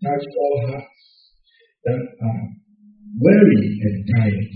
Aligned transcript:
touch 0.00 0.24
all 0.38 0.56
hearts 0.70 1.00
that 1.84 2.00
are 2.00 2.28
um, 2.28 2.60
weary 3.20 3.80
and 3.84 3.98
tired. 4.16 4.48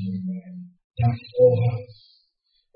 Touch 1.00 1.22
all 1.38 1.56
hearts 1.68 1.96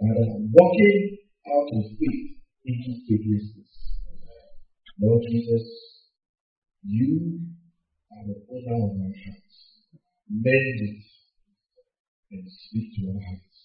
that 0.01 0.13
are 0.13 0.37
walking 0.53 1.17
out 1.49 1.69
of 1.73 1.85
faith 1.97 2.29
into 2.67 2.93
faithlessness. 3.09 3.73
Lord 5.01 5.23
Jesus, 5.31 5.65
you 6.85 7.41
are 8.13 8.25
the 8.27 8.37
owner 8.53 8.77
of 8.85 8.91
our 9.01 9.15
hearts. 9.17 9.57
Mend 10.29 10.81
it 10.85 11.05
and 12.33 12.45
speak 12.45 12.93
to 12.97 13.09
our 13.09 13.21
hearts. 13.25 13.59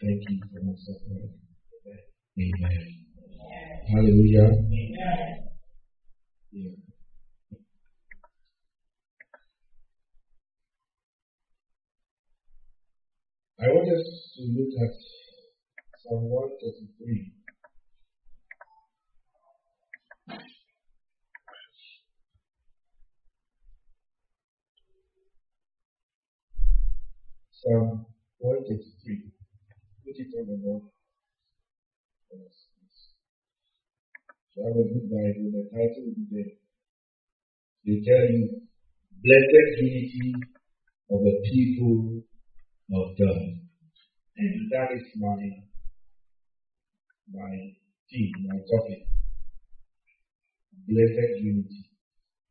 Thank 0.00 0.22
you 0.30 0.38
for 0.52 0.62
my 0.62 0.74
suffering. 0.78 1.34
Amen. 2.38 3.06
Hallelujah. 3.90 4.50
Amen. 4.52 5.48
Yeah. 6.52 6.95
I 13.58 13.68
want 13.68 13.88
us 13.88 14.36
to 14.36 14.42
look 14.52 14.68
at 14.84 14.92
Psalm 16.04 16.28
133. 16.28 17.32
Psalm 27.50 28.04
133. 28.44 29.32
Put 30.04 30.20
it 30.20 30.28
on 30.36 30.46
the 30.52 30.56
board. 30.60 30.82
So 34.52 34.60
I 34.60 34.68
have 34.68 34.76
a 34.76 34.84
good 34.84 35.08
Bible, 35.08 35.48
the 35.56 35.64
title 35.72 36.04
will 36.04 36.12
be 36.12 36.28
there. 36.28 36.52
They 37.88 38.04
tell 38.04 38.20
you, 38.20 38.68
Blessed 39.24 39.80
Unity 39.80 40.34
of 41.08 41.24
the 41.24 41.40
People 41.48 42.25
of 42.92 43.18
God. 43.18 43.40
And 44.36 44.70
that 44.70 44.92
is 44.94 45.06
my 45.18 45.38
my 47.32 47.52
theme, 48.10 48.32
my 48.46 48.58
topic. 48.70 49.02
Blessed 50.86 51.42
unity. 51.42 51.90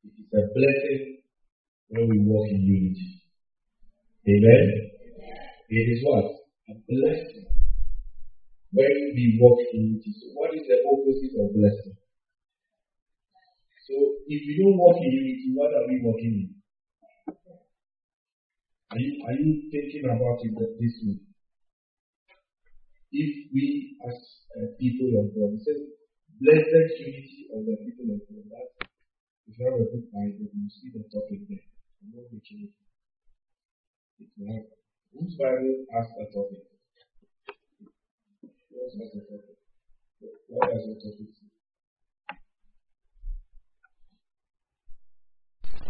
It 0.03 0.14
is 0.19 0.30
a 0.36 0.44
blessing 0.52 1.23
when 1.89 2.09
we 2.09 2.17
walk 2.27 2.47
in 2.50 2.61
unity. 2.67 3.23
Amen. 4.27 4.92
It 5.69 5.88
is 5.94 6.03
what? 6.03 6.25
A 6.70 6.73
blessing. 6.89 7.47
When 8.73 8.92
we 9.16 9.39
walk 9.39 9.59
in 9.72 9.80
unity. 9.80 10.11
So 10.20 10.25
what 10.33 10.53
is 10.53 10.67
the 10.67 10.83
opposite 10.83 11.36
of 11.39 11.53
blessing? 11.55 11.95
So 13.88 13.94
if 14.27 14.42
we 14.42 14.53
don't 14.59 14.77
walk 14.77 14.97
in 14.97 15.11
unity, 15.14 15.53
what 15.53 15.72
are 15.72 15.88
we 15.88 16.02
walking 16.03 16.33
in? 16.44 16.55
Are 18.96 19.04
you, 19.04 19.20
are 19.28 19.36
you 19.36 19.68
thinking 19.76 20.08
about 20.08 20.40
it 20.40 20.56
this 20.56 20.96
way? 21.04 21.20
If 23.12 23.52
we 23.52 24.00
as 24.08 24.16
uh, 24.56 24.72
people 24.80 25.12
of 25.20 25.36
God, 25.36 25.52
it 25.52 25.68
says, 25.68 25.84
blessed 26.40 26.96
unity 27.04 27.52
of 27.52 27.68
the 27.68 27.76
people 27.84 28.08
of 28.16 28.23
God. 28.23 28.48
That, 28.56 28.88
if 29.52 29.60
you 29.60 29.68
have 29.68 29.84
a 29.84 29.92
book 29.92 30.08
Bible, 30.16 30.48
you 30.48 30.72
see 30.72 30.96
the 30.96 31.04
topic 31.12 31.44
there. 31.44 31.68
I'm 32.00 32.16
not 32.16 32.32
making 32.32 32.72
it. 32.72 32.73
It 34.23 34.32
will 34.40 34.64
have 34.64 34.64
Whose 35.12 35.36
Bible 35.36 35.76
has 35.92 36.08
a 36.16 36.26
topic? 36.32 36.64
Yours 38.72 38.96
has 38.96 39.12
a 39.12 39.23
topic. 39.28 39.60
What 40.48 40.72
does 40.72 40.88
the 40.88 40.96
topic 41.04 41.36
say? 41.36 41.52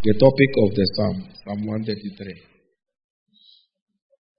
The 0.09 0.13
topic 0.17 0.51
of 0.57 0.69
the 0.73 0.85
Psalm, 0.97 1.17
Psalm 1.45 1.65
133. 1.69 2.54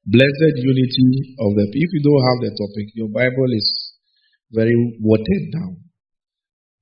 Blessed 0.06 0.54
unity 0.62 1.34
of 1.42 1.50
the 1.58 1.66
If 1.66 1.90
you 1.90 2.02
don't 2.06 2.22
have 2.30 2.38
the 2.46 2.52
topic, 2.54 2.94
your 2.94 3.10
Bible 3.10 3.50
is 3.58 3.66
very 4.54 4.75
watered 5.03 5.47
down. 5.50 5.82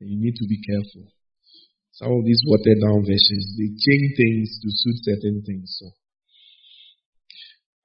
You 0.01 0.21
need 0.21 0.37
to 0.37 0.47
be 0.47 0.61
careful. 0.61 1.09
Some 1.97 2.13
of 2.13 2.21
these 2.27 2.45
watered 2.45 2.85
down 2.85 3.01
versions, 3.01 3.57
they 3.57 3.73
change 3.81 4.09
things 4.21 4.61
to 4.61 4.69
suit 4.69 4.99
certain 5.09 5.41
things. 5.41 5.73
So 5.81 5.89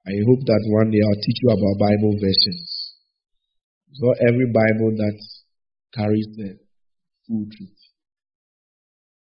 I 0.04 0.12
hope 0.28 0.44
that 0.44 0.62
one 0.76 0.90
day 0.92 1.00
I'll 1.00 1.22
teach 1.24 1.40
you 1.40 1.50
about 1.56 1.88
Bible 1.88 2.20
versions. 2.20 2.96
So 3.96 4.12
every 4.20 4.52
Bible 4.52 4.92
that 4.92 5.16
carries 5.94 6.28
the 6.36 6.58
full 7.26 7.46
truth. 7.48 7.80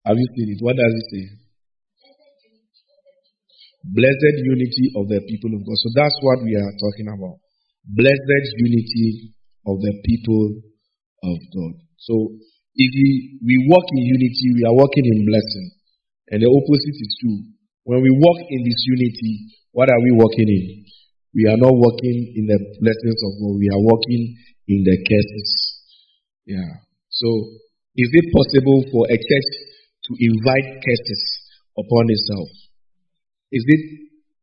Have 0.06 0.16
you 0.16 0.28
seen 0.36 0.56
it? 0.56 0.64
What 0.64 0.76
does 0.76 0.94
it 0.94 1.06
say? 1.12 1.47
Blessed 3.88 4.36
unity 4.44 4.92
of 5.00 5.08
the 5.08 5.20
people 5.24 5.56
of 5.56 5.64
God. 5.64 5.78
So 5.80 5.88
that's 5.96 6.16
what 6.20 6.44
we 6.44 6.52
are 6.56 6.72
talking 6.76 7.08
about. 7.08 7.40
Blessed 7.88 8.48
unity 8.60 9.32
of 9.64 9.80
the 9.80 9.94
people 10.04 10.60
of 11.24 11.38
God. 11.56 11.72
So 11.96 12.36
if 12.76 12.90
we, 12.94 13.40
we 13.40 13.56
walk 13.66 13.88
in 13.96 14.04
unity, 14.04 14.46
we 14.54 14.62
are 14.68 14.76
walking 14.76 15.06
in 15.08 15.24
blessing. 15.24 15.68
And 16.30 16.44
the 16.44 16.50
opposite 16.52 16.98
is 17.00 17.12
true. 17.20 17.40
When 17.88 18.04
we 18.04 18.12
walk 18.12 18.38
in 18.44 18.60
this 18.68 18.80
unity, 18.84 19.56
what 19.72 19.88
are 19.88 20.00
we 20.04 20.12
walking 20.20 20.48
in? 20.48 20.64
We 21.34 21.48
are 21.48 21.56
not 21.56 21.72
walking 21.72 22.18
in 22.36 22.44
the 22.44 22.58
blessings 22.80 23.20
of 23.24 23.32
God. 23.40 23.56
We 23.56 23.68
are 23.72 23.80
walking 23.80 24.36
in 24.68 24.84
the 24.84 24.96
curses. 25.00 25.50
Yeah. 26.44 26.84
So, 27.08 27.28
is 27.96 28.10
it 28.12 28.26
possible 28.32 28.84
for 28.92 29.08
a 29.08 29.16
church 29.16 29.50
to 30.06 30.12
invite 30.20 30.84
curses 30.84 31.22
upon 31.76 32.04
itself? 32.08 32.48
Is 33.50 33.64
it 33.64 33.82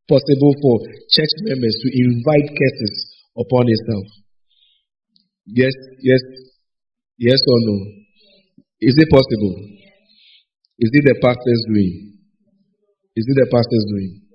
possible 0.10 0.54
for 0.62 0.76
church 1.14 1.34
members 1.46 1.76
to 1.82 1.88
invite 1.94 2.50
curses 2.50 2.96
upon 3.38 3.66
itself? 3.70 4.08
Yes, 5.46 5.74
yes, 6.02 6.22
yes 7.18 7.38
or 7.38 7.60
no? 7.70 7.78
Is 8.82 8.98
it 8.98 9.10
possible? 9.10 9.56
Is 10.78 10.90
it 10.92 11.04
the 11.06 11.18
pastor's 11.22 11.64
doing? 11.70 12.18
Is 13.16 13.26
it 13.30 13.38
the 13.40 13.48
pastor's 13.48 13.88
doing? 13.94 14.26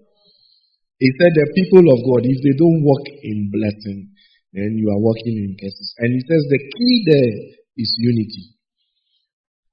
He 1.00 1.08
said, 1.16 1.32
The 1.32 1.48
people 1.56 1.84
of 1.90 1.98
God, 2.04 2.22
if 2.28 2.38
they 2.44 2.54
don't 2.60 2.84
walk 2.84 3.04
in 3.08 3.48
blessing, 3.48 4.12
then 4.52 4.76
you 4.76 4.88
are 4.92 5.00
walking 5.00 5.36
in 5.36 5.56
curses. 5.56 5.90
And 5.98 6.12
he 6.12 6.20
says, 6.24 6.42
The 6.48 6.60
key 6.60 6.94
there 7.08 7.34
is 7.76 7.90
unity. 7.98 8.56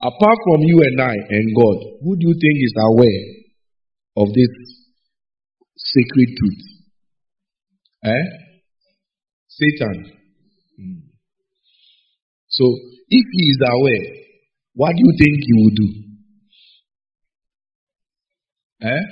Apart 0.01 0.39
from 0.47 0.61
you 0.63 0.79
and 0.87 0.97
I 1.01 1.15
and 1.15 1.47
God, 1.55 1.77
who 1.99 2.15
do 2.15 2.23
you 2.31 2.35
think 2.39 2.55
is 2.63 2.75
aware 2.79 3.25
of 4.23 4.27
this 4.31 4.51
sacred 5.93 6.29
truth? 6.37 6.63
Eh? 8.05 8.25
Satan. 9.47 10.11
Hmm. 10.77 10.99
So, 12.49 12.65
if 13.09 13.25
he 13.31 13.43
is 13.53 13.59
aware, 13.61 14.07
what 14.73 14.91
do 14.95 14.99
you 14.99 15.13
think 15.17 15.43
he 15.45 15.53
will 15.53 15.75
do? 15.75 15.87
Eh? 18.83 19.03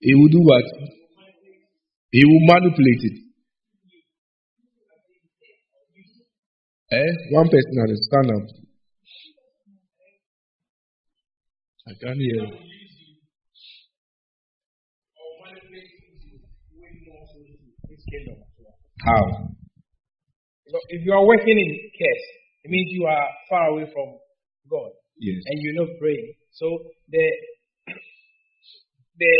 He 0.00 0.14
will 0.14 0.28
do 0.28 0.40
what? 0.40 0.64
He 2.10 2.24
will 2.24 2.46
manipulate 2.46 3.02
it. 3.10 3.16
Eh? 6.92 7.12
One 7.30 7.48
person 7.48 7.86
has 7.88 8.00
stand 8.06 8.30
up. 8.30 8.48
I 11.86 11.92
can't 12.02 12.18
hear. 12.18 12.79
How? 19.04 19.50
If 20.88 21.04
you 21.04 21.12
are 21.12 21.26
working 21.26 21.58
in 21.58 21.70
curse, 21.98 22.26
it 22.64 22.70
means 22.70 22.92
you 22.92 23.06
are 23.06 23.26
far 23.48 23.74
away 23.74 23.90
from 23.92 24.18
God. 24.70 24.92
Yes. 25.18 25.42
And 25.46 25.56
you're 25.60 25.84
not 25.84 25.90
praying. 25.98 26.34
So 26.52 26.66
the 27.08 27.24
the, 29.20 29.32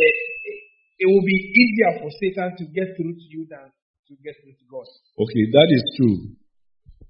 it 1.01 1.07
will 1.09 1.25
be 1.25 1.39
easier 1.57 2.05
for 2.05 2.13
Satan 2.21 2.53
to 2.61 2.65
get 2.69 2.93
through 2.95 3.17
to 3.17 3.27
you 3.33 3.49
than 3.49 3.73
to 3.73 4.13
get 4.21 4.37
through 4.45 4.53
to 4.53 4.67
God. 4.69 4.85
Okay, 5.17 5.45
that 5.57 5.69
is 5.73 5.83
true. 5.97 6.37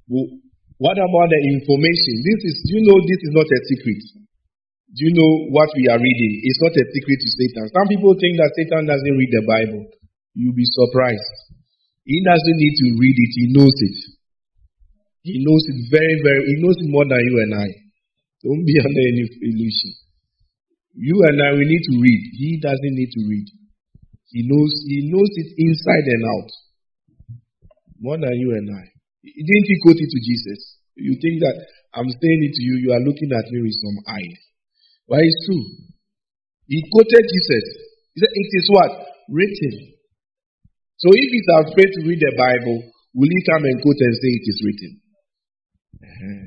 Well, 0.06 0.30
what 0.78 0.96
about 0.96 1.28
the 1.28 1.40
information? 1.58 2.14
This 2.22 2.40
is, 2.46 2.54
do 2.70 2.78
you 2.78 2.82
know, 2.86 2.98
this 3.02 3.20
is 3.26 3.32
not 3.34 3.48
a 3.50 3.60
secret. 3.74 4.02
Do 4.90 5.00
you 5.06 5.12
know 5.18 5.32
what 5.54 5.70
we 5.74 5.86
are 5.90 5.98
reading? 5.98 6.32
It's 6.46 6.62
not 6.62 6.74
a 6.74 6.84
secret 6.94 7.18
to 7.18 7.28
Satan. 7.30 7.64
Some 7.74 7.86
people 7.90 8.14
think 8.18 8.38
that 8.38 8.54
Satan 8.54 8.86
doesn't 8.86 9.16
read 9.18 9.32
the 9.34 9.44
Bible. 9.46 9.82
You'll 10.34 10.56
be 10.56 10.66
surprised. 10.66 11.34
He 12.04 12.22
doesn't 12.24 12.58
need 12.58 12.74
to 12.74 12.86
read 12.98 13.16
it, 13.16 13.32
he 13.34 13.46
knows 13.54 13.76
it. 13.76 13.98
He 15.22 15.44
knows 15.44 15.62
it 15.68 15.78
very, 15.92 16.16
very, 16.24 16.42
he 16.48 16.56
knows 16.64 16.76
it 16.80 16.88
more 16.88 17.04
than 17.04 17.20
you 17.20 17.36
and 17.44 17.52
I. 17.54 17.68
Don't 18.42 18.64
be 18.64 18.74
under 18.84 19.04
any 19.04 19.24
illusion. 19.24 19.92
You 20.96 21.22
and 21.28 21.38
I, 21.38 21.52
we 21.54 21.64
need 21.68 21.84
to 21.86 21.94
read. 22.00 22.20
He 22.34 22.58
doesn't 22.60 22.94
need 22.96 23.12
to 23.14 23.22
read. 23.28 23.46
He 24.32 24.46
knows, 24.46 24.72
he 24.86 25.10
knows 25.10 25.30
it 25.38 25.50
inside 25.58 26.06
and 26.06 26.22
out. 26.24 26.50
More 28.00 28.16
than 28.16 28.32
you 28.32 28.54
and 28.56 28.70
I. 28.70 28.84
Didn't 29.22 29.68
he 29.68 29.76
quote 29.82 30.00
it 30.00 30.08
to 30.08 30.20
Jesus? 30.24 30.80
You 30.96 31.14
think 31.20 31.42
that 31.44 31.56
I'm 31.94 32.08
saying 32.08 32.40
it 32.48 32.54
to 32.54 32.62
you, 32.62 32.74
you 32.80 32.90
are 32.92 33.04
looking 33.04 33.30
at 33.34 33.46
me 33.50 33.60
with 33.62 33.76
some 33.76 33.98
eyes. 34.08 34.40
But 35.08 35.20
it's 35.20 35.40
true. 35.46 35.64
He 36.66 36.80
quoted 36.90 37.24
Jesus. 37.26 37.66
He 38.14 38.22
said, 38.22 38.30
It 38.32 38.50
is 38.54 38.66
what? 38.70 38.92
Written. 39.28 39.99
So 41.00 41.08
if 41.16 41.28
he's 41.32 41.50
afraid 41.64 41.90
to 41.96 42.00
read 42.04 42.20
the 42.20 42.34
Bible, 42.36 42.78
will 43.16 43.32
he 43.32 43.40
come 43.48 43.64
and 43.64 43.80
quote 43.80 44.00
and 44.04 44.14
say 44.20 44.30
it 44.36 44.44
is 44.44 44.58
written? 44.60 44.92
Uh-huh. 45.96 46.44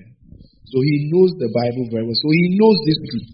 So 0.70 0.78
he 0.82 1.10
knows 1.10 1.34
the 1.42 1.50
Bible 1.50 1.90
very 1.90 2.06
well. 2.06 2.18
So 2.18 2.30
he 2.30 2.54
knows 2.58 2.78
this 2.86 3.02
truth. 3.02 3.30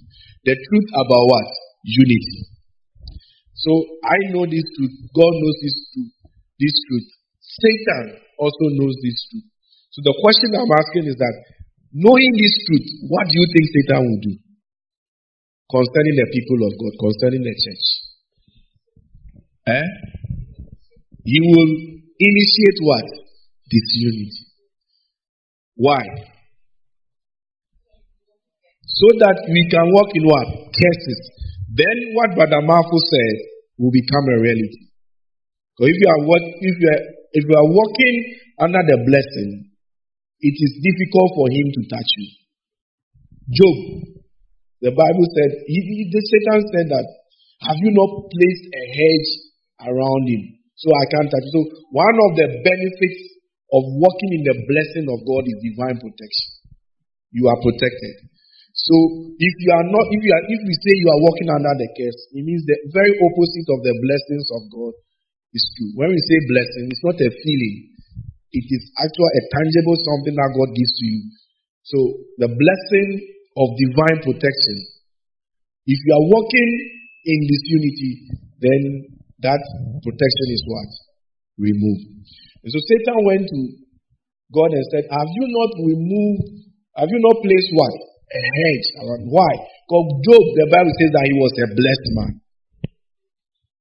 The 0.47 0.55
truth 0.55 0.89
about 0.95 1.25
what? 1.27 1.49
Unity. 1.83 2.39
So 3.59 3.71
I 4.07 4.31
know 4.31 4.47
this 4.47 4.63
truth. 4.79 4.95
God 5.11 5.33
knows 5.35 5.57
this 5.59 5.75
truth. 5.91 6.13
This 6.55 6.75
truth. 6.87 7.07
Satan 7.59 8.05
also 8.39 8.65
knows 8.79 8.95
this 9.03 9.19
truth. 9.27 9.47
So 9.91 9.99
the 10.07 10.15
question 10.23 10.55
I'm 10.55 10.71
asking 10.71 11.11
is 11.11 11.19
that 11.19 11.35
knowing 11.91 12.31
this 12.39 12.55
truth, 12.63 12.87
what 13.11 13.27
do 13.27 13.35
you 13.35 13.47
think 13.51 13.65
Satan 13.75 14.07
will 14.07 14.21
do 14.23 14.33
concerning 15.67 16.15
the 16.15 16.27
people 16.31 16.59
of 16.63 16.71
God, 16.79 16.93
concerning 16.95 17.43
the 17.43 17.55
church? 17.59 17.87
Eh? 19.67 20.18
He 21.29 21.37
will 21.45 21.71
initiate 22.17 22.79
what? 22.81 23.05
Disunity. 23.69 24.49
Why? 25.77 26.01
So 28.81 29.07
that 29.21 29.37
we 29.45 29.61
can 29.69 29.85
walk 29.93 30.09
in 30.17 30.25
what? 30.25 30.47
Curses. 30.73 31.21
Then 31.69 31.97
what 32.17 32.33
Brother 32.33 32.65
said 32.65 33.35
will 33.77 33.93
become 33.93 34.25
a 34.33 34.41
reality. 34.41 34.89
So 35.77 35.85
if 35.85 35.95
you 35.95 36.07
are 36.09 36.21
what 36.25 36.41
if 36.41 36.75
you 36.81 36.89
are 36.89 37.03
if 37.31 37.43
you 37.45 37.55
are 37.55 37.69
walking 37.77 38.15
under 38.59 38.81
the 38.89 38.97
blessing, 39.05 39.69
it 40.41 40.55
is 40.57 40.71
difficult 40.81 41.29
for 41.37 41.47
him 41.53 41.67
to 41.77 41.81
touch 41.93 42.09
you. 42.17 42.27
Job, 43.53 43.75
the 44.81 44.91
Bible 44.91 45.27
said, 45.35 45.51
he, 45.67 45.77
he, 45.77 46.09
the 46.09 46.21
Satan 46.21 46.61
said 46.73 46.87
that, 46.89 47.05
have 47.69 47.77
you 47.77 47.91
not 47.91 48.31
placed 48.31 48.65
a 48.71 48.83
hedge 48.97 49.31
around 49.89 50.23
him? 50.27 50.58
So 50.79 50.87
I 50.95 51.05
can't 51.11 51.27
touch. 51.27 51.47
So 51.51 51.59
one 51.91 52.17
of 52.17 52.31
the 52.39 52.47
benefits 52.63 53.19
of 53.75 53.83
walking 53.99 54.31
in 54.39 54.43
the 54.47 54.55
blessing 54.63 55.05
of 55.11 55.19
God 55.27 55.43
is 55.43 55.57
divine 55.59 55.99
protection. 55.99 56.49
You 57.35 57.51
are 57.51 57.59
protected. 57.59 58.31
So 58.73 58.95
if 59.35 59.53
you 59.59 59.71
are 59.75 59.87
not, 59.91 60.05
if 60.07 60.21
you 60.23 60.31
are, 60.31 60.43
if 60.47 60.61
we 60.63 60.75
say 60.79 60.93
you 60.95 61.09
are 61.11 61.21
walking 61.27 61.49
under 61.51 61.73
the 61.75 61.89
curse, 61.99 62.19
it 62.31 62.43
means 62.47 62.63
the 62.63 62.79
very 62.95 63.11
opposite 63.11 63.67
of 63.75 63.79
the 63.83 63.91
blessings 63.91 64.47
of 64.55 64.61
God 64.71 64.93
is 65.51 65.65
true. 65.75 65.91
When 65.99 66.15
we 66.15 66.19
say 66.31 66.37
blessing, 66.47 66.87
it's 66.87 67.03
not 67.03 67.19
a 67.19 67.29
feeling. 67.29 67.75
It 68.55 68.65
is 68.65 68.83
actually 68.97 69.33
a 69.35 69.43
tangible 69.51 69.97
something 69.99 70.35
that 70.37 70.51
God 70.55 70.69
gives 70.73 70.93
to 70.95 71.05
you. 71.05 71.21
So 71.85 71.97
the 72.39 72.49
blessing 72.49 73.09
of 73.59 73.67
divine 73.75 74.19
protection. 74.23 74.77
If 75.85 75.99
you 76.07 76.11
are 76.15 76.25
walking 76.29 76.71
in 77.25 77.39
this 77.51 77.63
unity, 77.67 78.11
then 78.63 78.81
that 79.39 79.61
protection 80.03 80.47
is 80.51 80.63
what? 80.67 80.89
Removed. 81.59 82.27
And 82.63 82.69
so 82.71 82.79
Satan 82.87 83.23
went 83.23 83.47
to 83.47 83.59
God 84.51 84.71
and 84.71 84.85
said, 84.91 85.05
Have 85.07 85.29
you 85.31 85.45
not 85.47 85.71
removed, 85.79 86.45
have 86.95 87.07
you 87.07 87.19
not 87.23 87.39
placed 87.43 87.71
what? 87.71 87.95
A 88.29 88.41
hedge 88.41 88.87
around. 89.01 89.25
Why? 89.31 89.51
Because 89.87 90.05
Job, 90.21 90.43
the 90.59 90.67
Bible 90.69 90.93
says 91.01 91.11
that 91.17 91.25
he 91.25 91.33
was 91.33 91.53
a 91.57 91.67
blessed 91.73 92.09
man. 92.13 92.31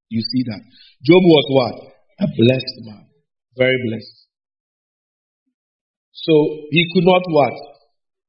You 0.08 0.22
see 0.24 0.42
that? 0.48 0.62
Job 1.04 1.20
was 1.20 1.46
what? 1.52 1.74
A 2.24 2.26
blessed 2.32 2.78
man. 2.88 3.04
Very 3.56 3.76
blessed. 3.76 4.18
So 6.12 6.32
he 6.70 6.82
could 6.94 7.04
not 7.04 7.22
what? 7.28 7.52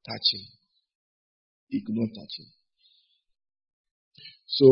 Touch 0.08 0.28
him. 0.34 0.46
He 1.70 1.82
could 1.86 1.96
not 1.96 2.10
touch 2.14 2.34
him. 2.38 2.50
So 4.48 4.68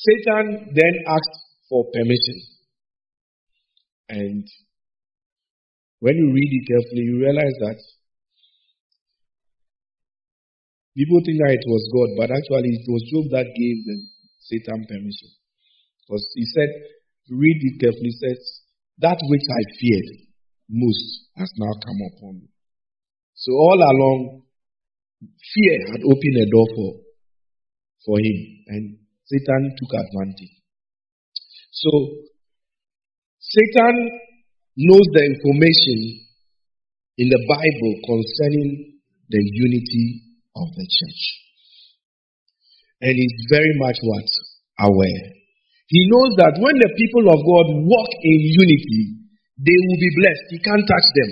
Satan 0.00 0.72
then 0.72 0.94
asked 1.06 1.38
for 1.68 1.84
permission. 1.92 2.38
And 4.08 4.44
when 6.00 6.16
you 6.16 6.32
read 6.32 6.50
it 6.56 6.64
carefully, 6.66 7.04
you 7.04 7.16
realize 7.20 7.56
that 7.68 7.78
people 10.96 11.20
think 11.20 11.38
that 11.44 11.52
it 11.52 11.66
was 11.68 11.84
God, 11.92 12.10
but 12.16 12.32
actually 12.32 12.80
it 12.80 12.88
was 12.88 13.04
Job 13.12 13.28
that 13.36 13.52
gave 13.52 13.78
them 13.84 14.00
Satan 14.40 14.88
permission. 14.88 15.30
Because 16.00 16.24
he 16.34 16.48
said, 16.48 16.70
read 17.28 17.60
it 17.60 17.76
carefully, 17.84 18.10
says, 18.16 18.40
that 18.98 19.20
which 19.28 19.46
I 19.52 19.62
feared 19.78 20.26
most 20.68 21.28
has 21.36 21.52
now 21.56 21.72
come 21.76 22.00
upon 22.08 22.40
me. 22.40 22.48
So 23.34 23.52
all 23.52 23.78
along, 23.78 24.42
fear 25.20 25.76
had 25.92 26.02
opened 26.08 26.36
a 26.40 26.50
door 26.50 26.66
for, 26.74 26.90
for 28.04 28.18
him, 28.18 28.64
and 28.66 28.99
Satan 29.30 29.62
took 29.78 29.92
advantage. 29.94 30.58
So, 31.70 31.90
Satan 33.38 33.94
knows 34.76 35.06
the 35.14 35.22
information 35.22 36.26
in 37.18 37.28
the 37.30 37.42
Bible 37.46 37.92
concerning 38.10 39.00
the 39.30 39.38
unity 39.38 40.06
of 40.58 40.66
the 40.74 40.86
church. 40.86 41.22
And 43.06 43.14
is 43.14 43.46
very 43.48 43.74
much 43.78 43.96
what? 44.02 44.28
Aware. 44.90 45.24
He 45.88 46.00
knows 46.10 46.32
that 46.42 46.58
when 46.58 46.76
the 46.82 46.90
people 46.98 47.26
of 47.30 47.38
God 47.38 47.66
walk 47.86 48.10
in 48.22 48.38
unity, 48.38 49.02
they 49.58 49.78
will 49.78 50.00
be 50.00 50.12
blessed. 50.22 50.46
He 50.50 50.58
can't 50.58 50.86
touch 50.86 51.08
them. 51.14 51.30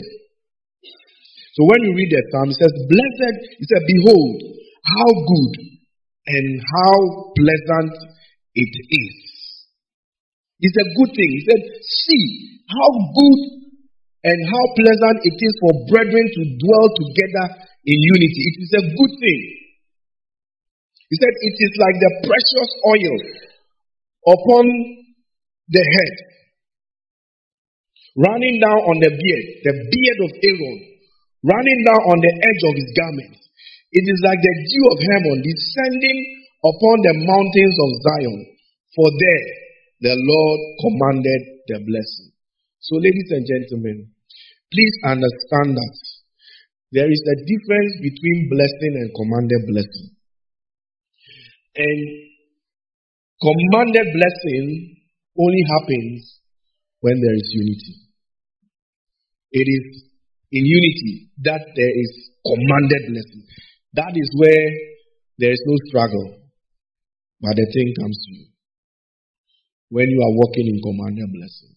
So 1.54 1.66
when 1.66 1.82
you 1.82 1.92
read 1.98 2.10
the 2.14 2.22
psalm, 2.30 2.50
it 2.54 2.58
says, 2.62 2.74
Blessed, 2.86 3.36
he 3.58 3.64
said, 3.66 3.82
Behold, 3.86 4.38
how 4.86 5.08
good 5.10 5.77
and 6.28 6.46
how 6.60 6.96
pleasant 7.32 7.96
it 8.52 8.74
is. 8.92 9.16
It's 10.60 10.76
a 10.76 10.88
good 11.00 11.10
thing. 11.16 11.30
He 11.32 11.42
said, 11.48 11.62
See 12.04 12.26
how 12.68 12.88
good 13.16 13.40
and 14.28 14.38
how 14.44 14.64
pleasant 14.76 15.18
it 15.24 15.38
is 15.40 15.54
for 15.62 15.72
brethren 15.88 16.26
to 16.26 16.42
dwell 16.60 16.88
together 16.92 17.46
in 17.86 17.96
unity. 17.96 18.42
It 18.44 18.56
is 18.60 18.72
a 18.76 18.84
good 18.92 19.12
thing. 19.22 19.42
He 21.08 21.16
said, 21.16 21.34
It 21.40 21.56
is 21.56 21.72
like 21.80 21.96
the 21.96 22.12
precious 22.28 22.70
oil 22.84 23.16
upon 24.28 24.64
the 25.68 25.84
head, 25.84 26.14
running 28.20 28.60
down 28.60 28.80
on 28.92 28.96
the 29.00 29.12
beard, 29.14 29.44
the 29.64 29.74
beard 29.88 30.18
of 30.26 30.30
Aaron, 30.42 30.78
running 31.44 31.80
down 31.86 32.02
on 32.12 32.18
the 32.20 32.32
edge 32.44 32.62
of 32.68 32.74
his 32.76 32.90
garments. 32.92 33.47
It 33.88 34.04
is 34.04 34.20
like 34.20 34.40
the 34.40 34.54
dew 34.68 34.84
of 34.92 34.98
Hermon 35.00 35.38
descending 35.40 36.18
upon 36.60 36.96
the 37.08 37.14
mountains 37.24 37.76
of 37.80 37.90
Zion. 38.04 38.38
For 38.92 39.08
there 39.08 39.48
the 40.00 40.14
Lord 40.16 40.60
commanded 40.84 41.42
the 41.72 41.78
blessing. 41.88 42.28
So, 42.84 42.96
ladies 43.00 43.30
and 43.32 43.44
gentlemen, 43.48 44.12
please 44.72 44.96
understand 45.04 45.76
that 45.76 45.96
there 46.92 47.08
is 47.08 47.22
a 47.24 47.36
difference 47.44 47.94
between 48.00 48.48
blessing 48.48 48.92
and 48.96 49.08
commanded 49.16 49.62
blessing. 49.68 50.08
And 51.76 52.00
commanded 53.40 54.08
blessing 54.12 54.96
only 55.36 55.62
happens 55.68 56.40
when 57.00 57.20
there 57.20 57.36
is 57.36 57.48
unity. 57.52 57.94
It 59.52 59.66
is 59.68 59.84
in 60.52 60.64
unity 60.64 61.30
that 61.44 61.60
there 61.76 61.94
is 61.94 62.10
commanded 62.44 63.02
blessing. 63.12 63.44
That 63.94 64.12
is 64.14 64.30
where 64.36 64.68
there 65.38 65.52
is 65.52 65.62
no 65.64 65.76
struggle, 65.88 66.36
but 67.40 67.54
the 67.56 67.66
thing 67.72 67.94
comes 67.98 68.18
to 68.26 68.30
you. 68.34 68.46
When 69.88 70.10
you 70.10 70.20
are 70.20 70.34
walking 70.36 70.66
in 70.68 70.78
commanded 70.84 71.32
blessing, 71.32 71.74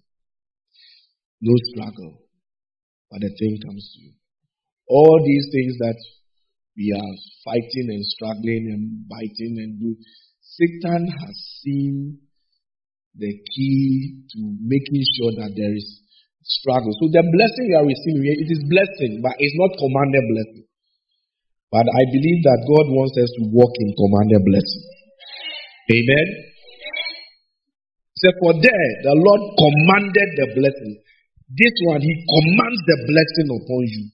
no 1.40 1.56
struggle, 1.72 2.20
but 3.10 3.22
the 3.22 3.32
thing 3.40 3.58
comes 3.64 3.86
to 3.96 4.00
you. 4.04 4.14
All 4.88 5.24
these 5.24 5.48
things 5.56 5.78
that 5.80 6.00
we 6.76 6.92
are 6.92 7.14
fighting 7.46 7.88
and 7.96 8.04
struggling 8.04 8.68
and 8.76 9.08
biting 9.08 9.56
and 9.64 9.80
do, 9.80 9.96
Satan 10.42 11.08
has 11.08 11.36
seen 11.64 12.20
the 13.16 13.32
key 13.56 14.24
to 14.36 14.40
making 14.60 15.04
sure 15.16 15.32
that 15.40 15.52
there 15.56 15.74
is 15.76 15.88
struggle. 16.44 16.92
So 17.00 17.08
the 17.08 17.24
blessing 17.24 17.66
we 17.72 17.76
are 17.76 17.88
receiving, 17.88 18.24
it 18.28 18.52
is 18.52 18.64
blessing, 18.68 19.22
but 19.24 19.36
it's 19.40 19.56
not 19.56 19.80
commanded 19.80 20.24
blessing. 20.28 20.68
But 21.72 21.88
I 21.88 22.04
believe 22.12 22.40
that 22.44 22.68
God 22.68 22.86
wants 22.92 23.16
us 23.16 23.32
to 23.40 23.44
walk 23.48 23.72
in 23.80 23.96
commanded 23.96 24.44
blessing. 24.44 24.84
Amen. 25.88 26.28
So 28.20 28.28
for 28.44 28.54
there, 28.60 28.92
the 29.08 29.16
Lord 29.16 29.42
commanded 29.56 30.30
the 30.36 30.48
blessing. 30.52 30.94
This 31.48 31.76
one, 31.88 32.04
He 32.04 32.14
commands 32.28 32.82
the 32.86 32.98
blessing 33.08 33.48
upon 33.56 33.82
you. 33.88 34.06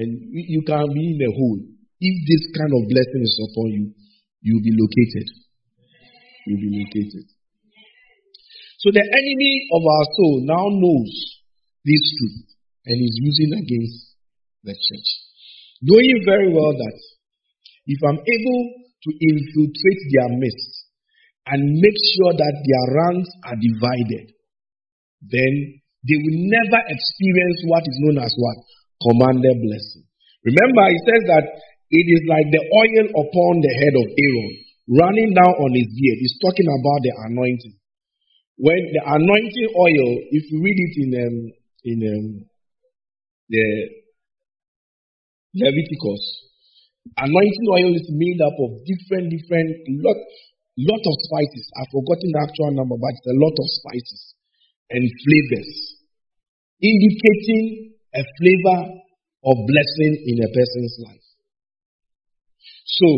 And 0.00 0.08
you 0.32 0.62
can 0.64 0.88
be 0.88 1.04
in 1.04 1.20
a 1.20 1.30
hole. 1.36 1.60
If 2.00 2.14
this 2.24 2.42
kind 2.56 2.72
of 2.72 2.88
blessing 2.88 3.22
is 3.28 3.36
upon 3.52 3.68
you, 3.76 3.84
you'll 4.40 4.64
be 4.64 4.72
located. 4.72 5.28
You'll 6.46 6.64
be 6.64 6.80
located. 6.80 7.28
So 8.78 8.88
the 8.88 9.04
enemy 9.04 9.52
of 9.74 9.82
our 9.84 10.06
soul 10.16 10.34
now 10.48 10.64
knows 10.70 11.12
this 11.84 12.02
truth 12.16 12.56
and 12.86 12.96
is 13.04 13.14
using 13.20 13.52
against 13.52 14.16
the 14.64 14.72
church. 14.72 15.27
Knowing 15.82 16.18
very 16.26 16.50
well 16.50 16.74
that 16.74 16.98
if 17.86 17.98
I'm 18.02 18.20
able 18.20 18.62
to 18.98 19.10
infiltrate 19.14 20.02
their 20.12 20.30
midst 20.36 20.72
and 21.46 21.80
make 21.80 21.98
sure 22.18 22.32
that 22.34 22.54
their 22.66 22.86
ranks 22.98 23.30
are 23.46 23.58
divided, 23.58 24.34
then 25.22 25.52
they 26.04 26.18
will 26.18 26.40
never 26.50 26.80
experience 26.86 27.58
what 27.66 27.82
is 27.86 27.96
known 28.04 28.18
as 28.22 28.34
what? 28.36 28.58
Commander 29.02 29.54
blessing. 29.54 30.04
Remember, 30.44 30.84
he 30.90 30.98
says 31.06 31.22
that 31.30 31.46
it 31.90 32.06
is 32.06 32.22
like 32.28 32.48
the 32.52 32.62
oil 32.62 33.06
upon 33.14 33.52
the 33.64 33.72
head 33.80 33.94
of 33.96 34.06
Aaron 34.06 34.54
running 34.88 35.30
down 35.36 35.52
on 35.52 35.70
his 35.76 35.88
beard. 35.88 36.18
He's 36.20 36.38
talking 36.40 36.68
about 36.68 37.00
the 37.04 37.12
anointing. 37.28 37.76
When 38.58 38.80
the 38.92 39.02
anointing 39.04 39.70
oil, 39.76 40.08
if 40.32 40.44
you 40.50 40.58
read 40.64 40.78
it 40.78 40.94
in 40.98 41.10
um, 41.14 41.36
in 41.84 41.98
um, 42.08 42.26
the 43.48 43.64
Leviticus, 45.58 46.22
anointing 47.18 47.68
oil 47.74 47.92
is 47.94 48.08
made 48.14 48.40
up 48.42 48.56
of 48.58 48.70
different 48.86 49.30
different 49.34 49.70
lot 50.02 50.18
lot 50.78 51.02
of 51.02 51.14
spices. 51.26 51.66
I've 51.74 51.90
forgotten 51.90 52.30
the 52.30 52.42
actual 52.46 52.70
number, 52.78 52.94
but 52.94 53.10
it's 53.18 53.26
a 53.26 53.38
lot 53.38 53.56
of 53.58 53.66
spices 53.82 54.22
and 54.94 55.02
flavors, 55.02 55.72
indicating 56.78 57.98
a 58.14 58.22
flavor 58.38 58.80
of 59.44 59.56
blessing 59.58 60.12
in 60.22 60.36
a 60.38 60.48
person's 60.54 60.96
life. 61.02 61.26
So, 62.86 63.08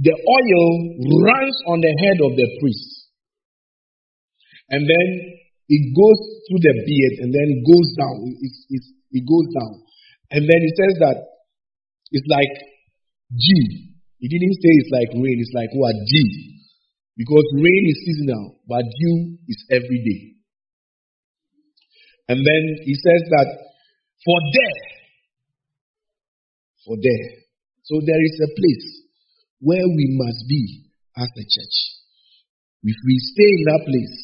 the 0.00 0.14
oil 0.16 0.66
runs 1.22 1.56
on 1.68 1.78
the 1.80 1.94
head 2.02 2.18
of 2.18 2.32
the 2.34 2.48
priest. 2.60 3.08
And 4.70 4.82
then 4.82 5.08
it 5.68 5.82
goes 5.94 6.18
through 6.48 6.62
the 6.64 6.74
beard 6.82 7.14
and 7.22 7.30
then 7.30 7.48
goes 7.62 7.88
down. 7.94 8.18
It, 8.40 8.52
it, 8.74 8.84
it 9.12 9.24
goes 9.28 9.48
down. 9.54 9.84
And 10.32 10.42
then 10.42 10.60
it 10.60 10.74
says 10.74 10.94
that 11.04 11.18
it's 12.10 12.28
like 12.28 12.54
dew. 13.32 13.66
He 14.18 14.26
didn't 14.28 14.56
say 14.56 14.72
it's 14.80 14.92
like 14.92 15.10
rain, 15.14 15.38
it's 15.40 15.54
like 15.54 15.72
what? 15.76 15.94
Dew. 15.94 16.28
Because 17.16 17.46
rain 17.54 17.84
is 17.88 17.98
seasonal, 18.04 18.58
but 18.66 18.82
dew 18.82 19.38
is 19.48 19.60
every 19.70 20.00
day. 20.02 20.34
And 22.28 22.40
then 22.40 22.62
he 22.84 22.94
says 22.94 23.22
that 23.30 23.48
for 24.24 24.38
there, 24.52 24.80
for 26.86 26.96
there. 26.96 27.28
So 27.84 28.00
there 28.00 28.22
is 28.24 28.36
a 28.40 28.50
place 28.56 28.88
where 29.60 29.84
we 29.84 30.06
must 30.16 30.48
be 30.48 30.90
as 31.16 31.28
a 31.28 31.44
church. 31.44 31.76
If 32.82 32.96
we 33.06 33.16
stay 33.32 33.50
in 33.60 33.64
that 33.68 33.82
place, 33.84 34.16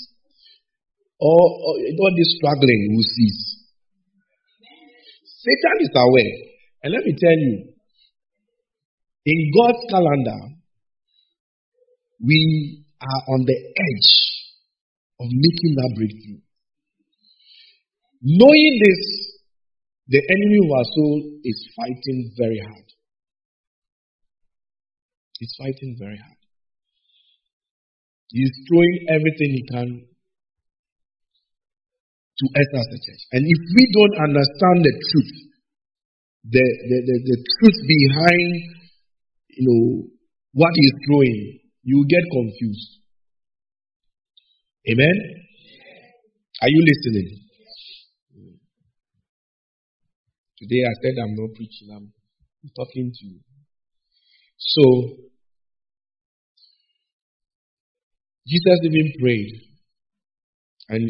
all, 1.20 1.48
all, 1.64 1.76
all 1.76 2.12
this 2.16 2.36
struggling 2.40 2.96
will 2.96 3.04
cease. 3.04 3.60
Satan 5.44 5.76
is 5.80 5.92
aware. 5.94 6.49
And 6.82 6.92
let 6.92 7.04
me 7.04 7.14
tell 7.18 7.36
you, 7.36 7.74
in 9.26 9.50
God's 9.56 9.84
calendar, 9.90 10.56
we 12.24 12.84
are 13.00 13.22
on 13.34 13.44
the 13.44 13.56
edge 13.56 14.12
of 15.20 15.26
making 15.28 15.74
that 15.76 15.92
breakthrough. 15.96 16.40
Knowing 18.22 18.80
this, 18.84 19.02
the 20.08 20.20
enemy 20.20 20.58
of 20.64 20.70
our 20.76 20.84
soul 20.84 21.40
is 21.44 21.68
fighting 21.76 22.32
very 22.36 22.60
hard. 22.64 22.84
He's 25.38 25.54
fighting 25.56 25.96
very 25.98 26.16
hard. 26.16 26.40
He's 28.28 28.52
throwing 28.68 29.06
everything 29.08 29.50
he 29.52 29.64
can 29.72 29.88
to 32.38 32.46
us 32.46 32.68
as 32.74 32.86
a 32.88 32.98
church. 33.04 33.22
And 33.32 33.44
if 33.44 33.60
we 33.76 33.84
don't 33.92 34.16
understand 34.28 34.84
the 34.84 34.94
truth, 35.12 35.49
the, 36.44 36.64
the, 36.64 36.98
the, 37.06 37.16
the 37.24 37.36
truth 37.58 37.78
behind 37.86 38.80
you 39.60 39.66
know 39.68 40.08
what 40.52 40.72
he's 40.74 40.92
throwing, 41.06 41.60
you 41.82 42.06
get 42.08 42.24
confused. 42.32 42.98
Amen? 44.88 45.16
Are 46.62 46.68
you 46.68 46.80
listening? 46.80 47.40
Today 50.58 50.82
I 50.84 50.94
said 51.02 51.14
I'm 51.22 51.34
not 51.36 51.54
preaching, 51.54 51.88
I'm 51.94 52.12
talking 52.76 53.12
to 53.14 53.26
you. 53.26 53.40
So, 54.58 54.82
Jesus 58.46 58.78
even 58.84 59.12
prayed. 59.20 59.52
And 60.88 61.04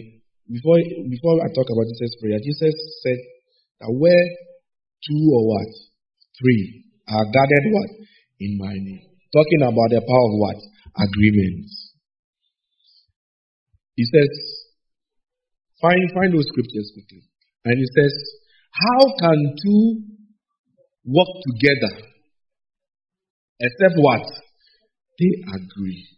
before, 0.47 0.79
before 1.09 1.35
I 1.43 1.49
talk 1.55 1.67
about 1.67 1.87
Jesus' 1.89 2.17
prayer, 2.21 2.39
Jesus 2.39 2.75
said 3.03 3.19
that 3.81 3.91
where 3.91 4.27
two 5.07 5.23
or 5.33 5.43
what? 5.49 5.71
Three 6.39 6.85
are 7.09 7.25
gathered 7.25 7.67
what? 7.73 7.91
In 8.41 8.59
my 8.59 8.73
name. 8.73 9.07
Talking 9.33 9.63
about 9.63 9.91
the 9.91 10.01
power 10.01 10.27
of 10.27 10.35
what? 10.39 10.59
Agreements. 10.97 11.95
He 13.95 14.05
says, 14.05 14.33
find, 15.81 16.01
find 16.15 16.33
those 16.33 16.49
scriptures 16.49 16.91
quickly. 16.95 17.23
And 17.65 17.77
he 17.77 17.87
says, 17.95 18.13
how 18.73 19.03
can 19.19 19.55
two 19.63 20.03
work 21.05 21.29
together 21.53 22.07
except 23.61 23.95
what? 23.97 24.25
They 25.19 25.33
agree. 25.53 26.09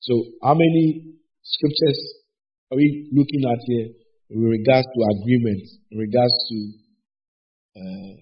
So, 0.00 0.24
how 0.42 0.54
many 0.54 1.14
scriptures 1.42 1.98
are 2.72 2.76
we 2.76 3.08
looking 3.12 3.42
at 3.46 3.58
here 3.66 3.88
in 4.30 4.42
regards 4.42 4.88
to 4.88 4.98
agreement, 5.20 5.62
in 5.92 5.98
regards 5.98 6.34
to 6.48 6.56
uh, 7.76 8.14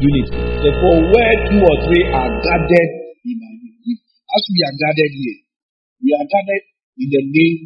unity? 0.00 0.34
Therefore, 0.34 0.98
where 1.12 1.34
two 1.46 1.60
or 1.62 1.76
three 1.86 2.04
are 2.10 2.32
gathered 2.42 2.92
in 3.24 3.36
my 3.38 3.52
name, 3.54 4.00
as 4.34 4.42
we 4.50 4.58
are 4.66 4.76
gathered 4.76 5.12
here, 5.14 5.38
we 6.02 6.10
are 6.18 6.26
gathered 6.26 6.64
in 6.98 7.08
the 7.10 7.22
name 7.30 7.60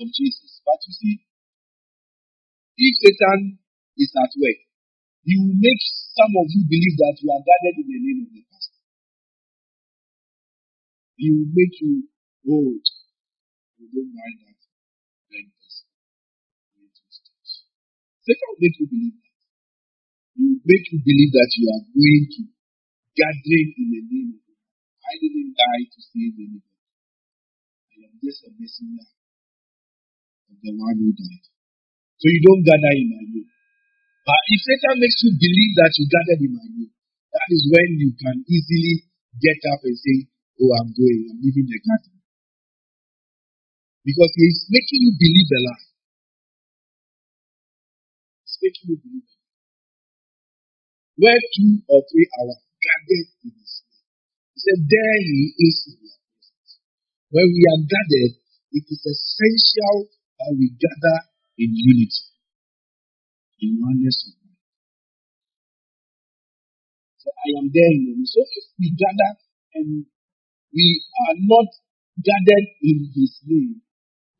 of 0.00 0.06
Jesus. 0.14 0.62
But 0.64 0.78
you 0.86 0.92
see, 0.94 1.14
if 2.76 2.92
Satan 3.02 3.58
is 3.98 4.12
at 4.14 4.32
work, 4.38 4.58
he 5.24 5.34
will 5.40 5.56
make 5.56 5.82
some 6.14 6.32
of 6.36 6.46
you 6.52 6.62
believe 6.68 6.96
that 7.00 7.16
you 7.22 7.28
are 7.32 7.42
gathered 7.42 7.76
in 7.80 7.86
the 7.88 8.00
name 8.00 8.20
of 8.22 8.30
the 8.30 8.42
pastor. 8.52 8.82
He 11.16 11.30
will 11.32 11.50
make 11.54 11.74
you, 11.80 12.06
oh, 12.50 12.74
you 13.78 13.86
don't 13.88 14.12
mind 14.12 14.36
that. 14.44 14.58
Then 15.30 15.46
Satan 18.22 18.46
will 18.52 18.60
make 18.60 18.76
you 18.78 18.86
believe 18.90 19.23
will 20.38 20.58
make 20.66 20.86
you 20.90 20.98
believe 21.02 21.32
that 21.34 21.50
you 21.58 21.64
are 21.70 21.84
going 21.94 22.24
to 22.34 22.42
gathering 23.14 23.68
in 23.78 23.86
the 23.94 24.02
name 24.10 24.30
of 24.34 24.40
God. 24.42 24.60
I 25.06 25.12
didn't 25.22 25.54
die 25.54 25.84
to 25.86 26.00
save 26.02 26.34
anybody. 26.38 26.80
I 27.94 27.96
am 28.10 28.14
just 28.22 28.42
a 28.46 28.50
messenger 28.58 29.06
of 30.50 30.56
the 30.62 30.72
one 30.74 30.96
who 30.98 31.10
died. 31.14 31.46
So 32.18 32.26
you 32.30 32.40
don't 32.42 32.64
gather 32.66 32.94
in 32.98 33.08
my 33.10 33.22
name. 33.22 33.50
But 34.24 34.40
if 34.50 34.60
Satan 34.64 34.96
makes 35.02 35.20
you 35.22 35.32
believe 35.36 35.72
that 35.82 35.92
you 35.98 36.04
gathered 36.08 36.42
in 36.42 36.52
my 36.56 36.66
name, 36.66 36.92
that 37.34 37.48
is 37.52 37.62
when 37.68 37.88
you 38.00 38.10
can 38.16 38.36
easily 38.48 39.06
get 39.42 39.60
up 39.74 39.82
and 39.84 39.98
say, 39.98 40.18
Oh, 40.62 40.70
I'm 40.80 40.90
going, 40.94 41.20
I'm 41.34 41.40
leaving 41.42 41.66
the 41.66 41.80
garden. 41.82 42.16
Because 44.06 44.32
he 44.38 44.44
is 44.48 44.64
making 44.70 45.00
you 45.02 45.12
believe 45.18 45.50
a 45.50 45.60
lie. 45.66 45.86
He's 48.46 48.58
making 48.62 48.86
you 48.94 48.98
believe 49.02 49.26
a. 49.28 49.33
Where 51.16 51.38
two 51.38 51.78
or 51.86 52.02
three 52.10 52.26
are 52.26 52.50
gathered 52.58 53.28
in 53.46 53.52
his 53.54 53.72
name. 53.86 54.02
He 54.54 54.58
said, 54.58 54.80
There 54.82 55.18
he 55.22 55.40
is 55.62 55.78
in 55.86 55.94
presence. 56.02 56.70
When 57.30 57.46
we 57.54 57.62
are 57.70 57.82
gathered, 57.86 58.34
it 58.74 58.84
is 58.90 59.02
essential 59.06 60.10
that 60.10 60.52
we 60.58 60.74
gather 60.74 61.18
in 61.58 61.70
unity, 61.70 62.26
in 63.62 63.78
oneness 63.78 64.18
of 64.26 64.34
mind. 64.42 64.58
So 67.22 67.30
I 67.30 67.48
am 67.62 67.70
there 67.70 67.92
in 67.94 68.02
the 68.18 68.26
So 68.26 68.42
if 68.42 68.66
we 68.82 68.90
gather 68.98 69.32
and 69.78 70.06
we 70.74 70.86
are 71.30 71.36
not 71.46 71.70
gathered 72.18 72.68
in 72.82 72.98
his 73.14 73.38
name, 73.46 73.82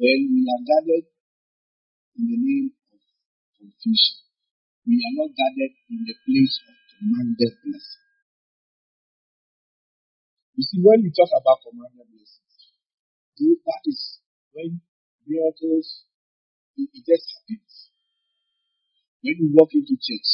then 0.02 0.19
we 0.26 0.43
are 0.43 0.62
gathered 0.66 1.07
in 2.19 2.25
the 2.26 2.38
name 2.43 2.71
of 2.90 3.00
confusion. 3.62 4.24
We 4.84 5.00
are 5.00 5.16
not 5.16 5.32
gathered 5.32 5.74
in 5.88 6.00
the 6.04 6.16
place 6.28 6.54
of 6.68 6.76
commanded 6.92 7.52
blessing. 7.64 8.04
You 10.54 10.62
see, 10.62 10.80
when 10.84 11.00
we 11.02 11.10
talk 11.10 11.32
about 11.32 11.64
commanded 11.64 12.04
blessings, 12.04 12.56
that 13.40 13.82
is 13.88 14.20
when 14.52 14.80
miracles 15.26 16.04
it, 16.76 16.88
it 16.92 17.02
just 17.06 17.26
happens. 17.32 17.90
When 19.24 19.34
you 19.40 19.48
walk 19.56 19.72
into 19.72 19.96
church, 19.96 20.30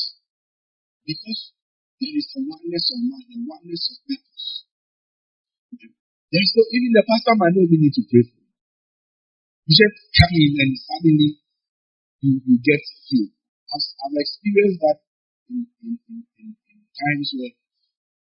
because 1.06 1.54
there 2.00 2.16
is 2.16 2.28
a 2.34 2.40
oneness 2.42 2.86
of 2.90 3.00
mind, 3.06 3.28
a 3.30 3.38
oneness 3.46 3.84
of 3.92 3.96
purpose. 4.02 4.46
There's 6.30 6.52
no, 6.54 6.62
even 6.74 6.90
the 6.94 7.04
pastor 7.06 7.34
might 7.38 7.54
not 7.54 7.66
even 7.66 7.80
need 7.82 7.94
to 7.94 8.04
pray 8.06 8.22
for 8.26 8.38
you. 8.38 8.50
You 9.66 9.74
just 9.78 9.96
come 10.18 10.34
in 10.34 10.52
and 10.58 10.72
suddenly 10.78 11.30
you, 12.22 12.32
you 12.46 12.56
get 12.62 12.82
healed. 13.06 13.39
I've, 13.70 13.86
I've 14.06 14.18
experienced 14.18 14.80
that 14.82 14.98
in, 15.50 15.66
in, 15.86 15.92
in, 16.10 16.18
in, 16.42 16.48
times 16.90 17.28
where 17.38 17.54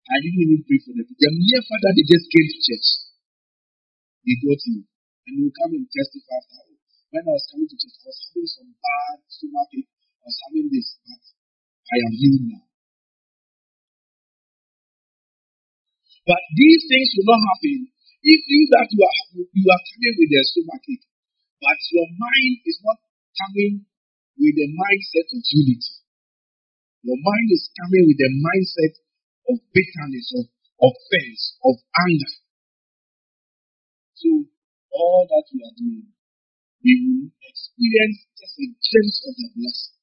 I 0.09 0.17
didn't 0.23 0.43
even 0.47 0.61
pray 0.65 0.81
for 0.85 0.95
them. 0.95 1.07
The 1.11 1.31
mere 1.35 1.63
fact 1.67 1.83
that 1.85 1.95
they 1.99 2.07
just 2.07 2.27
came 2.31 2.49
to 2.49 2.59
church, 2.63 2.89
they 4.25 4.37
got 4.41 4.61
healed. 4.63 4.89
And 5.27 5.35
they 5.41 5.51
come 5.57 5.73
and 5.75 5.87
testify 5.89 6.39
after, 6.39 6.61
"Oh, 6.69 6.79
when 7.13 7.25
I 7.25 7.33
was 7.35 7.47
coming 7.51 7.69
to 7.69 7.77
church, 7.77 7.97
I 7.99 8.09
was 8.09 8.21
having 8.31 8.51
some 8.53 8.71
bad 8.79 9.17
stomach 9.29 9.71
I 9.75 10.25
was 10.29 10.39
having 10.49 10.69
this, 10.73 10.89
but 11.05 11.23
I 11.93 11.97
am 12.05 12.13
healed 12.17 12.45
now. 12.49 12.65
But 16.29 16.41
these 16.57 16.83
things 16.89 17.09
will 17.19 17.29
not 17.37 17.43
happen 17.45 17.79
if 18.25 18.41
you 18.49 18.61
that 18.73 18.89
you 18.89 19.01
are 19.05 19.19
you 19.45 19.67
are 19.69 19.85
coming 19.93 20.15
with 20.17 20.33
a 20.33 20.43
stomach 20.49 20.85
ache, 20.89 21.09
but 21.61 21.79
your 21.93 22.09
mind 22.17 22.57
is 22.65 22.79
not 22.81 22.99
coming 23.37 23.85
with 24.39 24.57
a 24.59 24.69
mindset 24.69 25.29
of 25.31 25.43
unity. 25.47 25.95
Your 27.05 27.21
mind 27.21 27.49
is 27.53 27.71
coming 27.77 28.05
with 28.09 28.21
a 28.21 28.31
mindset 28.33 28.95
of 29.53 29.61
bitterness, 29.71 30.29
of 30.41 30.47
offense, 30.81 31.61
of 31.63 31.77
anger. 32.09 32.35
So 34.17 34.29
all 34.91 35.29
that 35.29 35.47
we 35.53 35.61
are 35.63 35.77
doing, 35.77 36.09
we 36.83 36.93
will 37.05 37.29
experience 37.45 38.19
just 38.41 38.57
a 38.57 38.67
glimpse 38.73 39.21
of 39.29 39.35
the 39.37 39.49
blessing, 39.53 39.97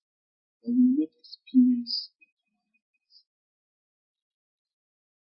but 0.61 0.71
we 0.77 0.81
will 0.93 0.97
not 1.03 1.13
experience 1.17 2.13
the 2.13 2.27
permanent. 2.69 3.13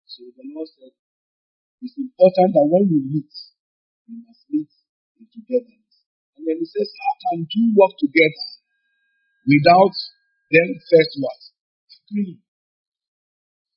So 0.04 0.20
the 0.36 0.46
Lord 0.52 0.68
said, 0.68 0.94
it's 1.80 1.96
important 1.96 2.50
that 2.60 2.68
when 2.68 2.92
we 2.92 3.00
meet, 3.08 3.34
we 4.04 4.20
must 4.20 4.44
meet 4.52 4.68
in 5.16 5.24
togetherness. 5.32 5.96
And 6.36 6.44
then 6.44 6.60
he 6.60 6.68
says, 6.68 6.92
How 6.92 7.12
can 7.24 7.48
two 7.48 7.72
work 7.72 7.96
together 7.96 8.59
without 9.46 9.94
them 10.52 10.68
first 10.90 11.12
what? 11.20 11.40
Agreeing. 12.10 12.40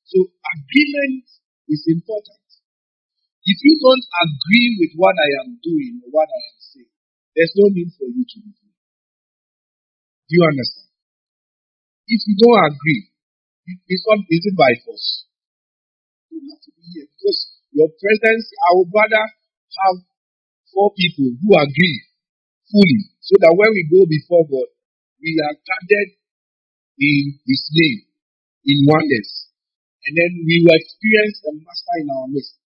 So 0.05 0.19
agreement 0.23 1.25
is 1.67 1.83
important. 1.87 2.39
If 3.45 3.57
you 3.63 3.79
don't 3.79 4.05
agree 4.27 4.69
with 4.79 4.93
what 4.99 5.15
I 5.15 5.29
am 5.45 5.59
doing 5.63 6.01
or 6.03 6.09
what 6.11 6.27
I 6.27 6.41
am 6.51 6.57
saying, 6.59 6.91
there's 7.35 7.53
no 7.55 7.69
need 7.71 7.91
for 7.97 8.07
you 8.07 8.23
to 8.27 8.37
be 8.43 8.51
here. 8.51 8.75
Do 10.29 10.31
you 10.39 10.43
understand? 10.45 10.89
If 12.07 12.21
you 12.27 12.35
don't 12.39 12.63
agree, 12.71 13.11
it- 13.67 13.83
it's 13.87 14.05
not 14.07 14.19
is 14.29 14.45
it 14.45 14.55
by 14.55 14.75
force. 14.85 15.25
You 16.31 16.39
don't 16.41 16.51
have 16.51 16.61
to 16.63 16.71
be 16.75 16.83
here 16.93 17.07
because 17.07 17.39
your 17.71 17.89
presence, 17.89 18.45
I 18.67 18.69
would 18.75 18.91
rather 18.93 19.23
have 19.23 19.97
four 20.73 20.93
people 20.95 21.31
who 21.41 21.49
agree 21.59 21.99
fully 22.71 23.01
so 23.21 23.35
that 23.41 23.55
when 23.55 23.71
we 23.73 23.83
go 23.91 24.05
before 24.07 24.47
God, 24.49 24.69
we 25.23 25.39
are 25.39 25.55
gathered 25.55 26.11
in 26.99 27.39
His 27.47 27.63
name 27.71 28.01
in 28.65 28.77
oneness. 28.87 29.49
And 30.07 30.13
then 30.19 30.31
we 30.43 30.63
will 30.63 30.75
experience 30.75 31.39
the 31.43 31.55
Master 31.63 31.95
in 32.03 32.07
our 32.11 32.27
midst. 32.27 32.59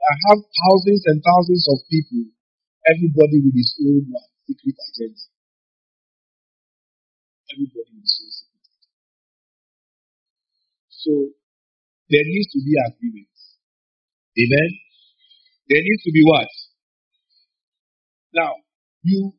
I 0.00 0.14
have 0.30 0.40
thousands 0.40 1.02
and 1.04 1.20
thousands 1.20 1.64
of 1.68 1.78
people, 1.90 2.32
everybody 2.88 3.44
with 3.44 3.52
his 3.52 3.76
own 3.84 4.08
one, 4.08 4.30
secret 4.48 4.78
agenda. 4.78 5.20
Everybody 7.52 7.92
with 7.92 8.08
his 8.08 8.16
own 8.24 8.32
secret 8.32 8.64
agenda. 8.64 8.96
So 10.88 11.12
there 12.08 12.24
needs 12.24 12.48
to 12.56 12.60
be 12.64 12.72
agreement. 12.88 13.36
Amen. 14.38 14.70
There 15.68 15.82
needs 15.84 16.02
to 16.08 16.12
be 16.14 16.22
what? 16.24 16.48
Now, 18.32 18.52
you 19.02 19.34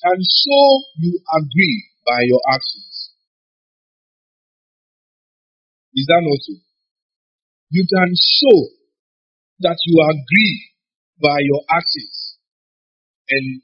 can 0.00 0.18
show 0.24 0.64
you 1.04 1.20
agree 1.36 1.80
by 2.06 2.20
your 2.24 2.40
actions. 2.52 3.12
Is 5.94 6.06
that 6.06 6.22
not 6.22 6.40
so? 6.42 6.54
You 7.70 7.86
can 7.88 8.10
show 8.14 8.58
that 9.60 9.78
you 9.86 9.96
agree 10.02 10.54
by 11.22 11.38
your 11.40 11.62
actions 11.70 12.38
and 13.30 13.62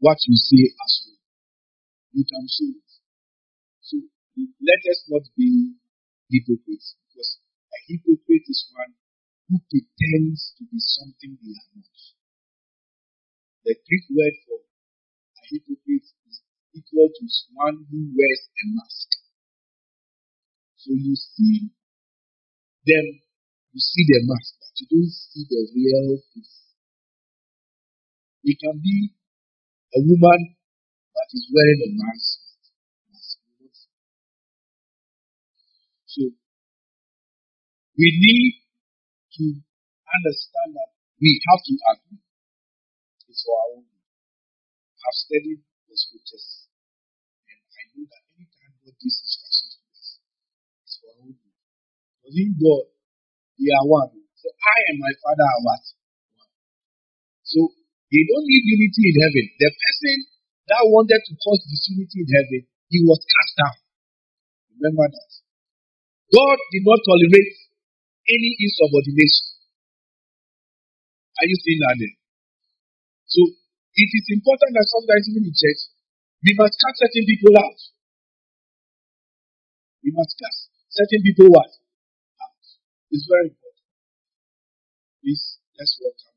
what 0.00 0.18
you 0.26 0.36
say 0.36 0.64
as 0.72 0.92
well. 1.06 1.20
You 2.12 2.24
can 2.24 2.44
show 2.48 2.68
it. 2.72 2.90
So 3.80 3.96
let 4.40 4.82
us 4.90 5.00
not 5.08 5.22
be 5.36 5.76
hypocrites 6.30 6.96
because 7.08 7.38
a 7.72 7.78
hypocrite 7.88 8.48
is 8.48 8.72
one 8.72 8.92
who 9.48 9.60
pretends 9.68 10.54
to 10.58 10.64
be 10.68 10.80
something 10.80 11.36
they 11.40 11.52
are 11.52 11.72
not. 11.76 11.96
The 13.64 13.74
Greek 13.84 14.04
word 14.12 14.36
for 14.44 14.58
a 14.60 15.42
hypocrite 15.52 16.08
equal 16.78 17.10
to 17.10 17.24
one 17.58 17.86
who 17.90 17.98
wears 18.14 18.44
a 18.46 18.64
mask. 18.78 19.08
So 20.78 20.94
you 20.94 21.14
see 21.18 21.70
them, 22.86 23.06
you 23.74 23.80
see 23.80 24.04
the 24.06 24.20
mask, 24.30 24.54
but 24.62 24.72
you 24.78 24.86
don't 24.90 25.10
see 25.10 25.44
the 25.50 25.60
real 25.74 26.18
face. 26.32 26.56
It 28.44 28.56
can 28.62 28.78
be 28.78 29.12
a 29.94 30.00
woman 30.00 30.40
that 31.14 31.28
is 31.34 31.44
wearing 31.52 31.82
a 31.84 31.90
mask. 31.98 32.38
mask. 33.10 33.38
So 36.06 36.22
we 37.98 38.08
need 38.14 38.52
to 39.38 39.44
understand 39.54 40.70
that 40.78 40.90
we 41.20 41.40
have 41.50 41.62
to 41.66 41.74
agree. 41.92 42.22
It's 43.28 43.42
for 43.44 43.54
our 43.58 43.70
own. 43.78 43.86
I've 45.04 45.18
studied 45.18 45.60
the 45.88 45.96
scriptures 45.96 46.68
and 47.48 47.60
I 47.60 47.82
know 47.94 48.06
that 48.08 48.24
anytime 48.34 48.74
God 48.84 48.94
gives 48.98 49.02
instructions 49.02 49.06
to 49.06 49.06
us, 49.06 49.06
it's 49.06 49.06
for 49.06 49.06
our 49.08 49.22
own 49.22 49.26
good. 49.26 49.37
Because 52.22 52.36
in 52.36 52.52
God, 52.60 52.84
we 53.58 53.66
are 53.72 53.86
one. 53.88 54.12
So 54.38 54.48
I 54.52 54.76
and 54.92 54.98
my 55.00 55.12
Father 55.24 55.46
are 55.46 55.62
what? 55.64 55.82
One. 55.82 55.96
So 57.42 57.60
they 58.12 58.22
don't 58.28 58.46
need 58.46 58.64
unity 58.64 59.02
in 59.12 59.16
heaven. 59.24 59.44
The 59.56 59.70
person 59.72 60.16
that 60.68 60.82
wanted 60.84 61.20
to 61.24 61.32
cause 61.40 61.64
disunity 61.64 62.24
in 62.24 62.28
heaven, 62.28 62.60
he 62.92 62.98
was 63.08 63.20
cast 63.24 63.52
down. 63.56 63.76
Remember 64.78 65.08
that. 65.08 65.30
God 66.32 66.58
did 66.72 66.84
not 66.84 67.00
tolerate 67.08 67.52
any 68.28 68.50
insubordination. 68.60 69.46
Are 71.40 71.48
you 71.48 71.56
seeing 71.64 71.80
that 71.88 71.96
there? 71.96 72.16
So 73.32 73.40
it 73.48 74.10
is 74.12 74.26
important 74.36 74.70
that 74.76 74.88
sometimes 74.88 75.24
even 75.32 75.48
in 75.48 75.54
church, 75.56 75.80
we 76.44 76.52
must 76.56 76.76
cut 76.78 76.94
certain 77.00 77.24
people 77.24 77.54
out. 77.56 77.78
We 80.08 80.16
must 80.16 80.40
cast 80.40 80.72
certain 80.88 81.20
people 81.20 81.52
what? 81.52 81.68
Out. 81.68 82.64
It's 83.12 83.28
very 83.28 83.52
important. 83.52 83.84
Please, 85.20 85.60
let's 85.76 86.00
welcome 86.00 86.32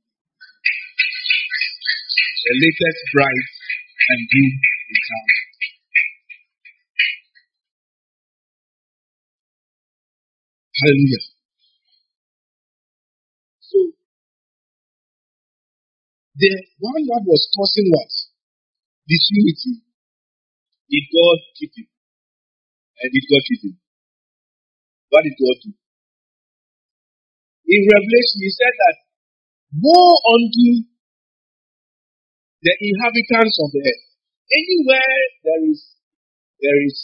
the 2.44 2.54
latest 2.68 3.00
bride 3.16 3.48
and 4.12 4.20
groom 4.28 4.54
in 4.92 5.00
town. 5.08 5.30
Hallelujah. 10.84 11.24
So 13.72 13.78
the 16.44 16.52
one 16.84 17.04
that 17.08 17.24
was 17.24 17.48
causing 17.56 17.88
what? 17.88 18.12
Disunity. 19.08 19.88
Did 20.92 21.06
God 21.16 21.40
keep 21.56 21.72
him? 21.78 21.91
And 23.02 23.10
did 23.14 23.26
God 23.26 23.44
keep 23.50 23.62
him? 23.66 23.76
What 25.10 25.24
did 25.26 25.36
God 25.38 25.58
do? 25.66 25.72
In 27.68 27.82
Revelation, 27.88 28.40
he 28.44 28.52
said 28.52 28.74
that 28.76 28.98
woe 29.82 30.16
unto 30.36 30.68
the 32.64 32.74
inhabitants 32.82 33.58
of 33.62 33.70
the 33.74 33.82
earth. 33.82 34.06
Anywhere 34.52 35.20
there 35.46 35.64
is 35.72 35.80
there 36.62 36.82
is 36.86 36.98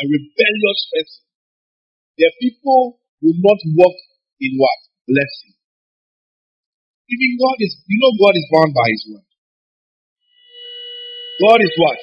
a 0.00 0.04
rebellious 0.04 0.80
person, 0.92 1.22
the 2.18 2.30
people 2.42 3.00
will 3.22 3.38
not 3.40 3.60
walk 3.78 3.96
in 4.40 4.52
what? 4.58 4.80
Blessing. 5.08 5.54
Even 7.08 7.30
God 7.38 7.58
is 7.62 7.72
you 7.86 7.98
know 8.02 8.12
God 8.20 8.34
is 8.36 8.46
bound 8.52 8.72
by 8.74 8.88
his 8.90 9.02
word. 9.10 9.26
God 11.40 11.60
is 11.62 11.74
what? 11.78 11.98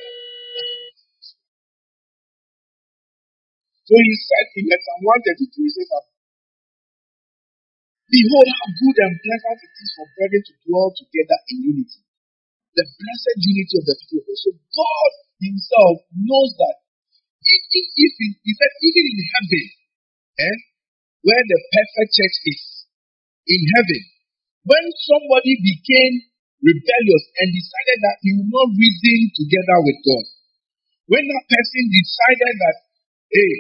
So 3.84 3.94
he 4.00 4.16
said 4.16 4.46
in 4.60 4.66
Psalm 4.72 5.02
132, 5.04 5.50
he 5.60 5.72
says 5.76 5.92
Behold 8.12 8.50
how 8.50 8.70
good 8.78 8.98
and 9.04 9.16
pleasant 9.20 9.60
it 9.66 9.74
is 9.74 9.90
for 9.98 10.08
brethren 10.16 10.44
to 10.46 10.54
dwell 10.68 10.90
together 10.94 11.40
in 11.52 11.58
unity. 11.74 12.02
The 12.78 12.86
blessed 12.86 13.38
unity 13.42 13.76
of 13.82 13.86
the 13.90 13.98
people. 14.08 14.36
So 14.38 14.50
God 14.54 15.12
Himself 15.42 15.96
knows 16.16 16.52
that 16.62 16.76
even 17.44 17.84
if 18.00 18.12
he, 18.20 18.28
he 18.40 18.52
said, 18.56 18.74
even 18.88 19.04
in 19.04 19.20
heaven, 19.36 19.66
eh, 20.40 20.58
where 21.28 21.44
the 21.44 21.60
perfect 21.76 22.12
church 22.16 22.38
is, 22.48 22.64
in 23.50 23.62
heaven, 23.76 24.04
when 24.64 24.86
somebody 25.12 25.54
became 25.60 26.16
rebellious 26.64 27.26
and 27.44 27.48
decided 27.52 28.00
that 28.00 28.18
he 28.24 28.30
will 28.40 28.52
not 28.52 28.70
reason 28.80 29.20
together 29.36 29.78
with 29.84 30.00
God, 30.08 30.26
When 31.12 31.22
that 31.28 31.46
person 31.52 31.84
decided 31.92 32.56
that, 32.64 32.78
hey, 33.30 33.54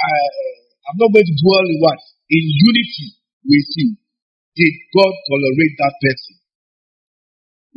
Uh, 0.00 0.32
I'm 0.88 0.96
not 0.96 1.12
going 1.12 1.28
to 1.28 1.36
dwell 1.44 1.66
in 1.68 1.78
what? 1.84 2.00
In 2.32 2.40
unity 2.40 3.08
with 3.44 3.68
you. 3.76 3.90
Did 4.56 4.74
God 4.96 5.12
tolerate 5.28 5.74
that 5.78 5.94
person? 6.00 6.36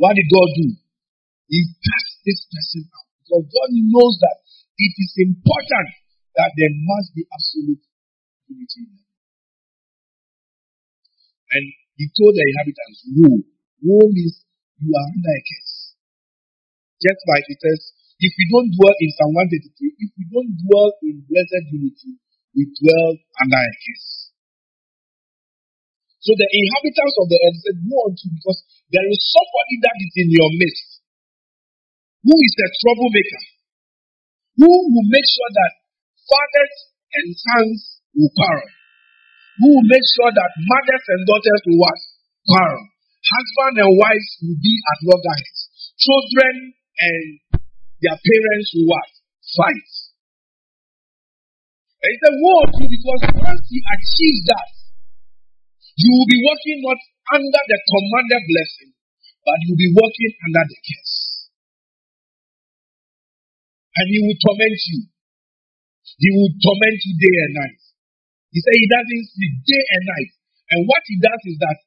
What 0.00 0.16
did 0.16 0.28
God 0.32 0.48
do? 0.56 0.68
He 1.52 1.60
cast 1.84 2.12
this 2.24 2.40
person 2.48 2.82
out. 2.88 3.08
Because 3.20 3.44
God 3.52 3.70
knows 3.72 4.14
that 4.24 4.36
it 4.80 4.94
is 4.96 5.12
important 5.20 5.88
that 6.34 6.50
there 6.56 6.72
must 6.72 7.14
be 7.14 7.22
absolute 7.28 7.84
unity. 8.48 8.84
And 11.54 11.64
he 11.94 12.10
told 12.10 12.34
the 12.34 12.42
inhabitants, 12.42 13.00
woe. 13.14 13.40
Woe 13.86 14.08
means 14.10 14.42
you 14.82 14.90
are 14.90 15.08
under 15.14 15.30
a 15.30 15.40
curse. 15.44 15.74
Just 16.98 17.22
like 17.30 17.46
it 17.46 17.58
says, 17.62 17.80
if 18.24 18.32
we 18.40 18.44
don't 18.48 18.70
dwell 18.72 18.96
in 18.96 19.10
Psalm 19.20 19.32
133, 19.36 20.00
if 20.00 20.10
we 20.16 20.24
don't 20.32 20.52
dwell 20.64 20.90
in 21.04 21.20
blessed 21.28 21.64
unity, 21.76 22.16
we 22.56 22.64
dwell 22.80 23.10
under 23.44 23.60
a 23.60 23.72
curse. 23.84 24.32
So 26.24 26.32
the 26.32 26.48
inhabitants 26.48 27.16
of 27.20 27.26
the 27.28 27.36
earth 27.36 27.58
said, 27.60 27.76
Woe 27.84 28.08
unto 28.08 28.26
because 28.32 28.60
there 28.88 29.04
is 29.04 29.20
somebody 29.28 29.76
that 29.84 29.96
is 30.00 30.12
in 30.24 30.28
your 30.32 30.50
midst 30.56 31.04
who 32.24 32.32
is 32.32 32.54
a 32.56 32.68
troublemaker, 32.80 33.42
who 34.56 34.72
will 34.72 35.08
make 35.12 35.28
sure 35.28 35.52
that 35.52 35.72
fathers 36.24 36.74
and 37.12 37.28
sons 37.36 37.78
will 38.16 38.32
quarrel, 38.32 38.72
who 39.60 39.68
will 39.76 39.88
make 39.92 40.06
sure 40.16 40.32
that 40.32 40.50
mothers 40.64 41.04
and 41.12 41.20
daughters 41.28 41.62
will 41.68 41.80
what? 41.84 42.00
Quarrel. 42.48 42.84
Husband 43.24 43.84
and 43.84 43.92
wife 44.00 44.28
will 44.40 44.60
be 44.64 44.74
at 44.80 44.98
loggerheads. 45.04 45.60
Children 46.00 46.72
and 46.72 47.24
their 48.04 48.20
parents 48.20 48.68
will 48.76 48.92
what? 48.92 49.10
Fight. 49.56 49.88
And 52.04 52.10
he 52.12 52.16
said, 52.20 52.36
Woe 52.36 52.68
to 52.68 52.84
because 52.84 53.22
once 53.32 53.64
you 53.72 53.80
achieve 53.80 54.40
that, 54.52 54.72
you 55.96 56.10
will 56.12 56.28
be 56.28 56.40
working 56.44 56.78
not 56.84 57.00
under 57.32 57.62
the 57.64 57.78
commanded 57.88 58.44
blessing, 58.44 58.92
but 59.40 59.56
you 59.64 59.72
will 59.72 59.82
be 59.88 59.92
working 59.96 60.32
under 60.44 60.64
the 60.68 60.78
curse. 60.84 61.16
And 63.94 64.06
he 64.12 64.18
will 64.20 64.36
torment 64.36 64.80
you. 64.90 65.00
He 66.20 66.28
will 66.28 66.52
torment 66.60 66.98
you 67.08 67.14
day 67.16 67.36
and 67.48 67.54
night. 67.56 67.80
He 68.52 68.58
said 68.60 68.74
he 68.76 68.88
doesn't 68.90 69.24
sleep 69.32 69.54
day 69.64 69.84
and 69.96 70.04
night. 70.04 70.32
And 70.76 70.80
what 70.84 71.02
he 71.08 71.16
does 71.24 71.42
is 71.48 71.56
that 71.62 71.78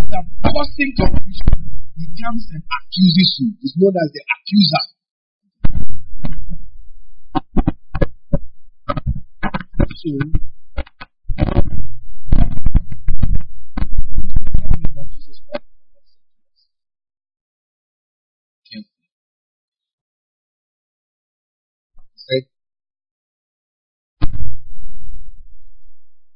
after 0.00 0.20
causing 0.48 0.92
confusion, 0.96 1.60
he 1.98 2.06
comes 2.24 2.44
and 2.56 2.62
accuses 2.62 3.30
you. 3.42 3.48
He's 3.60 3.74
known 3.76 3.94
as 4.00 4.08
the 4.16 4.22
accuser. 4.22 4.84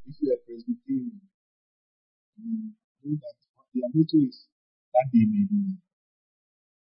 If 0.05 0.17
you 0.21 0.33
are 0.33 0.41
Presbyterian, 0.47 1.21
you 2.37 2.49
know 3.03 3.17
that 3.17 3.37
their 3.75 3.89
motto 3.95 4.19
is 4.29 4.47
that 4.93 5.07
they 5.13 5.25
may 5.25 5.45
be 5.49 5.57
known. 5.57 5.79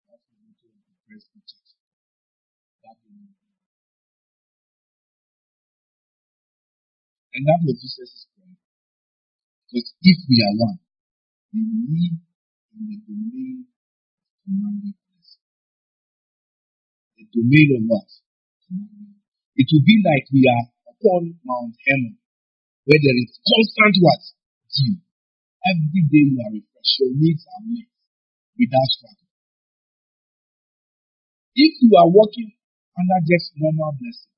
That's 0.08 0.24
the 0.32 0.36
motto 0.44 0.68
of 0.72 0.84
the 0.88 0.96
Presbyterian 1.08 1.44
Church. 1.44 1.76
That 2.84 2.96
they 3.04 3.12
may 3.12 3.28
be 3.28 3.36
known. 3.36 3.58
And 7.38 7.46
that 7.46 7.62
was 7.70 7.78
Jesus' 7.78 8.26
prayer. 8.34 8.58
Because 9.70 9.94
if 10.02 10.18
we 10.26 10.38
are 10.42 10.56
one, 10.58 10.82
we 11.54 11.62
live 11.62 12.18
in 12.74 12.82
the 12.90 12.98
domain 13.06 13.62
of 13.62 13.70
commanded 14.42 14.98
blessing. 14.98 15.46
The 17.14 17.26
domain 17.30 17.68
of 17.78 17.84
what? 17.94 18.10
It 19.54 19.70
will 19.70 19.86
be 19.86 20.02
like 20.02 20.26
we 20.34 20.50
are 20.50 20.66
upon 20.90 21.38
Mount 21.46 21.78
Hermon, 21.86 22.18
where 22.90 22.98
there 22.98 23.20
is 23.22 23.38
constant 23.38 24.02
what? 24.02 24.24
Dew. 24.74 24.98
Every 25.62 26.04
day 26.10 26.26
you 26.34 26.42
are 26.42 26.54
refreshed. 26.58 26.98
Your 27.06 27.14
needs 27.22 27.46
are 27.46 27.64
met 27.70 27.90
without 28.58 28.90
struggle. 28.98 29.30
If 31.54 31.74
you 31.86 31.94
are 32.02 32.10
walking 32.10 32.50
under 32.98 33.20
just 33.30 33.54
normal 33.62 33.94
blessing, 34.02 34.34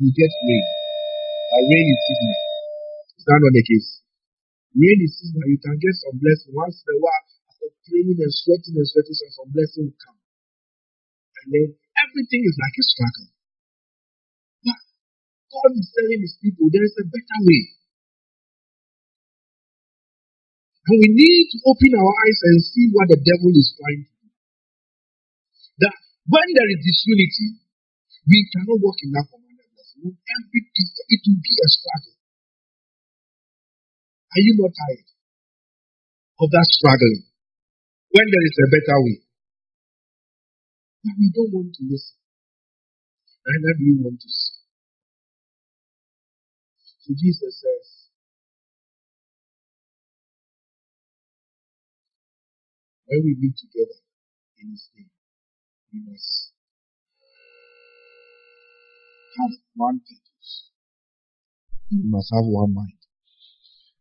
you 0.00 0.08
get 0.16 0.32
rain. 0.48 0.85
But 1.56 1.64
rain 1.72 1.88
is 1.88 2.00
seasonal. 2.04 2.40
Is 3.16 3.24
that 3.24 3.40
not 3.40 3.54
the 3.56 3.64
case? 3.64 3.88
Rain 4.76 4.98
is 5.00 5.12
seasonal. 5.16 5.48
You 5.48 5.60
can 5.64 5.80
get 5.80 5.96
some 6.04 6.20
blessing 6.20 6.52
once 6.52 6.76
in 6.84 6.88
a 6.92 6.98
while. 7.00 7.24
After 7.48 7.68
praying 7.88 8.12
and 8.12 8.28
sweating 8.44 8.76
and 8.76 8.84
sweating, 8.84 9.16
so 9.16 9.24
some 9.40 9.50
blessing 9.56 9.88
will 9.88 10.00
come. 10.04 10.20
And 11.40 11.48
then 11.56 11.68
everything 12.04 12.44
is 12.44 12.56
like 12.60 12.76
a 12.76 12.84
struggle. 12.84 13.28
But 14.68 14.80
God 15.48 15.72
is 15.80 15.88
telling 15.96 16.20
his 16.20 16.36
people 16.44 16.68
there 16.68 16.84
is 16.84 16.92
a 17.00 17.08
better 17.08 17.40
way. 17.48 17.62
And 20.92 20.96
we 21.00 21.08
need 21.08 21.44
to 21.56 21.58
open 21.72 21.92
our 21.96 22.12
eyes 22.20 22.40
and 22.52 22.56
see 22.60 22.92
what 22.92 23.08
the 23.08 23.16
devil 23.24 23.48
is 23.56 23.72
trying 23.80 24.04
to 24.04 24.12
do. 24.12 24.28
That 25.88 25.96
when 26.28 26.48
there 26.52 26.68
is 26.68 26.84
disunity, 26.84 27.48
we 28.28 28.44
cannot 28.52 28.84
walk 28.84 29.00
in 29.00 29.16
that 29.16 29.32
It 29.96 31.20
will 31.26 31.40
be 31.42 31.54
a 31.64 31.68
struggle. 31.68 32.16
Are 34.32 34.42
you 34.44 34.54
not 34.60 34.72
tired 34.76 35.08
of 36.40 36.50
that 36.52 36.68
struggling? 36.70 37.24
When 38.12 38.26
there 38.28 38.46
is 38.46 38.56
a 38.60 38.68
better 38.72 38.98
way. 39.04 39.18
But 41.04 41.14
we 41.18 41.28
don't 41.34 41.52
want 41.52 41.74
to 41.76 41.82
listen. 41.88 42.16
Neither 43.46 43.74
do 43.78 43.84
we 43.86 43.96
want 44.04 44.20
to 44.20 44.28
see. 44.28 44.58
So 47.04 47.14
Jesus 47.14 47.54
says, 47.62 47.88
when 53.06 53.22
we 53.24 53.36
meet 53.38 53.56
together 53.56 54.00
in 54.58 54.70
His 54.72 54.90
name, 54.96 55.10
we 55.92 56.00
must 56.10 56.45
have 59.38 59.52
one 59.74 60.00
purpose. 60.00 60.70
We 61.90 62.02
must 62.04 62.32
have 62.34 62.44
one 62.44 62.74
mind. 62.74 63.00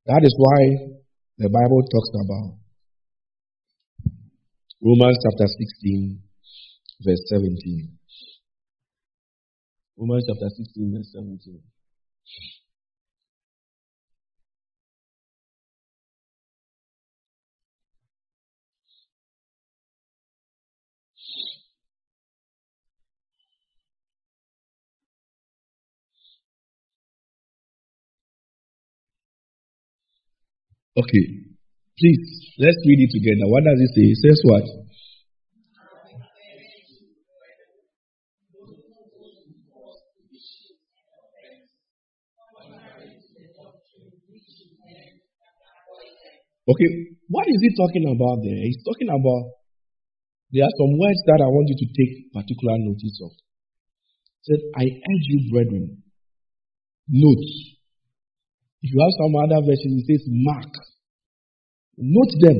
That 0.05 0.21
is 0.23 0.35
why 0.37 0.95
the 1.37 1.49
Bible 1.49 1.81
talks 1.91 2.11
about 2.13 2.57
Romans 4.81 5.17
chapter 5.23 5.47
16, 5.47 6.21
verse 7.01 7.23
17. 7.27 7.97
Romans 9.97 10.25
chapter 10.27 10.49
16, 10.49 10.93
verse 10.93 11.11
17. 11.13 11.61
Okay. 30.97 31.25
Please, 31.97 32.55
let's 32.59 32.77
read 32.87 33.07
it 33.07 33.11
together. 33.11 33.47
What 33.47 33.63
does 33.63 33.79
it 33.79 33.91
say? 33.95 34.03
It 34.11 34.19
says 34.19 34.39
what? 34.43 34.63
Okay, 46.67 46.89
what 47.29 47.45
is 47.47 47.61
he 47.61 47.69
talking 47.77 48.09
about 48.09 48.41
there? 48.41 48.57
He's 48.57 48.81
talking 48.83 49.07
about 49.07 49.53
there 50.51 50.65
are 50.65 50.75
some 50.81 50.97
words 50.97 51.21
that 51.27 51.39
I 51.43 51.47
want 51.47 51.69
you 51.69 51.77
to 51.77 51.87
take 51.93 52.33
particular 52.33 52.75
notice 52.79 53.21
of. 53.21 53.31
He 54.41 54.53
said, 54.53 54.61
I 54.73 54.83
urge 54.83 55.25
you, 55.29 55.51
brethren, 55.51 56.01
note. 57.07 57.74
If 58.85 58.93
you 58.93 59.01
have 59.01 59.17
some 59.17 59.33
other 59.33 59.65
version, 59.65 59.97
it 59.97 60.05
says 60.05 60.29
mark. 60.29 60.69
Note 61.97 62.33
them 62.37 62.59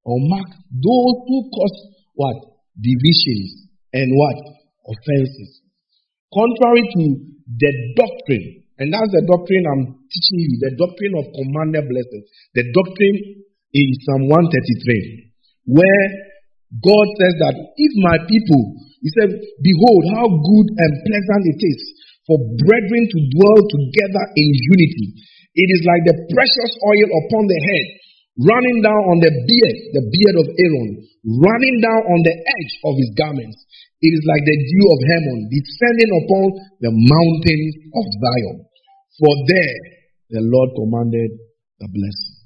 or 0.00 0.16
mark 0.16 0.48
those 0.72 1.16
who 1.28 1.38
cause 1.52 1.76
what? 2.16 2.56
Divisions 2.80 3.68
and 3.92 4.08
what? 4.16 4.40
Offenses. 4.88 5.60
Contrary 6.32 6.88
to 6.88 7.02
the 7.52 7.72
doctrine, 8.00 8.64
and 8.80 8.88
that's 8.88 9.12
the 9.12 9.28
doctrine 9.28 9.64
I'm 9.68 9.84
teaching 10.08 10.40
you, 10.40 10.56
the 10.56 10.72
doctrine 10.80 11.12
of 11.20 11.28
commanded 11.36 11.84
blessings, 11.84 12.24
the 12.56 12.64
doctrine 12.72 13.44
in 13.76 13.88
Psalm 14.08 14.24
133, 14.24 15.36
where 15.68 16.06
God 16.80 17.06
says 17.20 17.34
that 17.44 17.56
if 17.76 17.92
my 18.00 18.16
people 18.24 18.88
He 19.00 19.08
said, 19.16 19.32
Behold, 19.36 20.02
how 20.16 20.28
good 20.28 20.68
and 20.76 20.92
pleasant 21.08 21.44
it 21.56 21.60
is 21.60 21.80
for 22.30 22.38
brethren 22.38 23.04
to 23.10 23.18
dwell 23.34 23.58
together 23.58 24.24
in 24.38 24.48
unity. 24.54 25.18
It 25.50 25.66
is 25.66 25.82
like 25.82 26.06
the 26.06 26.16
precious 26.30 26.72
oil 26.78 27.08
upon 27.10 27.42
the 27.50 27.58
head, 27.58 27.86
running 28.46 28.78
down 28.86 29.02
on 29.10 29.18
the 29.18 29.34
beard, 29.34 29.76
the 29.98 30.04
beard 30.14 30.36
of 30.38 30.46
Aaron, 30.46 30.90
running 31.26 31.76
down 31.82 32.02
on 32.06 32.20
the 32.22 32.30
edge 32.30 32.72
of 32.86 32.94
his 33.02 33.10
garments. 33.18 33.58
It 33.98 34.14
is 34.14 34.22
like 34.30 34.46
the 34.46 34.58
dew 34.62 34.84
of 34.94 34.98
Hermon, 35.10 35.38
descending 35.50 36.12
upon 36.22 36.44
the 36.78 36.92
mountains 36.94 37.74
of 37.98 38.04
Zion. 38.22 38.56
For 39.18 39.34
there 39.50 39.78
the 40.30 40.42
Lord 40.46 40.70
commanded 40.78 41.34
the 41.82 41.88
blessing. 41.90 42.36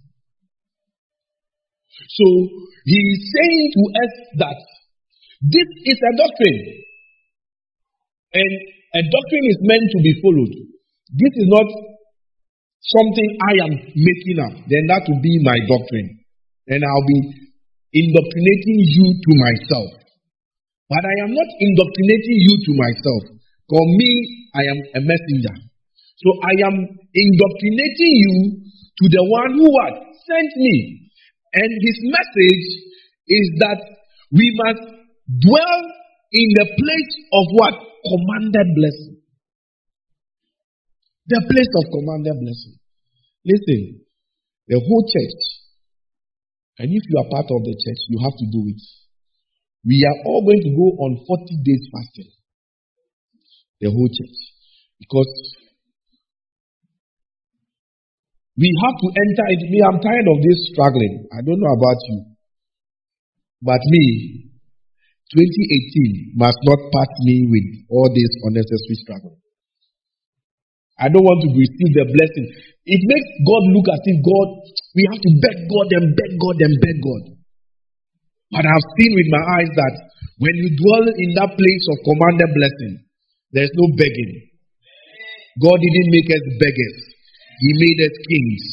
So 2.09 2.27
he 2.89 2.99
is 3.05 3.21
saying 3.37 3.69
to 3.77 3.83
us 4.01 4.13
that 4.49 4.61
this 5.45 5.69
is 5.93 5.99
a 6.01 6.13
doctrine. 6.17 6.63
And 8.33 8.53
a 8.95 9.01
doctrine 9.03 9.47
is 9.51 9.59
meant 9.67 9.87
to 9.91 9.99
be 9.99 10.13
followed. 10.23 10.55
This 11.11 11.35
is 11.35 11.49
not 11.51 11.67
something 12.95 13.29
I 13.43 13.55
am 13.67 13.73
making 13.75 14.39
up. 14.39 14.55
Then 14.71 14.85
that 14.87 15.03
will 15.11 15.19
be 15.19 15.43
my 15.43 15.59
doctrine. 15.67 16.23
And 16.71 16.81
I'll 16.87 17.09
be 17.11 17.21
indoctrinating 17.91 18.79
you 18.87 19.07
to 19.19 19.33
myself. 19.35 19.91
But 20.87 21.03
I 21.03 21.17
am 21.27 21.35
not 21.35 21.51
indoctrinating 21.59 22.39
you 22.39 22.55
to 22.55 22.73
myself. 22.79 23.23
For 23.67 23.83
me, 23.99 24.11
I 24.55 24.63
am 24.71 24.79
a 24.95 25.01
messenger. 25.03 25.57
So 26.23 26.29
I 26.47 26.55
am 26.71 26.77
indoctrinating 26.79 28.15
you 28.15 28.35
to 28.63 29.05
the 29.11 29.25
one 29.27 29.59
who 29.59 29.67
what? 29.75 29.95
Sent 30.23 30.51
me. 30.55 31.11
And 31.55 31.71
his 31.83 31.99
message 32.15 32.67
is 33.27 33.47
that 33.59 33.81
we 34.31 34.47
must 34.55 34.83
dwell 35.43 35.81
in 36.31 36.49
the 36.63 36.67
place 36.79 37.13
of 37.33 37.45
what? 37.59 37.94
Commanded 38.05 38.69
blessing. 38.77 39.17
The 41.27 41.41
place 41.49 41.73
of 41.73 41.85
commanded 41.89 42.37
blessing. 42.37 42.77
Listen, 43.45 44.05
the 44.69 44.77
whole 44.77 45.05
church, 45.09 45.41
and 46.79 46.89
if 46.93 47.03
you 47.09 47.17
are 47.17 47.29
part 47.33 47.49
of 47.49 47.61
the 47.65 47.73
church, 47.73 48.01
you 48.09 48.19
have 48.21 48.37
to 48.37 48.47
do 48.53 48.61
it. 48.69 48.83
We 49.85 50.05
are 50.05 50.19
all 50.25 50.45
going 50.45 50.65
to 50.65 50.73
go 50.73 50.89
on 51.05 51.25
40 51.25 51.61
days 51.65 51.85
fasting. 51.93 52.33
The 53.81 53.89
whole 53.93 54.09
church. 54.09 54.39
Because 55.01 55.33
we 58.57 58.71
have 58.71 58.97
to 58.97 59.09
enter 59.13 59.47
it. 59.53 59.61
Me, 59.69 59.83
I'm 59.85 60.01
tired 60.01 60.29
of 60.31 60.39
this 60.41 60.73
struggling. 60.73 61.29
I 61.33 61.43
don't 61.45 61.61
know 61.61 61.75
about 61.75 62.01
you. 62.09 62.19
But 63.61 63.81
me, 63.85 64.54
2018 65.35 66.39
must 66.39 66.59
not 66.63 66.79
pass 66.95 67.11
me 67.27 67.51
with 67.51 67.69
all 67.91 68.07
this 68.07 68.33
unnecessary 68.47 68.99
struggle. 69.03 69.35
I 70.95 71.11
don't 71.11 71.27
want 71.27 71.43
to 71.43 71.51
receive 71.51 71.91
the 71.91 72.07
blessing. 72.07 72.47
It 72.87 73.03
makes 73.03 73.31
God 73.43 73.63
look 73.75 73.91
as 73.91 74.03
if 74.07 74.19
God, 74.23 74.49
we 74.95 75.03
have 75.11 75.19
to 75.19 75.31
beg 75.43 75.57
God 75.67 75.89
and 75.99 76.07
beg 76.15 76.33
God 76.39 76.59
and 76.63 76.75
beg 76.79 76.97
God. 77.03 77.23
But 78.55 78.63
I've 78.63 78.89
seen 79.03 79.19
with 79.19 79.27
my 79.35 79.43
eyes 79.59 79.73
that 79.75 79.95
when 80.39 80.55
you 80.55 80.69
dwell 80.79 81.07
in 81.11 81.31
that 81.43 81.51
place 81.59 81.85
of 81.91 82.07
commanded 82.07 82.51
blessing, 82.55 82.95
there's 83.51 83.75
no 83.75 83.91
begging. 83.99 84.55
God 85.59 85.79
didn't 85.83 86.11
make 86.15 86.31
us 86.31 86.45
beggars. 86.63 86.99
He 87.59 87.71
made 87.75 87.99
us 88.07 88.15
kings. 88.31 88.65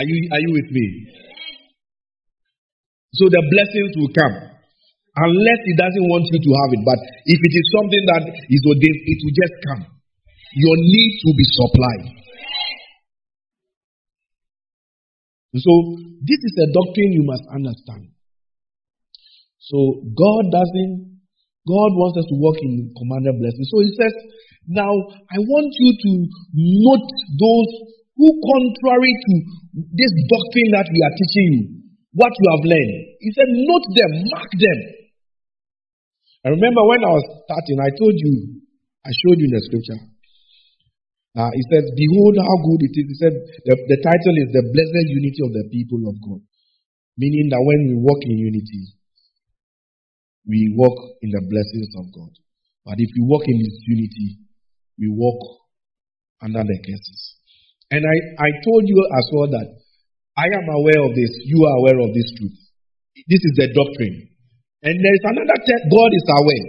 Are 0.00 0.04
you, 0.04 0.16
are 0.32 0.40
you 0.40 0.52
with 0.56 0.70
me? 0.72 0.86
So 3.20 3.28
the 3.28 3.42
blessings 3.52 3.92
will 4.00 4.12
come. 4.16 4.55
Unless 5.16 5.60
he 5.64 5.72
doesn't 5.80 6.06
want 6.12 6.28
you 6.28 6.38
to 6.44 6.52
have 6.60 6.70
it. 6.76 6.82
But 6.84 7.00
if 7.24 7.40
it 7.40 7.52
is 7.56 7.66
something 7.72 8.04
that 8.04 8.22
is 8.28 8.62
ordained, 8.68 9.00
it 9.08 9.18
will 9.24 9.36
just 9.40 9.56
come. 9.64 9.82
Your 10.60 10.76
needs 10.76 11.18
will 11.24 11.38
be 11.40 11.48
supplied. 11.56 12.04
So 15.56 15.72
this 16.20 16.36
is 16.36 16.54
a 16.60 16.68
doctrine 16.68 17.16
you 17.16 17.24
must 17.24 17.48
understand. 17.48 18.12
So 19.56 20.04
God 20.12 20.52
doesn't, 20.52 20.94
God 21.64 21.90
wants 21.96 22.20
us 22.20 22.28
to 22.28 22.36
walk 22.36 22.60
in 22.60 22.92
commanded 22.92 23.40
blessing. 23.40 23.66
So 23.72 23.80
he 23.80 23.90
says, 23.96 24.12
now 24.68 24.92
I 25.32 25.38
want 25.40 25.72
you 25.80 25.90
to 25.96 26.10
note 26.52 27.08
those 27.40 27.70
who 28.20 28.28
contrary 28.36 29.12
to 29.16 29.32
this 29.96 30.12
doctrine 30.28 30.70
that 30.76 30.88
we 30.92 31.00
are 31.08 31.14
teaching 31.16 31.48
you, 31.56 31.64
what 32.12 32.32
you 32.36 32.46
have 32.52 32.64
learned. 32.68 32.96
He 33.24 33.30
said, 33.32 33.48
note 33.48 33.86
them, 33.96 34.12
mark 34.28 34.50
them. 34.60 34.78
I 36.46 36.54
remember 36.54 36.82
when 36.86 37.02
I 37.02 37.10
was 37.10 37.26
starting, 37.42 37.78
I 37.82 37.90
told 37.98 38.14
you, 38.14 38.62
I 39.02 39.10
showed 39.10 39.38
you 39.42 39.50
in 39.50 39.54
the 39.58 39.62
scripture. 39.66 39.98
Uh, 41.34 41.50
he 41.50 41.62
says, 41.74 41.90
Behold 41.90 42.38
how 42.38 42.56
good 42.62 42.86
it 42.86 42.94
is. 42.94 43.06
He 43.10 43.16
said, 43.18 43.34
the, 43.66 43.74
the 43.74 43.98
title 43.98 44.34
is 44.38 44.54
The 44.54 44.62
Blessed 44.70 45.10
Unity 45.10 45.40
of 45.42 45.52
the 45.58 45.66
People 45.74 46.06
of 46.06 46.14
God. 46.22 46.40
Meaning 47.18 47.50
that 47.50 47.58
when 47.58 47.80
we 47.90 47.94
walk 47.98 48.22
in 48.22 48.38
unity, 48.38 48.94
we 50.46 50.70
walk 50.78 51.18
in 51.18 51.34
the 51.34 51.42
blessings 51.50 51.90
of 51.98 52.14
God. 52.14 52.30
But 52.86 53.02
if 53.02 53.10
we 53.10 53.26
walk 53.26 53.42
in 53.50 53.58
this 53.58 53.76
unity, 53.90 54.38
we 55.02 55.10
walk 55.10 55.66
under 56.46 56.62
the 56.62 56.78
curses. 56.78 57.20
And 57.90 58.06
I, 58.06 58.16
I 58.38 58.48
told 58.62 58.86
you 58.86 58.98
as 59.02 59.26
well 59.34 59.50
that 59.50 59.68
I 60.38 60.46
am 60.46 60.66
aware 60.70 61.02
of 61.02 61.10
this. 61.10 61.32
You 61.42 61.58
are 61.66 61.76
aware 61.82 61.98
of 62.06 62.14
this 62.14 62.30
truth. 62.38 62.58
This 63.26 63.42
is 63.42 63.54
the 63.58 63.68
doctrine. 63.74 64.35
And 64.86 64.94
there 65.02 65.16
is 65.18 65.24
another, 65.26 65.58
te- 65.66 65.86
God 65.90 66.10
is 66.14 66.26
aware. 66.30 66.66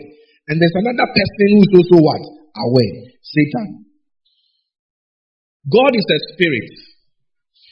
And 0.49 0.57
there's 0.57 0.79
another 0.81 1.05
person 1.05 1.47
who 1.53 1.59
is 1.61 1.73
also 1.77 1.97
what? 2.01 2.23
Aware. 2.57 3.13
Satan. 3.21 3.85
God 5.69 5.93
is 5.93 6.07
a 6.09 6.19
spirit. 6.33 6.73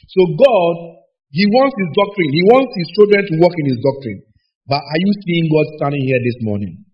So 0.06 0.22
God, 0.38 0.74
He 1.34 1.50
wants 1.50 1.74
His 1.74 1.90
doctrine. 1.98 2.30
He 2.30 2.44
wants 2.46 2.70
His 2.78 2.88
children 2.94 3.26
to 3.26 3.34
walk 3.42 3.58
in 3.58 3.66
His 3.74 3.80
doctrine. 3.82 4.22
But 4.70 4.86
are 4.86 5.00
you 5.02 5.12
seeing 5.26 5.50
God 5.50 5.66
standing 5.82 6.04
here 6.06 6.22
this 6.22 6.38
morning? 6.46 6.86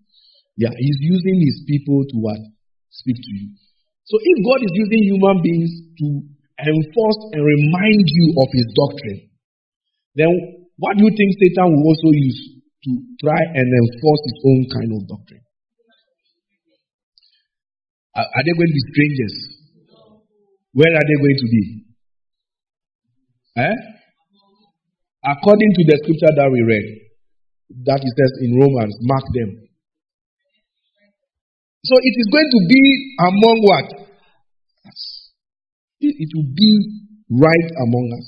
Yeah, 0.56 0.72
He's 0.72 1.00
using 1.04 1.36
His 1.44 1.68
people 1.68 2.08
to 2.08 2.16
what? 2.24 2.40
Speak 2.88 3.20
to 3.20 3.32
you. 3.36 3.52
So 4.08 4.16
if 4.16 4.36
God 4.48 4.64
is 4.64 4.72
using 4.80 5.12
human 5.12 5.44
beings 5.44 5.72
to 6.00 6.06
enforce 6.56 7.20
and 7.36 7.42
remind 7.44 8.04
you 8.06 8.26
of 8.40 8.48
His 8.48 8.68
doctrine, 8.72 9.20
then 10.16 10.30
what 10.80 10.96
do 10.96 11.04
you 11.04 11.12
think 11.12 11.36
Satan 11.36 11.68
will 11.68 11.84
also 11.84 12.16
use 12.16 12.61
to 12.84 12.90
try 13.22 13.40
and 13.54 13.66
enforce 13.66 14.22
his 14.26 14.38
own 14.42 14.60
kind 14.70 14.90
of 14.96 15.00
doctrine? 15.06 15.44
Are, 18.14 18.44
they 18.44 18.52
going 18.52 18.68
to 18.68 18.76
be 18.76 18.84
strangers? 18.92 19.36
Where 20.74 20.92
are 20.92 21.06
they 21.06 21.18
going 21.20 21.38
to 21.40 21.48
be? 21.48 21.62
Eh? 23.56 23.76
According 25.24 25.70
to 25.78 25.82
the 25.88 25.96
scripture 26.02 26.34
that 26.36 26.48
we 26.52 26.60
read, 26.60 26.86
that 27.88 28.00
it 28.04 28.12
says 28.12 28.32
in 28.44 28.58
Romans, 28.58 28.96
mark 29.00 29.24
them. 29.32 29.50
So 31.84 31.94
it 31.98 32.14
is 32.20 32.28
going 32.30 32.50
to 32.50 32.60
be 32.68 32.82
among 33.18 33.58
what? 33.64 33.88
It, 36.02 36.30
will 36.34 36.50
be 36.50 36.72
right 37.30 37.68
among 37.86 38.06
us. 38.18 38.26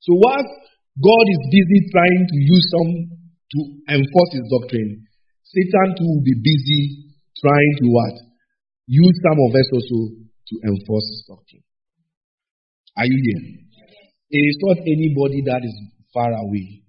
So 0.00 0.16
while 0.16 0.44
God 0.96 1.24
is 1.28 1.40
busy 1.52 1.78
trying 1.92 2.24
to 2.26 2.36
use 2.40 2.66
some 2.72 2.90
to 3.52 3.58
enforce 3.92 4.30
his 4.32 4.46
doctrine, 4.48 5.04
Satan 5.44 5.88
too 5.98 6.08
will 6.08 6.24
be 6.24 6.36
busy 6.40 7.12
trying 7.36 7.74
to 7.80 7.86
what? 7.92 8.16
Use 8.86 9.16
some 9.20 9.38
of 9.38 9.50
us 9.52 9.68
also 9.72 9.98
to 10.16 10.54
enforce 10.68 11.06
his 11.12 11.22
doctrine. 11.28 11.64
Are 12.96 13.06
you 13.06 13.18
here? 13.20 13.42
It 14.32 14.42
is 14.48 14.58
not 14.64 14.78
anybody 14.80 15.44
that 15.44 15.60
is 15.64 15.76
far 16.12 16.32
away. 16.32 16.82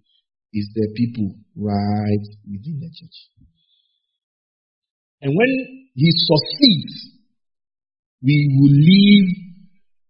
It's 0.54 0.70
the 0.76 0.88
people 0.96 1.36
right 1.56 2.26
within 2.48 2.80
the 2.80 2.90
church. 2.92 3.20
And 5.24 5.32
when 5.36 5.52
he 5.96 6.10
succeeds, 6.12 7.14
we 8.22 8.36
will 8.60 8.76
leave. 8.76 9.28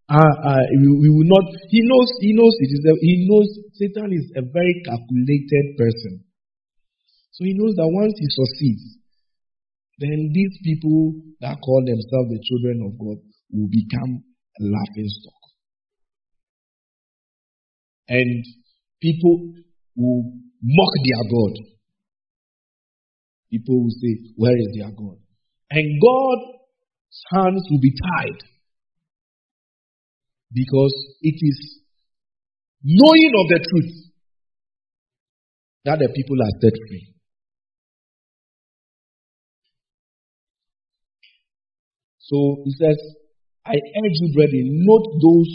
Uh, 0.10 0.20
uh, 0.20 0.64
we, 0.78 0.88
we, 1.00 1.10
will 1.10 1.30
not. 1.30 1.46
He 1.70 1.82
knows. 1.82 2.10
He 2.20 2.34
knows 2.34 2.54
it 2.60 2.72
is. 2.74 2.84
A, 2.86 2.94
he 3.00 3.26
knows 3.30 3.48
Satan 3.74 4.14
is 4.14 4.30
a 4.36 4.42
very 4.42 4.82
calculated 4.86 5.78
person. 5.78 6.26
So 7.34 7.46
he 7.46 7.54
knows 7.58 7.74
that 7.76 7.90
once 7.90 8.14
he 8.18 8.28
succeeds, 8.30 8.98
then 9.98 10.32
these 10.34 10.58
people 10.64 11.14
that 11.42 11.58
call 11.62 11.82
themselves 11.86 12.30
the 12.30 12.42
children 12.46 12.86
of 12.86 12.98
God 12.98 13.18
will 13.52 13.70
become 13.70 14.24
a 14.60 14.64
laughing 14.64 15.10
stock. 15.10 15.42
And 18.10 18.46
people 19.02 19.54
will 19.96 20.34
mock 20.62 20.94
their 21.06 21.24
God. 21.30 21.54
People 23.50 23.84
will 23.84 23.98
say, 23.98 24.34
Where 24.36 24.58
is 24.58 24.78
their 24.78 24.92
God? 24.92 25.18
And 25.72 26.02
God's 26.02 27.18
hands 27.34 27.64
will 27.70 27.82
be 27.82 27.94
tied. 27.94 28.42
Because 30.52 30.94
it 31.22 31.38
is 31.42 31.80
knowing 32.84 33.34
of 33.42 33.48
the 33.50 33.66
truth 33.70 34.12
that 35.86 35.98
the 36.00 36.10
people 36.14 36.38
are 36.42 36.62
set 36.62 36.74
free. 36.88 37.13
So 42.24 42.64
he 42.64 42.72
says, 42.80 42.96
I 43.66 43.76
urge 43.76 44.18
you, 44.24 44.32
brethren, 44.36 44.80
note 44.88 45.20
those. 45.20 45.52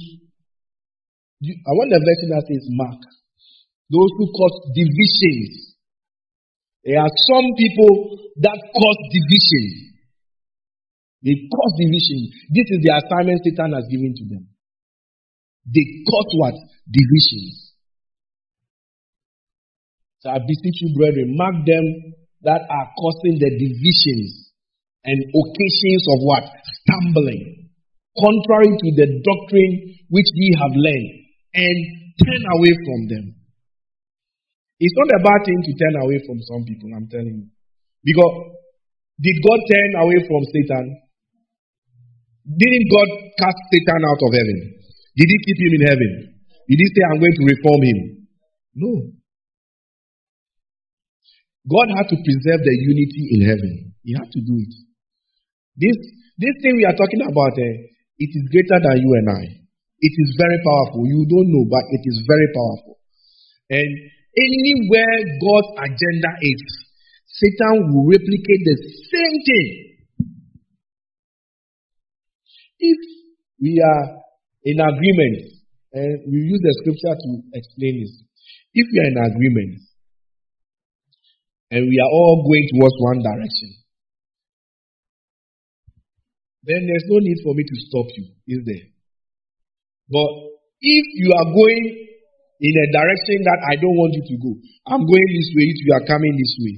I 1.40 1.72
want 1.72 1.88
the 1.92 2.00
version 2.00 2.28
that 2.34 2.44
says 2.44 2.66
mark. 2.68 3.00
Those 3.88 4.12
who 4.20 4.28
cause 4.36 4.56
divisions. 4.76 5.76
There 6.84 7.00
are 7.00 7.12
some 7.24 7.46
people 7.56 8.20
that 8.44 8.58
cause 8.60 9.00
division. 9.12 9.96
They 11.24 11.36
cause 11.48 11.72
division. 11.80 12.36
This 12.52 12.68
is 12.68 12.80
the 12.84 12.92
assignment 13.00 13.40
Satan 13.44 13.72
has 13.72 13.88
given 13.88 14.12
to 14.12 14.24
them. 14.28 14.44
They 15.64 16.04
cause 16.04 16.30
what? 16.36 16.56
Divisions. 16.84 17.72
So 20.20 20.30
I 20.30 20.38
beseech 20.38 20.84
you, 20.84 20.96
brethren, 20.96 21.32
mark 21.36 21.64
them 21.64 21.84
that 22.42 22.60
are 22.60 22.88
causing 22.98 23.40
the 23.40 23.50
divisions 23.56 24.37
and 25.08 25.18
occasions 25.32 26.04
of 26.12 26.18
what? 26.20 26.44
Stumbling. 26.84 27.72
Contrary 28.12 28.72
to 28.76 28.88
the 28.98 29.08
doctrine 29.24 29.74
which 30.12 30.28
ye 30.36 30.52
have 30.60 30.74
learned, 30.76 31.10
and 31.54 31.78
turn 32.20 32.42
away 32.58 32.72
from 32.84 33.00
them. 33.08 33.24
It's 34.78 34.94
not 34.94 35.10
a 35.10 35.24
bad 35.24 35.40
thing 35.48 35.60
to 35.64 35.72
turn 35.74 35.96
away 36.04 36.18
from 36.26 36.38
some 36.44 36.62
people, 36.68 36.92
I'm 36.94 37.08
telling 37.08 37.36
you. 37.44 37.48
Because 38.04 38.34
did 39.18 39.36
God 39.42 39.60
turn 39.64 39.90
away 40.02 40.18
from 40.28 40.42
Satan? 40.54 40.84
Didn't 42.46 42.86
God 42.88 43.08
cast 43.42 43.58
Satan 43.74 44.00
out 44.06 44.20
of 44.22 44.30
heaven? 44.32 44.58
Did 45.18 45.28
he 45.28 45.38
keep 45.44 45.58
him 45.58 45.72
in 45.82 45.84
heaven? 45.90 46.10
Did 46.68 46.78
he 46.78 46.88
say, 46.94 47.02
I'm 47.10 47.20
going 47.20 47.36
to 47.36 47.44
reform 47.44 47.80
him? 47.82 47.98
No. 48.78 48.92
God 51.68 51.88
had 51.92 52.08
to 52.08 52.16
preserve 52.16 52.60
the 52.64 52.74
unity 52.80 53.22
in 53.36 53.40
heaven. 53.44 53.72
He 54.04 54.14
had 54.14 54.30
to 54.30 54.40
do 54.40 54.54
it. 54.56 54.87
This, 55.78 55.94
this 56.42 56.54
thing 56.58 56.74
we 56.74 56.84
are 56.84 56.98
talking 56.98 57.22
about, 57.22 57.54
eh, 57.54 57.74
it 58.18 58.30
is 58.34 58.44
greater 58.50 58.82
than 58.82 58.98
you 58.98 59.10
and 59.14 59.28
I. 59.30 59.44
It 60.02 60.14
is 60.14 60.34
very 60.34 60.58
powerful. 60.58 61.06
You 61.06 61.22
don't 61.30 61.50
know, 61.54 61.66
but 61.70 61.86
it 61.86 62.02
is 62.02 62.18
very 62.26 62.48
powerful. 62.50 62.98
And 63.70 63.90
anywhere 64.34 65.16
God's 65.38 65.70
agenda 65.86 66.30
is, 66.42 66.62
Satan 67.30 67.94
will 67.94 68.10
replicate 68.10 68.62
the 68.66 68.76
same 69.06 69.36
thing. 69.46 69.68
If 72.78 72.98
we 73.62 73.78
are 73.78 74.18
in 74.64 74.78
agreement, 74.82 75.58
and 75.92 76.10
we 76.30 76.38
use 76.46 76.62
the 76.62 76.74
scripture 76.82 77.14
to 77.14 77.28
explain 77.54 78.02
this. 78.02 78.12
If 78.74 78.86
we 78.90 78.98
are 78.98 79.10
in 79.14 79.18
agreement, 79.18 79.80
and 81.70 81.82
we 81.86 81.96
are 82.02 82.10
all 82.10 82.42
going 82.42 82.66
towards 82.74 82.94
one 82.98 83.20
direction, 83.22 83.70
then 86.68 86.84
there's 86.84 87.08
no 87.08 87.18
need 87.24 87.40
for 87.40 87.56
me 87.56 87.64
to 87.64 87.76
stop 87.88 88.08
you, 88.12 88.28
is 88.52 88.60
there? 88.68 88.86
But 90.12 90.30
if 90.84 91.04
you 91.16 91.32
are 91.32 91.48
going 91.48 91.84
in 92.60 92.74
a 92.76 92.86
direction 92.92 93.40
that 93.48 93.60
I 93.72 93.80
don't 93.80 93.96
want 93.96 94.12
you 94.20 94.24
to 94.28 94.36
go, 94.36 94.52
I'm 94.84 95.00
going 95.08 95.28
this 95.32 95.50
way, 95.56 95.64
you 95.64 95.92
are 95.96 96.04
coming 96.04 96.34
this 96.36 96.54
way, 96.60 96.76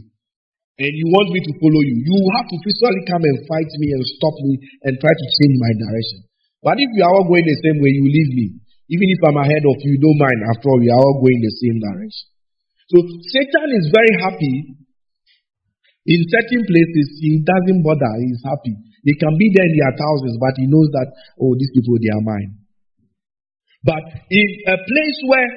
and 0.86 0.92
you 0.94 1.06
want 1.10 1.34
me 1.34 1.42
to 1.42 1.52
follow 1.58 1.82
you, 1.82 1.96
you 2.06 2.16
have 2.38 2.46
to 2.46 2.56
physically 2.62 3.02
come 3.10 3.24
and 3.26 3.38
fight 3.50 3.70
me 3.82 3.86
and 3.98 4.02
stop 4.14 4.36
me 4.46 4.52
and 4.86 4.92
try 4.94 5.10
to 5.10 5.26
change 5.42 5.56
my 5.58 5.72
direction. 5.74 6.20
But 6.62 6.78
if 6.78 6.88
we 6.94 7.00
are 7.02 7.10
all 7.10 7.26
going 7.26 7.44
the 7.44 7.58
same 7.66 7.82
way, 7.82 7.90
you 7.90 8.06
leave 8.06 8.32
me. 8.36 8.46
Even 8.90 9.06
if 9.10 9.20
I'm 9.26 9.38
ahead 9.42 9.64
of 9.64 9.78
you, 9.86 9.94
don't 10.02 10.18
mind. 10.18 10.40
After 10.50 10.66
all, 10.70 10.80
we 10.82 10.90
are 10.90 10.98
all 10.98 11.22
going 11.22 11.40
the 11.40 11.54
same 11.62 11.78
direction. 11.78 12.26
So 12.90 12.96
Satan 13.30 13.68
is 13.78 13.86
very 13.94 14.14
happy. 14.18 14.54
In 16.10 16.20
certain 16.26 16.62
places, 16.66 17.06
he 17.22 17.38
doesn't 17.46 17.80
bother. 17.86 18.12
He's 18.18 18.42
happy. 18.42 18.74
They 19.04 19.16
can 19.16 19.32
be 19.40 19.48
there 19.56 19.64
in 19.64 19.74
their 19.80 19.94
thousands, 19.96 20.36
but 20.36 20.54
he 20.60 20.68
knows 20.68 20.92
that, 20.92 21.08
oh, 21.40 21.56
these 21.56 21.72
people, 21.72 21.96
they 21.96 22.12
are 22.12 22.20
mine. 22.20 22.60
But 23.80 24.04
in 24.28 24.48
a 24.68 24.76
place 24.76 25.18
where 25.24 25.50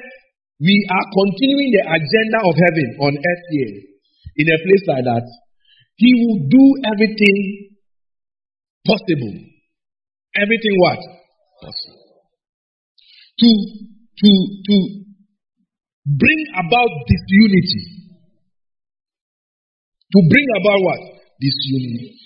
we 0.64 0.76
are 0.88 1.06
continuing 1.12 1.70
the 1.76 1.84
agenda 1.84 2.40
of 2.40 2.54
heaven 2.56 2.88
on 3.04 3.12
earth 3.20 3.46
here, 3.52 3.74
in 4.40 4.46
a 4.48 4.58
place 4.64 4.84
like 4.88 5.04
that, 5.04 5.26
he 5.96 6.10
will 6.16 6.48
do 6.48 6.64
everything 6.88 7.38
possible. 8.86 9.34
Everything 10.34 10.74
what? 10.80 10.98
Possible. 11.60 12.00
To, 13.40 13.48
to, 14.24 14.30
to 14.66 14.76
bring 16.06 16.40
about 16.58 16.90
disunity. 17.06 17.84
To 20.12 20.18
bring 20.30 20.48
about 20.64 20.80
what? 20.80 21.00
Disunity. 21.40 22.23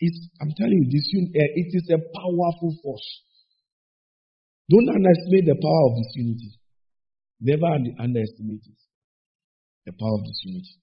It's, 0.00 0.18
I'm 0.40 0.52
telling 0.56 0.78
you, 0.78 0.88
this 0.90 1.06
uh, 1.10 1.50
it 1.58 1.70
is 1.74 1.90
a 1.90 1.98
powerful 1.98 2.72
force. 2.82 3.08
Don't 4.70 4.88
underestimate 4.88 5.46
the 5.46 5.58
power 5.58 5.82
of 5.90 5.92
disunity. 5.98 6.54
Never 7.40 7.66
underestimate 7.98 8.62
it. 8.62 8.80
The 9.86 9.92
power 9.92 10.14
of 10.14 10.22
disunity. 10.22 10.76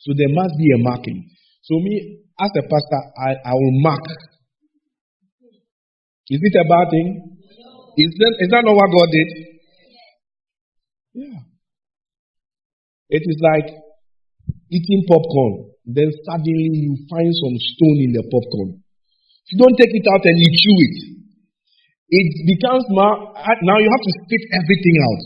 So 0.00 0.12
there 0.16 0.30
must 0.30 0.54
be 0.56 0.72
a 0.72 0.78
marking. 0.78 1.30
So 1.62 1.74
me, 1.78 2.22
as 2.40 2.50
a 2.56 2.62
pastor, 2.62 3.02
I, 3.18 3.50
I 3.50 3.52
will 3.52 3.82
mark. 3.82 4.04
Is 6.30 6.40
it 6.40 6.54
a 6.58 6.64
bad 6.64 6.90
thing? 6.90 7.38
Is 7.98 8.14
that, 8.18 8.32
is 8.40 8.48
that 8.50 8.62
not 8.64 8.74
what 8.74 8.90
God 8.90 9.08
did? 9.12 9.28
Yeah. 11.14 11.40
It 13.10 13.22
is 13.26 13.38
like 13.42 13.68
eating 14.70 15.04
popcorn. 15.06 15.71
Then 15.86 16.08
suddenly 16.26 16.78
you 16.78 16.94
find 17.10 17.30
some 17.34 17.56
stone 17.58 17.98
in 18.06 18.10
the 18.14 18.24
popcorn. 18.30 18.78
If 18.78 19.48
you 19.54 19.58
don't 19.58 19.74
take 19.74 19.90
it 19.90 20.06
out 20.06 20.22
and 20.22 20.36
you 20.38 20.48
chew 20.54 20.78
it, 20.78 20.96
it 22.12 22.28
becomes 22.44 22.84
now, 22.92 23.34
ah, 23.34 23.56
now 23.66 23.80
you 23.80 23.88
have 23.88 24.04
to 24.04 24.12
spit 24.22 24.44
everything 24.52 24.96
out. 25.00 25.22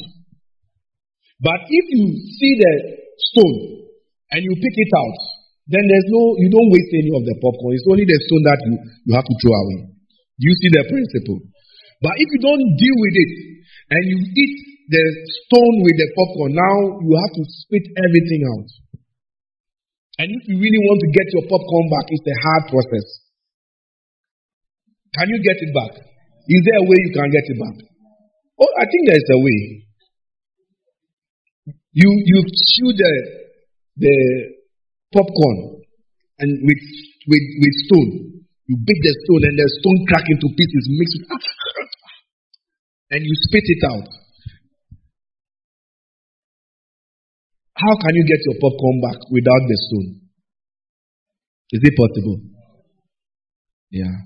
But 1.45 1.61
if 1.69 1.85
you 1.93 2.05
see 2.41 2.53
the 2.57 2.73
stone 3.35 3.59
and 4.33 4.41
you 4.41 4.53
pick 4.57 4.77
it 4.81 4.93
out, 4.97 5.19
then 5.69 5.83
there's 5.83 6.09
no, 6.09 6.23
you 6.41 6.49
don't 6.49 6.71
waste 6.73 6.95
any 6.95 7.11
of 7.11 7.27
the 7.27 7.37
popcorn. 7.43 7.75
It's 7.75 7.91
only 7.91 8.07
the 8.07 8.19
stone 8.31 8.45
that 8.47 8.61
you, 8.65 8.75
you 9.11 9.13
have 9.19 9.27
to 9.27 9.37
throw 9.43 9.53
away. 9.53 9.79
Do 10.39 10.45
you 10.47 10.57
see 10.63 10.71
the 10.73 10.85
principle? 10.89 11.43
But 12.01 12.15
if 12.23 12.29
you 12.33 12.41
don't 12.41 12.65
deal 12.79 12.97
with 12.97 13.15
it 13.19 13.33
and 13.93 14.03
you 14.07 14.19
eat 14.23 14.55
the 14.95 15.05
stone 15.43 15.75
with 15.83 15.97
the 15.99 16.09
popcorn, 16.15 16.53
now 16.55 16.77
you 17.03 17.13
have 17.19 17.35
to 17.35 17.43
spit 17.67 17.85
everything 17.99 18.43
out. 18.47 18.69
And 20.19 20.33
if 20.33 20.43
you 20.49 20.57
really 20.57 20.83
want 20.89 21.01
to 21.05 21.11
get 21.13 21.29
your 21.37 21.45
popcorn 21.45 21.87
back, 21.93 22.07
it's 22.09 22.25
a 22.25 22.37
hard 22.41 22.65
process. 22.73 23.07
Can 25.13 25.29
you 25.29 25.39
get 25.45 25.57
it 25.61 25.73
back? 25.77 25.93
Is 26.49 26.61
there 26.65 26.81
a 26.81 26.87
way 26.89 26.99
you 27.05 27.13
can 27.13 27.29
get 27.29 27.45
it 27.45 27.59
back? 27.61 27.77
Oh, 28.61 28.73
I 28.81 28.85
think 28.89 29.03
there's 29.09 29.31
a 29.33 29.41
way. 29.41 29.61
You 31.93 32.09
you 32.09 32.39
chew 32.45 32.93
the 32.93 33.13
the 33.97 34.17
popcorn 35.13 35.85
and 36.39 36.51
with 36.65 36.85
with 37.29 37.45
with 37.61 37.75
stone. 37.89 38.13
You 38.69 38.77
beat 38.77 39.01
the 39.05 39.15
stone 39.25 39.43
and 39.49 39.57
the 39.57 39.69
stone 39.81 39.99
crack 40.09 40.27
into 40.29 40.49
pieces, 40.57 40.85
mix 40.97 41.09
it, 41.17 41.25
and 43.13 43.21
you 43.25 43.35
spit 43.49 43.65
it 43.65 43.83
out. 43.85 44.09
How 47.77 47.93
can 48.01 48.13
you 48.17 48.25
get 48.25 48.41
your 48.49 48.57
popcorn 48.57 49.05
back 49.05 49.21
without 49.29 49.63
the 49.69 49.77
stone? 49.77 50.09
Is 51.77 51.81
it 51.85 51.93
possible? 51.93 52.41
Yeah. 53.93 54.17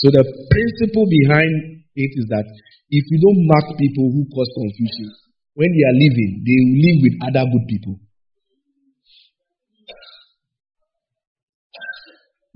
so 0.00 0.08
the 0.08 0.24
principle 0.24 1.04
behind 1.04 1.84
it 1.92 2.10
is 2.16 2.26
that 2.32 2.48
if 2.88 3.04
you 3.04 3.18
don't 3.20 3.44
mark 3.52 3.76
people 3.76 4.08
who 4.08 4.24
cause 4.32 4.48
confusion, 4.56 5.12
when 5.52 5.68
they 5.76 5.84
are 5.84 5.98
living, 6.08 6.40
they 6.40 6.56
will 6.56 6.80
live 6.80 6.98
with 7.04 7.16
other 7.28 7.44
good 7.44 7.66
people. 7.68 8.00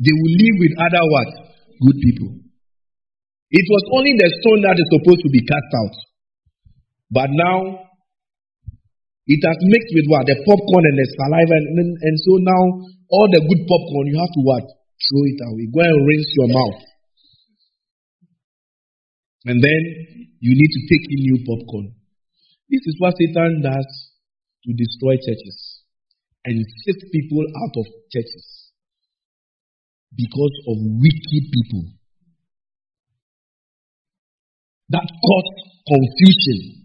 They 0.00 0.14
will 0.14 0.34
live 0.40 0.56
with 0.56 0.74
other 0.80 1.04
what? 1.04 1.28
Good 1.84 1.98
people. 2.00 2.30
It 3.50 3.66
was 3.68 3.84
only 3.92 4.16
the 4.16 4.28
stone 4.40 4.64
that 4.64 4.80
is 4.80 4.88
supposed 4.88 5.20
to 5.20 5.30
be 5.30 5.44
cast 5.44 5.70
out. 5.84 5.94
But 7.14 7.30
now, 7.30 7.62
it 9.30 9.40
has 9.46 9.58
mixed 9.62 9.92
with 9.94 10.10
what? 10.10 10.26
The 10.26 10.34
popcorn 10.42 10.84
and 10.84 10.98
the 10.98 11.06
saliva. 11.14 11.56
And, 11.62 11.94
and 11.94 12.16
so 12.18 12.42
now, 12.42 12.62
all 13.06 13.28
the 13.30 13.38
good 13.38 13.62
popcorn, 13.70 14.10
you 14.10 14.18
have 14.18 14.34
to 14.34 14.42
what? 14.42 14.66
Throw 14.98 15.22
it 15.30 15.38
away. 15.46 15.66
Go 15.70 15.80
and 15.86 16.02
rinse 16.10 16.30
your 16.34 16.50
mouth. 16.50 16.82
And 19.46 19.62
then, 19.62 19.82
you 20.42 20.52
need 20.58 20.72
to 20.74 20.82
take 20.90 21.04
in 21.14 21.20
new 21.22 21.38
popcorn. 21.46 21.94
This 22.68 22.82
is 22.82 22.98
what 22.98 23.14
Satan 23.14 23.62
does 23.62 23.88
to 24.66 24.70
destroy 24.74 25.14
churches 25.22 25.86
and 26.44 26.58
sift 26.82 27.00
people 27.12 27.46
out 27.62 27.74
of 27.78 27.86
churches 28.10 28.72
because 30.16 30.54
of 30.66 30.76
wicked 30.98 31.44
people 31.52 31.84
that 34.90 35.06
cause 35.06 35.48
confusion 35.86 36.83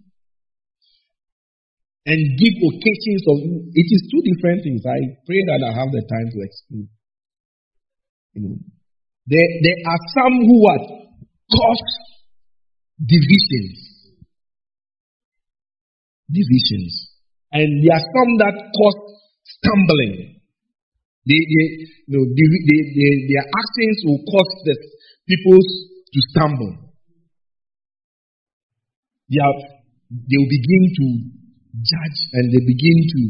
and 2.06 2.20
give 2.40 2.56
occasions 2.56 3.24
of 3.28 3.38
it 3.76 3.88
is 3.92 4.02
two 4.08 4.22
different 4.24 4.64
things. 4.64 4.82
I 4.88 5.00
pray 5.28 5.42
that 5.46 5.62
I 5.68 5.72
have 5.76 5.92
the 5.92 6.04
time 6.08 6.28
to 6.32 6.40
explain. 6.42 6.88
You 8.34 8.42
know, 8.42 8.56
there, 9.28 9.50
there 9.64 9.80
are 9.86 10.02
some 10.16 10.36
who 10.40 10.56
what 10.64 10.84
cause 11.52 11.88
divisions. 12.98 14.16
Divisions. 16.30 16.94
And 17.52 17.84
there 17.84 17.98
are 17.98 18.06
some 18.06 18.32
that 18.38 18.56
cause 18.58 19.02
stumbling. 19.44 20.40
They, 21.28 21.42
they, 21.46 21.66
you 22.08 22.14
know, 22.16 22.26
they, 22.26 22.48
they, 22.64 22.80
they, 22.96 23.12
their 23.28 23.46
actions 23.46 23.98
will 24.06 24.24
cause 24.24 24.52
the 24.66 24.76
people 25.28 25.60
to 25.62 26.20
stumble. 26.34 26.74
They, 29.30 29.38
are, 29.38 29.58
they 30.10 30.38
will 30.42 30.50
begin 30.50 30.84
to 30.90 31.06
judge 31.74 32.20
and 32.34 32.46
they 32.50 32.64
begin 32.66 32.98
to 33.14 33.22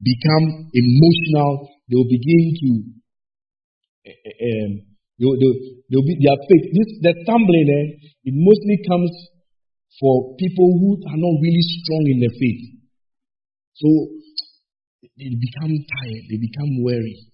become 0.00 0.70
emotional. 0.72 1.68
They 1.88 1.96
will 1.96 2.08
begin 2.08 2.44
to 2.56 2.70
um, 4.08 4.70
they'll, 5.20 5.36
they'll, 5.36 5.58
they'll 5.92 6.08
be, 6.08 6.16
their 6.24 6.40
faith. 6.48 6.64
This 6.72 6.88
the 7.04 7.12
stumbling 7.24 7.68
eh, 7.68 7.86
it 8.24 8.34
mostly 8.36 8.80
comes 8.88 9.12
for 10.00 10.36
people 10.40 10.68
who 10.80 10.96
are 11.04 11.20
not 11.20 11.34
really 11.42 11.64
strong 11.84 12.02
in 12.08 12.18
their 12.24 12.32
faith. 12.32 12.62
So 13.76 13.88
they 15.04 15.28
become 15.28 15.74
tired, 15.76 16.24
they 16.32 16.40
become 16.40 16.80
weary. 16.84 17.28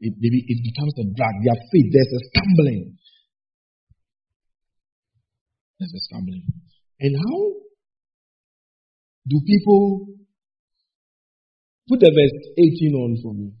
It, 0.00 0.12
they, 0.12 0.28
it 0.28 0.60
becomes 0.60 0.94
a 1.00 1.06
drag. 1.16 1.34
Their 1.44 1.60
faith, 1.72 1.88
there's 1.92 2.12
a 2.12 2.22
stumbling. 2.32 2.96
There's 5.80 5.94
a 5.96 6.02
stumbling. 6.08 6.44
And 7.00 7.12
how 7.16 7.65
do 9.28 9.40
people 9.46 10.06
put 11.88 12.00
the 12.00 12.10
verse 12.10 12.36
18 12.58 12.94
on 12.94 13.16
for 13.22 13.34
me? 13.34 13.52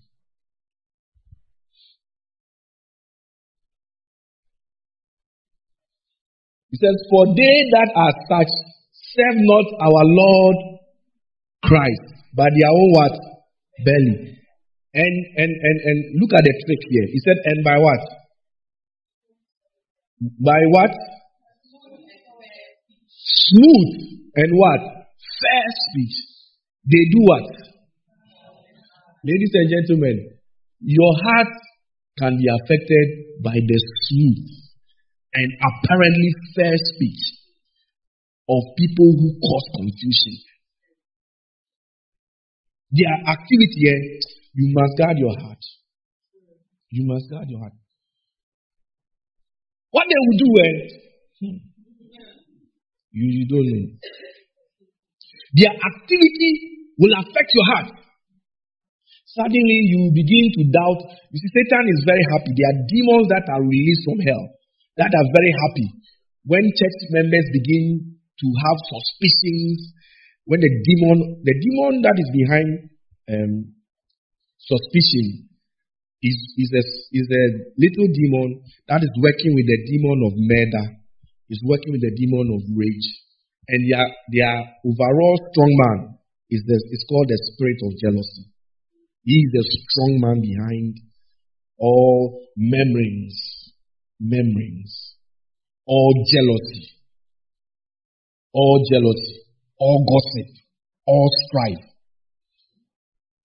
He 6.70 6.76
says, 6.76 6.96
For 7.10 7.26
they 7.26 7.56
that 7.72 7.90
are 7.96 8.14
such 8.28 8.52
serve 9.16 9.38
not 9.38 9.66
our 9.80 10.04
Lord 10.04 10.56
Christ, 11.64 12.06
but 12.34 12.50
their 12.52 12.70
own 12.70 12.90
what? 12.92 13.16
Belly. 13.84 14.36
And 14.94 15.14
and 15.36 15.52
and 15.52 15.76
and 15.84 16.20
look 16.20 16.32
at 16.32 16.44
the 16.44 16.54
trick 16.64 16.82
here. 16.88 17.06
He 17.12 17.20
said, 17.20 17.36
and 17.44 17.64
by 17.64 17.76
what? 17.78 18.00
By 20.40 20.60
what? 20.70 20.90
Smooth 23.08 24.20
and 24.36 24.52
what? 24.52 25.05
Fair 25.40 25.64
speech. 25.90 26.16
They 26.86 27.04
do 27.12 27.20
what? 27.26 27.50
Ladies 29.24 29.52
and 29.54 29.68
gentlemen, 29.68 30.38
your 30.80 31.12
heart 31.24 31.52
can 32.18 32.38
be 32.38 32.46
affected 32.46 33.42
by 33.42 33.54
the 33.54 33.78
smooth 34.06 34.48
and 35.34 35.48
apparently 35.60 36.30
fair 36.54 36.72
speech 36.76 37.22
of 38.48 38.62
people 38.78 39.10
who 39.18 39.28
cause 39.40 39.66
confusion. 39.76 40.36
Their 42.92 43.16
activity 43.26 43.78
here, 43.82 44.20
you 44.54 44.72
must 44.72 44.96
guard 44.96 45.18
your 45.18 45.36
heart. 45.40 45.58
You 46.90 47.04
must 47.06 47.28
guard 47.28 47.50
your 47.50 47.60
heart. 47.60 47.74
What 49.90 50.06
they 50.08 50.14
will 50.16 50.38
do, 50.38 50.50
eh? 50.62 50.76
Hmm. 51.40 51.58
You, 53.10 53.26
you 53.32 53.48
don't 53.48 53.66
know. 53.66 53.88
Their 55.54 55.70
activity 55.70 56.52
will 56.98 57.14
affect 57.22 57.50
your 57.54 57.66
heart. 57.76 57.90
Suddenly, 59.36 59.78
you 59.92 60.10
begin 60.16 60.44
to 60.56 60.62
doubt. 60.72 61.00
You 61.28 61.38
see, 61.38 61.52
Satan 61.52 61.84
is 61.92 62.00
very 62.08 62.24
happy. 62.24 62.56
There 62.56 62.68
are 62.72 62.78
demons 62.88 63.26
that 63.28 63.44
are 63.52 63.60
released 63.60 64.04
from 64.08 64.18
hell 64.24 64.44
that 64.96 65.12
are 65.12 65.28
very 65.28 65.52
happy 65.52 65.88
when 66.48 66.64
church 66.72 66.98
members 67.12 67.46
begin 67.52 68.16
to 68.16 68.46
have 68.64 68.78
suspicions. 68.88 69.92
When 70.46 70.62
the 70.62 70.72
demon, 70.72 71.42
the 71.42 71.56
demon 71.58 72.06
that 72.06 72.16
is 72.16 72.28
behind 72.32 72.68
um, 73.28 73.76
suspicion 74.62 75.50
is, 76.22 76.36
is, 76.56 76.70
a, 76.70 76.82
is 77.12 77.26
a 77.28 77.44
little 77.76 78.08
demon 78.14 78.62
that 78.88 79.02
is 79.02 79.12
working 79.20 79.52
with 79.52 79.66
the 79.66 79.78
demon 79.90 80.18
of 80.22 80.32
murder, 80.38 80.86
is 81.50 81.60
working 81.66 81.92
with 81.92 82.00
the 82.00 82.14
demon 82.14 82.46
of 82.56 82.62
rage. 82.78 83.08
And 83.68 83.80
their, 83.90 84.06
their 84.30 84.56
overall 84.84 85.36
strong 85.50 85.72
man 85.74 86.18
is, 86.50 86.62
the, 86.66 86.76
is 86.90 87.04
called 87.08 87.28
the 87.28 87.38
spirit 87.52 87.78
of 87.82 87.98
jealousy. 87.98 88.52
He 89.24 89.34
is 89.34 89.50
the 89.52 89.64
strong 89.66 90.20
man 90.22 90.40
behind 90.40 91.00
all 91.78 92.46
memories, 92.56 93.72
memories, 94.20 95.14
all 95.84 96.14
jealousy, 96.30 96.94
all 98.52 98.84
jealousy, 98.90 99.42
all 99.78 100.06
gossip, 100.06 100.54
all 101.06 101.28
strife. 101.48 101.86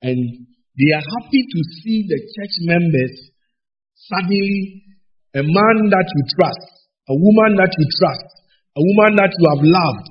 And 0.04 0.48
they 0.78 0.94
are 0.94 1.04
happy 1.04 1.44
to 1.44 1.60
see 1.82 2.06
the 2.08 2.20
church 2.36 2.56
members 2.62 3.32
suddenly 3.96 4.84
a 5.34 5.44
man 5.44 5.78
that 5.90 6.08
you 6.16 6.24
trust, 6.36 6.72
a 7.10 7.16
woman 7.16 7.58
that 7.58 7.74
you 7.78 7.86
trust, 8.00 8.41
a 8.72 8.82
woman 8.82 9.20
that 9.20 9.32
you 9.36 9.46
have 9.52 9.64
loved, 9.64 10.08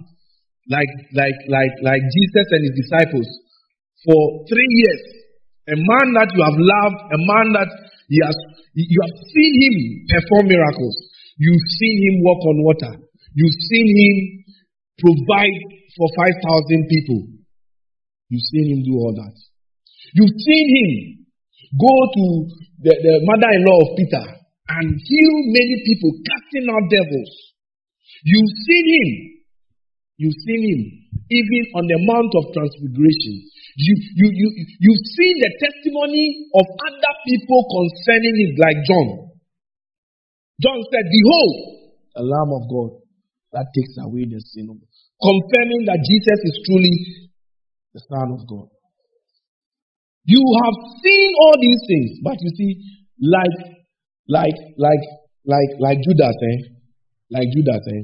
like 0.69 0.93
like 1.17 1.39
like 1.49 1.75
like 1.81 2.03
Jesus 2.05 2.47
and 2.53 2.63
his 2.69 2.77
disciples 2.77 3.29
for 4.05 4.45
three 4.49 4.71
years. 4.85 5.03
A 5.71 5.77
man 5.77 6.07
that 6.19 6.29
you 6.35 6.43
have 6.43 6.59
loved, 6.59 6.99
a 7.15 7.21
man 7.21 7.47
that 7.55 7.71
he 8.11 8.19
has 8.21 8.37
you 8.75 9.01
have 9.01 9.17
seen 9.33 9.53
him 9.65 9.75
perform 10.13 10.45
miracles. 10.49 10.97
You've 11.39 11.69
seen 11.81 11.97
him 12.05 12.15
walk 12.21 12.43
on 12.45 12.57
water. 12.65 12.93
You've 13.33 13.61
seen 13.71 13.87
him 13.87 14.17
provide 14.99 15.57
for 15.97 16.07
five 16.19 16.37
thousand 16.43 16.85
people. 16.91 17.33
You've 18.29 18.49
seen 18.51 18.67
him 18.77 18.81
do 18.85 18.95
all 18.99 19.15
that. 19.15 19.37
You've 20.15 20.37
seen 20.37 20.67
him 20.69 20.91
go 21.79 21.93
to 22.13 22.25
the, 22.83 22.93
the 22.93 23.15
mother 23.25 23.51
in 23.55 23.63
law 23.63 23.79
of 23.79 23.97
Peter 23.97 24.25
and 24.71 24.87
heal 24.87 25.35
many 25.55 25.77
people, 25.87 26.11
casting 26.23 26.67
out 26.71 26.85
devils. 26.91 27.50
You've 28.25 28.55
seen 28.67 28.87
him. 28.89 29.11
You've 30.17 30.41
seen 30.45 30.63
him 30.63 31.01
even 31.31 31.63
on 31.79 31.85
the 31.87 31.99
Mount 32.11 32.33
of 32.35 32.45
Transfiguration. 32.51 33.35
You, 33.79 33.95
you, 34.19 34.27
you, 34.35 34.49
you've 34.83 35.07
seen 35.15 35.35
the 35.39 35.51
testimony 35.63 36.51
of 36.59 36.67
other 36.67 37.15
people 37.23 37.61
concerning 37.71 38.35
him, 38.35 38.53
like 38.59 38.79
John. 38.83 39.09
John 40.59 40.79
said, 40.91 41.07
Behold, 41.07 41.55
the 42.19 42.25
Lamb 42.27 42.51
of 42.51 42.67
God 42.67 42.91
that 43.55 43.67
takes 43.73 43.95
away 44.03 44.27
the 44.27 44.43
sin 44.43 44.69
of 44.75 44.77
confirming 45.23 45.87
that 45.87 46.03
Jesus 46.03 46.39
is 46.45 46.57
truly 46.67 46.97
the 47.95 48.03
Son 48.11 48.35
of 48.35 48.43
God. 48.51 48.69
You 50.27 50.43
have 50.43 50.77
seen 51.01 51.31
all 51.47 51.57
these 51.63 51.83
things, 51.87 52.11
but 52.27 52.37
you 52.43 52.51
see, 52.59 52.73
like, 53.23 53.59
like, 54.29 54.59
like, 54.77 55.05
like, 55.47 55.71
like 55.79 55.99
Judas, 56.03 56.35
eh? 56.35 56.59
Like 57.31 57.47
Judas, 57.55 57.85
eh? 57.95 58.03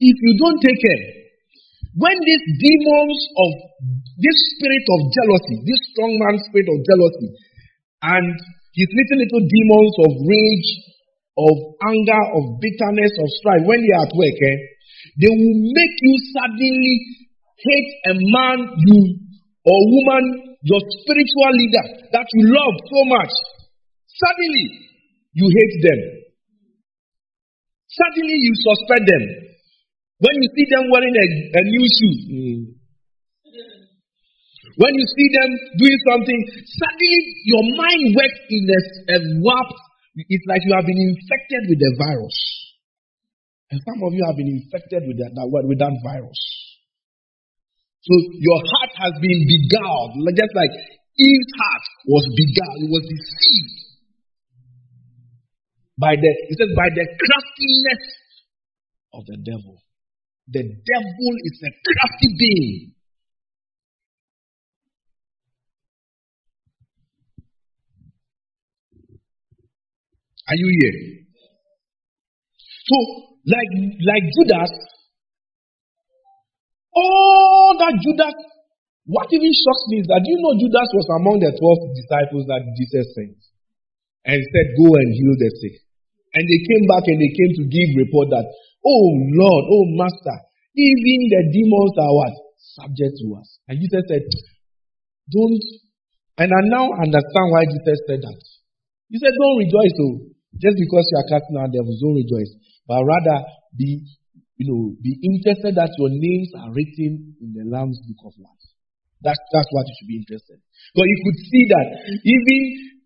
If 0.00 0.16
you 0.16 0.32
don't 0.40 0.60
take 0.60 0.80
care, 0.80 1.04
when 1.96 2.16
these 2.20 2.44
demons 2.60 3.18
of 3.36 3.50
this 4.20 4.38
spirit 4.56 4.84
of 4.84 5.00
jealousy, 5.10 5.56
this 5.64 5.80
strong 5.92 6.12
man 6.20 6.36
spirit 6.46 6.68
of 6.68 6.78
jealousy, 6.84 7.28
and 8.04 8.26
his 8.76 8.88
little 8.92 9.18
little 9.24 9.44
demons 9.44 9.94
of 10.04 10.10
rage, 10.24 10.70
of 11.36 11.56
anger, 11.88 12.22
of 12.36 12.60
bitterness, 12.60 13.12
of 13.18 13.28
strife, 13.40 13.64
when 13.64 13.80
they 13.82 13.92
are 13.96 14.04
at 14.04 14.14
work, 14.14 14.38
eh, 14.40 14.56
they 15.20 15.32
will 15.32 15.56
make 15.72 15.96
you 16.00 16.14
suddenly 16.36 16.96
hate 17.56 17.90
a 18.08 18.14
man 18.16 18.58
you 18.84 18.98
or 19.64 19.78
woman, 19.80 20.56
your 20.64 20.80
spiritual 20.80 21.52
leader 21.56 21.84
that 22.12 22.28
you 22.36 22.52
love 22.52 22.76
so 22.84 23.00
much, 23.08 23.32
suddenly 24.08 24.66
you 25.32 25.46
hate 25.48 25.76
them. 25.88 26.19
Suddenly 27.90 28.38
you 28.38 28.54
suspect 28.54 29.02
them. 29.02 29.24
When 30.22 30.34
you 30.36 30.48
see 30.54 30.66
them 30.70 30.84
wearing 30.92 31.16
a, 31.16 31.26
a 31.58 31.62
new 31.64 31.84
shoe, 31.90 32.16
when 34.78 34.92
you 34.94 35.06
see 35.16 35.28
them 35.34 35.50
doing 35.80 35.98
something, 36.06 36.40
suddenly 36.78 37.20
your 37.50 37.64
mind 37.74 38.04
works 38.14 38.40
in 38.46 38.62
a, 38.70 38.80
a 39.10 39.18
warp. 39.42 39.70
It's 40.14 40.46
like 40.46 40.62
you 40.62 40.74
have 40.76 40.86
been 40.86 41.02
infected 41.02 41.62
with 41.66 41.80
the 41.80 41.92
virus. 41.98 42.38
And 43.70 43.80
some 43.82 43.98
of 44.06 44.14
you 44.14 44.22
have 44.26 44.38
been 44.38 44.50
infected 44.60 45.06
with 45.06 45.18
that, 45.18 45.34
that 45.34 45.46
with 45.50 45.78
that 45.78 45.94
virus. 46.04 46.42
So 48.06 48.12
your 48.38 48.60
heart 48.60 48.92
has 49.02 49.14
been 49.18 49.40
beguiled, 49.46 50.20
just 50.36 50.54
like 50.54 50.72
Eve's 51.18 51.52
heart 51.58 51.84
was 52.06 52.24
beguiled, 52.38 52.80
it 52.86 52.90
was 52.90 53.04
deceived 53.08 53.89
by 56.00 56.16
the, 56.16 56.30
he 56.48 56.54
says, 56.56 56.72
by 56.72 56.88
the 56.96 57.04
craftiness 57.04 58.02
of 59.12 59.22
the 59.28 59.36
devil. 59.44 59.76
The 60.48 60.64
devil 60.64 61.32
is 61.44 61.56
a 61.60 61.72
crafty 61.84 62.28
being. 62.40 62.96
Are 70.48 70.56
you 70.56 70.68
here? 70.80 70.98
So, 72.88 72.96
like, 73.44 73.70
like 74.00 74.24
Judas, 74.40 74.72
all 76.96 77.76
that 77.78 77.94
Judas, 78.00 78.34
what 79.04 79.28
even 79.30 79.52
shocks 79.52 79.84
me 79.92 80.00
is 80.00 80.08
that 80.08 80.24
you 80.24 80.36
know 80.40 80.56
Judas 80.58 80.88
was 80.96 81.06
among 81.20 81.38
the 81.44 81.52
12 81.52 81.92
disciples 81.92 82.44
that 82.48 82.62
Jesus 82.74 83.06
sent 83.14 83.38
and 84.24 84.40
said, 84.42 84.66
Go 84.80 84.96
and 84.96 85.10
heal 85.12 85.36
the 85.38 85.50
sick. 85.60 85.89
And 86.34 86.42
they 86.46 86.60
came 86.62 86.84
back 86.86 87.04
and 87.10 87.18
they 87.18 87.32
came 87.34 87.52
to 87.58 87.64
give 87.66 87.88
report 87.98 88.30
that, 88.30 88.46
Oh 88.86 89.06
Lord, 89.34 89.64
oh 89.66 89.84
Master, 89.98 90.36
even 90.78 91.20
the 91.26 91.42
demons 91.50 91.94
are 91.98 92.14
what? 92.14 92.34
Subject 92.80 93.14
to 93.18 93.26
us. 93.36 93.48
And 93.66 93.82
Jesus 93.82 94.04
said, 94.06 94.24
Don't. 95.28 95.64
And 96.38 96.48
I 96.48 96.60
now 96.70 96.86
understand 96.94 97.46
why 97.50 97.66
Jesus 97.66 97.98
said 98.06 98.22
that. 98.22 98.40
He 99.10 99.18
said, 99.18 99.34
Don't 99.34 99.58
rejoice, 99.58 99.96
oh, 100.06 100.14
just 100.54 100.78
because 100.78 101.04
you 101.10 101.16
are 101.18 101.28
casting 101.30 101.58
out 101.58 101.74
devils, 101.74 101.98
don't 101.98 102.18
rejoice. 102.18 102.54
But 102.86 103.02
rather 103.02 103.46
be, 103.74 104.02
you 104.54 104.66
know, 104.70 104.94
be 105.02 105.18
interested 105.18 105.74
that 105.78 105.90
your 105.98 106.10
names 106.10 106.50
are 106.58 106.70
written 106.70 107.34
in 107.42 107.50
the 107.54 107.66
Lamb's 107.66 107.98
book 108.06 108.30
of 108.30 108.34
life. 108.38 108.64
That's, 109.22 109.38
that's 109.52 109.68
what 109.70 109.84
you 109.84 109.94
should 110.00 110.10
be 110.10 110.18
interested. 110.24 110.58
But 110.96 111.04
you 111.04 111.18
could 111.22 111.38
see 111.38 111.64
that 111.70 111.86
even 112.24 112.58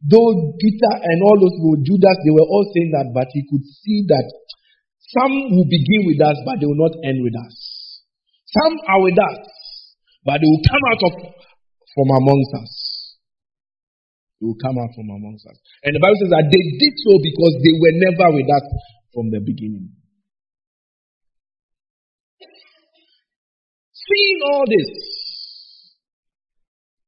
though 0.05 0.53
Peter 0.61 0.93
and 1.01 1.19
all 1.25 1.37
those 1.41 1.57
people, 1.57 1.81
Judas, 1.81 2.17
they 2.25 2.35
were 2.35 2.49
all 2.49 2.67
saying 2.77 2.93
that, 2.93 3.13
but 3.17 3.29
he 3.33 3.43
could 3.49 3.65
see 3.65 4.05
that 4.09 4.27
some 5.17 5.33
will 5.53 5.69
begin 5.69 6.09
with 6.09 6.21
us, 6.21 6.37
but 6.45 6.61
they 6.61 6.67
will 6.69 6.81
not 6.81 6.97
end 7.05 7.21
with 7.25 7.37
us. 7.37 7.57
Some 8.53 8.75
are 8.89 9.03
with 9.03 9.19
us, 9.19 9.39
but 10.25 10.41
they 10.41 10.49
will 10.49 10.65
come 10.65 10.85
out 10.93 11.03
of 11.09 11.13
from 11.95 12.09
amongst 12.11 12.53
us. 12.61 12.73
They 14.41 14.47
will 14.47 14.61
come 14.61 14.77
out 14.79 14.93
from 14.95 15.09
amongst 15.09 15.47
us. 15.47 15.57
And 15.83 15.95
the 15.95 16.03
Bible 16.03 16.19
says 16.21 16.33
that 16.35 16.49
they 16.51 16.65
did 16.79 16.95
so 17.01 17.13
because 17.23 17.55
they 17.63 17.75
were 17.79 17.97
never 17.97 18.29
with 18.35 18.51
us 18.51 18.67
from 19.15 19.31
the 19.31 19.41
beginning. 19.41 19.95
Seeing 23.95 24.41
all 24.53 24.65
this, 24.69 24.91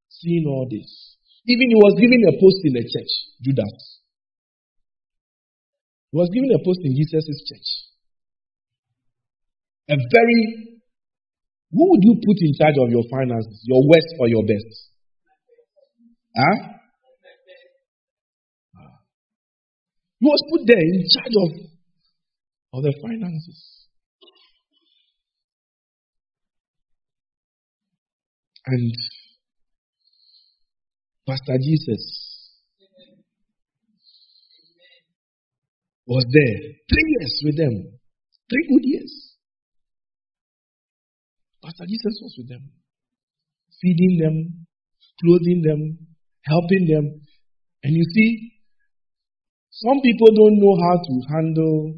seeing 0.08 0.46
all 0.46 0.66
this, 0.70 1.05
even 1.46 1.66
he 1.70 1.78
was 1.78 1.94
given 1.94 2.20
a 2.26 2.34
post 2.42 2.58
in 2.64 2.72
the 2.74 2.82
church, 2.82 3.12
Judas. 3.42 4.02
He 6.10 6.18
was 6.18 6.30
given 6.34 6.50
a 6.50 6.58
post 6.64 6.80
in 6.82 6.92
Jesus' 6.96 7.42
church. 7.46 7.68
A 9.90 9.94
very, 9.94 10.40
who 11.70 11.82
would 11.90 12.02
you 12.02 12.18
put 12.18 12.38
in 12.42 12.52
charge 12.58 12.74
of 12.82 12.90
your 12.90 13.04
finances, 13.10 13.62
your 13.62 13.82
worst 13.86 14.10
or 14.18 14.28
your 14.28 14.42
best? 14.42 14.90
Huh? 16.34 16.76
He 20.18 20.26
was 20.26 20.42
put 20.50 20.66
there 20.66 20.82
in 20.82 21.04
charge 21.14 21.36
of, 21.44 21.50
of 22.74 22.82
the 22.82 22.94
finances. 23.00 23.86
And 28.66 28.92
Pastor 31.26 31.58
Jesus 31.58 32.02
was 36.06 36.24
there 36.30 36.58
three 36.88 37.16
years 37.18 37.42
with 37.44 37.56
them, 37.56 37.98
three 38.48 38.66
good 38.70 38.84
years. 38.84 39.34
Pastor 41.64 41.84
Jesus 41.88 42.20
was 42.22 42.34
with 42.38 42.48
them, 42.48 42.70
feeding 43.82 44.18
them, 44.22 44.66
clothing 45.20 45.62
them, 45.66 45.98
helping 46.44 46.86
them. 46.86 47.20
And 47.82 47.92
you 47.96 48.04
see, 48.14 48.52
some 49.70 50.00
people 50.02 50.28
don't 50.28 50.60
know 50.60 50.76
how 50.78 50.96
to 51.02 51.34
handle 51.34 51.94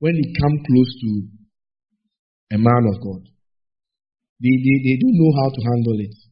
when 0.00 0.12
they 0.12 0.40
come 0.40 0.58
close 0.68 0.92
to 1.00 1.10
a 2.52 2.58
man 2.58 2.84
of 2.92 3.00
God. 3.02 3.22
They, 4.40 4.56
they, 4.60 4.76
they 4.84 4.96
don't 5.00 5.16
know 5.16 5.32
how 5.40 5.48
to 5.48 5.60
handle 5.62 6.00
it. 6.00 6.29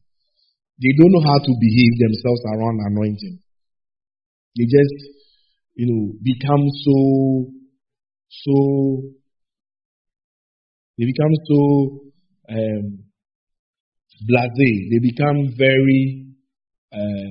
They 0.81 0.93
don't 0.97 1.11
know 1.11 1.25
how 1.25 1.39
to 1.39 1.53
behave 1.59 1.93
themselves 1.99 2.41
around 2.45 2.79
anointing. 2.91 3.39
They 4.57 4.65
just, 4.65 4.97
you 5.75 5.85
know, 5.87 6.13
become 6.23 6.63
so, 6.83 7.51
so, 8.29 8.55
they 10.97 11.05
become 11.05 11.35
so 11.45 11.59
um, 12.49 13.03
blase. 14.25 14.81
They 14.91 14.99
become 14.99 15.53
very 15.57 16.25
uh, 16.91 17.29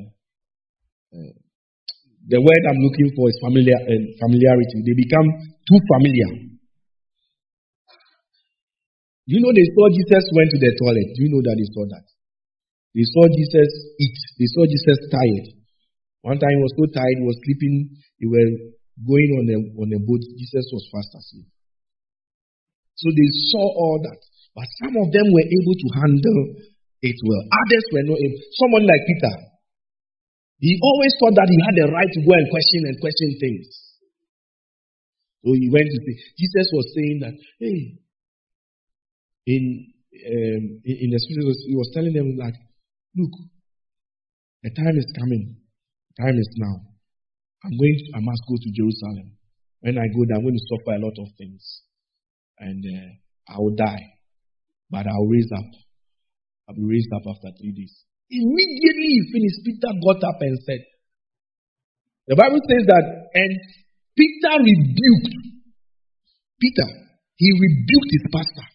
uh, 1.14 1.32
the 2.28 2.36
word 2.36 2.62
I'm 2.68 2.80
looking 2.84 3.08
for 3.16 3.32
is 3.32 3.40
familiar, 3.40 3.80
uh, 3.80 4.04
familiarity. 4.20 4.84
They 4.84 4.92
become 4.92 5.28
too 5.64 5.80
familiar. 5.88 6.30
You 9.24 9.40
know, 9.40 9.52
they 9.52 9.64
saw 9.72 9.88
Jesus 9.88 10.24
went 10.36 10.52
to 10.52 10.58
the 10.60 10.72
toilet. 10.76 11.08
Do 11.16 11.18
you 11.24 11.30
know 11.32 11.42
that 11.44 11.56
they 11.56 11.68
saw 11.72 11.84
that? 11.88 12.04
They 12.98 13.06
saw 13.14 13.30
Jesus 13.30 13.70
eat. 14.02 14.18
They 14.42 14.50
saw 14.50 14.66
Jesus 14.66 14.98
tired. 15.06 15.46
One 16.26 16.42
time 16.42 16.50
he 16.50 16.66
was 16.66 16.74
so 16.74 16.90
tired, 16.90 17.14
he 17.22 17.26
was 17.30 17.38
sleeping. 17.46 17.94
They 18.18 18.26
were 18.26 18.74
going 19.06 19.30
on 19.38 19.46
a, 19.54 19.58
on 19.78 19.88
a 19.94 20.00
boat. 20.02 20.18
Jesus 20.34 20.66
was 20.74 20.82
fast 20.90 21.14
asleep. 21.14 21.46
So 22.98 23.14
they 23.14 23.30
saw 23.54 23.62
all 23.62 24.02
that. 24.02 24.18
But 24.50 24.66
some 24.82 24.98
of 24.98 25.14
them 25.14 25.30
were 25.30 25.46
able 25.46 25.76
to 25.78 25.88
handle 25.94 26.40
it 27.06 27.18
well. 27.22 27.44
Others 27.46 27.86
were 27.94 28.06
not 28.10 28.18
able. 28.18 28.38
Someone 28.58 28.82
like 28.82 29.06
Peter, 29.06 29.34
he 30.58 30.74
always 30.82 31.14
thought 31.22 31.38
that 31.38 31.46
he 31.46 31.58
had 31.70 31.78
the 31.78 31.94
right 31.94 32.10
to 32.10 32.20
go 32.26 32.34
and 32.34 32.50
question 32.50 32.82
and 32.82 32.98
question 32.98 33.30
things. 33.38 33.70
So 35.46 35.54
he 35.54 35.70
went 35.70 35.86
to 35.86 35.98
say, 36.02 36.14
Jesus 36.34 36.66
was 36.74 36.86
saying 36.98 37.22
that, 37.22 37.38
hey, 37.62 37.78
in, 39.46 39.62
um, 40.18 40.62
in 40.82 41.08
the 41.14 41.18
scriptures, 41.22 41.62
he 41.62 41.78
was 41.78 41.94
telling 41.94 42.10
them 42.10 42.34
that, 42.42 42.58
look, 43.18 43.34
the 44.62 44.70
time 44.70 44.96
is 44.96 45.10
coming. 45.18 45.58
The 46.14 46.22
time 46.22 46.38
is 46.38 46.50
now. 46.56 46.76
I'm 47.66 47.74
going 47.74 47.98
to, 47.98 48.06
I 48.14 48.20
must 48.22 48.42
go 48.46 48.54
to 48.54 48.70
Jerusalem. 48.70 49.34
When 49.82 49.98
I 49.98 50.06
go 50.14 50.22
there, 50.26 50.38
I'm 50.38 50.46
going 50.46 50.58
to 50.58 50.66
suffer 50.70 50.94
a 50.94 51.02
lot 51.02 51.14
of 51.18 51.28
things. 51.38 51.62
And 52.58 52.82
uh, 52.82 53.54
I 53.54 53.56
will 53.58 53.74
die. 53.74 54.18
But 54.90 55.06
I'll 55.06 55.30
raise 55.30 55.50
up. 55.50 55.70
I'll 56.68 56.78
be 56.78 56.86
raised 56.86 57.10
up 57.14 57.26
after 57.26 57.50
three 57.58 57.74
days. 57.74 57.94
Immediately 58.30 59.08
he 59.08 59.22
finished, 59.32 59.58
Peter 59.64 59.90
got 60.04 60.20
up 60.22 60.38
and 60.42 60.58
said, 60.66 60.82
The 62.28 62.36
Bible 62.36 62.60
says 62.66 62.84
that, 62.86 63.04
and 63.34 63.52
Peter 64.14 64.54
rebuked. 64.58 65.34
Peter, 66.60 66.88
he 67.36 67.48
rebuked 67.54 68.10
his 68.10 68.26
pastor. 68.34 68.66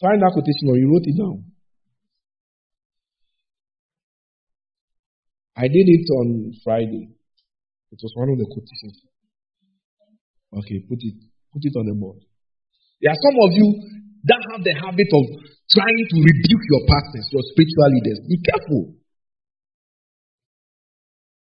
Find 0.00 0.20
that 0.20 0.32
quotation 0.32 0.68
or 0.68 0.76
you 0.76 0.88
wrote 0.90 1.06
it 1.06 1.16
down. 1.16 1.53
I 5.56 5.70
did 5.70 5.86
it 5.86 6.06
on 6.18 6.52
Friday. 6.64 7.14
It 7.94 8.00
was 8.02 8.12
one 8.18 8.28
of 8.30 8.38
the 8.38 8.46
quotations. 8.50 9.06
Okay, 10.50 10.82
put 10.86 10.98
it 10.98 11.14
put 11.54 11.62
it 11.62 11.74
on 11.78 11.86
the 11.86 11.94
board. 11.94 12.18
There 13.00 13.10
are 13.10 13.22
some 13.22 13.36
of 13.38 13.50
you 13.54 13.68
that 14.26 14.42
have 14.54 14.62
the 14.66 14.74
habit 14.74 15.10
of 15.14 15.24
trying 15.70 16.04
to 16.10 16.16
rebuke 16.18 16.64
your 16.70 16.82
pastors, 16.90 17.26
your 17.30 17.44
spiritual 17.54 17.90
leaders. 17.94 18.18
Be 18.26 18.38
careful. 18.42 18.82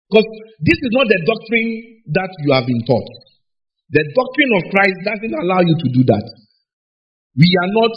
Because 0.05 0.29
this 0.61 0.79
is 0.79 0.91
not 0.93 1.09
the 1.09 1.19
doctrine 1.25 1.69
that 2.13 2.31
you 2.45 2.53
have 2.53 2.65
been 2.69 2.83
taught. 2.85 3.09
The 3.89 4.03
doctrine 4.13 4.51
of 4.57 4.63
Christ 4.69 4.97
doesn't 5.01 5.35
allow 5.37 5.61
you 5.65 5.75
to 5.77 5.87
do 5.93 6.01
that. 6.13 6.25
We 7.37 7.49
are 7.57 7.71
not 7.73 7.93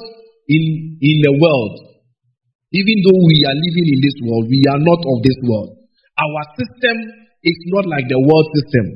in, 0.48 0.98
in 1.00 1.16
the 1.24 1.34
world. 1.36 1.74
Even 2.72 2.96
though 3.04 3.22
we 3.24 3.38
are 3.48 3.56
living 3.56 3.86
in 3.96 4.00
this 4.00 4.18
world, 4.24 4.44
we 4.48 4.60
are 4.68 4.80
not 4.80 5.00
of 5.00 5.18
this 5.24 5.38
world. 5.44 5.77
Our 6.18 6.42
system 6.58 6.96
is 7.46 7.58
not 7.70 7.86
like 7.86 8.10
the 8.10 8.18
world 8.18 8.48
system. 8.58 8.86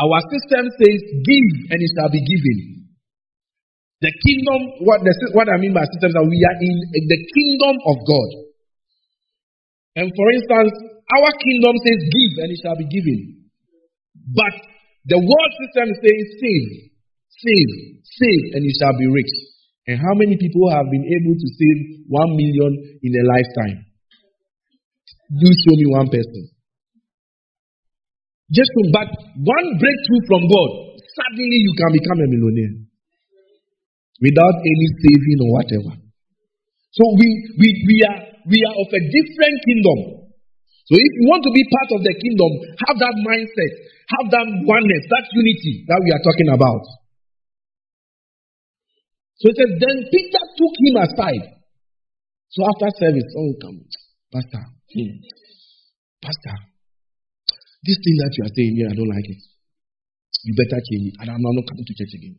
Our 0.00 0.20
system 0.32 0.64
says, 0.80 0.98
Give 1.24 1.50
and 1.72 1.78
it 1.80 1.90
shall 1.96 2.08
be 2.08 2.24
given. 2.24 2.88
The 4.04 4.12
kingdom, 4.12 4.84
what, 4.84 5.00
the, 5.00 5.12
what 5.32 5.48
I 5.48 5.56
mean 5.56 5.72
by 5.72 5.84
systems, 5.88 6.12
that 6.12 6.24
we 6.24 6.40
are 6.44 6.58
in 6.60 7.04
the 7.08 7.20
kingdom 7.32 7.76
of 7.80 7.96
God. 8.04 8.30
And 9.96 10.12
for 10.12 10.28
instance, 10.36 10.72
our 11.08 11.30
kingdom 11.40 11.74
says 11.80 12.00
give 12.04 12.32
and 12.44 12.48
it 12.52 12.60
shall 12.60 12.76
be 12.76 12.84
given. 12.92 13.48
But 14.36 14.52
the 15.08 15.16
world 15.16 15.52
system 15.64 15.88
says 15.96 16.24
save, 16.36 16.68
save, 17.32 17.70
save 18.04 18.44
and 18.52 18.60
you 18.68 18.74
shall 18.76 18.92
be 18.92 19.08
rich. 19.08 19.32
And 19.88 19.96
how 19.96 20.12
many 20.12 20.36
people 20.36 20.68
have 20.68 20.84
been 20.92 21.06
able 21.16 21.32
to 21.38 21.48
save 21.56 21.78
one 22.12 22.36
million 22.36 23.00
in 23.00 23.12
a 23.16 23.24
lifetime? 23.32 23.85
Do 25.30 25.46
show 25.50 25.74
me 25.74 25.86
one 25.90 26.08
person. 26.08 26.54
Just 28.52 28.70
but 28.94 29.10
one 29.42 29.68
breakthrough 29.82 30.22
from 30.30 30.42
God, 30.46 30.70
suddenly 31.02 31.58
you 31.66 31.74
can 31.74 31.90
become 31.98 32.18
a 32.22 32.28
millionaire 32.30 32.74
without 34.22 34.56
any 34.62 34.88
saving 35.02 35.38
or 35.42 35.50
whatever. 35.50 35.92
So 36.94 37.02
we, 37.18 37.26
we, 37.58 37.68
we, 37.90 37.96
are, 38.06 38.20
we 38.46 38.58
are 38.62 38.76
of 38.78 38.88
a 38.88 39.02
different 39.02 39.56
kingdom. 39.66 39.98
So 40.86 40.94
if 40.94 41.12
you 41.18 41.24
want 41.26 41.42
to 41.42 41.50
be 41.50 41.66
part 41.66 41.90
of 41.98 42.00
the 42.06 42.14
kingdom, 42.14 42.50
have 42.86 42.96
that 43.02 43.16
mindset, 43.26 43.72
have 44.14 44.26
that 44.30 44.46
oneness, 44.62 45.04
that 45.10 45.26
unity 45.34 45.82
that 45.90 46.00
we 46.06 46.14
are 46.14 46.22
talking 46.22 46.50
about. 46.54 46.86
So 49.42 49.50
it 49.50 49.56
says, 49.58 49.72
then 49.82 49.96
Peter 50.06 50.44
took 50.54 50.74
him 50.86 50.94
aside. 51.02 51.44
So 52.54 52.62
after 52.70 52.88
service, 53.02 53.28
oh 53.34 53.52
come, 53.60 53.82
Pastor, 54.32 54.75
hmm, 54.94 55.14
Pastor, 56.22 56.56
this 57.86 57.98
thing 58.02 58.16
that 58.18 58.32
you 58.36 58.42
are 58.44 58.54
saying 58.54 58.74
here, 58.76 58.88
I 58.90 58.94
don't 58.94 59.08
like 59.08 59.28
it. 59.30 59.40
You 60.44 60.52
better 60.54 60.80
change 60.82 61.10
it. 61.10 61.14
And 61.22 61.30
I'm 61.30 61.42
not 61.42 61.66
coming 61.66 61.86
to 61.86 61.94
church 61.94 62.14
again. 62.18 62.36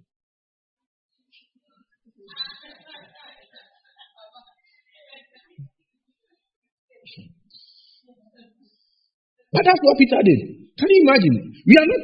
But 9.52 9.64
that's 9.64 9.80
what 9.82 9.98
Peter 9.98 10.22
did. 10.22 10.40
Can 10.78 10.88
you 10.92 11.00
imagine? 11.08 11.36
We 11.66 11.74
are 11.80 11.88
not, 11.88 12.04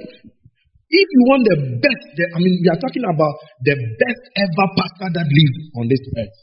if 0.89 1.07
you 1.11 1.21
want 1.27 1.43
the 1.43 1.57
best, 1.83 2.03
the, 2.15 2.23
I 2.33 2.39
mean, 2.39 2.55
we 2.63 2.67
are 2.71 2.79
talking 2.79 3.03
about 3.03 3.35
the 3.61 3.75
best 3.75 4.21
ever 4.39 4.67
pastor 4.79 5.09
that 5.13 5.27
lived 5.27 5.59
on 5.77 5.85
this 5.91 6.03
earth. 6.17 6.35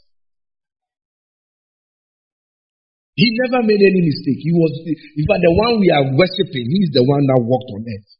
He 3.15 3.27
never 3.43 3.67
made 3.67 3.81
any 3.83 4.01
mistake. 4.07 4.39
He 4.39 4.53
was, 4.55 4.71
in 4.87 5.25
fact, 5.27 5.43
the 5.43 5.51
one 5.51 5.79
we 5.79 5.91
are 5.91 6.15
worshiping, 6.15 6.65
he 6.71 6.79
is 6.87 6.91
the 6.95 7.03
one 7.03 7.23
that 7.27 7.43
walked 7.43 7.69
on 7.75 7.83
earth. 7.83 8.11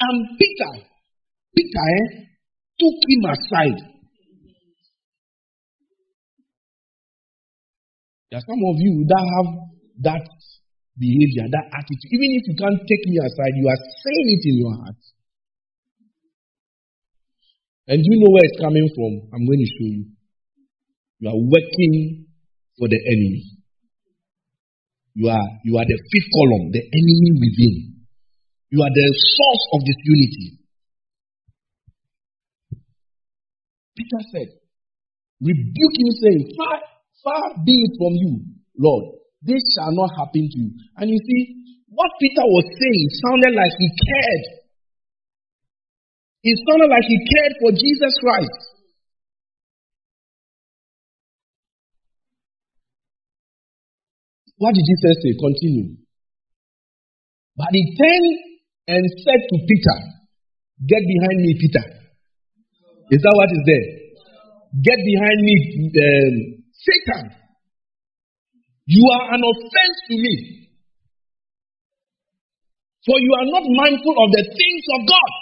And 0.00 0.38
Peter, 0.38 0.72
Peter 1.54 1.84
eh, 1.84 2.06
took 2.78 2.98
him 3.04 3.22
aside. 3.28 3.78
There 8.30 8.38
are 8.38 8.46
some 8.48 8.62
of 8.64 8.76
you 8.78 9.04
that 9.08 9.24
have 9.24 9.48
that 10.04 10.26
behavior, 10.96 11.48
that 11.50 11.66
attitude. 11.72 12.12
Even 12.12 12.28
if 12.38 12.42
you 12.48 12.56
can't 12.56 12.80
take 12.80 13.04
me 13.08 13.18
aside, 13.18 13.54
you 13.56 13.66
are 13.68 13.80
saying 13.80 14.28
it 14.36 14.42
in 14.48 14.56
your 14.58 14.74
heart. 14.76 15.00
And 17.88 18.04
you 18.04 18.14
know 18.20 18.30
where 18.30 18.44
it's 18.44 18.60
coming 18.60 18.88
from? 18.94 19.32
I'm 19.32 19.44
going 19.48 19.64
to 19.64 19.70
show 19.80 19.88
you. 19.88 20.04
You 21.20 21.28
are 21.32 21.40
working 21.40 22.27
for 22.78 22.88
the 22.88 22.96
enemy. 22.96 23.58
You 25.18 25.28
are, 25.28 25.48
you 25.66 25.74
are 25.74 25.84
the 25.84 25.98
fifth 25.98 26.30
column, 26.30 26.70
the 26.70 26.78
enemy 26.78 27.30
within. 27.42 28.06
You 28.70 28.80
are 28.86 28.94
the 28.94 29.08
source 29.34 29.64
of 29.74 29.80
disunity. 29.82 30.62
Peter 33.98 34.22
said, 34.30 34.48
rebuke 35.42 35.96
him 35.98 36.10
saying, 36.22 36.42
far, 36.54 36.78
far 37.26 37.42
be 37.66 37.74
it 37.82 37.98
from 37.98 38.14
you, 38.14 38.46
Lord. 38.78 39.18
This 39.42 39.62
shall 39.74 39.90
not 39.90 40.14
happen 40.14 40.46
to 40.46 40.58
you. 40.58 40.70
And 40.98 41.10
you 41.10 41.18
see, 41.18 41.58
what 41.90 42.10
Peter 42.20 42.46
was 42.46 42.66
saying 42.78 43.06
sounded 43.26 43.54
like 43.58 43.74
he 43.74 43.88
cared. 43.90 44.44
It 46.46 46.56
sounded 46.62 46.90
like 46.94 47.06
he 47.10 47.18
cared 47.26 47.54
for 47.58 47.70
Jesus 47.74 48.14
Christ. 48.22 48.77
What 54.58 54.74
did 54.74 54.84
Jesus 54.84 55.14
say? 55.22 55.32
Continue. 55.38 56.02
But 57.54 57.70
he 57.72 57.82
turned 57.94 58.30
and 58.90 59.02
said 59.22 59.40
to 59.42 59.56
Peter, 59.66 59.98
Get 60.86 61.02
behind 61.02 61.38
me, 61.42 61.50
Peter. 61.58 61.84
Is 63.10 63.22
that 63.22 63.34
what 63.34 63.50
is 63.50 63.62
there? 63.66 63.86
Get 64.78 64.98
behind 65.00 65.38
me, 65.42 65.54
um, 65.90 66.34
Satan. 66.70 67.24
You 68.86 69.04
are 69.04 69.34
an 69.34 69.42
offense 69.42 69.96
to 70.12 70.14
me. 70.16 70.34
For 73.04 73.16
you 73.16 73.32
are 73.40 73.48
not 73.48 73.64
mindful 73.64 74.16
of 74.20 74.28
the 74.36 74.44
things 74.44 74.84
of 74.96 75.00
God. 75.08 75.32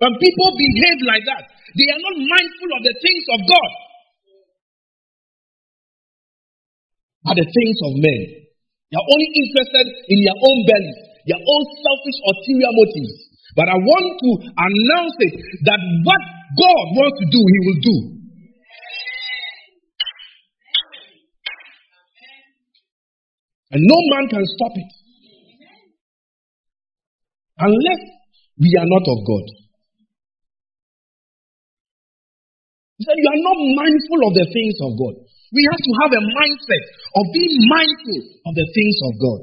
When 0.00 0.12
people 0.16 0.50
behave 0.56 0.98
like 1.04 1.24
that, 1.28 1.44
they 1.76 1.88
are 1.92 2.00
not 2.00 2.16
mindful 2.16 2.70
of 2.72 2.82
the 2.82 2.96
things 3.04 3.24
of 3.36 3.40
God, 3.44 3.70
but 7.24 7.36
the 7.36 7.46
things 7.46 7.78
of 7.84 7.92
men. 8.00 8.20
They 8.90 8.98
are 8.98 9.06
only 9.06 9.30
interested 9.38 9.86
in 10.10 10.18
their 10.24 10.34
own 10.34 10.58
bellies, 10.66 10.98
their 11.28 11.38
own 11.38 11.62
selfish 11.78 12.18
ulterior 12.26 12.72
motives. 12.74 13.14
But 13.54 13.66
I 13.70 13.76
want 13.78 14.06
to 14.18 14.30
announce 14.50 15.16
it 15.26 15.34
that 15.68 15.80
what 16.06 16.22
God 16.58 16.84
wants 16.98 17.16
to 17.22 17.26
do, 17.30 17.40
He 17.40 17.58
will 17.66 17.80
do. 17.82 17.96
And 23.70 23.82
no 23.86 23.98
man 24.10 24.24
can 24.30 24.42
stop 24.58 24.72
it. 24.74 24.90
Unless 27.60 28.02
we 28.58 28.74
are 28.74 28.88
not 28.88 29.04
of 29.06 29.18
God. 29.22 29.46
He 32.98 33.04
said, 33.04 33.14
You 33.16 33.28
are 33.30 33.44
not 33.46 33.58
mindful 33.78 34.20
of 34.26 34.32
the 34.34 34.46
things 34.50 34.76
of 34.82 34.90
God. 34.98 35.29
We 35.50 35.66
have 35.66 35.82
to 35.82 35.92
have 36.06 36.12
a 36.14 36.22
mindset 36.22 36.84
of 37.18 37.24
being 37.34 37.54
mindful 37.66 38.18
of 38.46 38.52
the 38.54 38.66
things 38.70 38.96
of 39.02 39.12
God. 39.18 39.40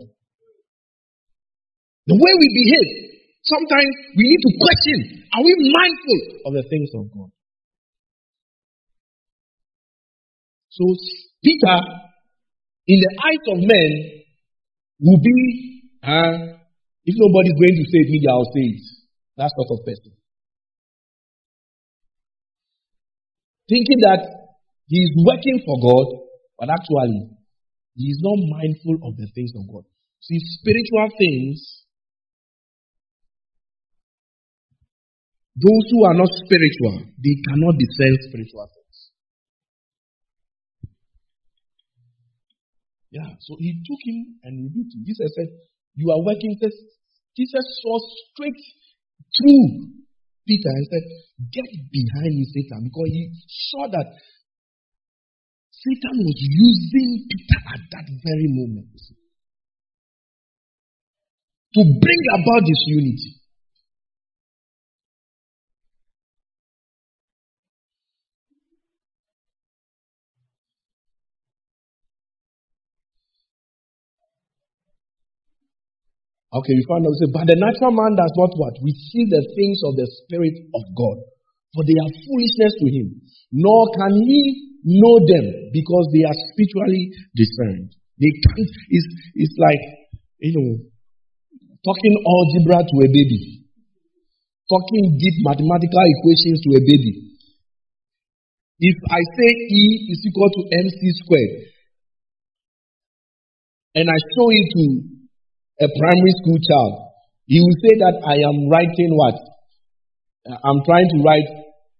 The 2.07 2.15
way 2.15 2.31
we 2.39 2.47
behave, 2.47 2.89
sometimes 3.43 3.91
we 4.15 4.23
need 4.23 4.39
to 4.39 4.51
question 4.55 4.97
are 5.35 5.43
we 5.43 5.53
mindful 5.67 6.19
of 6.47 6.51
the 6.55 6.65
things 6.71 6.89
of 6.95 7.11
God? 7.11 7.29
So, 10.71 10.85
Peter, 11.43 11.77
in 12.87 12.99
the 13.03 13.11
eyes 13.19 13.43
of 13.51 13.59
men, 13.59 14.23
will 15.01 15.19
be, 15.19 15.83
uh, 16.03 16.55
if 17.03 17.15
nobody's 17.17 17.59
going 17.59 17.75
to 17.75 17.85
save 17.91 18.07
me, 18.07 18.23
I'll 18.29 18.45
say 18.55 18.65
it. 18.79 18.85
That 19.35 19.51
sort 19.53 19.77
of 19.77 19.85
person. 19.85 20.13
Thinking 23.67 23.99
that 24.07 24.46
he 24.87 24.97
is 25.03 25.11
working 25.19 25.59
for 25.67 25.75
God, 25.83 26.07
but 26.59 26.69
actually, 26.71 27.35
he 27.95 28.07
is 28.07 28.19
not 28.23 28.39
mindful 28.39 29.03
of 29.03 29.17
the 29.19 29.27
things 29.35 29.51
of 29.55 29.67
God. 29.67 29.83
See, 30.23 30.39
spiritual 30.63 31.11
things, 31.19 31.83
those 35.59 35.85
who 35.91 36.05
are 36.05 36.15
not 36.15 36.31
spiritual, 36.31 37.03
they 37.19 37.35
cannot 37.51 37.75
discern 37.75 38.15
spiritual 38.31 38.67
things. 38.71 38.97
Yeah, 43.11 43.31
so 43.39 43.55
he 43.59 43.81
took 43.83 44.01
him 44.03 44.39
and 44.43 44.53
rebuked 44.67 44.93
him. 44.93 45.03
Jesus 45.03 45.31
said, 45.35 45.49
You 45.95 46.11
are 46.11 46.23
working. 46.23 46.55
Jesus 46.59 47.65
saw 47.83 47.95
straight 48.31 48.61
through 49.35 49.95
Peter 50.47 50.71
and 50.71 50.85
said, 50.91 51.05
Get 51.51 51.69
behind 51.91 52.31
me, 52.35 52.45
Satan, 52.51 52.87
because 52.87 53.09
he 53.11 53.23
saw 53.73 53.87
that 53.91 54.07
Satan 55.87 56.19
was 56.19 56.35
using 56.35 57.23
Peter 57.31 57.59
at 57.63 57.81
that 57.95 58.07
very 58.11 58.47
moment 58.51 58.91
to 61.71 61.81
bring 62.03 62.21
about 62.35 62.67
this 62.67 62.83
unity. 62.91 63.39
Okay, 76.51 76.73
we 76.73 76.83
find 76.87 77.05
out, 77.05 77.15
say, 77.15 77.31
but 77.31 77.47
the 77.47 77.55
natural 77.59 77.95
man 77.95 78.17
does 78.17 78.33
not 78.35 78.51
what? 78.59 78.75
Receive 78.83 79.27
the 79.29 79.43
things 79.55 79.79
of 79.87 79.95
the 79.95 80.07
Spirit 80.23 80.55
of 80.75 80.83
God, 80.95 81.17
for 81.75 81.83
they 81.87 81.95
are 81.95 82.11
foolishness 82.27 82.73
to 82.75 82.87
him, 82.91 83.07
nor 83.55 83.87
can 83.95 84.11
he 84.25 84.67
know 84.87 85.19
them 85.19 85.75
because 85.75 86.05
they 86.15 86.23
are 86.23 86.37
spiritually 86.51 87.11
discerned. 87.35 87.91
They 88.15 88.31
can't, 88.31 88.71
it's, 88.87 89.07
it's 89.35 89.57
like, 89.59 89.83
you 90.39 90.55
know, 90.55 90.69
talking 91.83 92.15
algebra 92.23 92.87
to 92.87 92.95
a 93.03 93.09
baby, 93.11 93.67
talking 94.71 95.19
deep 95.19 95.37
mathematical 95.43 96.05
equations 96.07 96.63
to 96.63 96.69
a 96.79 96.81
baby. 96.81 97.35
If 98.79 98.97
I 99.11 99.21
say 99.35 99.49
E 99.51 99.83
is 100.13 100.21
equal 100.23 100.49
to 100.55 100.61
MC 100.71 101.01
squared, 101.25 101.53
and 103.97 104.05
I 104.07 104.17
show 104.37 104.47
it 104.53 104.67
to 104.77 104.83
a 105.81 105.87
primary 105.99 106.33
school 106.41 106.59
child, 106.61 106.93
he 107.49 107.59
will 107.59 107.79
say 107.81 107.97
that 108.05 108.15
I 108.21 108.37
am 108.45 108.69
writing 108.69 109.11
what? 109.17 109.35
I'm 110.47 110.79
trying 110.85 111.09
to 111.11 111.17
write 111.25 111.49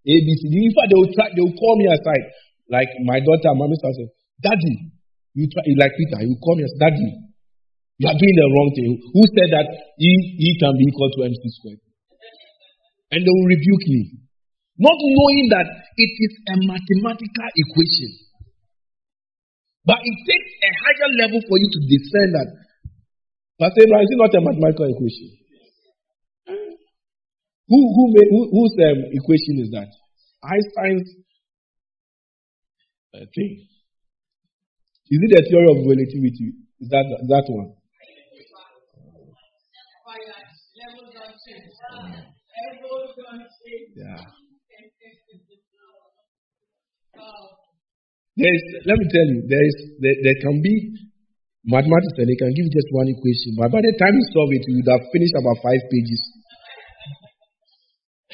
ABC. 0.06 0.42
In 0.46 0.72
fact, 0.78 0.88
they 0.94 1.00
will 1.00 1.14
try, 1.14 1.28
they 1.34 1.42
will 1.42 1.58
call 1.58 1.76
me 1.82 1.90
aside. 1.92 2.26
Like 2.68 2.92
my 3.08 3.24
daughter, 3.24 3.56
my 3.56 3.68
mister 3.72 3.88
said, 3.96 4.12
Daddy, 4.44 4.92
you 5.34 5.48
try 5.48 5.64
like 5.80 5.96
Peter, 5.96 6.20
you 6.28 6.36
call 6.44 6.60
me 6.60 6.68
as 6.68 6.76
Daddy. 6.76 7.28
You 7.98 8.06
are 8.12 8.18
doing 8.18 8.36
the 8.38 8.48
wrong 8.54 8.70
thing. 8.78 8.92
Who 8.94 9.22
said 9.34 9.50
that 9.58 9.68
E, 9.98 10.10
e 10.38 10.50
can 10.62 10.74
be 10.78 10.86
equal 10.86 11.10
to 11.18 11.20
MC 11.26 11.42
squared? 11.58 11.82
And 13.10 13.26
they 13.26 13.34
will 13.34 13.50
rebuke 13.50 13.86
me. 13.90 14.02
Not 14.78 14.94
knowing 14.94 15.50
that 15.50 15.66
it 15.98 16.14
is 16.22 16.34
a 16.54 16.56
mathematical 16.62 17.50
equation. 17.58 18.12
But 19.88 19.98
it 20.04 20.18
takes 20.30 20.52
a 20.62 20.72
higher 20.78 21.10
level 21.26 21.42
for 21.42 21.58
you 21.58 21.70
to 21.74 21.80
discern 21.90 22.30
that. 22.38 22.50
Pastor 23.58 23.82
Abraham, 23.82 24.06
is 24.06 24.14
it 24.14 24.22
not 24.22 24.38
a 24.38 24.42
mathematical 24.46 24.86
equation? 24.94 25.28
Who, 27.72 27.80
who 27.82 28.04
made, 28.14 28.30
who, 28.30 28.42
whose 28.54 28.76
um, 28.78 29.00
equation 29.18 29.66
is 29.66 29.74
that? 29.74 29.90
Einstein's 30.46 31.10
uh. 33.14 33.26
Is 35.10 35.20
it 35.24 35.32
the 35.32 35.44
theory 35.48 35.70
of 35.72 35.88
relativity? 35.88 36.52
Is 36.82 36.90
that 36.90 37.06
that 37.08 37.46
one? 37.48 37.72
Yeah. 43.96 44.22
There 48.38 48.54
is, 48.54 48.64
let 48.86 49.02
me 49.02 49.06
tell 49.10 49.26
you, 49.26 49.50
there 49.50 49.66
is, 49.66 49.78
there, 49.98 50.14
there 50.22 50.38
can 50.46 50.62
be 50.62 50.94
mathematics 51.66 52.22
and 52.22 52.30
they 52.30 52.38
can 52.38 52.54
give 52.54 52.70
just 52.70 52.86
one 52.94 53.10
equation, 53.10 53.58
but 53.58 53.74
by 53.74 53.82
the 53.82 53.98
time 53.98 54.14
you 54.14 54.26
solve 54.30 54.54
it, 54.54 54.62
you 54.70 54.78
would 54.78 54.94
have 54.94 55.02
finished 55.10 55.34
about 55.34 55.58
five 55.66 55.82
pages. 55.90 56.22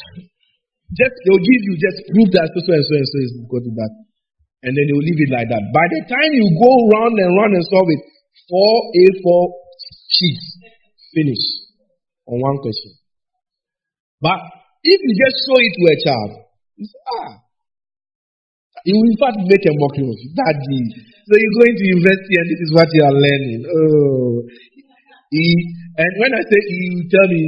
just 1.00 1.16
they'll 1.24 1.40
give 1.40 1.62
you 1.64 1.80
just 1.80 2.04
prove 2.12 2.36
that 2.36 2.52
so, 2.52 2.60
so 2.68 2.76
and 2.76 2.84
so 2.84 2.94
and 3.00 3.08
so 3.08 3.18
is 3.24 3.32
equal 3.48 3.64
to 3.64 3.72
that, 3.80 3.92
and 4.64 4.72
then 4.72 4.84
they'll 4.88 5.06
leave 5.06 5.22
it 5.28 5.32
like 5.36 5.50
that. 5.52 5.64
By 5.76 5.86
the 5.92 6.02
time 6.08 6.32
you 6.32 6.48
go 6.56 6.72
round 6.96 7.16
and 7.20 7.32
round 7.36 7.52
and 7.52 7.66
solve 7.68 7.90
it, 7.92 8.02
four 8.48 8.74
A4 8.96 9.44
sheets 10.08 10.48
finish 11.12 11.44
on 12.28 12.40
one 12.40 12.58
question. 12.64 12.96
But 14.24 14.40
if 14.88 15.00
you 15.04 15.14
just 15.20 15.36
show 15.44 15.60
it 15.60 15.74
to 15.76 15.84
a 15.92 15.98
child, 16.00 16.32
you 16.80 16.86
say, 16.88 17.02
ah, 17.20 17.44
he 18.88 18.92
will 18.92 19.08
in 19.08 19.20
fact 19.20 19.40
make 19.48 19.64
a 19.68 19.74
mockery 19.76 20.08
of 20.08 20.16
you. 20.16 20.32
Daddy. 20.32 20.84
So 21.28 21.32
you're 21.36 21.58
going 21.60 21.76
to 21.76 21.86
university 22.00 22.36
and 22.40 22.48
this 22.48 22.62
is 22.68 22.72
what 22.76 22.88
you 22.92 23.02
are 23.04 23.16
learning. 23.16 23.62
Oh. 23.68 24.44
He, 25.32 25.44
and 25.98 26.12
when 26.20 26.32
I 26.36 26.42
say 26.44 26.60
he, 26.72 26.80
you 27.00 27.04
tell 27.12 27.28
me 27.28 27.42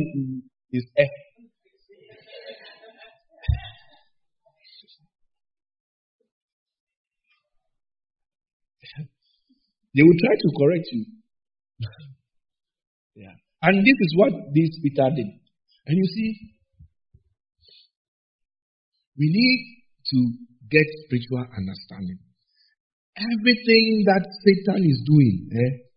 it's 0.72 0.88
F. 1.00 1.12
They 9.96 10.04
will 10.04 10.20
try 10.20 10.36
to 10.36 10.50
correct 10.60 10.88
you. 10.92 11.04
yeah. 13.24 13.36
And 13.64 13.80
this 13.80 13.98
is 14.04 14.12
what 14.20 14.32
this 14.52 14.76
Peter 14.84 15.08
did. 15.16 15.30
And 15.88 15.96
you 15.96 16.08
see, 16.12 16.30
we 19.18 19.32
need 19.32 19.60
to 20.12 20.18
get 20.70 20.84
spiritual 21.08 21.48
understanding. 21.48 22.20
Everything 23.16 24.04
that 24.12 24.28
Satan 24.44 24.84
is 24.84 25.00
doing, 25.08 25.48
eh, 25.48 25.88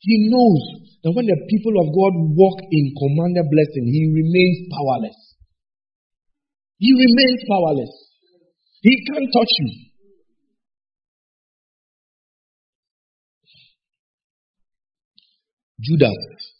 he 0.00 0.28
knows 0.32 0.64
that 1.04 1.12
when 1.12 1.28
the 1.28 1.36
people 1.48 1.76
of 1.80 1.92
God 1.92 2.12
walk 2.32 2.58
in 2.72 2.84
commanded 2.96 3.44
blessing, 3.52 3.84
he 3.84 4.08
remains 4.08 4.72
powerless. 4.72 5.18
He 6.80 6.92
remains 6.92 7.40
powerless. 7.48 7.92
He 8.80 8.92
can't 9.04 9.28
touch 9.28 9.52
you. 9.60 9.70
Judas. 15.80 16.54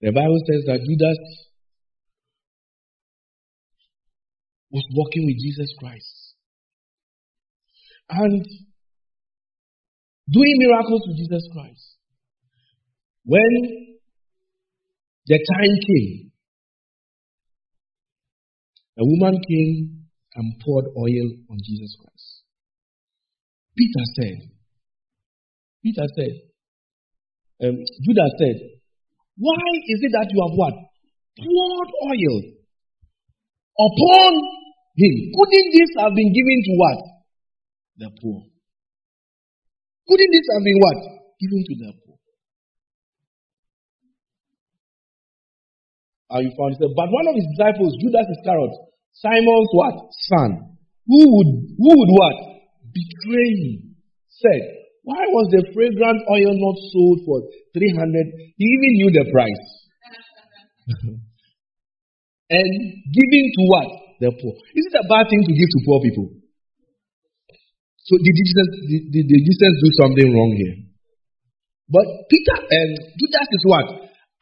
The 0.00 0.12
Bible 0.12 0.38
says 0.46 0.64
that 0.66 0.80
Judas 0.86 1.18
was 4.70 4.84
walking 4.94 5.26
with 5.26 5.36
Jesus 5.40 5.72
Christ 5.78 6.34
and 8.10 8.44
doing 10.30 10.54
miracles 10.58 11.02
with 11.08 11.16
Jesus 11.16 11.48
Christ. 11.52 11.96
When 13.24 13.96
the 15.26 15.38
time 15.38 15.76
came, 15.86 16.32
a 18.98 19.04
woman 19.04 19.40
came 19.48 20.06
and 20.34 20.60
poured 20.64 20.86
oil 20.96 21.28
on 21.50 21.58
Jesus 21.64 21.96
Christ. 22.00 22.42
Peter 23.76 24.04
said, 24.16 24.50
Peter 25.82 26.04
said, 26.16 26.40
um, 27.62 27.76
Judas 28.04 28.32
said, 28.40 28.56
Why 29.38 29.62
is 29.88 30.00
it 30.02 30.12
that 30.12 30.28
you 30.28 30.38
have 30.44 30.56
what? 30.56 30.74
Poured 31.36 31.90
oil 32.10 32.36
upon 33.76 34.32
him. 34.96 35.14
Couldn't 35.36 35.68
this 35.72 35.90
have 36.00 36.12
been 36.16 36.32
given 36.32 36.58
to 36.64 36.72
what? 36.76 37.16
the 37.98 38.10
poor. 38.20 38.44
Couldn't 40.08 40.32
this 40.32 40.46
have 40.52 40.64
been 40.64 40.80
what? 40.84 41.00
Given 41.40 41.62
to 41.64 41.74
the 41.80 41.90
poor. 42.04 42.16
And 46.30 46.44
you 46.44 46.52
found 46.56 46.76
it. 46.76 46.92
But 46.94 47.08
one 47.08 47.26
of 47.28 47.34
his 47.34 47.48
disciples, 47.56 47.96
Judas 48.02 48.28
Iscariot, 48.38 48.74
Simon's 49.16 49.72
what? 49.72 49.96
Son. 50.28 50.76
Who 51.06 51.20
would 51.24 51.50
who 51.78 51.90
would 51.96 52.12
what? 52.12 52.36
Betray 52.92 53.50
him. 53.56 53.96
Said, 54.28 54.62
Why 55.06 55.22
was 55.30 55.46
the 55.54 55.62
fragrant 55.70 56.20
oil 56.26 56.50
not 56.50 56.76
sold 56.90 57.22
for 57.22 57.38
three 57.70 57.94
hundred? 57.94 58.26
He 58.58 58.66
even 58.66 58.92
knew 58.98 59.10
the 59.14 59.24
price. 59.30 59.66
and 62.58 62.70
giving 63.14 63.46
to 63.54 63.62
what? 63.70 63.88
The 64.18 64.34
poor. 64.34 64.54
Is 64.74 64.84
it 64.90 64.98
a 64.98 65.06
bad 65.06 65.30
thing 65.30 65.46
to 65.46 65.52
give 65.54 65.70
to 65.70 65.80
poor 65.86 66.02
people? 66.02 66.26
So 68.02 68.18
did 68.18 68.34
Jesus, 68.34 68.68
did, 69.14 69.26
did 69.30 69.42
Jesus 69.46 69.72
do 69.78 69.90
something 70.02 70.26
wrong 70.26 70.52
here? 70.58 70.90
But 71.86 72.06
Peter 72.26 72.58
and 72.66 72.98
um, 72.98 73.06
Judas 73.14 73.48
is 73.50 73.64
what? 73.66 73.86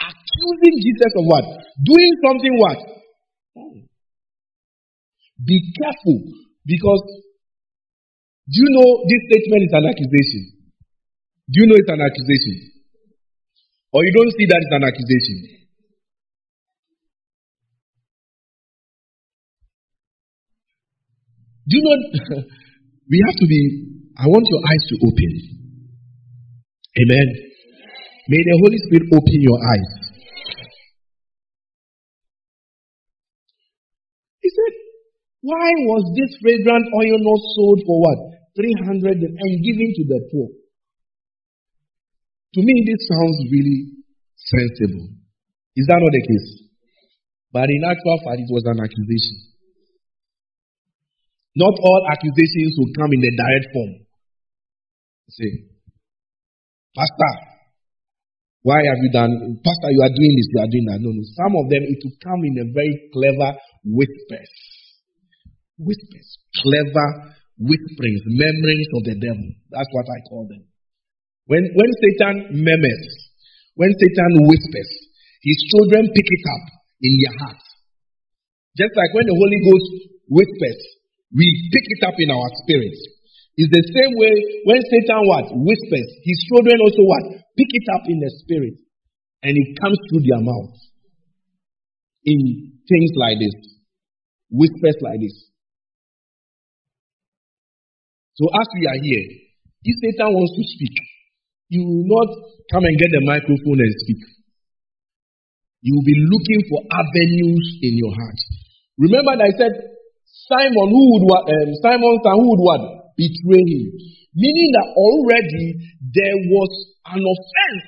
Accusing 0.01 0.77
Jesus 0.81 1.13
of 1.21 1.25
what? 1.29 1.45
Doing 1.85 2.13
something 2.25 2.55
what? 2.57 2.81
Be 5.45 5.61
careful 5.77 6.25
because 6.65 7.03
do 8.45 8.57
you 8.61 8.69
know 8.77 8.89
this 9.09 9.23
statement 9.33 9.63
is 9.65 9.73
an 9.73 9.87
accusation? 9.89 10.43
Do 11.49 11.57
you 11.61 11.67
know 11.69 11.77
it's 11.81 11.93
an 11.93 12.05
accusation? 12.05 12.57
Or 13.93 14.05
you 14.05 14.13
don't 14.13 14.33
see 14.37 14.47
that 14.53 14.61
it's 14.61 14.77
an 14.77 14.85
accusation? 14.85 15.39
Do 21.69 21.73
you 21.79 21.83
know 21.89 21.97
we 23.11 23.25
have 23.25 23.37
to 23.37 23.47
be, 23.49 23.61
I 24.19 24.29
want 24.29 24.45
your 24.51 24.61
eyes 24.61 24.85
to 24.93 24.97
open. 25.09 25.33
Amen. 27.01 27.29
May 28.29 28.41
the 28.45 28.57
Holy 28.61 28.79
Spirit 28.89 29.09
open 29.09 29.39
your 29.41 29.59
eyes. 29.73 29.93
He 34.41 34.49
said, 34.53 34.75
Why 35.41 35.69
was 35.89 36.13
this 36.13 36.37
fragrant 36.41 36.87
oil 36.93 37.17
not 37.25 37.41
sold 37.57 37.81
for 37.87 38.01
what? 38.01 38.34
300 38.57 39.19
and 39.19 39.53
giving 39.65 39.91
to 39.99 40.05
the 40.07 40.21
poor? 40.31 40.49
To 42.55 42.61
me, 42.63 42.75
this 42.87 43.03
sounds 43.11 43.39
really 43.51 43.99
sensible. 44.39 45.11
Is 45.75 45.87
that 45.91 45.99
not 45.99 46.13
the 46.15 46.23
case? 46.23 46.71
But 47.51 47.67
in 47.67 47.83
actual 47.83 48.19
fact, 48.23 48.39
it 48.39 48.51
was 48.51 48.63
an 48.67 48.79
accusation. 48.79 49.55
Not 51.55 51.75
all 51.79 52.03
accusations 52.11 52.75
will 52.79 52.91
come 52.95 53.11
in 53.15 53.23
a 53.27 53.33
direct 53.35 53.67
form. 53.75 53.93
Say, 55.31 55.51
Pastor, 56.95 57.33
why 58.63 58.79
have 58.83 58.99
you 59.03 59.11
done? 59.11 59.35
Pastor, 59.63 59.91
you 59.91 60.03
are 60.03 60.15
doing 60.15 60.35
this, 60.35 60.49
you 60.51 60.61
are 60.63 60.71
doing 60.71 60.87
that. 60.91 60.99
No, 61.03 61.11
no. 61.11 61.23
Some 61.39 61.55
of 61.59 61.67
them, 61.71 61.83
it 61.85 61.99
will 62.03 62.19
come 62.23 62.43
in 62.43 62.55
a 62.59 62.67
very 62.71 63.11
clever 63.15 63.51
whispers. 63.85 64.55
Whispers. 65.79 66.29
Clever 66.63 67.35
whisperings, 67.59 68.23
memories 68.27 68.91
of 68.99 69.03
the 69.07 69.17
devil. 69.21 69.49
That's 69.71 69.91
what 69.93 70.07
I 70.11 70.19
call 70.29 70.45
them. 70.51 70.63
When, 71.47 71.63
when 71.63 71.91
Satan 72.01 72.65
murmurs, 72.65 73.05
when 73.77 73.93
Satan 73.95 74.33
whispers, 74.49 74.91
his 75.45 75.59
children 75.71 76.09
pick 76.09 76.29
it 76.29 76.45
up 76.49 76.65
in 77.05 77.13
their 77.21 77.37
hearts. 77.37 77.67
Just 78.75 78.97
like 78.97 79.13
when 79.15 79.29
the 79.29 79.37
Holy 79.37 79.61
Ghost 79.61 79.89
whispers, 80.31 80.81
we 81.31 81.47
pick 81.71 81.87
it 81.99 82.03
up 82.07 82.17
in 82.19 82.31
our 82.33 82.49
spirit. 82.65 82.97
It's 83.55 83.71
the 83.71 83.87
same 83.95 84.19
way 84.19 84.35
when 84.67 84.81
Satan 84.83 85.23
what? 85.31 85.47
Whispers. 85.53 86.11
His 86.27 86.39
children 86.51 86.75
also 86.83 87.03
what? 87.07 87.25
Pick 87.55 87.71
it 87.71 87.87
up 87.95 88.03
in 88.11 88.19
the 88.19 88.31
spirit. 88.43 88.83
And 89.47 89.55
it 89.55 89.79
comes 89.79 89.99
through 90.11 90.27
their 90.27 90.43
mouth. 90.43 90.75
In 92.25 92.73
things 92.89 93.13
like 93.15 93.39
this. 93.39 93.57
Whispers 94.51 94.99
like 95.03 95.21
this. 95.21 95.37
So 98.35 98.51
as 98.51 98.67
we 98.75 98.83
are 98.87 99.01
here, 99.01 99.27
if 99.85 99.95
Satan 100.03 100.35
wants 100.35 100.55
to 100.59 100.65
speak, 100.75 100.97
you 101.71 101.83
will 101.87 102.07
not 102.07 102.29
come 102.71 102.85
and 102.85 102.97
get 102.99 103.11
the 103.15 103.23
microphone 103.27 103.79
and 103.79 103.95
speak. 104.03 104.23
You 105.85 105.95
will 105.95 106.09
be 106.09 106.19
looking 106.31 106.61
for 106.71 106.81
avenues 106.91 107.67
in 107.85 107.95
your 108.01 108.15
heart. 108.15 108.41
Remember 108.99 109.37
that 109.37 109.49
I 109.49 109.53
said 109.55 109.75
Simon 110.49 110.89
who 110.89 111.03
would? 111.15 111.25
Um, 111.31 111.69
Simon 111.85 112.15
son 112.25 112.37
who 112.41 112.47
would 112.51 112.65
what? 112.65 113.05
betray 113.17 113.63
him. 113.63 113.85
Meaning 114.35 114.71
that 114.75 114.89
already 114.99 115.67
there 116.03 116.39
was 116.51 116.71
an 117.07 117.23
offense 117.23 117.87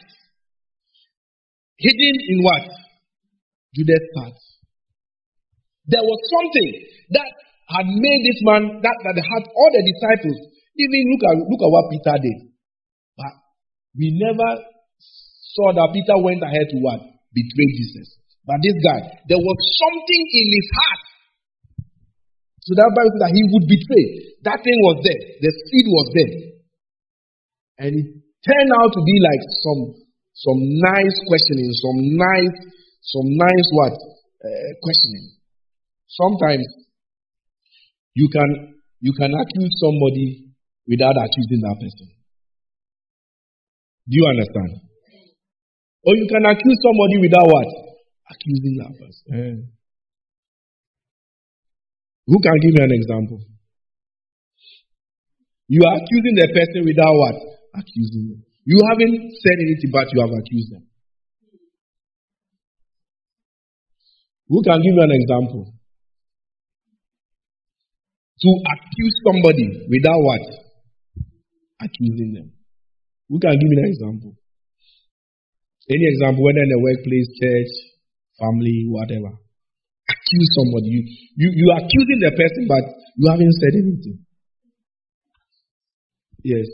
hidden 1.78 2.16
in 2.30 2.38
what? 2.42 2.66
Judas' 3.74 4.11
heart. 4.16 4.38
There 5.86 6.03
was 6.03 6.18
something 6.30 6.70
that 7.11 7.30
had 7.66 7.86
made 7.86 8.20
this 8.22 8.40
man, 8.46 8.80
that, 8.82 8.96
that 9.02 9.16
had 9.18 9.44
all 9.50 9.70
the 9.74 9.82
disciples, 9.82 10.38
even 10.78 11.00
look 11.10 11.22
at, 11.26 11.34
look 11.42 11.62
at 11.62 11.72
what 11.72 11.90
Peter 11.90 12.16
did. 12.22 12.38
But 13.18 13.34
we 13.96 14.14
never 14.14 14.48
saw 15.56 15.72
that 15.74 15.90
Peter 15.90 16.16
went 16.22 16.44
ahead 16.44 16.68
to 16.70 16.78
what? 16.78 17.00
Betray 17.34 17.68
Jesus. 17.74 18.22
But 18.46 18.62
this 18.62 18.78
guy, 18.78 19.00
there 19.26 19.42
was 19.42 19.58
something 19.82 20.22
in 20.30 20.46
his 20.54 20.68
heart. 20.78 21.04
So 22.62 22.74
that 22.74 22.90
Bible 22.94 23.18
that 23.22 23.34
he 23.34 23.42
would 23.46 23.66
betray. 23.66 24.06
That 24.42 24.58
thing 24.62 24.78
was 24.82 24.98
there. 25.02 25.22
The 25.42 25.50
seed 25.50 25.86
was 25.86 26.06
there. 26.14 26.34
And 27.86 27.90
it 27.94 28.06
turned 28.42 28.72
out 28.74 28.90
to 28.90 29.02
be 29.02 29.16
like 29.22 29.42
some 29.62 30.06
some 30.36 30.60
nice 30.60 31.16
questioning, 31.24 31.72
some 31.72 31.98
nice, 32.12 32.56
some 33.00 33.28
nice 33.40 33.68
what? 33.72 33.96
Uh, 34.44 34.70
questioning. 34.84 35.32
Sometimes 36.12 36.66
you 38.16 38.28
can 38.32 38.48
you 39.00 39.12
can 39.12 39.28
accuse 39.28 39.72
somebody 39.76 40.48
without 40.88 41.16
accusing 41.20 41.60
that 41.60 41.76
person. 41.76 42.08
Do 44.08 44.14
you 44.16 44.24
understand? 44.24 44.88
Or 46.06 46.16
you 46.16 46.26
can 46.32 46.46
accuse 46.48 46.78
somebody 46.80 47.20
without 47.20 47.44
what? 47.44 47.68
Accusing 48.32 48.74
that 48.80 48.92
person. 48.96 49.26
Yeah. 49.28 49.58
Who 52.26 52.40
can 52.40 52.56
give 52.56 52.72
me 52.72 52.82
an 52.88 52.94
example? 52.96 53.40
You 55.68 55.82
are 55.84 55.96
accusing 56.00 56.34
the 56.40 56.48
person 56.56 56.88
without 56.88 57.12
what? 57.12 57.36
Accusing 57.74 58.24
them. 58.32 58.40
You 58.64 58.80
haven't 58.88 59.14
said 59.44 59.58
anything, 59.60 59.90
but 59.92 60.06
you 60.14 60.20
have 60.24 60.32
accused 60.32 60.72
them. 60.72 60.84
Who 64.48 64.62
can 64.62 64.78
give 64.80 64.94
me 64.94 65.02
an 65.04 65.14
example? 65.20 65.74
To 68.37 68.51
accuse 68.68 69.14
somebody 69.24 69.89
without 69.89 70.20
what? 70.20 70.45
Accusing 71.80 72.32
them. 72.34 72.53
Who 73.28 73.41
can 73.41 73.53
give 73.53 73.68
me 73.68 73.76
an 73.80 73.89
example? 73.89 74.37
Any 75.89 76.07
example, 76.12 76.45
whether 76.45 76.61
in 76.61 76.68
the 76.68 76.80
workplace, 76.82 77.28
church, 77.41 77.72
family, 78.39 78.87
whatever. 78.89 79.32
Accuse 80.09 80.51
somebody. 80.59 80.89
You, 80.89 81.03
you, 81.37 81.49
you 81.55 81.70
are 81.72 81.78
accusing 81.78 82.20
the 82.20 82.32
person, 82.37 82.66
but 82.68 82.84
you 83.16 83.30
haven't 83.30 83.53
said 83.53 83.74
anything. 83.74 84.26
Yes. 86.43 86.66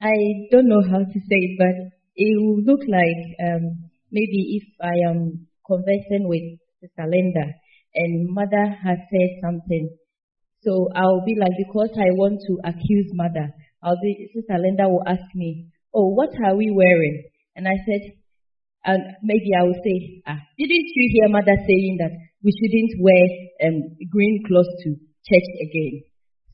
I 0.00 0.14
don't 0.50 0.68
know 0.68 0.82
how 0.82 0.98
to 0.98 1.18
say 1.18 1.38
it, 1.38 1.58
but 1.58 1.74
it 2.16 2.40
will 2.40 2.62
look 2.62 2.80
like 2.88 3.20
um, 3.44 3.90
maybe 4.12 4.60
if 4.60 4.66
I 4.80 4.94
am 5.10 5.48
conversing 5.66 6.28
with 6.28 6.44
Sister 6.80 7.08
Linda 7.08 7.46
and 7.94 8.28
mother 8.30 8.64
has 8.84 8.98
said 9.10 9.30
something, 9.42 9.88
so 10.62 10.88
I'll 10.94 11.24
be 11.26 11.34
like, 11.40 11.56
because 11.58 11.90
I 11.98 12.14
want 12.14 12.38
to 12.46 12.54
accuse 12.62 13.10
mother, 13.12 13.50
I'll 13.82 13.98
be, 14.00 14.30
Sister 14.34 14.58
Linda 14.62 14.88
will 14.88 15.02
ask 15.06 15.24
me, 15.34 15.72
oh, 15.94 16.14
what 16.14 16.30
are 16.46 16.54
we 16.54 16.70
wearing? 16.70 17.24
And 17.56 17.66
I 17.66 17.74
said, 17.84 18.02
and 18.84 19.02
maybe 19.22 19.50
I 19.58 19.62
will 19.64 19.78
say, 19.82 20.22
ah, 20.26 20.38
didn't 20.58 20.88
you 20.94 21.04
hear 21.14 21.28
mother 21.28 21.54
saying 21.54 21.98
that 22.02 22.12
we 22.42 22.50
shouldn't 22.50 22.94
wear 22.98 23.24
um, 23.66 23.94
green 24.10 24.42
clothes 24.46 24.70
to 24.84 24.88
church 25.26 25.48
again? 25.62 26.02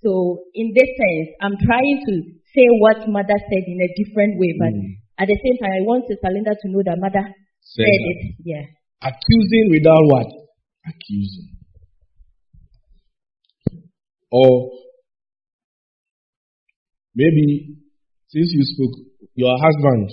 So 0.04 0.44
in 0.54 0.72
this 0.76 0.88
sense, 0.88 1.28
I'm 1.40 1.56
trying 1.58 1.98
to 2.06 2.14
say 2.54 2.66
what 2.80 3.08
mother 3.08 3.36
said 3.36 3.64
in 3.66 3.80
a 3.80 3.90
different 3.96 4.38
way, 4.38 4.52
but 4.58 4.72
Mm. 4.72 4.96
at 5.18 5.26
the 5.28 5.38
same 5.42 5.56
time, 5.58 5.72
I 5.72 5.82
want 5.84 6.06
Sister 6.08 6.28
Linda 6.32 6.54
to 6.54 6.68
know 6.68 6.82
that 6.84 7.00
mother 7.00 7.24
Said 7.70 7.84
it. 7.86 8.34
Yeah. 8.44 8.64
Accusing 9.02 9.68
without 9.70 10.04
what? 10.04 10.26
Accusing. 10.86 11.56
Or 14.30 14.70
maybe 17.14 17.76
since 18.28 18.48
you 18.52 18.62
spoke, 18.62 19.28
your 19.34 19.56
husband, 19.58 20.10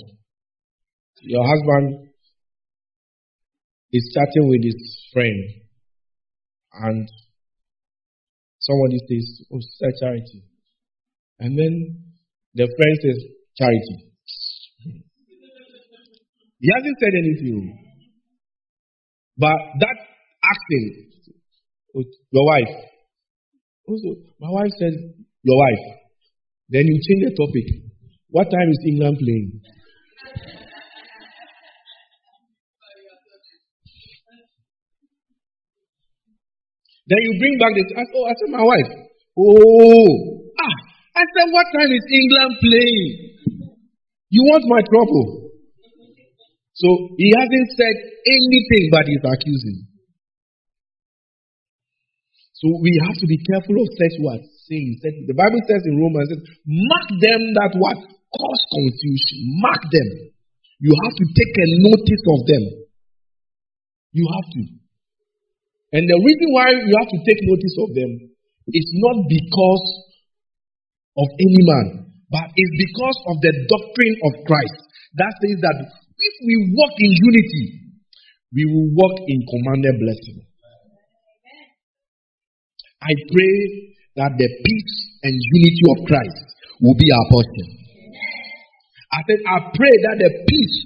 your 1.22 1.44
husband 1.46 2.10
is 3.92 4.14
chatting 4.14 4.48
with 4.48 4.62
his 4.62 5.08
friend 5.12 5.36
and 6.72 7.08
somebody 8.58 8.98
says, 9.08 9.46
Oh, 9.52 9.60
Sister 9.60 9.92
Charity. 10.00 10.42
And 11.38 11.58
then 11.58 12.04
the 12.54 12.66
friend 12.66 12.98
says, 13.02 13.24
Charity. 13.56 14.12
He 16.66 16.72
hasn't 16.74 16.98
said 16.98 17.14
anything. 17.14 17.78
But 19.38 19.54
that 19.78 19.96
acting, 20.42 20.86
your 22.32 22.44
wife. 22.44 22.74
Also, 23.86 24.08
my 24.40 24.50
wife 24.50 24.72
says, 24.80 24.94
your 25.46 25.58
wife. 25.62 25.84
Then 26.70 26.82
you 26.90 26.98
change 27.06 27.22
the 27.30 27.34
topic. 27.38 27.66
What 28.30 28.50
time 28.50 28.68
is 28.68 28.80
England 28.90 29.18
playing? 29.22 29.60
Then 37.06 37.18
you 37.22 37.32
bring 37.38 37.54
back 37.62 37.72
the, 37.78 37.84
I- 37.94 38.10
oh, 38.18 38.24
I 38.26 38.34
said, 38.34 38.50
my 38.50 38.64
wife. 38.66 38.90
Oh, 39.38 40.10
ah, 40.58 40.74
I 41.14 41.22
said, 41.30 41.46
what 41.54 41.66
time 41.78 41.92
is 41.94 42.04
England 42.10 42.52
playing? 42.58 43.10
You 44.30 44.42
want 44.50 44.64
my 44.66 44.82
trouble? 44.82 45.45
So 46.76 46.88
he 47.16 47.32
hasn't 47.32 47.68
said 47.72 47.96
anything, 48.28 48.84
but 48.92 49.08
he's 49.08 49.24
accusing. 49.24 49.88
So 52.52 52.68
we 52.80 52.92
have 53.04 53.16
to 53.16 53.26
be 53.28 53.40
careful 53.48 53.76
of 53.80 53.88
such 53.96 54.16
what 54.20 54.40
saying. 54.68 55.00
The 55.28 55.36
Bible 55.36 55.62
says 55.64 55.82
in 55.86 55.96
Romans, 55.96 56.28
says, 56.32 56.42
mark 56.64 57.08
them 57.20 57.40
that 57.56 57.72
what 57.80 57.96
cause 58.00 58.62
confusion. 58.72 59.60
Mark 59.62 59.82
them. 59.88 60.08
You 60.80 60.92
have 60.92 61.14
to 61.16 61.26
take 61.32 61.54
a 61.56 61.68
notice 61.80 62.24
of 62.28 62.40
them. 62.44 62.64
You 64.12 64.24
have 64.28 64.48
to. 64.52 64.62
And 65.96 66.04
the 66.04 66.18
reason 66.18 66.48
why 66.52 66.76
you 66.76 66.94
have 67.00 67.10
to 67.12 67.20
take 67.24 67.40
notice 67.40 67.76
of 67.80 67.90
them 67.96 68.10
is 68.74 68.88
not 69.00 69.16
because 69.24 69.86
of 71.16 71.28
any 71.40 71.62
man, 71.64 71.86
but 72.28 72.52
it's 72.52 72.74
because 72.76 73.18
of 73.32 73.36
the 73.40 73.52
doctrine 73.64 74.16
of 74.28 74.32
Christ. 74.44 74.78
That 75.16 75.32
says 75.40 75.58
that 75.64 75.76
if 76.18 76.34
we 76.44 76.54
walk 76.72 76.94
in 76.98 77.12
unity, 77.12 77.64
we 78.54 78.64
will 78.64 78.88
walk 78.96 79.16
in 79.26 79.38
commanded 79.44 79.96
blessing. 80.00 80.38
I 83.02 83.12
pray 83.12 83.56
that 84.16 84.32
the 84.34 84.48
peace 84.64 84.96
and 85.22 85.34
unity 85.36 85.84
of 85.92 85.98
Christ 86.08 86.40
will 86.80 86.96
be 86.96 87.08
our 87.12 87.26
portion. 87.28 87.68
I 89.12 89.20
said, 89.28 89.40
I 89.44 89.58
pray 89.76 89.94
that 90.08 90.16
the 90.18 90.30
peace 90.48 90.76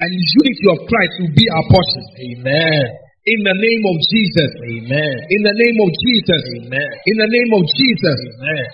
and 0.00 0.10
unity 0.10 0.66
of 0.74 0.78
Christ 0.90 1.14
will 1.22 1.34
be 1.34 1.46
our 1.48 1.66
portion. 1.70 2.04
Amen. 2.34 2.84
In 3.30 3.40
the 3.46 3.56
name 3.56 3.82
of 3.86 3.96
Jesus. 4.10 4.50
Amen. 4.64 5.14
In 5.30 5.40
the 5.44 5.56
name 5.56 5.78
of 5.80 5.90
Jesus. 5.92 6.42
Amen. 6.60 6.90
In 7.06 7.16
the 7.20 7.30
name 7.30 7.50
of 7.54 7.62
Jesus. 7.68 8.18
Amen. 8.36 8.68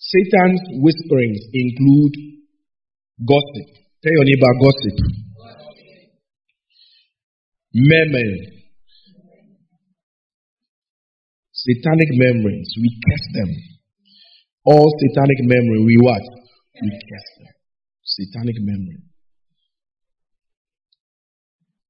Satan's 0.00 0.62
whisperings 0.84 1.40
include 1.52 2.43
gossip. 3.20 3.66
Tell 4.02 4.12
your 4.12 4.24
neighbor 4.24 4.52
gossip. 4.60 4.96
Murmuring. 7.74 8.50
Satanic 11.52 12.08
memories. 12.12 12.74
We 12.80 12.88
curse 13.06 13.28
them. 13.34 13.50
All 14.66 14.88
satanic 15.00 15.38
memory, 15.40 15.84
we 15.84 15.96
what? 16.00 16.22
We 16.82 16.90
curse 16.90 17.30
them. 17.38 17.54
Satanic 18.02 18.56
memory. 18.58 19.02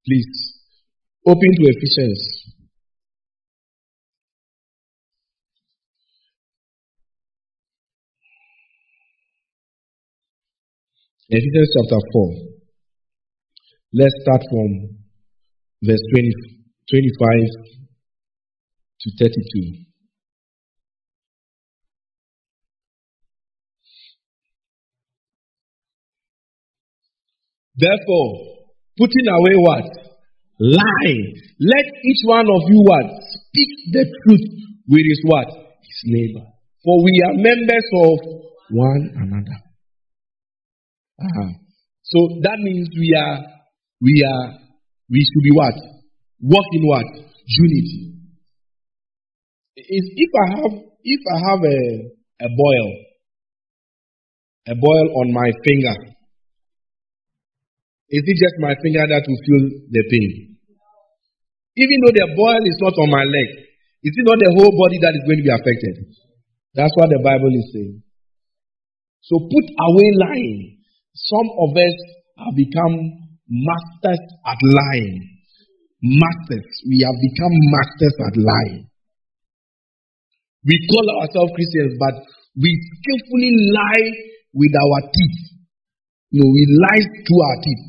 Please, 0.06 0.60
open 1.26 1.50
to 1.56 1.64
Ephesians. 1.64 2.44
Ephesians 11.36 11.70
chapter 11.74 11.98
4. 12.12 12.30
Let's 13.92 14.14
start 14.22 14.42
from 14.48 14.68
verse 15.82 16.04
20, 16.14 16.30
25 16.86 17.10
to 19.00 19.10
32. 19.18 19.84
Therefore, 27.74 28.30
putting 28.96 29.26
away 29.26 29.56
what? 29.58 29.90
Lying. 30.60 31.34
Let 31.58 31.86
each 32.04 32.22
one 32.26 32.46
of 32.46 32.62
you 32.70 32.78
what? 32.86 33.10
Speak 33.10 33.70
the 33.90 34.04
truth 34.22 34.46
with 34.86 35.02
his 35.02 35.22
what? 35.24 35.48
His 35.82 36.00
neighbor. 36.04 36.46
For 36.84 37.02
we 37.02 37.10
are 37.26 37.34
members 37.34 37.86
of 38.06 38.18
one 38.70 39.10
another. 39.16 39.73
Uh-huh. 41.20 41.50
So 42.02 42.18
that 42.42 42.58
means 42.58 42.88
we 42.98 43.14
are, 43.16 43.38
we 44.00 44.24
are, 44.26 44.58
we 45.10 45.20
should 45.20 45.44
be 45.44 45.54
what? 45.54 45.74
Walk 46.40 46.66
in 46.72 46.84
what? 46.86 47.06
Unity. 47.46 48.14
If, 49.76 50.04
if 50.16 50.30
I 50.34 50.46
have, 50.58 50.72
if 51.02 51.20
I 51.34 51.38
have 51.50 51.60
a, 51.64 51.80
a 52.44 52.48
boil, 52.48 52.88
a 54.68 54.74
boil 54.74 55.06
on 55.20 55.32
my 55.32 55.50
finger, 55.64 55.94
is 58.10 58.22
it 58.22 58.36
just 58.38 58.56
my 58.60 58.74
finger 58.82 59.04
that 59.08 59.24
will 59.26 59.42
feel 59.46 59.64
the 59.90 60.02
pain? 60.10 60.56
Even 61.76 61.96
though 62.04 62.14
the 62.14 62.28
boil 62.36 62.62
is 62.62 62.78
not 62.80 62.94
on 62.94 63.10
my 63.10 63.24
leg, 63.24 63.48
is 64.04 64.12
it 64.14 64.26
not 64.28 64.38
the 64.38 64.52
whole 64.54 64.70
body 64.76 64.98
that 65.00 65.16
is 65.16 65.24
going 65.26 65.40
to 65.40 65.46
be 65.48 65.50
affected? 65.50 66.14
That's 66.74 66.92
what 66.94 67.08
the 67.08 67.18
Bible 67.24 67.50
is 67.50 67.66
saying. 67.72 68.02
So 69.22 69.40
put 69.40 69.66
away 69.72 70.08
lying. 70.20 70.73
Some 71.14 71.48
of 71.62 71.70
us 71.78 71.96
have 72.42 72.54
become 72.58 72.94
masters 73.46 74.22
at 74.50 74.58
lying. 74.58 75.22
Masters. 76.02 76.66
We 76.90 77.06
have 77.06 77.14
become 77.14 77.54
masters 77.70 78.16
at 78.26 78.34
lying. 78.34 78.90
We 80.66 80.76
call 80.90 81.06
ourselves 81.22 81.54
Christians, 81.54 81.94
but 82.02 82.14
we 82.58 82.66
skillfully 82.66 83.52
lie 83.70 84.08
with 84.58 84.74
our 84.74 85.00
teeth. 85.06 85.38
You 86.34 86.42
know, 86.42 86.50
we 86.50 86.62
lie 86.82 87.04
through 87.06 87.42
our 87.46 87.58
teeth. 87.62 87.84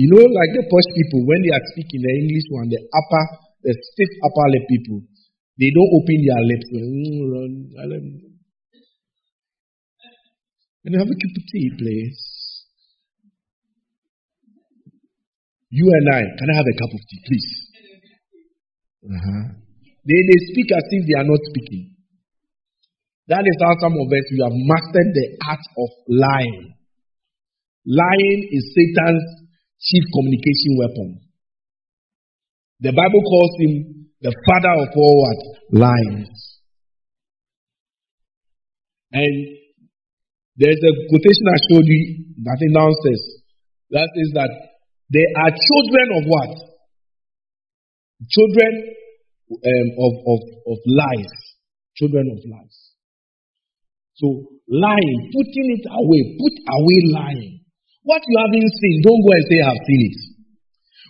You 0.00 0.08
know, 0.08 0.24
like 0.24 0.52
the 0.56 0.64
posh 0.72 0.88
people, 0.96 1.28
when 1.28 1.44
they 1.44 1.52
are 1.52 1.66
speaking 1.76 2.00
the 2.00 2.12
English 2.16 2.48
one, 2.48 2.72
the 2.72 2.80
upper, 2.80 3.24
the 3.60 3.76
stiff 3.76 4.10
upper 4.24 4.46
lip 4.48 4.64
people, 4.72 5.04
they 5.60 5.68
don't 5.68 5.92
open 5.92 6.18
their 6.24 6.42
lips. 6.48 6.66
Mm, 6.72 8.29
Can 10.84 10.94
I 10.96 10.98
have 10.98 11.12
a 11.12 11.18
cup 11.20 11.34
of 11.36 11.44
tea, 11.52 11.70
please? 11.76 12.20
You 15.68 15.86
and 15.86 16.06
I, 16.14 16.20
can 16.38 16.48
I 16.50 16.56
have 16.56 16.66
a 16.66 16.76
cup 16.80 16.92
of 16.96 17.00
tea, 17.04 17.20
please? 17.28 17.50
Uh-huh. 19.04 19.44
They, 20.08 20.20
they 20.24 20.38
speak 20.52 20.72
as 20.72 20.84
if 20.88 21.02
they 21.06 21.20
are 21.20 21.28
not 21.28 21.40
speaking. 21.52 21.94
That 23.28 23.44
is 23.44 23.56
how 23.60 23.76
some 23.78 23.92
of 23.92 24.08
us, 24.08 24.26
we 24.32 24.40
have 24.42 24.56
mastered 24.56 25.10
the 25.14 25.26
art 25.46 25.64
of 25.78 25.90
lying. 26.08 26.74
Lying 27.86 28.40
is 28.50 28.74
Satan's 28.74 29.24
chief 29.78 30.04
communication 30.16 30.80
weapon. 30.80 31.20
The 32.80 32.92
Bible 32.92 33.22
calls 33.22 33.54
him 33.60 33.72
the 34.22 34.34
father 34.48 34.74
of 34.80 34.88
all 34.96 35.16
what? 35.22 35.40
Lies. 35.72 36.58
And 39.12 39.59
there's 40.60 40.76
a 40.76 40.92
quotation 41.08 41.46
I 41.48 41.58
showed 41.72 41.88
you, 41.88 42.00
I 42.44 42.54
think 42.60 42.76
downstairs. 42.76 43.24
That 43.96 44.12
is 44.12 44.28
that 44.36 44.52
they 45.08 45.24
are 45.24 45.50
children 45.56 46.06
of 46.20 46.22
what? 46.28 46.52
Children 48.28 48.72
um, 49.56 49.88
of, 49.96 50.12
of, 50.28 50.40
of 50.68 50.78
lies. 50.84 51.32
Children 51.96 52.28
of 52.36 52.44
lies. 52.44 52.76
So 54.20 54.60
lying, 54.68 55.20
putting 55.32 55.68
it 55.80 55.84
away, 55.88 56.22
put 56.36 56.56
away 56.60 56.98
lying. 57.08 57.64
What 58.04 58.20
you 58.28 58.36
haven't 58.36 58.70
seen, 58.84 59.00
don't 59.00 59.24
go 59.24 59.32
and 59.32 59.46
say, 59.48 59.58
I've 59.64 59.80
seen 59.88 60.02
it. 60.12 60.18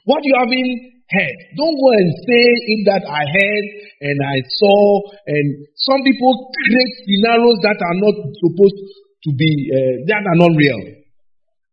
What 0.07 0.22
you 0.22 0.34
haven't 0.38 0.72
heard, 1.11 1.38
don't 1.59 1.74
go 1.74 1.90
and 1.90 2.09
say 2.22 2.44
it 2.70 2.80
that 2.86 3.03
I 3.03 3.22
heard 3.26 3.66
and 3.98 4.16
I 4.22 4.36
saw. 4.46 4.78
And 5.26 5.46
some 5.74 6.01
people 6.07 6.55
create 6.55 6.92
scenarios 7.03 7.59
that 7.66 7.78
are 7.82 7.98
not 7.98 8.14
supposed 8.14 8.78
to 9.25 9.31
be, 9.37 9.51
uh, 9.68 10.07
that 10.09 10.23
are 10.25 10.41
not 10.41 10.57
real. 10.57 10.81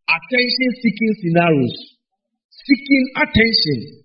Attention 0.07 0.69
seeking 0.81 1.13
scenarios. 1.21 1.75
Seeking 2.51 3.05
attention. 3.15 4.03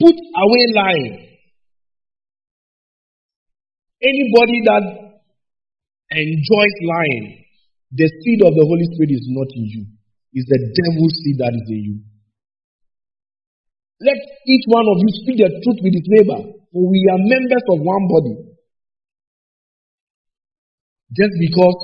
Put 0.00 0.14
away 0.14 0.64
lying. 0.74 1.14
Anybody 4.02 4.58
that 4.66 4.84
enjoys 6.10 6.76
lying 6.86 7.44
the 7.90 8.04
seed 8.04 8.40
of 8.44 8.52
the 8.52 8.64
Holy 8.68 8.86
Spirit 8.94 9.16
is 9.16 9.26
not 9.32 9.48
in 9.56 9.64
you. 9.64 9.82
It's 10.36 10.44
the 10.44 10.60
devil's 10.60 11.14
seed 11.24 11.40
that 11.40 11.56
is 11.56 11.66
in 11.72 11.80
you. 11.88 11.96
Let 14.04 14.20
each 14.46 14.66
one 14.68 14.86
of 14.86 14.98
you 15.02 15.10
speak 15.24 15.36
the 15.40 15.50
truth 15.50 15.80
with 15.82 15.94
his 15.96 16.06
neighbor, 16.06 16.38
for 16.70 16.82
we 16.84 17.00
are 17.10 17.18
members 17.18 17.64
of 17.74 17.82
one 17.82 18.04
body. 18.06 18.34
Just 21.16 21.34
because 21.40 21.82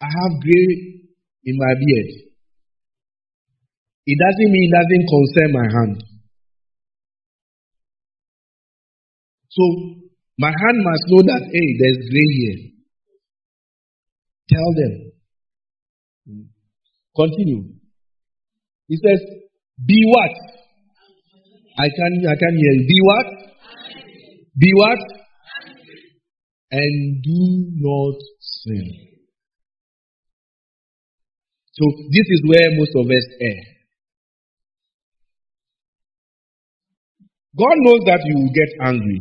I 0.00 0.06
have 0.06 0.40
gray 0.40 0.68
in 1.44 1.54
my 1.58 1.74
beard, 1.76 2.10
it 4.06 4.18
doesn't 4.18 4.52
mean 4.52 4.70
it 4.70 4.76
doesn't 4.76 5.06
concern 5.08 5.52
my 5.52 5.68
hand. 5.68 6.02
So 9.50 9.62
my 10.38 10.48
hand 10.48 10.78
must 10.82 11.04
know 11.08 11.22
that, 11.28 11.42
hey, 11.52 11.68
there's 11.78 12.00
gray 12.08 12.30
here. 12.40 12.70
Tell 14.48 14.72
them. 14.74 15.12
Continue. 17.14 17.74
He 18.88 18.96
says, 18.96 19.20
Be 19.86 20.02
what? 20.06 20.30
I 21.78 21.88
can 21.88 22.12
I 22.26 22.36
can 22.36 22.54
hear 22.56 22.72
you. 22.72 22.86
Be 22.88 22.98
what? 23.02 23.26
Be 24.58 24.72
what? 24.74 25.19
And 26.70 27.22
do 27.22 27.66
not 27.76 28.18
sin. 28.40 29.10
So 31.72 31.84
this 32.12 32.26
is 32.28 32.42
where 32.46 32.70
most 32.78 32.94
of 32.94 33.06
us 33.06 33.26
err. 33.40 33.62
God 37.58 37.76
knows 37.82 38.00
that 38.06 38.20
you 38.24 38.34
will 38.38 38.54
get 38.54 38.70
angry. 38.86 39.20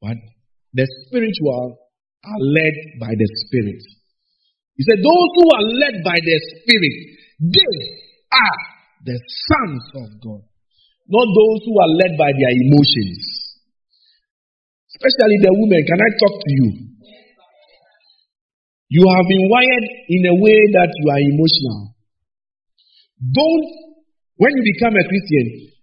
But 0.00 0.16
the 0.72 0.86
spiritual 1.06 1.76
are 2.24 2.40
led 2.40 2.76
by 3.00 3.12
the 3.12 3.28
Spirit. 3.44 3.82
He 4.76 4.82
said, 4.88 4.98
Those 4.98 5.30
who 5.36 5.46
are 5.54 5.66
led 5.80 6.02
by 6.04 6.16
the 6.16 6.36
Spirit, 6.56 6.96
they 7.40 7.74
are 8.32 8.60
the 9.04 9.18
sons 9.20 9.84
of 9.94 10.08
God. 10.24 10.42
Not 11.06 11.28
those 11.28 11.60
who 11.68 11.74
are 11.80 11.92
led 12.00 12.16
by 12.16 12.32
their 12.32 12.54
emotions. 12.56 13.43
Especially 14.94 15.38
the 15.42 15.50
women. 15.50 15.82
Can 15.82 15.98
I 15.98 16.10
talk 16.22 16.34
to 16.38 16.50
you? 16.54 16.68
You 18.94 19.02
have 19.10 19.26
been 19.26 19.50
wired 19.50 19.86
in 20.06 20.22
a 20.30 20.34
way 20.38 20.60
that 20.78 20.90
you 20.94 21.06
are 21.10 21.22
emotional. 21.34 21.98
Don't, 23.18 23.66
when 24.38 24.54
you 24.54 24.62
become 24.62 24.94
a 24.94 25.02
Christian, 25.02 25.74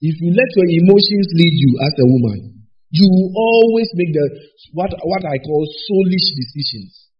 if 0.00 0.14
you 0.16 0.32
let 0.32 0.48
your 0.56 0.68
emotions 0.72 1.28
lead 1.36 1.54
you 1.60 1.72
as 1.84 1.92
a 2.00 2.06
woman, 2.08 2.64
you 2.88 3.04
will 3.04 3.30
always 3.36 3.92
make 3.92 4.12
the 4.16 4.26
what, 4.72 4.88
what 5.04 5.22
I 5.28 5.36
call 5.44 5.68
soulish 5.68 6.26
decisions. 6.32 7.12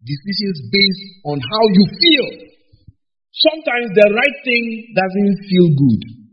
Decisions 0.00 0.58
based 0.72 1.06
on 1.28 1.36
how 1.44 1.64
you 1.68 1.84
feel. 1.92 2.28
Sometimes 3.52 3.92
the 3.92 4.08
right 4.16 4.38
thing 4.48 4.64
doesn't 4.96 5.36
feel 5.44 5.68
good. 5.76 6.23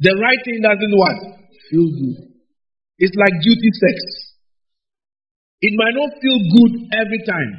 The 0.00 0.14
right 0.14 0.40
thing 0.46 0.62
doesn't 0.62 0.94
what? 0.94 1.16
Feel 1.70 1.88
good. 1.90 2.16
It's 2.98 3.14
like 3.18 3.34
duty 3.42 3.70
sex. 3.82 3.96
It 5.60 5.74
might 5.74 5.94
not 5.98 6.10
feel 6.22 6.38
good 6.38 6.72
every 6.94 7.22
time, 7.26 7.50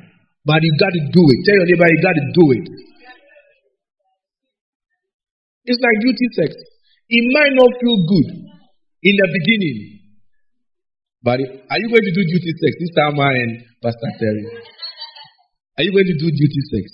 but 0.47 0.63
you 0.63 0.71
got 0.79 0.91
to 0.95 1.03
do 1.11 1.23
it. 1.23 1.39
Tell 1.43 1.57
your 1.59 1.67
neighbor 1.67 1.87
you 1.87 1.99
got 1.99 2.15
to 2.15 2.27
do 2.31 2.45
it. 2.55 2.65
It's 5.67 5.81
like 5.83 5.97
duty 6.01 6.27
sex. 6.39 6.55
It 7.09 7.25
might 7.35 7.53
not 7.59 7.71
feel 7.75 7.97
good 8.07 8.27
in 9.03 9.13
the 9.19 9.27
beginning. 9.27 9.99
But 11.21 11.43
are 11.43 11.79
you 11.79 11.87
going 11.91 12.07
to 12.07 12.15
do 12.15 12.23
duty 12.23 12.51
sex? 12.63 12.71
This 12.79 12.95
time 12.95 13.19
I 13.19 13.31
and 13.35 13.51
Pastor 13.83 14.11
Terry. 14.15 14.43
Are 15.77 15.83
you 15.83 15.91
going 15.91 16.07
to 16.07 16.17
do 16.19 16.27
duty 16.31 16.61
sex? 16.71 16.85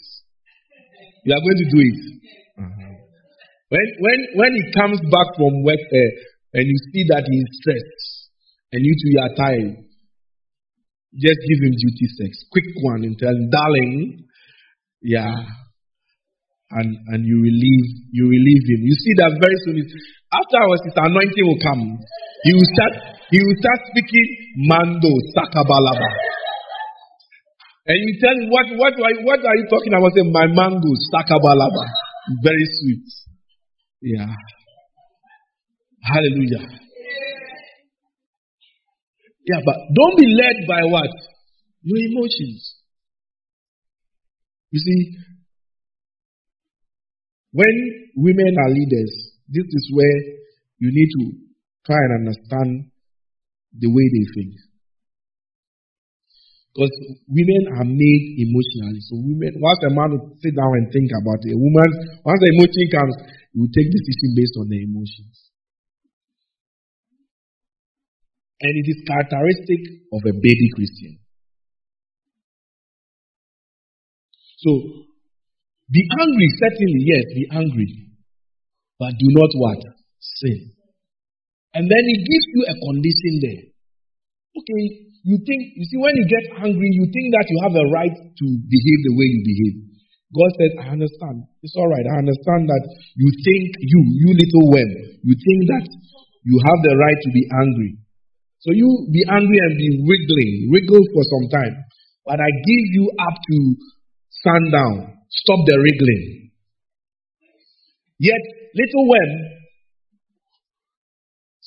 You 1.26 1.34
are 1.34 1.42
going 1.42 1.58
to 1.62 1.68
do 1.70 1.80
it. 1.82 1.98
Uh-huh. 2.58 2.85
When, 3.70 3.88
when, 4.00 4.20
when 4.36 4.52
he 4.54 4.64
comes 4.78 5.00
back 5.02 5.28
from 5.38 5.64
work 5.66 5.82
uh, 5.82 6.12
and 6.54 6.64
you 6.66 6.78
see 6.94 7.04
that 7.10 7.26
he 7.26 7.38
is 7.42 7.50
stressed 7.62 8.06
and 8.72 8.82
you 8.86 8.94
two 8.94 9.14
are 9.20 9.34
tired, 9.36 9.74
just 11.16 11.40
give 11.48 11.60
him 11.64 11.74
duty 11.74 12.08
sex. 12.20 12.46
Quick 12.52 12.70
one 12.84 13.04
and 13.04 13.18
tell 13.18 13.34
him, 13.34 13.50
darling, 13.50 14.28
yeah, 15.02 15.32
and, 16.72 16.90
and 17.14 17.22
you 17.24 17.38
relieve 17.40 17.88
you 18.12 18.26
relieve 18.28 18.66
him. 18.68 18.82
You 18.84 18.96
see 19.00 19.14
that 19.22 19.38
very 19.40 19.58
soon. 19.64 19.80
Afterwards, 20.34 20.84
his 20.84 20.98
anointing 20.98 21.46
will 21.46 21.62
come. 21.62 21.96
He 22.44 22.52
will 22.52 22.70
start 22.76 22.94
he 23.32 23.40
will 23.40 23.58
start 23.62 23.80
speaking 23.94 24.28
Mando 24.68 25.14
Sakabalaba. 25.34 26.10
And 27.86 27.98
you 28.02 28.12
tell 28.18 28.34
him, 28.34 28.50
what 28.50 28.66
what 28.82 28.94
are 28.98 29.14
you, 29.14 29.22
what 29.24 29.40
are 29.46 29.56
you 29.56 29.70
talking 29.70 29.94
about? 29.94 30.10
Say 30.18 30.26
my 30.26 30.50
mango, 30.50 30.92
stakabalaba, 31.14 31.86
very 32.42 32.66
sweet. 32.82 33.06
Yeah. 34.06 34.30
Hallelujah. 36.04 36.62
Yeah, 39.48 39.62
but 39.66 39.76
don't 39.96 40.18
be 40.18 40.28
led 40.28 40.68
by 40.68 40.84
what? 40.84 41.10
Your 41.82 41.98
emotions. 41.98 42.76
You 44.70 44.80
see, 44.80 45.18
when 47.52 48.12
women 48.16 48.54
are 48.60 48.70
leaders, 48.70 49.32
this 49.48 49.66
is 49.66 49.92
where 49.92 50.20
you 50.78 50.92
need 50.94 51.10
to 51.18 51.38
try 51.88 51.98
and 51.98 52.28
understand 52.28 52.92
the 53.74 53.88
way 53.88 54.06
they 54.14 54.26
think. 54.36 54.54
Because 56.76 56.92
women 57.32 57.72
are 57.80 57.88
made 57.88 58.24
emotionally. 58.36 59.00
So 59.08 59.16
women, 59.16 59.64
once 59.64 59.80
a 59.88 59.96
man 59.96 60.12
will 60.12 60.36
sit 60.44 60.52
down 60.60 60.76
and 60.76 60.92
think 60.92 61.08
about 61.16 61.40
it, 61.48 61.56
a 61.56 61.60
woman, 61.60 61.88
once 62.20 62.40
the 62.44 62.52
emotion 62.52 62.84
comes, 62.92 63.16
you 63.56 63.64
will 63.64 63.72
take 63.72 63.88
decision 63.88 64.36
based 64.36 64.60
on 64.60 64.68
the 64.68 64.84
emotions. 64.84 65.56
And 68.60 68.76
it 68.76 68.88
is 68.92 69.08
characteristic 69.08 70.04
of 70.12 70.20
a 70.28 70.36
baby 70.36 70.68
Christian. 70.76 71.24
So, 74.60 74.72
be 75.88 76.02
angry, 76.12 76.50
certainly, 76.60 77.02
yes, 77.08 77.24
be 77.40 77.48
angry. 77.56 78.20
But 79.00 79.16
do 79.16 79.28
not 79.32 79.52
what? 79.56 79.80
Sin. 80.20 80.76
And 81.72 81.88
then 81.88 82.04
he 82.04 82.18
gives 82.20 82.48
you 82.52 82.62
a 82.68 82.76
condition 82.84 83.34
there. 83.48 83.64
Okay, 84.60 85.05
you 85.26 85.42
think, 85.42 85.62
you 85.74 85.86
see, 85.90 85.98
when 85.98 86.14
you 86.14 86.26
get 86.30 86.46
angry, 86.62 86.86
you 86.86 87.10
think 87.10 87.34
that 87.34 87.50
you 87.50 87.58
have 87.66 87.74
a 87.74 87.86
right 87.90 88.14
to 88.14 88.46
behave 88.46 89.00
the 89.10 89.14
way 89.18 89.26
you 89.26 89.42
behave. 89.42 89.76
God 90.38 90.50
said, 90.54 90.72
I 90.86 90.86
understand. 90.94 91.50
It's 91.66 91.74
all 91.74 91.90
right. 91.90 92.06
I 92.14 92.22
understand 92.22 92.70
that 92.70 92.84
you 93.18 93.30
think, 93.42 93.74
you, 93.82 94.00
you 94.22 94.30
little 94.38 94.66
worm, 94.70 94.92
you 95.26 95.34
think 95.34 95.60
that 95.74 95.86
you 96.46 96.62
have 96.62 96.80
the 96.86 96.94
right 96.94 97.20
to 97.26 97.30
be 97.34 97.44
angry. 97.58 97.98
So 98.62 98.70
you 98.70 98.86
be 99.10 99.26
angry 99.26 99.58
and 99.66 99.74
be 99.74 99.90
wriggling, 100.06 100.70
wriggle 100.70 101.02
for 101.18 101.24
some 101.26 101.46
time. 101.50 101.74
But 102.22 102.38
I 102.38 102.50
give 102.62 102.86
you 102.94 103.06
up 103.26 103.36
to 103.50 103.58
sundown. 104.46 105.26
Stop 105.26 105.62
the 105.66 105.78
wriggling. 105.82 106.54
Yet, 108.22 108.42
little 108.78 109.06
when 109.10 109.30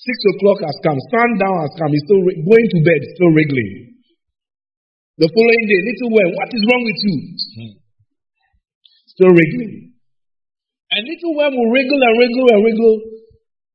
six 0.04 0.16
o'clock 0.34 0.62
has 0.62 0.76
come, 0.86 0.98
Stand 1.10 1.38
sundown 1.38 1.56
has 1.66 1.72
come, 1.74 1.90
he's 1.90 2.06
still 2.06 2.22
going 2.22 2.68
to 2.70 2.78
bed, 2.86 3.00
still 3.18 3.32
wriggling. 3.34 3.98
The 5.18 5.26
following 5.26 5.64
day, 5.66 5.80
little 5.82 6.10
when, 6.14 6.28
what 6.38 6.50
is 6.54 6.62
wrong 6.62 6.82
with 6.86 7.00
you? 7.02 7.16
Hmm. 7.58 7.74
Still 9.18 9.32
wriggling. 9.34 9.98
And 10.94 11.02
little 11.02 11.34
when 11.34 11.50
will 11.52 11.70
wriggle 11.74 12.00
and 12.00 12.14
wriggle 12.16 12.48
and 12.54 12.60
wriggle. 12.62 12.96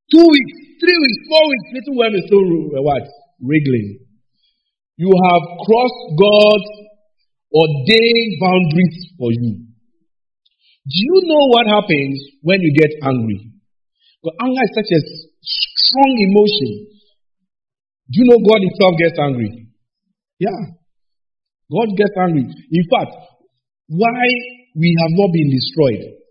Two 0.08 0.24
weeks, 0.24 0.56
three 0.80 0.98
weeks, 0.98 1.20
four 1.28 1.44
weeks, 1.52 1.68
little 1.76 1.96
when 2.00 2.12
is 2.16 2.26
still 2.32 2.48
what? 2.80 3.06
Wriggling. 3.44 4.08
You 4.96 5.12
have 5.12 5.44
crossed 5.68 6.04
God's 6.16 6.70
ordained 7.52 8.34
boundaries 8.40 8.98
for 9.20 9.30
you. 9.36 9.68
Do 10.84 10.96
you 10.96 11.18
know 11.28 11.44
what 11.52 11.68
happens 11.68 12.18
when 12.42 12.62
you 12.62 12.72
get 12.80 12.92
angry? 13.04 13.53
Because 14.24 14.40
anger 14.40 14.64
is 14.64 14.74
such 14.80 14.92
a 14.96 15.02
strong 15.44 16.12
emotion. 16.32 16.72
Do 18.08 18.16
you 18.24 18.26
know 18.32 18.40
God 18.40 18.64
Himself 18.64 18.94
gets 18.96 19.20
angry? 19.20 19.52
Yeah. 20.40 20.80
God 21.68 21.92
gets 22.00 22.16
angry. 22.16 22.48
In 22.48 22.86
fact, 22.88 23.12
why 23.92 24.24
we 24.80 24.96
have 25.04 25.12
not 25.12 25.30
been 25.36 25.52
destroyed 25.52 26.24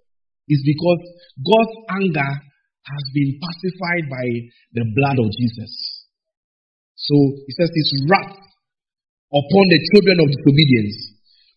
is 0.48 0.60
because 0.64 1.00
God's 1.44 1.76
anger 2.00 2.32
has 2.32 3.04
been 3.12 3.36
pacified 3.36 4.08
by 4.08 4.26
the 4.72 4.84
blood 4.96 5.20
of 5.20 5.28
Jesus. 5.36 5.72
So 6.96 7.14
He 7.44 7.52
says 7.60 7.68
His 7.68 8.08
wrath 8.08 8.40
upon 9.36 9.64
the 9.68 9.80
children 9.92 10.16
of 10.24 10.32
disobedience. 10.32 10.96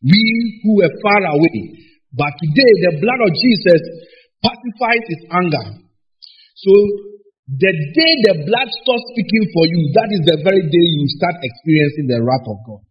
We 0.03 0.19
who 0.67 0.83
were 0.83 0.93
far 0.99 1.23
away 1.31 1.85
but 2.15 2.31
today, 2.39 2.71
the 2.87 2.93
blood 3.03 3.21
of 3.27 3.31
Jesus 3.35 3.81
pacifies 4.39 5.03
his 5.03 5.21
anger. 5.35 5.65
So, 6.55 6.71
the 7.45 7.73
day 7.93 8.11
the 8.31 8.35
blood 8.47 8.69
stops 8.73 9.05
speaking 9.13 9.45
for 9.53 9.63
you, 9.69 9.79
that 10.01 10.09
is 10.09 10.21
the 10.25 10.37
very 10.41 10.65
day 10.65 10.87
you 10.97 11.05
start 11.19 11.37
experiencing 11.37 12.07
the 12.09 12.19
wrath 12.25 12.47
of 12.49 12.57
God. 12.65 12.81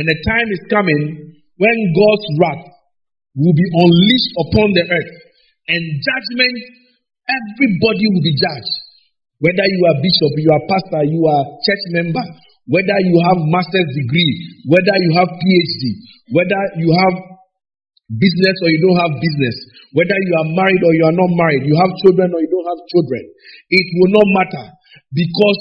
And 0.00 0.08
the 0.08 0.16
time 0.24 0.48
is 0.48 0.62
coming 0.72 1.02
when 1.60 1.76
God's 1.92 2.28
wrath 2.40 2.64
will 3.36 3.52
be 3.52 3.68
unleashed 3.68 4.32
upon 4.48 4.68
the 4.72 4.84
earth. 4.88 5.14
And 5.68 5.82
judgment, 6.00 6.56
everybody 7.28 8.04
will 8.16 8.24
be 8.24 8.34
judged. 8.38 8.74
Whether 9.44 9.66
you 9.66 9.82
are 9.90 9.98
bishop, 10.00 10.32
you 10.38 10.50
are 10.54 10.64
pastor, 10.70 11.02
you 11.04 11.20
are 11.26 11.44
church 11.66 11.84
member, 11.92 12.24
whether 12.70 12.98
you 13.02 13.16
have 13.26 13.38
master's 13.50 13.90
degree, 13.98 14.32
whether 14.70 14.96
you 15.02 15.10
have 15.18 15.28
PhD, 15.28 15.82
whether 16.30 16.62
you 16.78 16.88
have 16.94 17.14
business 18.18 18.56
or 18.60 18.68
you 18.68 18.80
don't 18.84 19.00
have 19.00 19.14
business, 19.16 19.56
whether 19.96 20.16
you 20.16 20.34
are 20.36 20.48
married 20.52 20.82
or 20.84 20.92
you 20.92 21.04
are 21.08 21.16
not 21.16 21.30
married, 21.32 21.64
you 21.64 21.76
have 21.80 21.92
children 22.04 22.28
or 22.28 22.40
you 22.40 22.50
don't 22.52 22.68
have 22.68 22.82
children, 22.92 23.22
it 23.72 23.86
will 24.00 24.12
not 24.12 24.28
matter 24.36 24.66
because 25.12 25.58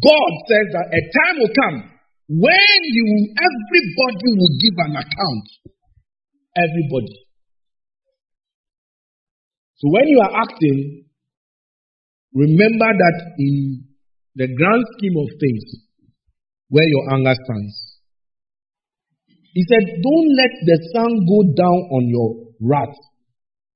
God 0.00 0.30
says 0.48 0.66
that 0.72 0.86
a 0.90 1.00
time 1.00 1.36
will 1.40 1.54
come 1.54 1.76
when 2.28 2.78
you 2.88 3.06
everybody 3.36 4.30
will 4.32 4.54
give 4.56 4.76
an 4.80 4.96
account. 4.96 5.46
Everybody. 6.56 7.26
So 9.76 9.90
when 9.90 10.06
you 10.08 10.20
are 10.20 10.40
acting, 10.40 11.04
remember 12.32 12.90
that 12.90 13.16
in 13.38 13.84
the 14.36 14.48
grand 14.54 14.84
scheme 14.96 15.16
of 15.18 15.28
things, 15.38 15.64
where 16.68 16.86
your 16.88 17.12
anger 17.12 17.34
stands. 17.44 17.93
He 19.54 19.62
said, 19.62 19.86
Don't 20.02 20.28
let 20.34 20.52
the 20.66 20.76
sun 20.92 21.10
go 21.30 21.38
down 21.54 21.80
on 21.94 22.02
your 22.10 22.30
wrath 22.60 22.98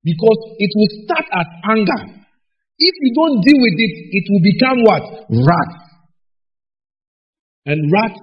because 0.03 0.39
it 0.59 0.71
will 0.75 0.91
start 1.07 1.25
as 1.31 1.47
anger. 1.71 2.19
If 2.77 2.93
you 2.99 3.11
don't 3.15 3.41
deal 3.41 3.59
with 3.59 3.77
it, 3.79 3.93
it 4.11 4.25
will 4.27 4.43
become 4.43 4.77
what? 4.83 5.03
Wrath. 5.31 5.75
And 7.65 7.91
wrath 7.91 8.19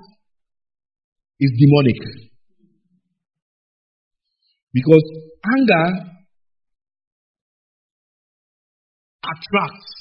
is 1.40 1.50
demonic. 1.56 2.00
Because 4.72 5.04
anger 5.44 6.12
attracts. 9.24 9.92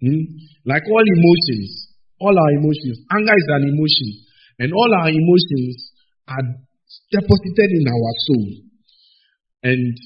Hmm? 0.00 0.22
Like 0.66 0.82
all 0.86 1.02
emotions, 1.02 1.98
all 2.20 2.34
our 2.38 2.50
emotions. 2.62 3.02
Anger 3.10 3.34
is 3.34 3.48
an 3.50 3.62
emotion. 3.74 4.08
And 4.60 4.72
all 4.72 4.90
our 5.02 5.08
emotions 5.10 5.97
are 6.28 6.44
deposited 7.10 7.70
in 7.72 7.84
our 7.88 8.12
soul. 8.28 8.46
And 9.64 9.96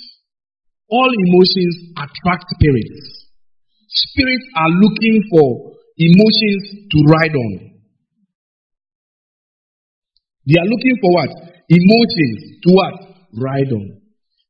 all 0.88 1.10
emotions 1.10 1.92
attract 1.96 2.46
spirits. 2.56 3.28
Spirits 3.88 4.46
are 4.56 4.72
looking 4.72 5.16
for 5.30 5.76
emotions 5.98 6.64
to 6.90 6.98
ride 7.12 7.36
on. 7.36 7.52
They 10.46 10.58
are 10.58 10.68
looking 10.68 10.96
for 11.00 11.10
what? 11.12 11.32
Emotions 11.68 12.38
to 12.64 12.68
what? 12.72 12.94
Ride 13.36 13.72
on. 13.72 14.02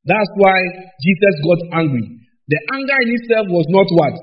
That's 0.05 0.31
why 0.35 0.57
Jesus 0.99 1.35
got 1.43 1.79
angry. 1.79 2.23
The 2.47 2.59
anger 2.75 2.97
in 3.07 3.09
itself 3.15 3.47
was 3.47 3.67
not 3.71 3.87
what? 3.87 4.15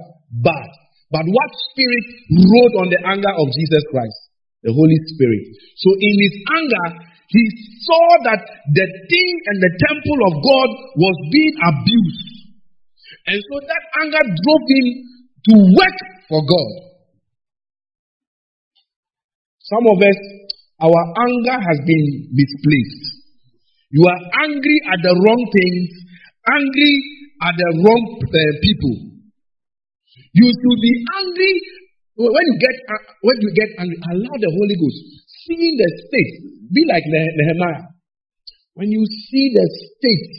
Bad. 0.44 0.70
But 1.10 1.24
what 1.24 1.50
spirit 1.72 2.06
rode 2.30 2.74
on 2.84 2.88
the 2.92 3.00
anger 3.00 3.32
of 3.32 3.46
Jesus 3.56 3.82
Christ? 3.90 4.18
The 4.62 4.76
Holy 4.76 4.98
Spirit. 5.16 5.44
So 5.80 5.88
in 5.96 6.14
his 6.20 6.34
anger, 6.52 6.86
he 7.30 7.42
saw 7.86 8.06
that 8.26 8.42
the 8.74 8.86
thing 9.06 9.34
and 9.46 9.58
the 9.62 9.72
temple 9.86 10.20
of 10.26 10.34
God 10.42 10.70
was 10.98 11.16
being 11.30 11.54
abused. 11.62 12.30
And 13.30 13.38
so 13.38 13.54
that 13.70 13.82
anger 14.02 14.24
drove 14.34 14.66
him 14.66 14.86
to 15.46 15.54
work 15.78 15.98
for 16.26 16.42
God. 16.42 16.70
Some 19.62 19.86
of 19.94 19.98
us, 20.02 20.18
our 20.82 21.02
anger 21.22 21.54
has 21.54 21.78
been 21.86 22.34
misplaced. 22.34 23.22
You 23.94 24.02
are 24.10 24.22
angry 24.50 24.78
at 24.90 24.98
the 25.06 25.14
wrong 25.14 25.42
things, 25.54 25.86
angry 26.50 26.94
at 27.46 27.54
the 27.54 27.70
wrong 27.78 28.02
uh, 28.26 28.52
people. 28.58 28.96
You 30.34 30.46
should 30.50 30.80
be 30.82 30.94
angry 31.22 31.54
when 32.18 32.42
you 32.42 32.56
get 32.58 32.74
when 33.22 33.36
you 33.38 33.50
get 33.54 33.70
angry. 33.78 33.98
Allow 34.02 34.34
the 34.34 34.50
Holy 34.50 34.76
Ghost 34.82 35.20
seeing 35.50 35.74
the 35.74 35.88
state 36.06 36.32
be 36.70 36.86
like 36.86 37.02
Nehemiah. 37.02 37.90
When 38.78 38.94
you 38.94 39.02
see 39.02 39.50
the 39.50 39.66
state 39.66 40.32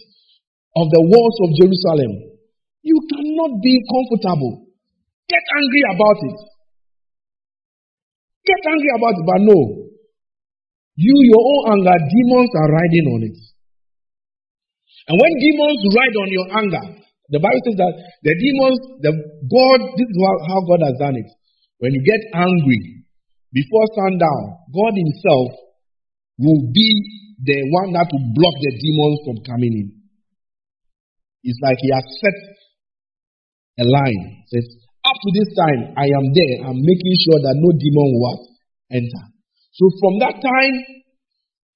of 0.79 0.87
the 0.87 1.03
walls 1.03 1.37
of 1.43 1.49
Jerusalem, 1.59 2.39
you 2.81 2.97
cannot 3.11 3.59
be 3.59 3.75
comfortable. 3.91 4.71
Get 5.27 5.43
angry 5.59 5.83
about 5.91 6.19
it. 6.23 6.39
Get 8.47 8.61
angry 8.71 8.91
about 8.95 9.15
it, 9.19 9.25
but 9.27 9.41
no. 9.43 9.59
You, 10.95 11.15
your 11.27 11.43
own 11.43 11.61
anger, 11.75 11.97
demons 11.99 12.51
are 12.55 12.71
riding 12.71 13.07
on 13.11 13.21
it. 13.27 13.37
And 15.11 15.15
when 15.19 15.31
demons 15.43 15.81
ride 15.91 16.15
on 16.23 16.29
your 16.31 16.47
anger, 16.55 16.85
the 17.31 17.39
Bible 17.39 17.63
says 17.67 17.77
that 17.79 17.93
the 18.23 18.33
demons, 18.35 18.79
the 19.03 19.11
God, 19.47 19.79
this 19.95 20.07
is 20.07 20.17
how 20.47 20.59
God 20.67 20.81
has 20.87 20.95
done 20.99 21.15
it. 21.15 21.29
When 21.79 21.91
you 21.95 22.01
get 22.03 22.21
angry, 22.35 23.00
before 23.51 23.85
sundown, 23.95 24.63
God 24.71 24.93
Himself 24.95 25.49
will 26.39 26.71
be 26.71 26.89
the 27.43 27.59
one 27.75 27.91
that 27.93 28.07
will 28.07 28.27
block 28.31 28.55
the 28.63 28.73
demons 28.79 29.17
from 29.27 29.37
coming 29.43 29.73
in. 29.75 29.87
It's 31.43 31.59
like 31.61 31.77
He 31.81 31.89
has 31.91 32.05
set 32.21 32.37
a 33.81 33.85
line. 33.87 34.45
Says, 34.47 34.67
up 35.03 35.17
to 35.17 35.29
this 35.33 35.49
time, 35.57 35.81
I 35.97 36.07
am 36.07 36.25
there. 36.31 36.55
I'm 36.69 36.79
making 36.79 37.15
sure 37.25 37.39
that 37.41 37.55
no 37.57 37.69
demon 37.73 38.09
will 38.15 38.39
enter. 38.93 39.23
So 39.73 39.89
from 39.97 40.19
that 40.21 40.37
time 40.37 40.75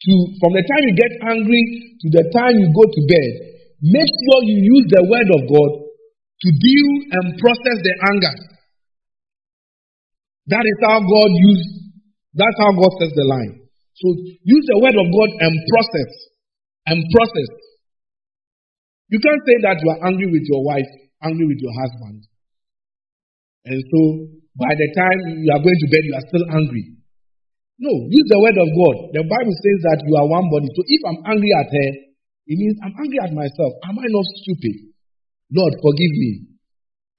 to 0.06 0.14
from 0.38 0.52
the 0.54 0.64
time 0.68 0.84
you 0.86 0.94
get 0.94 1.14
angry 1.26 1.64
to 2.04 2.08
the 2.12 2.24
time 2.36 2.54
you 2.60 2.70
go 2.70 2.86
to 2.86 3.02
bed, 3.10 3.32
make 3.82 4.12
sure 4.12 4.38
you 4.46 4.62
use 4.62 4.86
the 4.92 5.04
word 5.08 5.30
of 5.34 5.42
God 5.50 5.72
to 5.90 6.48
deal 6.52 6.90
and 7.18 7.40
process 7.40 7.78
the 7.82 7.96
anger. 8.14 8.36
That 10.48 10.62
is 10.62 10.78
how 10.86 11.02
God 11.02 11.32
used 11.34 11.86
that's 12.36 12.60
how 12.60 12.72
God 12.76 12.92
sets 13.00 13.16
the 13.16 13.24
line. 13.32 13.64
So 13.96 14.08
use 14.44 14.66
the 14.68 14.80
word 14.84 14.96
of 15.00 15.08
God 15.08 15.30
and 15.40 15.54
process. 15.72 16.12
And 16.86 17.00
process. 17.16 17.52
You 19.08 19.24
can't 19.24 19.42
say 19.48 19.58
that 19.64 19.80
you 19.80 19.88
are 19.96 20.02
angry 20.04 20.28
with 20.28 20.44
your 20.52 20.62
wife, 20.68 20.92
angry 21.24 21.48
with 21.48 21.58
your 21.64 21.74
husband. 21.74 22.28
And 23.66 23.80
so 23.80 24.00
by 24.60 24.76
the 24.76 24.90
time 24.94 25.20
you 25.42 25.50
are 25.50 25.64
going 25.64 25.80
to 25.80 25.90
bed, 25.90 26.04
you 26.04 26.14
are 26.14 26.28
still 26.28 26.46
angry. 26.52 27.00
No, 27.80 27.92
use 28.12 28.28
the 28.30 28.40
word 28.44 28.60
of 28.60 28.70
God. 28.70 28.96
The 29.16 29.24
Bible 29.24 29.56
says 29.56 29.80
that 29.88 30.00
you 30.04 30.14
are 30.20 30.28
one 30.28 30.48
body. 30.52 30.68
So 30.76 30.84
if 30.86 31.02
I'm 31.08 31.20
angry 31.32 31.52
at 31.56 31.72
her, 31.72 31.90
it 32.52 32.56
means 32.60 32.78
I'm 32.84 32.96
angry 33.00 33.20
at 33.24 33.32
myself. 33.32 33.72
Am 33.88 33.96
I 33.96 34.08
not 34.12 34.28
stupid? 34.44 34.92
Lord, 35.56 35.74
forgive 35.80 36.14
me. 36.20 36.32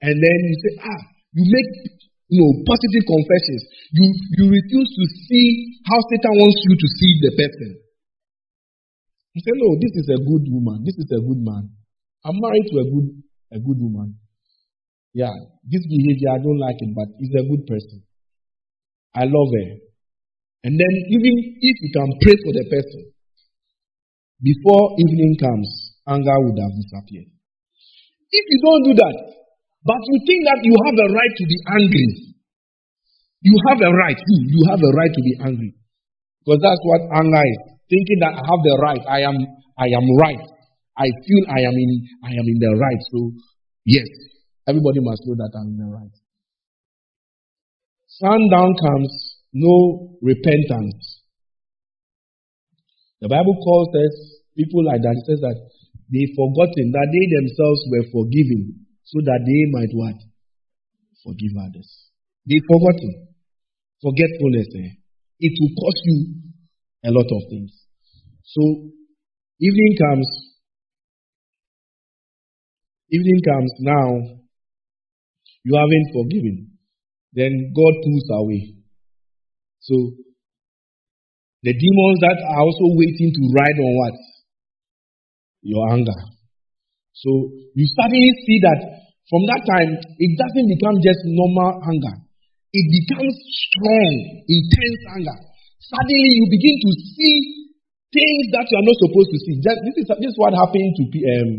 And 0.04 0.14
then 0.16 0.38
you 0.44 0.56
say, 0.60 0.72
ah, 0.84 1.02
you 1.34 1.44
make 1.48 1.70
know 2.34 2.50
positive 2.66 3.04
confessions. 3.06 3.62
You 3.94 4.04
you 4.38 4.44
refuse 4.50 4.90
to 4.90 5.04
see 5.30 5.78
how 5.86 5.98
Satan 6.10 6.34
wants 6.42 6.58
you 6.66 6.74
to 6.74 6.88
see 6.98 7.12
the 7.22 7.32
person. 7.38 7.70
You 9.36 9.40
say, 9.44 9.54
no, 9.54 9.68
this 9.76 9.94
is 10.00 10.06
a 10.16 10.18
good 10.24 10.48
woman. 10.48 10.82
This 10.82 10.96
is 10.96 11.12
a 11.12 11.20
good 11.20 11.38
man. 11.44 11.68
I'm 12.24 12.40
married 12.40 12.66
to 12.72 12.76
a 12.82 12.86
good 12.88 13.08
a 13.52 13.58
good 13.60 13.78
woman. 13.78 14.18
Yeah, 15.12 15.32
this 15.64 15.84
behavior 15.86 16.34
I 16.34 16.40
don't 16.42 16.58
like 16.58 16.76
it, 16.80 16.92
but 16.92 17.08
he's 17.20 17.36
a 17.36 17.46
good 17.46 17.64
person. 17.68 18.02
I 19.14 19.24
love 19.24 19.50
her. 19.54 19.70
And 20.66 20.74
then, 20.74 20.92
even 21.14 21.32
if 21.62 21.76
you 21.78 21.90
can 21.94 22.10
pray 22.20 22.36
for 22.42 22.52
the 22.52 22.64
person, 22.68 23.12
before 24.42 24.98
evening 24.98 25.38
comes, 25.40 25.68
anger 26.04 26.36
would 26.42 26.58
have 26.58 26.74
disappeared. 26.74 27.30
If 28.28 28.44
you 28.50 28.58
don't 28.60 28.84
do 28.84 28.94
that, 28.98 29.16
but 29.86 30.02
you 30.02 30.18
think 30.26 30.42
that 30.50 30.58
you 30.66 30.74
have 30.82 30.98
a 30.98 31.08
right 31.14 31.34
to 31.38 31.44
be 31.46 31.58
angry, 31.78 32.08
you 33.46 33.54
have 33.70 33.78
a 33.78 33.90
right, 33.94 34.18
you, 34.18 34.36
you 34.50 34.60
have 34.66 34.82
a 34.82 34.90
right 34.90 35.12
to 35.14 35.22
be 35.22 35.34
angry. 35.46 35.70
Because 36.42 36.58
that's 36.58 36.82
what 36.82 37.06
anger 37.14 37.38
is. 37.46 37.60
Thinking 37.86 38.18
that 38.18 38.34
I 38.34 38.42
have 38.42 38.62
the 38.66 38.74
right, 38.82 39.04
I 39.06 39.20
am, 39.22 39.38
I 39.78 39.86
am 39.94 40.06
right. 40.18 40.42
I 40.98 41.06
feel 41.06 41.42
I 41.46 41.62
am 41.62 41.76
in, 41.78 41.90
I 42.26 42.34
am 42.34 42.46
in 42.50 42.58
the 42.58 42.72
right. 42.74 43.02
So, 43.14 43.30
yes, 43.86 44.10
everybody 44.66 44.98
must 45.06 45.22
know 45.22 45.38
that 45.38 45.54
I'm 45.54 45.70
in 45.70 45.78
the 45.78 45.90
right. 45.94 46.16
Sundown 48.10 48.74
comes, 48.74 49.38
no 49.52 50.18
repentance. 50.18 51.22
The 53.20 53.28
Bible 53.28 53.54
calls 53.62 53.94
us 53.94 54.42
people 54.56 54.82
like 54.82 55.02
that. 55.02 55.14
It 55.14 55.26
says 55.30 55.40
that 55.46 55.58
they 56.10 56.26
forgotten 56.34 56.90
that 56.90 57.08
they 57.12 57.24
themselves 57.38 57.80
were 57.86 58.06
forgiven 58.10 58.85
so 59.06 59.22
that 59.22 59.40
they 59.46 59.62
might 59.70 59.92
what? 59.94 60.18
Forgive 61.22 61.54
others. 61.62 62.10
They 62.46 62.58
forgotten. 62.66 63.30
Forgetfulness. 64.02 64.68
Eh? 64.74 64.92
It 65.40 65.54
will 65.58 65.74
cost 65.78 66.00
you 66.04 66.18
a 67.06 67.10
lot 67.10 67.26
of 67.30 67.42
things. 67.50 67.72
So 68.42 68.62
evening 69.62 69.94
comes. 69.98 70.28
Evening 73.10 73.40
comes 73.46 73.72
now. 73.80 74.10
You 75.62 75.74
haven't 75.74 76.08
forgiven. 76.12 76.78
Then 77.32 77.72
God 77.74 77.94
pulls 78.02 78.28
away. 78.30 78.74
So, 79.80 79.94
the 81.62 81.72
demons 81.72 82.18
that 82.22 82.38
are 82.42 82.62
also 82.62 82.86
waiting 82.94 83.30
to 83.34 83.42
ride 83.54 83.78
on 83.78 83.92
what? 83.98 84.14
Your 85.62 85.92
anger. 85.92 86.35
So, 87.16 87.30
you 87.72 87.86
suddenly 87.96 88.28
see 88.44 88.60
that 88.60 88.80
from 89.32 89.42
that 89.48 89.64
time, 89.64 89.90
it 89.96 90.32
doesn't 90.36 90.68
become 90.68 91.00
just 91.00 91.24
normal 91.24 91.80
anger. 91.82 92.14
It 92.76 92.86
becomes 92.92 93.32
strong, 93.32 94.12
intense 94.44 95.02
anger. 95.16 95.38
Suddenly, 95.80 96.30
you 96.36 96.46
begin 96.52 96.76
to 96.76 96.90
see 97.16 97.36
things 98.12 98.44
that 98.52 98.68
you 98.68 98.76
are 98.78 98.86
not 98.86 98.98
supposed 99.00 99.30
to 99.32 99.38
see. 99.42 99.54
Just, 99.64 99.80
this, 99.82 99.96
is, 99.98 100.06
this 100.20 100.30
is 100.30 100.38
what 100.38 100.52
happened 100.52 100.92
to, 100.92 101.04
um, 101.08 101.50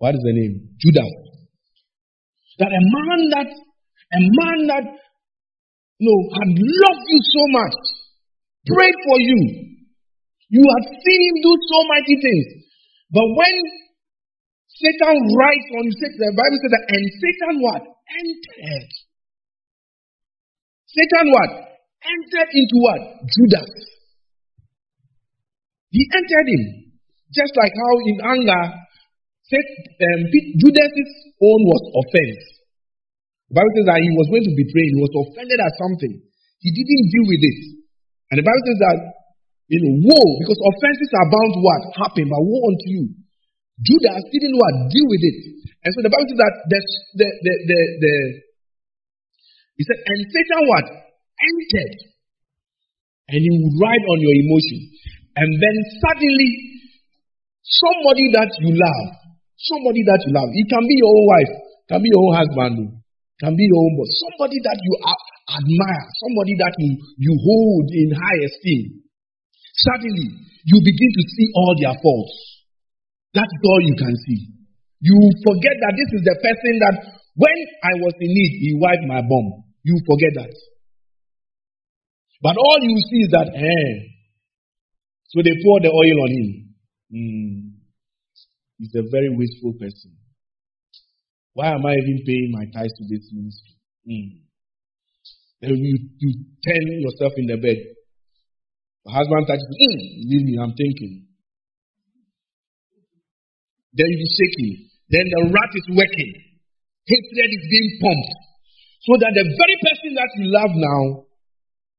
what 0.00 0.16
is 0.16 0.22
the 0.24 0.34
name? 0.34 0.74
Judas. 0.80 1.12
That 2.58 2.72
a 2.72 2.82
man 2.82 3.20
that, 3.36 3.48
a 3.52 4.20
man 4.24 4.58
that 4.72 4.84
no, 6.00 6.14
had 6.40 6.50
loved 6.56 7.06
you 7.06 7.20
so 7.22 7.42
much, 7.54 7.76
prayed 8.66 8.98
for 9.06 9.18
you. 9.20 9.38
You 10.50 10.62
had 10.62 10.84
seen 10.90 11.20
him 11.22 11.36
do 11.38 11.52
so 11.54 11.76
mighty 11.86 12.16
things. 12.18 12.46
But 13.14 13.26
when 13.30 13.54
Satan 14.74 15.16
rides 15.38 15.68
on 15.78 15.82
you, 15.86 15.94
the 15.94 16.34
Bible 16.34 16.58
says 16.58 16.72
that, 16.74 16.84
and 16.90 17.04
Satan 17.14 17.54
what? 17.62 17.82
Entered. 18.10 18.90
Satan 20.90 21.26
what? 21.30 21.50
Entered 22.02 22.50
into 22.50 22.76
what? 22.82 23.00
Judas. 23.30 23.72
He 25.94 26.02
entered 26.10 26.48
him. 26.50 26.64
Just 27.30 27.54
like 27.54 27.70
how 27.70 27.94
in 28.02 28.18
anger, 28.18 28.62
um, 29.54 30.20
Judas's 30.58 31.12
own 31.38 31.60
was 31.70 31.82
offense. 32.02 32.42
The 33.50 33.62
Bible 33.62 33.74
says 33.78 33.86
that 33.86 34.02
he 34.02 34.10
was 34.18 34.26
going 34.26 34.42
to 34.42 34.54
betray, 34.58 34.86
he 34.90 34.98
was 34.98 35.14
offended 35.22 35.58
at 35.62 35.72
something. 35.78 36.14
He 36.58 36.70
didn't 36.74 37.06
deal 37.14 37.26
with 37.30 37.42
it. 37.46 37.58
And 38.34 38.36
the 38.42 38.46
Bible 38.46 38.64
says 38.66 38.80
that, 38.82 38.98
you 39.70 39.78
know, 39.86 39.94
woe, 40.10 40.30
because 40.42 40.58
offenses 40.58 41.10
are 41.14 41.30
bound 41.30 41.50
to 41.54 41.60
what? 41.62 41.82
Happen, 41.94 42.26
but 42.26 42.42
woe 42.42 42.62
unto 42.74 42.88
you. 42.90 43.04
Judas 43.82 44.22
didn't 44.30 44.54
what? 44.54 44.74
Deal 44.92 45.06
with 45.08 45.24
it. 45.24 45.38
And 45.82 45.90
so 45.94 46.00
the 46.06 46.12
Bible 46.12 46.28
says 46.30 46.40
that 46.40 46.54
the, 46.70 46.80
the, 47.18 47.26
the, 47.26 47.54
the, 47.66 47.80
the 47.98 48.14
he 49.74 49.82
said, 49.82 49.98
and 49.98 50.20
Satan 50.30 50.62
what? 50.70 50.86
Entered. 50.86 51.94
And 53.34 53.40
he 53.42 53.50
would 53.50 53.76
ride 53.82 54.04
on 54.06 54.18
your 54.22 54.34
emotion. 54.38 54.78
And 55.34 55.50
then 55.58 55.76
suddenly, 55.98 56.50
somebody 57.58 58.30
that 58.38 58.50
you 58.62 58.70
love, 58.70 59.06
somebody 59.58 60.06
that 60.06 60.20
you 60.22 60.30
love, 60.30 60.48
it 60.54 60.66
can 60.70 60.84
be 60.86 60.94
your 60.94 61.10
own 61.10 61.26
wife, 61.26 61.52
can 61.90 61.98
be 61.98 62.08
your 62.14 62.22
own 62.22 62.34
husband, 62.38 62.74
can 63.42 63.52
be 63.58 63.64
your 63.66 63.80
own 63.82 63.92
boss, 63.98 64.10
somebody 64.30 64.58
that 64.62 64.78
you 64.78 64.92
admire, 65.50 66.06
somebody 66.22 66.54
that 66.62 66.74
you, 66.78 66.90
you 67.18 67.32
hold 67.34 67.86
in 67.90 68.08
high 68.14 68.40
esteem. 68.46 69.02
Suddenly, 69.90 70.28
you 70.70 70.78
begin 70.78 71.10
to 71.18 71.22
see 71.34 71.48
all 71.50 71.74
their 71.82 71.96
faults. 71.98 72.53
That's 73.34 73.50
all 73.66 73.80
you 73.82 73.96
can 73.98 74.14
see. 74.26 74.54
You 75.02 75.18
forget 75.42 75.74
that 75.74 75.94
this 75.98 76.10
is 76.16 76.22
the 76.22 76.36
person 76.38 76.74
that 76.80 76.94
when 77.34 77.58
I 77.82 77.92
was 77.98 78.14
in 78.22 78.30
need, 78.30 78.52
he 78.62 78.70
wiped 78.78 79.04
my 79.10 79.20
bum. 79.20 79.66
You 79.82 79.98
forget 80.06 80.32
that. 80.38 80.54
But 82.40 82.56
all 82.56 82.78
you 82.80 82.94
see 83.10 83.20
is 83.26 83.30
that, 83.34 83.50
eh. 83.50 84.14
So 85.34 85.42
they 85.42 85.52
pour 85.66 85.80
the 85.82 85.90
oil 85.90 86.16
on 86.22 86.30
him. 86.30 86.48
Mm. 87.10 87.74
He's 88.78 88.94
a 88.94 89.02
very 89.10 89.34
wasteful 89.34 89.74
person. 89.74 90.14
Why 91.54 91.74
am 91.74 91.84
I 91.86 91.92
even 91.92 92.22
paying 92.26 92.50
my 92.54 92.64
tithes 92.70 92.94
to 92.98 93.04
this 93.10 93.30
ministry? 93.34 93.74
Mm. 94.06 94.44
Then 95.60 95.74
you, 95.74 95.98
you 96.18 96.30
turn 96.62 96.84
yourself 97.02 97.32
in 97.36 97.46
the 97.46 97.56
bed. 97.56 97.78
Husband 99.06 99.46
touches, 99.46 99.68
mm, 99.68 99.98
leave 100.30 100.44
me, 100.46 100.58
I'm 100.62 100.74
thinking. 100.74 101.26
Then 103.94 104.06
you 104.10 104.18
be 104.18 104.30
shaking. 104.34 104.72
Then 105.10 105.24
the 105.30 105.40
rat 105.54 105.70
is 105.74 105.86
working. 105.94 106.32
Hatred 107.06 107.50
is 107.54 107.64
being 107.70 107.90
pumped. 108.02 108.32
So 109.06 109.12
that 109.20 109.32
the 109.36 109.44
very 109.44 109.76
person 109.78 110.10
that 110.18 110.30
you 110.40 110.44
love 110.50 110.72
now, 110.74 111.02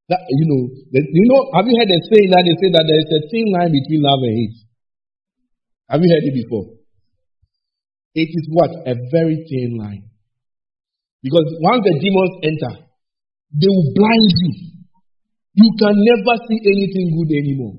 that 0.09 0.22
you 0.27 0.45
know, 0.49 0.61
you 0.91 1.26
know, 1.30 1.41
have 1.55 1.65
you 1.69 1.76
heard 1.77 1.89
the 1.89 1.99
saying 2.11 2.30
that 2.34 2.43
they 2.43 2.55
say 2.59 2.69
that 2.73 2.85
there 2.85 3.01
is 3.01 3.11
a 3.13 3.22
thin 3.30 3.47
line 3.53 3.72
between 3.72 4.01
love 4.01 4.22
and 4.26 4.34
hate? 4.34 4.57
Have 5.89 6.01
you 6.01 6.09
heard 6.09 6.26
it 6.26 6.35
before? 6.35 6.65
It 8.17 8.30
is 8.31 8.45
what? 8.49 8.72
A 8.89 8.93
very 9.13 9.38
thin 9.45 9.77
line. 9.77 10.09
Because 11.22 11.45
once 11.61 11.85
the 11.85 11.93
demons 12.01 12.34
enter, 12.41 12.73
they 13.53 13.69
will 13.69 13.89
blind 13.93 14.30
you. 14.41 14.76
you 15.55 15.69
can 15.80 15.95
never 15.95 16.35
see 16.51 16.59
anything 16.67 17.15
good 17.15 17.31
anymore. 17.31 17.76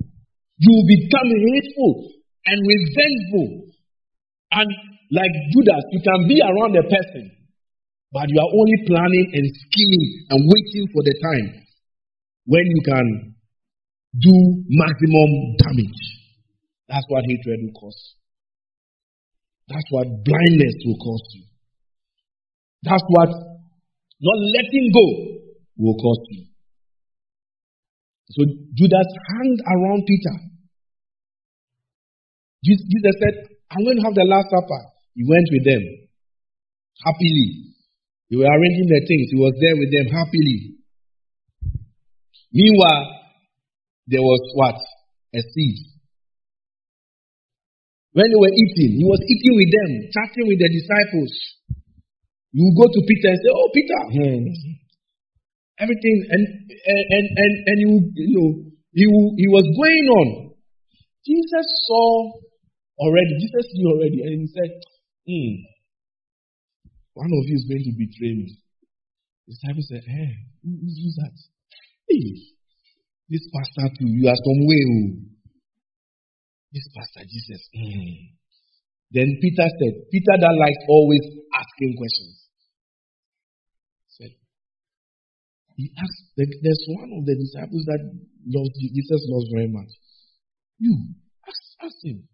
You 0.56 0.70
will 0.72 0.88
become 0.88 1.28
hateful 1.28 1.93
and 2.48 2.59
revengeful. 2.64 3.65
And 4.57 4.69
like 5.12 5.35
Judas, 5.53 5.85
you 5.93 6.01
can 6.01 6.20
be 6.27 6.41
around 6.41 6.73
a 6.81 6.83
person, 6.83 7.24
but 8.12 8.24
you 8.33 8.41
are 8.41 8.53
only 8.57 8.78
planning 8.89 9.27
and 9.37 9.45
scheming 9.45 10.07
and 10.33 10.41
waiting 10.41 10.85
for 10.97 11.03
the 11.05 11.15
time 11.20 11.49
when 12.47 12.65
you 12.65 12.81
can 12.89 13.07
do 14.16 14.33
maximum 14.73 15.31
damage. 15.61 16.03
That's 16.89 17.05
what 17.09 17.24
hatred 17.28 17.61
will 17.69 17.77
cause. 17.81 18.15
That's 19.69 19.85
what 19.91 20.07
blindness 20.24 20.74
will 20.87 21.01
cause 21.05 21.27
you. 21.35 21.45
That's 22.83 23.03
what 23.09 23.28
not 23.28 24.39
letting 24.57 24.89
go 24.95 25.07
will 25.77 25.99
cause 26.01 26.23
you. 26.31 26.47
So 28.31 28.43
Judas 28.74 29.07
hung 29.28 29.59
around 29.69 30.03
Peter. 30.07 30.37
Jesus 32.65 33.15
said, 33.20 33.56
I'm 33.70 33.82
going 33.82 33.98
to 33.98 34.06
have 34.06 34.14
the 34.14 34.28
Last 34.28 34.48
Supper. 34.51 34.82
He 35.14 35.24
went 35.26 35.48
with 35.51 35.64
them 35.64 35.82
happily. 37.02 37.74
They 38.30 38.36
were 38.36 38.51
arranging 38.51 38.88
their 38.90 39.05
things. 39.06 39.26
He 39.30 39.38
was 39.38 39.55
there 39.59 39.76
with 39.78 39.90
them 39.90 40.06
happily. 40.10 40.76
Meanwhile, 42.52 43.05
there 44.06 44.22
was 44.22 44.43
what? 44.55 44.78
A 45.34 45.40
seed. 45.43 45.97
When 48.16 48.32
they 48.32 48.40
were 48.40 48.55
eating, 48.55 48.97
he 48.97 49.05
was 49.05 49.20
eating 49.28 49.55
with 49.60 49.70
them, 49.70 49.90
chatting 50.09 50.47
with 50.48 50.56
the 50.56 50.70
disciples. 50.72 51.32
You 52.56 52.72
go 52.72 52.88
to 52.88 53.01
Peter 53.05 53.28
and 53.28 53.40
say, 53.44 53.52
Oh, 53.52 53.68
Peter, 53.76 54.01
hmm. 54.16 54.48
everything, 55.76 56.16
and 56.32 56.43
and 56.64 57.24
and 57.36 57.52
and, 57.68 57.78
you, 57.84 57.93
you 58.16 58.36
know, 58.40 58.51
he, 58.97 59.05
he 59.05 59.48
was 59.52 59.68
going 59.68 60.06
on. 60.09 60.28
Jesus 61.28 61.66
saw 61.84 62.40
already, 62.98 63.32
Jesus 63.40 63.66
knew 63.74 63.89
already, 63.93 64.20
and 64.23 64.40
he 64.43 64.48
said, 64.52 64.73
hmm, 65.27 65.77
one 67.16 67.32
of 67.32 67.44
you 67.48 67.56
is 67.56 67.64
going 67.64 67.81
to 67.81 67.94
betray 67.97 68.32
me. 68.36 68.60
The 69.48 69.56
disciple 69.56 69.86
said, 69.89 70.05
Hey, 70.05 70.36
who, 70.60 70.77
who's 70.85 71.16
that? 71.16 71.32
Hey, 72.12 72.52
this 73.32 73.48
pastor 73.48 73.89
too, 73.97 74.05
you 74.05 74.28
are 74.28 74.36
some 74.36 74.60
way. 74.68 74.82
Oh. 74.85 75.24
This 76.77 76.86
pastor 76.93 77.24
Jesus. 77.24 77.62
Hmm. 77.73 78.36
Then 79.16 79.32
Peter 79.40 79.64
said, 79.64 79.94
Peter 80.12 80.35
that 80.44 80.55
likes 80.60 80.82
always 80.93 81.24
asking 81.56 81.97
questions. 81.97 82.36
Said, 84.20 84.35
he 85.81 85.89
asked, 85.97 86.36
there's 86.36 86.85
one 87.01 87.16
of 87.16 87.24
the 87.24 87.36
disciples 87.40 87.85
that 87.86 88.02
loves 88.44 88.73
Jesus 88.77 89.23
loves 89.24 89.48
very 89.56 89.73
much. 89.73 89.89
You, 90.85 91.16
ask, 91.48 91.62
ask 91.81 91.97
him. 92.05 92.28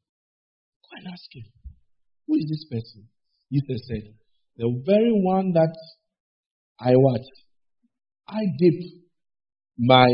And 1.02 1.12
ask 1.12 1.26
him. 1.34 1.50
Who 2.28 2.38
is 2.38 2.46
this 2.46 2.64
person? 2.70 3.10
Jesus 3.50 3.82
said, 3.90 4.14
The 4.56 4.70
very 4.86 5.10
one 5.10 5.52
that 5.52 5.74
I 6.78 6.94
watch. 6.94 7.26
I 8.28 8.46
dip 8.58 8.78
my 9.78 10.06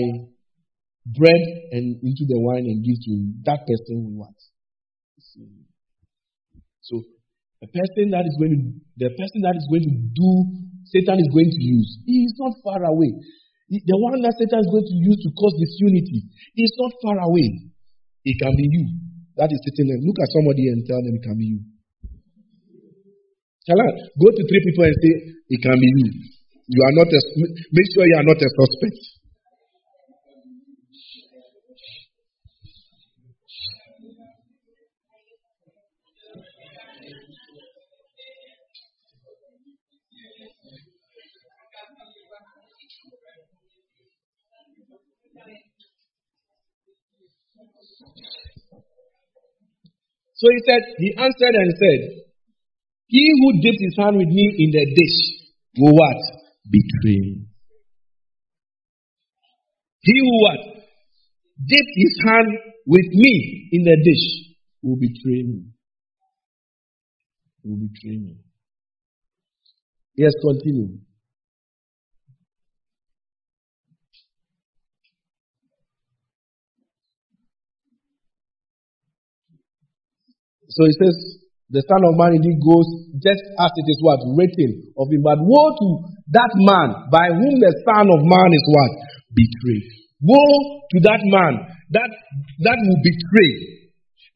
bread 1.05 1.45
and 1.73 2.01
into 2.01 2.25
the 2.25 2.41
wine 2.41 2.65
and 2.65 2.81
give 2.81 2.97
to 3.05 3.11
him. 3.13 3.45
That 3.45 3.69
person 3.69 4.01
will 4.01 4.25
what? 4.25 4.37
So 6.81 7.05
the 7.61 7.69
person 7.69 8.11
that 8.17 8.25
is 8.25 8.37
going 8.41 8.57
to 8.57 8.61
the 8.97 9.13
person 9.13 9.45
that 9.45 9.61
is 9.61 9.67
going 9.69 9.85
to 9.85 9.95
do 10.17 10.31
Satan 10.89 11.21
is 11.21 11.29
going 11.29 11.53
to 11.53 11.61
use, 11.61 12.01
he 12.09 12.25
is 12.25 12.33
not 12.41 12.57
far 12.65 12.81
away. 12.81 13.13
The 13.69 13.99
one 14.01 14.25
that 14.25 14.33
Satan 14.41 14.65
is 14.65 14.71
going 14.73 14.89
to 14.89 14.97
use 15.05 15.21
to 15.21 15.31
cause 15.37 15.53
disunity 15.61 16.25
is 16.57 16.73
not 16.81 16.93
far 17.05 17.21
away. 17.29 17.69
It 18.25 18.41
can 18.41 18.57
be 18.57 18.65
you. 18.73 19.08
That 19.39 19.55
is 19.55 19.61
sitting 19.63 19.87
there. 19.87 20.03
Look 20.03 20.19
at 20.19 20.31
somebody 20.35 20.67
and 20.75 20.83
tell 20.83 20.99
them 20.99 21.15
it 21.15 21.23
can 21.23 21.39
be 21.39 21.47
you. 21.55 21.61
Shall 23.71 23.79
I 23.79 23.89
go 24.19 24.29
to 24.35 24.43
three 24.43 24.63
people 24.67 24.85
and 24.91 24.97
say 24.99 25.13
it 25.55 25.61
can 25.63 25.79
be 25.79 25.89
you? 25.89 26.09
You 26.69 26.81
are 26.83 26.95
not 26.99 27.09
a, 27.09 27.21
make 27.71 27.89
sure 27.95 28.05
you 28.05 28.19
are 28.19 28.27
not 28.27 28.41
a 28.43 28.49
suspect. 28.51 28.99
So 50.39 50.47
he 50.55 50.59
said, 50.71 50.83
he 50.99 51.09
answered 51.19 51.55
and 51.59 51.71
said, 51.75 52.01
He 53.09 53.27
who 53.27 53.61
dips 53.61 53.83
his 53.83 53.97
hand 53.99 54.17
with 54.17 54.29
me 54.29 54.47
in 54.59 54.71
the 54.71 54.85
dish 54.87 55.19
will 55.79 55.95
what? 55.95 56.21
Betray 56.71 57.19
me. 57.19 57.47
He 60.01 60.15
who 60.15 60.35
what? 60.47 60.63
Dips 61.59 61.93
his 61.97 62.15
hand 62.25 62.49
with 62.87 63.09
me 63.11 63.69
in 63.73 63.83
the 63.83 63.97
dish 63.99 64.55
will 64.83 64.97
betray 64.97 65.43
me. 65.43 65.75
Will 67.65 67.79
betray 67.79 68.17
me. 68.19 68.37
Yes, 70.15 70.33
continue. 70.41 70.99
So 80.69 80.85
he 80.85 80.95
says, 81.01 81.17
the 81.69 81.85
Son 81.85 82.01
of 82.09 82.17
Man 82.17 82.33
indeed 82.33 82.61
goes 82.65 82.89
just 83.21 83.45
as 83.45 83.71
it 83.77 83.87
is 83.93 84.01
what? 84.01 84.21
Written 84.37 84.89
of 84.97 85.13
him. 85.13 85.21
But 85.21 85.41
woe 85.45 85.69
to 85.77 85.89
that 86.33 86.53
man 86.65 87.13
by 87.13 87.29
whom 87.29 87.55
the 87.61 87.73
Son 87.85 88.09
of 88.09 88.21
Man 88.25 88.51
is 88.57 88.65
what? 88.65 88.93
Betrayed. 89.37 89.89
Woe 90.25 90.57
to 90.93 90.99
that 91.05 91.21
man 91.29 91.53
that, 91.93 92.09
that 92.65 92.79
will 92.81 93.01
betray. 93.05 93.53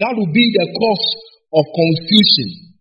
That 0.01 0.13
will 0.13 0.33
be 0.33 0.45
the 0.57 0.67
cause 0.77 1.07
of 1.57 1.65
confusion. 1.73 2.77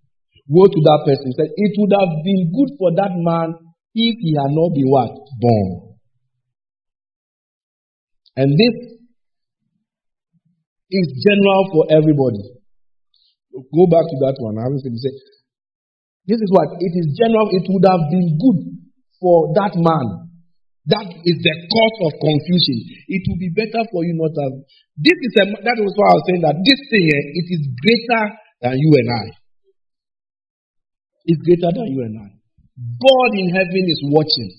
Woe 0.52 0.68
to 0.68 0.82
that 0.84 1.00
person. 1.08 1.32
He 1.32 1.36
said, 1.40 1.52
it 1.56 1.72
would 1.80 1.94
have 1.96 2.12
been 2.24 2.52
good 2.52 2.72
for 2.76 2.92
that 3.00 3.16
man 3.16 3.56
if 3.96 4.16
he 4.20 4.36
had 4.36 4.52
not 4.52 4.76
been 4.76 4.92
what? 4.92 5.12
Born. 5.40 5.96
And 8.36 8.52
this 8.52 8.76
is 10.92 11.08
general 11.24 11.64
for 11.72 11.84
everybody. 11.92 12.61
Go 13.52 13.84
back 13.92 14.08
to 14.08 14.18
that 14.28 14.40
one. 14.40 14.56
I 14.56 14.64
haven't 14.64 14.84
say, 14.84 15.14
this 16.28 16.40
is 16.40 16.50
what 16.54 16.72
it 16.80 16.94
is 16.96 17.18
general. 17.20 17.52
It 17.52 17.68
would 17.68 17.84
have 17.84 18.04
been 18.08 18.40
good 18.40 18.60
for 19.20 19.52
that 19.60 19.76
man. 19.76 20.32
That 20.90 21.06
is 21.06 21.38
the 21.38 21.56
cause 21.70 21.98
of 22.10 22.12
confusion. 22.18 22.78
It 23.06 23.22
would 23.30 23.42
be 23.42 23.54
better 23.54 23.86
for 23.94 24.02
you 24.02 24.18
not 24.18 24.34
to 24.34 24.42
have. 24.50 24.56
This 24.98 25.14
is 25.14 25.34
a, 25.38 25.46
that 25.62 25.78
was 25.78 25.94
why 25.94 26.10
I 26.10 26.16
was 26.18 26.26
saying 26.26 26.42
that 26.42 26.58
this 26.58 26.82
thing 26.90 27.06
here, 27.06 27.26
it 27.38 27.48
is 27.54 27.62
greater 27.86 28.24
than 28.66 28.74
you 28.82 28.92
and 28.98 29.10
I. 29.14 29.26
It's 31.30 31.42
greater 31.46 31.70
than 31.70 31.86
you 31.86 32.02
and 32.02 32.16
I. 32.18 32.30
God 32.82 33.32
in 33.38 33.54
heaven 33.54 33.84
is 33.86 34.02
watching. 34.10 34.52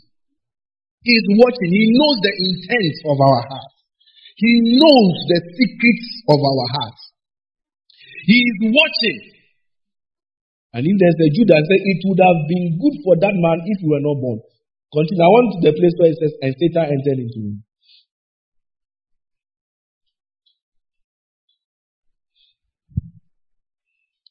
He 1.03 1.11
is 1.11 1.27
watching. 1.43 1.71
He 1.75 1.85
knows 1.91 2.19
the 2.23 2.33
intents 2.39 2.99
of 3.11 3.19
our 3.19 3.43
hearts. 3.51 3.77
He 4.39 4.79
knows 4.79 5.15
the 5.27 5.39
secrets 5.59 6.07
of 6.31 6.39
our 6.39 6.67
hearts. 6.79 7.03
He 8.23 8.39
is 8.39 8.57
watching. 8.71 9.19
And 10.73 10.87
if 10.87 10.97
there's 10.97 11.21
a 11.21 11.29
Jew 11.37 11.45
that 11.53 11.63
says 11.69 11.83
it 11.85 12.01
would 12.07 12.23
have 12.23 12.41
been 12.49 12.67
good 12.81 12.97
for 13.05 13.15
that 13.21 13.35
man 13.35 13.59
if 13.67 13.77
he 13.83 13.87
were 13.91 14.01
not 14.01 14.17
born. 14.23 14.41
Continue. 14.93 15.25
I 15.25 15.29
want 15.29 15.49
the 15.61 15.73
place 15.73 15.95
where 16.01 16.11
it 16.13 16.19
says, 16.21 16.33
and 16.41 16.53
Satan 16.57 16.87
entered 16.87 17.21
into 17.21 17.39
him. 17.45 17.57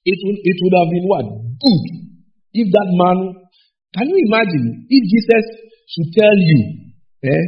It 0.01 0.17
would, 0.17 0.37
it 0.41 0.57
would 0.65 0.75
have 0.81 0.89
been 0.89 1.05
what? 1.05 1.25
Good. 1.61 1.83
If 2.53 2.67
that 2.73 2.89
man, 2.97 3.17
can 3.93 4.09
you 4.09 4.17
imagine 4.25 4.87
if 4.89 5.03
Jesus 5.13 5.45
should 5.93 6.09
tell 6.17 6.37
you, 6.37 6.59
eh, 7.21 7.45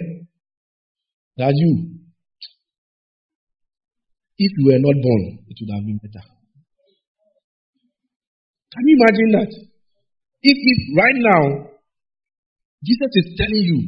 that 1.38 1.53
you, 1.56 2.03
if 4.38 4.51
you 4.57 4.65
were 4.65 4.81
not 4.81 4.97
born, 4.97 5.23
it 5.47 5.55
would 5.61 5.73
have 5.73 5.85
been 5.85 5.99
better. 6.01 6.26
Can 8.73 8.84
you 8.89 8.95
imagine 8.97 9.31
that? 9.38 9.51
If, 10.41 10.57
if 10.57 10.80
right 10.97 11.19
now, 11.22 11.43
Jesus 12.84 13.11
is 13.14 13.27
telling 13.38 13.64
you, 13.64 13.80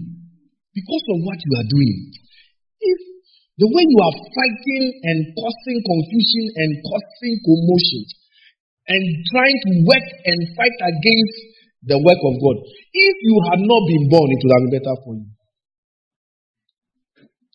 because 0.71 1.05
of 1.09 1.17
what 1.25 1.39
you 1.41 1.51
are 1.57 1.67
doing, 1.67 1.97
if 2.79 2.99
the 3.57 3.67
way 3.71 3.83
you 3.87 3.99
are 4.03 4.15
fighting 4.15 4.85
and 5.03 5.19
causing 5.33 5.79
confusion 5.81 6.45
and 6.53 6.71
causing 6.85 7.35
commotion 7.41 8.03
and 8.91 9.03
trying 9.33 9.57
to 9.65 9.71
work 9.89 10.07
and 10.27 10.39
fight 10.53 10.77
against 10.79 11.37
the 11.89 11.97
work 11.97 12.21
of 12.21 12.35
God, 12.37 12.57
if 12.93 13.15
you 13.25 13.35
had 13.49 13.59
not 13.65 13.81
been 13.89 14.05
born, 14.11 14.27
it 14.29 14.39
would 14.45 14.53
have 14.53 14.63
been 14.69 14.75
better 14.77 14.95
for 15.01 15.13
you. 15.17 15.27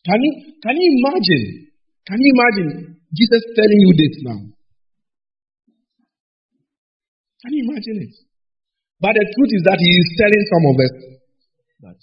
Can 0.03 0.19
you 0.19 0.33
can 0.59 0.75
you 0.75 0.89
imagine? 0.99 1.70
Can 2.07 2.17
you 2.19 2.33
imagine 2.33 2.97
Jesus 3.13 3.41
telling 3.55 3.79
you 3.79 3.93
this 3.93 4.23
now? 4.23 4.39
Can 7.41 7.53
you 7.53 7.63
imagine 7.69 7.97
it? 8.07 8.15
But 8.99 9.13
the 9.13 9.25
truth 9.35 9.51
is 9.53 9.63
that 9.65 9.77
he 9.79 9.89
is 9.97 10.09
telling 10.17 10.43
some 10.53 10.65
of 10.69 10.75
us 10.77 10.93
that 11.81 11.97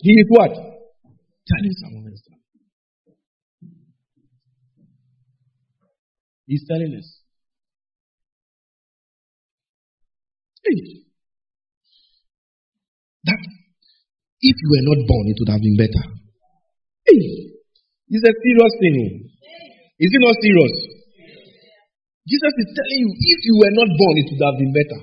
he 0.00 0.12
is 0.12 0.26
what? 0.28 0.50
Telling 0.50 1.74
some 1.80 1.96
of 1.98 2.12
us 2.12 2.22
that. 2.28 2.38
He's 6.46 6.64
telling 6.66 6.94
us. 6.96 7.20
Hey, 10.64 11.04
that 13.24 13.38
if 14.40 14.56
you 14.56 14.68
were 14.70 14.94
not 14.94 15.06
born, 15.06 15.26
it 15.28 15.36
would 15.40 15.52
have 15.52 15.60
been 15.60 15.76
better. 15.76 16.17
Hey, 17.08 17.56
it's 18.12 18.20
a 18.20 18.32
serious 18.36 18.74
thing. 18.84 18.96
Is 19.96 20.12
it 20.12 20.20
not 20.20 20.36
serious? 20.44 20.74
Jesus 22.28 22.54
is 22.60 22.68
telling 22.76 23.00
you, 23.00 23.10
if 23.16 23.40
you 23.48 23.54
were 23.56 23.72
not 23.72 23.88
born, 23.88 24.14
it 24.20 24.28
would 24.28 24.44
have 24.44 24.60
been 24.60 24.76
better. 24.76 25.00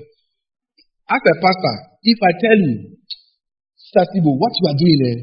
As 1.10 1.22
a 1.26 1.34
pastor, 1.42 1.76
if 2.06 2.18
I 2.22 2.30
tell 2.38 2.54
you, 2.54 2.94
Sister 3.74 4.06
Sibo, 4.14 4.38
what 4.38 4.54
you 4.54 4.64
are 4.70 4.78
doing 4.78 4.98
there, 5.02 5.20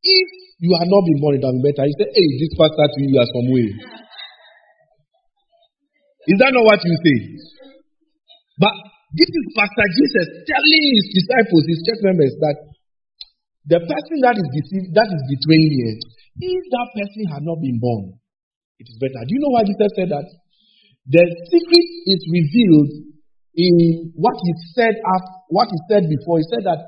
if 0.00 0.28
you 0.64 0.72
had 0.80 0.88
not 0.88 1.04
been 1.04 1.20
born, 1.20 1.36
it 1.36 1.44
would 1.44 1.52
have 1.52 1.56
been 1.60 1.68
better. 1.68 1.84
You 1.84 1.96
say, 2.00 2.08
hey, 2.08 2.28
this 2.40 2.52
pastor 2.56 2.88
to 2.88 2.98
you 3.04 3.20
are 3.20 3.28
some 3.28 3.48
way. 3.52 3.68
Is 6.32 6.40
that 6.40 6.56
not 6.56 6.64
what 6.64 6.80
you 6.80 6.96
say? 7.04 7.18
But 8.56 8.72
this 9.12 9.28
is 9.28 9.44
Pastor 9.52 9.86
Jesus 9.92 10.26
telling 10.48 10.84
his 10.96 11.06
disciples, 11.20 11.64
his 11.68 11.80
church 11.84 12.00
members, 12.00 12.32
that 12.40 12.56
the 13.66 13.80
person 13.82 14.16
that 14.22 14.38
is 14.38 14.48
deceived, 14.54 14.94
that 14.94 15.10
is 15.10 15.22
betraying 15.26 15.98
if 16.38 16.62
that 16.70 16.88
person 16.92 17.22
had 17.32 17.42
not 17.42 17.58
been 17.64 17.80
born, 17.80 18.14
it 18.78 18.86
is 18.86 18.96
better. 19.00 19.24
Do 19.24 19.32
you 19.32 19.40
know 19.40 19.52
why 19.56 19.64
Jesus 19.64 19.90
said 19.96 20.10
that? 20.12 20.26
The 21.08 21.24
secret 21.24 21.86
is 22.12 22.20
revealed 22.28 22.90
in 23.56 24.12
what 24.18 24.36
he 24.36 24.52
said 24.76 24.92
after, 24.92 25.34
what 25.48 25.68
he 25.72 25.78
said 25.88 26.04
before. 26.04 26.42
He 26.42 26.46
said 26.52 26.64
that 26.68 26.80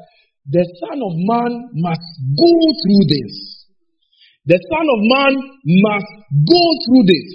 the 0.52 0.64
Son 0.84 0.98
of 1.00 1.14
Man 1.16 1.52
must 1.80 2.08
go 2.36 2.52
through 2.84 3.04
this. 3.08 3.32
The 4.44 4.58
Son 4.58 4.86
of 4.86 5.00
Man 5.06 5.32
must 5.64 6.12
go 6.44 6.62
through 6.84 7.04
this. 7.08 7.28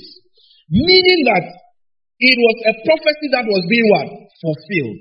Meaning 0.69 1.19
that 1.33 1.45
it 2.19 2.37
was 2.37 2.57
a 2.69 2.73
prophecy 2.85 3.27
that 3.33 3.45
was 3.45 3.63
being 3.69 3.87
what? 3.89 4.07
Fulfilled. 4.43 4.99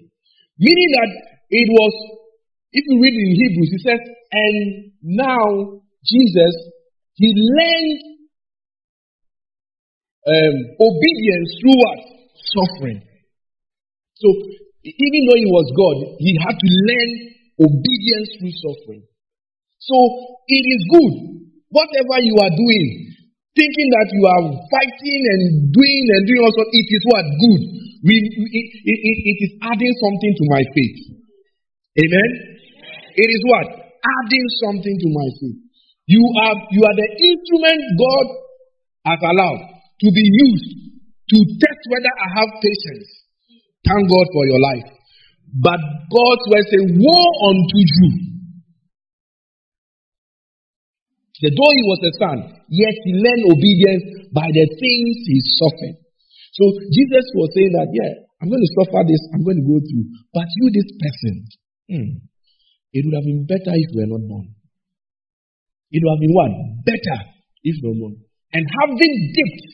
Meaning 0.56 0.90
that 0.96 1.10
it 1.52 1.68
was, 1.68 1.92
if 2.72 2.84
you 2.88 2.96
read 3.00 3.16
in 3.16 3.30
Hebrews, 3.36 3.70
he 3.74 3.80
says, 3.84 4.00
and 4.32 4.92
now 5.02 5.80
Jesus, 6.02 6.54
he 7.14 7.28
learned 7.36 8.12
um, 10.24 10.56
obedience 10.80 11.48
through 11.60 11.76
what? 11.76 12.00
Suffering. 12.56 13.00
So, 14.16 14.28
even 14.82 15.20
though 15.28 15.38
he 15.38 15.48
was 15.50 15.66
God, 15.76 15.96
he 16.18 16.32
had 16.40 16.56
to 16.56 16.68
learn 16.68 17.10
obedience 17.60 18.28
through 18.38 18.54
suffering. 18.54 19.04
So, 19.82 19.96
it 20.48 20.64
is 20.64 20.82
good. 20.94 21.14
Whatever 21.68 22.22
you 22.22 22.38
are 22.38 22.54
doing, 22.54 22.86
thinking 23.52 23.88
that 23.92 24.08
you 24.14 24.22
are 24.24 24.42
fighting 24.72 25.20
and 25.26 25.42
doing 25.74 26.02
and 26.16 26.22
doing 26.24 26.42
also, 26.46 26.62
it 26.70 26.88
is 26.88 27.02
what? 27.10 27.24
Good. 27.36 27.62
We, 28.02 28.14
it, 28.16 28.66
it, 28.86 28.98
it, 29.02 29.18
it 29.26 29.38
is 29.44 29.52
adding 29.60 29.94
something 30.00 30.32
to 30.38 30.44
my 30.50 30.62
faith. 30.72 30.98
Amen? 31.98 32.30
It 33.12 33.28
is 33.28 33.42
what? 33.44 33.81
Adding 34.02 34.46
something 34.66 34.96
to 34.98 35.08
my 35.14 35.28
faith. 35.38 35.60
You 36.10 36.22
are, 36.42 36.56
you 36.74 36.82
are 36.82 36.96
the 36.98 37.08
instrument 37.22 37.80
God 37.98 38.26
has 39.06 39.20
allowed 39.22 39.62
to 40.02 40.08
be 40.10 40.26
used 40.26 40.70
to 41.30 41.38
test 41.38 41.82
whether 41.88 42.10
I 42.10 42.28
have 42.42 42.50
patience. 42.58 43.08
Thank 43.86 44.10
God 44.10 44.26
for 44.34 44.44
your 44.46 44.60
life. 44.60 44.88
But 45.62 45.80
God's 46.10 46.44
word 46.50 46.66
say, 46.66 46.82
Woe 46.82 47.30
unto 47.50 47.78
you. 47.78 48.32
The 51.42 51.50
though 51.50 51.72
he 51.74 51.82
was 51.90 52.00
a 52.06 52.12
son, 52.22 52.38
yet 52.70 52.94
he 53.02 53.18
learned 53.18 53.50
obedience 53.50 54.30
by 54.30 54.46
the 54.46 54.66
things 54.78 55.14
he 55.26 55.38
suffered. 55.58 55.98
So 56.54 56.62
Jesus 56.94 57.26
was 57.34 57.50
saying 57.50 57.74
that, 57.74 57.90
yeah, 57.90 58.12
I'm 58.38 58.46
going 58.46 58.62
to 58.62 58.72
suffer 58.78 59.02
this, 59.02 59.22
I'm 59.34 59.42
going 59.42 59.58
to 59.58 59.66
go 59.66 59.82
through. 59.82 60.06
But 60.30 60.46
you, 60.46 60.66
this 60.70 60.90
person, 60.94 61.34
hmm, 61.90 62.10
it 62.92 63.00
would 63.04 63.16
have 63.16 63.24
been 63.24 63.44
better 63.48 63.72
if 63.72 63.88
you 63.92 63.98
were 64.04 64.12
not 64.12 64.24
born. 64.28 64.46
It 65.92 66.00
would 66.00 66.12
have 66.12 66.22
been 66.22 66.34
what? 66.36 66.52
Better 66.84 67.18
if 67.64 67.74
you 67.80 67.88
were 67.88 67.98
born. 67.98 68.14
And 68.52 68.64
having 68.68 69.14
dipped 69.32 69.64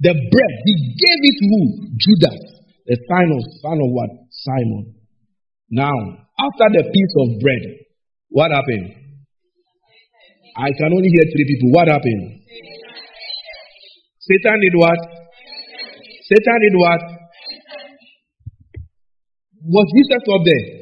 the 0.00 0.12
bread, 0.16 0.54
he 0.64 0.72
gave 0.96 1.20
it 1.28 1.36
to? 1.44 1.48
Judas, 2.00 2.40
the 2.88 2.96
son 2.96 3.28
of, 3.36 3.42
son 3.60 3.76
of 3.76 3.90
what? 3.92 4.10
Simon. 4.32 4.94
Now, 5.68 5.92
after 6.40 6.66
the 6.72 6.84
piece 6.88 7.14
of 7.20 7.40
bread, 7.44 7.64
what 8.30 8.50
happened? 8.50 8.94
I 10.56 10.72
can 10.72 10.92
only 10.92 11.08
hear 11.12 11.26
three 11.28 11.46
people. 11.46 11.70
What 11.76 11.88
happened? 11.88 12.40
Satan 14.20 14.60
did 14.60 14.74
what? 14.76 14.98
Satan 16.28 16.58
did 16.64 16.76
what? 16.76 17.00
Was 19.64 19.86
Jesus 19.96 20.22
up 20.32 20.42
there? 20.44 20.77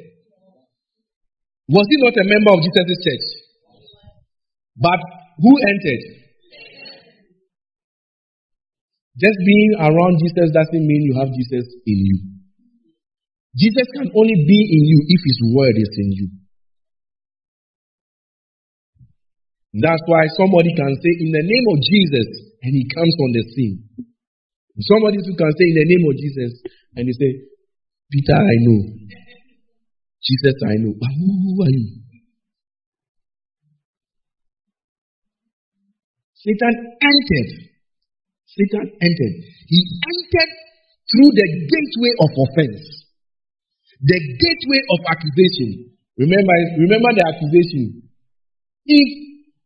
Was 1.68 1.86
he 1.90 1.96
not 1.98 2.14
a 2.14 2.26
member 2.30 2.52
of 2.54 2.62
Jesus' 2.62 3.00
church? 3.02 3.26
But 4.78 5.00
who 5.42 5.52
entered? 5.58 6.02
Just 9.16 9.38
being 9.40 9.72
around 9.80 10.20
Jesus 10.20 10.52
doesn't 10.52 10.84
mean 10.86 11.02
you 11.08 11.16
have 11.18 11.32
Jesus 11.32 11.66
in 11.88 11.98
you. 12.04 12.18
Jesus 13.56 13.88
can 13.96 14.12
only 14.12 14.36
be 14.44 14.60
in 14.60 14.82
you 14.84 15.00
if 15.08 15.20
his 15.24 15.38
word 15.56 15.74
is 15.80 15.92
in 15.96 16.12
you. 16.12 16.28
That's 19.80 20.04
why 20.06 20.28
somebody 20.36 20.72
can 20.76 20.92
say, 21.00 21.12
in 21.20 21.32
the 21.32 21.44
name 21.44 21.66
of 21.72 21.78
Jesus, 21.80 22.28
and 22.62 22.72
he 22.76 22.84
comes 22.92 23.14
on 23.20 23.30
the 23.32 23.44
scene. 23.56 23.76
Somebody 24.80 25.18
too 25.24 25.36
can 25.36 25.52
say, 25.56 25.66
in 25.72 25.76
the 25.80 25.88
name 25.88 26.04
of 26.04 26.14
Jesus, 26.20 26.52
and 26.96 27.08
he 27.08 27.12
say, 27.16 27.30
Peter, 28.12 28.36
I 28.36 28.56
know. 28.68 28.80
Jesus, 30.26 30.56
I 30.66 30.74
know. 30.82 30.94
But 30.98 31.10
who, 31.14 31.62
are 31.62 31.70
you? 31.70 31.86
Satan 36.34 36.74
entered. 36.98 37.50
Satan 38.50 38.86
entered. 39.02 39.34
He 39.70 39.80
entered 40.02 40.52
through 41.06 41.30
the 41.30 41.46
gateway 41.70 42.12
of 42.18 42.30
offense, 42.34 42.82
the 44.02 44.18
gateway 44.18 44.80
of 44.82 44.98
accusation. 45.14 45.94
Remember, 46.18 46.56
remember 46.82 47.10
the 47.14 47.24
accusation. 47.30 48.02
If 48.86 49.08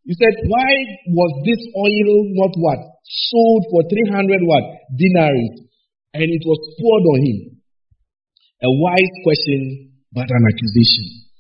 you 0.05 0.15
said, 0.17 0.35
why 0.49 0.73
was 1.09 1.33
this 1.45 1.61
oil 1.77 2.09
not 2.37 2.53
what? 2.57 2.81
Sold 3.05 3.63
for 3.73 3.81
300 3.89 4.41
what? 4.45 4.65
Denarii. 4.97 5.71
And 6.13 6.27
it 6.27 6.43
was 6.45 6.61
poured 6.81 7.07
on 7.15 7.21
him. 7.23 7.39
A 8.61 8.71
wise 8.83 9.15
question, 9.25 9.90
but 10.13 10.27
an 10.29 10.45
accusation. 10.53 11.31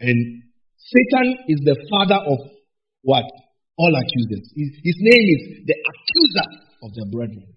And 0.00 0.42
Satan 0.76 1.36
is 1.48 1.60
the 1.64 1.76
father 1.90 2.20
of 2.20 2.38
what? 3.02 3.24
All 3.78 3.92
accusers. 3.94 4.52
His, 4.54 4.70
his 4.82 4.96
name 5.00 5.26
is 5.36 5.42
the 5.66 5.74
accuser 5.74 6.48
of 6.82 6.90
the 6.94 7.06
brethren. 7.12 7.54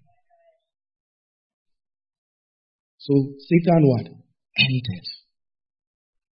So 2.98 3.14
Satan 3.48 3.82
what? 3.88 4.06
Entered. 4.06 5.06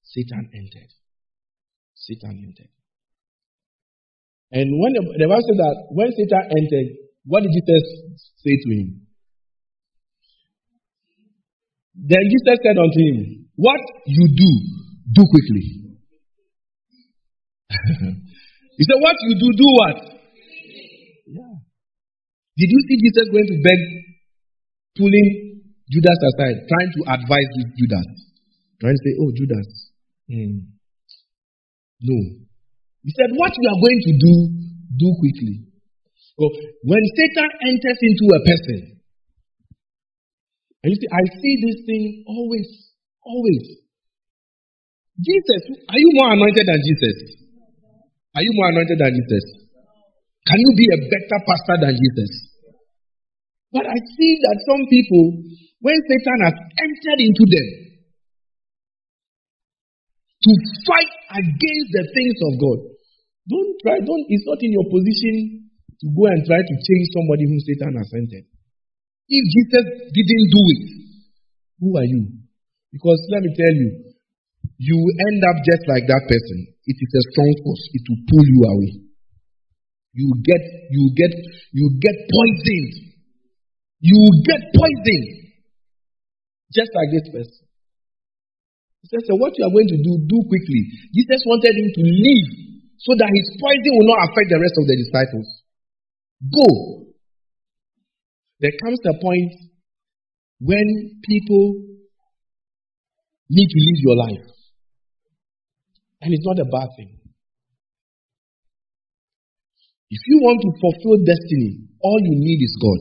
Satan 0.03 0.51
entered. 0.55 0.91
Satan 1.95 2.43
entered. 2.43 2.71
And 4.53 4.71
when 4.79 4.93
the, 4.95 5.03
the 5.19 5.27
Bible 5.27 5.43
said 5.43 5.59
that 5.59 5.77
when 5.91 6.11
Satan 6.13 6.45
entered, 6.51 6.89
what 7.25 7.43
did 7.43 7.51
Jesus 7.51 7.83
say 8.43 8.55
to 8.55 8.69
him? 8.75 9.07
Then 11.95 12.23
Jesus 12.31 12.59
said 12.63 12.79
unto 12.79 13.01
him, 13.03 13.46
What 13.57 13.81
you 14.07 14.25
do, 14.37 14.51
do 15.13 15.23
quickly. 15.25 15.97
he 18.77 18.85
said, 18.85 19.01
What 19.01 19.17
you 19.25 19.35
do, 19.41 19.49
do 19.57 19.67
what? 19.81 19.97
Yeah. 21.27 21.57
Did 22.57 22.69
you 22.73 22.81
see 22.89 22.97
Jesus 23.01 23.33
going 23.33 23.49
to 23.49 23.57
beg, 23.65 23.81
pulling 24.97 25.29
Judas 25.89 26.21
aside, 26.33 26.69
trying 26.69 26.93
to 26.97 27.01
advise 27.17 27.51
Judas? 27.81 28.09
Trying 28.81 28.97
to 28.97 29.03
say, 29.03 29.13
Oh, 29.25 29.31
Judas. 29.33 29.69
Hmm. 30.29 30.57
No. 32.05 32.17
He 33.03 33.13
said, 33.17 33.33
What 33.41 33.53
you 33.57 33.65
are 33.73 33.81
going 33.81 34.01
to 34.05 34.13
do, 34.21 34.35
do 35.01 35.09
quickly. 35.17 35.65
So 36.37 36.45
when 36.85 37.01
Satan 37.17 37.49
enters 37.73 37.99
into 38.05 38.27
a 38.37 38.41
person, 38.45 39.01
and 40.85 40.93
you 40.93 40.99
see, 41.01 41.09
I 41.11 41.25
see 41.41 41.55
this 41.65 41.79
thing 41.89 42.25
always, 42.29 42.69
always. 43.27 43.83
Jesus, 45.19 45.63
are 45.91 45.99
you 45.99 46.11
more 46.15 46.31
anointed 46.33 46.67
than 46.67 46.81
Jesus? 46.87 47.17
Are 48.37 48.45
you 48.45 48.53
more 48.55 48.69
anointed 48.69 49.01
than 49.01 49.13
Jesus? 49.17 49.45
Can 50.47 50.59
you 50.61 50.73
be 50.77 50.87
a 50.93 50.99
better 51.11 51.39
pastor 51.43 51.77
than 51.83 51.95
Jesus? 51.99 52.31
But 53.73 53.89
I 53.89 53.99
see 53.99 54.33
that 54.47 54.57
some 54.63 54.83
people, 54.93 55.43
when 55.83 55.99
Satan 56.07 56.39
has 56.47 56.57
entered 56.79 57.21
into 57.25 57.45
them 57.49 57.69
to 60.47 60.51
fight 60.87 61.13
against 61.43 61.91
the 61.97 62.05
things 62.15 62.37
of 62.47 62.53
God, 62.63 62.79
don't 63.49 63.73
try, 63.83 63.97
don't, 64.05 64.25
it's 64.31 64.47
not 64.47 64.61
in 64.63 64.71
your 64.71 64.87
position 64.87 65.67
to 65.99 66.07
go 66.13 66.29
and 66.29 66.41
try 66.45 66.61
to 66.61 66.75
change 66.77 67.07
somebody 67.17 67.49
whom 67.49 67.61
Satan 67.65 67.97
has 67.97 68.11
entered. 68.15 68.47
If 69.27 69.45
Jesus 69.51 69.87
didn't 70.13 70.49
do 70.53 70.63
it, 70.77 70.83
who 71.81 71.89
are 71.99 72.07
you? 72.07 72.46
Because 72.97 73.21
let 73.29 73.45
me 73.45 73.53
tell 73.53 73.75
you, 73.77 73.89
you 74.81 74.97
will 74.97 75.17
end 75.29 75.45
up 75.45 75.57
just 75.69 75.85
like 75.85 76.09
that 76.09 76.25
person. 76.25 76.59
It 76.89 76.97
is 76.97 77.13
a 77.13 77.23
strong 77.29 77.53
force. 77.61 77.85
It 77.93 78.03
will 78.09 78.23
pull 78.25 78.47
you 78.49 78.61
away. 78.73 78.93
You 80.17 80.33
get, 80.41 80.63
you 80.89 81.13
get, 81.13 81.33
you 81.77 81.87
get 82.01 82.17
poisoned. 82.25 83.21
You 84.01 84.17
get 84.49 84.61
poisoned. 84.73 85.29
Just 86.73 86.89
like 86.97 87.13
this 87.13 87.29
person. 87.37 87.65
Says, 89.13 89.29
so 89.29 89.37
what 89.37 89.53
you 89.61 89.63
are 89.69 89.71
going 89.77 89.93
to 89.93 90.01
do, 90.01 90.13
do 90.25 90.39
quickly. 90.49 90.83
Jesus 91.13 91.45
wanted 91.45 91.77
him 91.77 91.89
to 91.93 92.03
leave 92.03 92.49
so 92.97 93.13
that 93.13 93.29
his 93.29 93.47
poison 93.61 93.93
will 93.93 94.09
not 94.09 94.25
affect 94.25 94.49
the 94.49 94.59
rest 94.59 94.75
of 94.81 94.89
the 94.89 94.97
disciples. 95.05 95.49
Go. 96.49 96.69
There 98.65 98.73
comes 98.83 98.99
a 99.05 99.15
point 99.21 99.53
when 100.65 101.21
people 101.29 101.96
need 103.49 103.69
to 103.69 103.79
live 103.79 104.01
your 104.03 104.17
life. 104.17 104.47
And 106.23 106.33
it's 106.33 106.47
not 106.47 106.59
a 106.59 106.65
bad 106.67 106.89
thing. 106.97 107.13
If 110.11 110.23
you 110.27 110.39
want 110.39 110.63
to 110.63 110.71
fulfill 110.79 111.19
destiny, 111.27 111.87
all 112.01 112.19
you 112.23 112.35
need 112.39 112.61
is 112.63 112.75
God. 112.79 113.01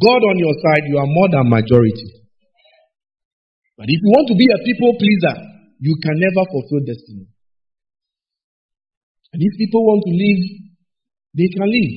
God 0.00 0.20
on 0.28 0.36
your 0.38 0.54
side, 0.60 0.84
you 0.88 0.96
are 0.96 1.08
more 1.08 1.28
than 1.32 1.48
majority. 1.48 2.24
But 3.76 3.88
if 3.88 3.98
you 4.00 4.10
want 4.12 4.28
to 4.28 4.36
be 4.36 4.48
a 4.48 4.60
people 4.64 4.92
pleaser, 4.96 5.36
you 5.80 5.96
can 6.00 6.16
never 6.16 6.44
fulfill 6.48 6.84
destiny. 6.84 7.26
And 9.32 9.42
if 9.42 9.52
people 9.58 9.82
want 9.82 10.04
to 10.06 10.12
live, 10.14 10.40
they 11.34 11.48
can 11.52 11.66
live. 11.66 11.94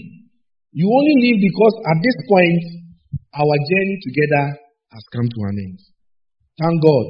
You 0.74 0.90
only 0.90 1.16
live 1.22 1.38
because 1.38 1.76
at 1.86 1.98
this 2.02 2.18
point, 2.28 2.64
our 3.36 3.56
journey 3.56 3.98
together 4.02 4.58
has 4.92 5.04
come 5.14 5.30
to 5.30 5.40
an 5.48 5.56
end. 5.60 5.80
Thank 6.58 6.82
God. 6.82 7.06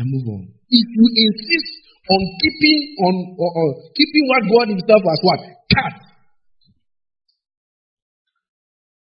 And 0.00 0.08
move 0.08 0.26
on. 0.32 0.42
If 0.48 0.86
you 0.88 1.06
insist 1.12 1.72
on 2.08 2.20
keeping 2.40 2.78
on 3.04 3.14
or, 3.36 3.50
or 3.52 3.68
keeping 3.92 4.24
what 4.32 4.42
God 4.48 4.66
Himself 4.72 5.02
has 5.04 5.20
what 5.20 5.40
cut, 5.68 5.96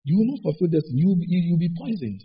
you 0.03 0.19
will 0.19 0.35
not 0.35 0.43
fulfill 0.43 0.71
this. 0.75 0.83
You 0.91 1.15
you 1.23 1.55
will 1.55 1.63
be 1.63 1.71
poisoned. 1.79 2.23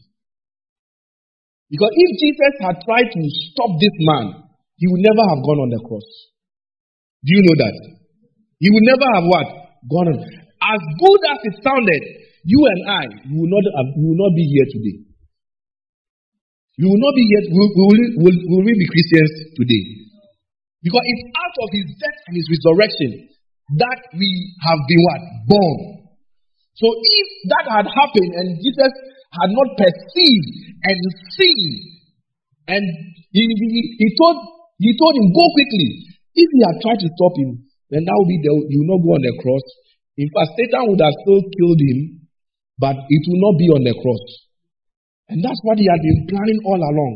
Because 1.70 1.94
if 1.94 2.10
Jesus 2.18 2.54
had 2.64 2.82
tried 2.88 3.12
to 3.12 3.22
stop 3.52 3.78
this 3.78 3.96
man, 4.02 4.48
he 4.78 4.88
would 4.88 5.04
never 5.04 5.22
have 5.30 5.44
gone 5.44 5.60
on 5.68 5.70
the 5.70 5.82
cross. 5.84 6.08
Do 7.22 7.30
you 7.36 7.44
know 7.44 7.58
that? 7.60 7.76
He 8.58 8.72
would 8.72 8.88
never 8.88 9.08
have 9.14 9.26
what? 9.30 9.48
Gone 9.86 10.10
on. 10.16 10.20
As 10.58 10.82
good 10.98 11.22
as 11.30 11.40
it 11.44 11.56
sounded, 11.62 12.02
you 12.46 12.60
and 12.66 12.82
I 12.90 13.04
we 13.30 13.46
will 13.46 13.52
not, 13.52 13.64
we 13.94 14.04
will 14.10 14.22
not 14.26 14.34
be 14.34 14.46
here 14.48 14.68
today. 14.74 15.07
We 16.78 16.86
will 16.86 17.02
not 17.02 17.14
be 17.18 17.26
here. 17.26 17.44
Will, 17.50 17.72
will, 17.74 18.02
will, 18.22 18.38
will 18.54 18.64
we 18.66 18.74
be 18.78 18.88
Christians 18.94 19.34
today? 19.58 19.84
Because 20.86 21.02
it's 21.04 21.26
out 21.34 21.56
of 21.66 21.68
his 21.74 21.88
death 21.98 22.20
and 22.30 22.34
his 22.38 22.48
resurrection 22.54 23.12
that 23.82 24.00
we 24.14 24.30
have 24.64 24.80
been 24.86 25.02
what? 25.04 25.22
Born. 25.50 25.78
So 26.78 26.88
if 26.94 27.28
that 27.50 27.66
had 27.66 27.88
happened 27.90 28.32
and 28.38 28.48
Jesus 28.62 28.94
had 29.34 29.50
not 29.50 29.74
perceived 29.74 30.50
and 30.86 30.98
seen, 31.34 31.62
and 32.70 32.86
he, 33.34 33.44
he, 33.44 33.82
he 33.98 34.08
told 34.14 34.38
he 34.78 34.94
told 34.94 35.14
him, 35.18 35.34
go 35.34 35.46
quickly. 35.58 35.90
If 36.38 36.48
he 36.54 36.62
had 36.62 36.78
tried 36.86 37.02
to 37.02 37.10
stop 37.18 37.34
him, 37.42 37.66
then 37.90 38.06
that 38.06 38.14
would 38.14 38.30
be 38.30 38.40
the, 38.46 38.54
he 38.70 38.76
will 38.78 38.94
not 38.94 39.02
go 39.02 39.10
on 39.18 39.24
the 39.26 39.34
cross. 39.42 39.66
In 40.22 40.30
fact, 40.30 40.54
Satan 40.54 40.94
would 40.94 41.02
have 41.02 41.18
still 41.26 41.42
killed 41.58 41.82
him, 41.82 42.30
but 42.78 42.94
it 42.94 43.24
will 43.26 43.42
not 43.42 43.56
be 43.58 43.68
on 43.74 43.82
the 43.82 43.96
cross. 43.98 44.22
And 45.30 45.44
that's 45.44 45.60
what 45.64 45.78
he 45.78 45.86
had 45.88 46.00
been 46.00 46.28
planning 46.32 46.60
all 46.64 46.80
along. 46.80 47.14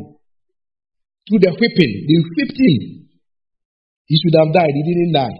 Through 1.28 1.42
the 1.48 1.52
whipping, 1.56 1.92
they 2.04 2.18
whipped 2.20 2.58
him. 2.60 3.08
He 4.06 4.14
should 4.20 4.36
have 4.36 4.52
died. 4.52 4.74
He 4.74 4.82
didn't 4.84 5.14
die. 5.16 5.38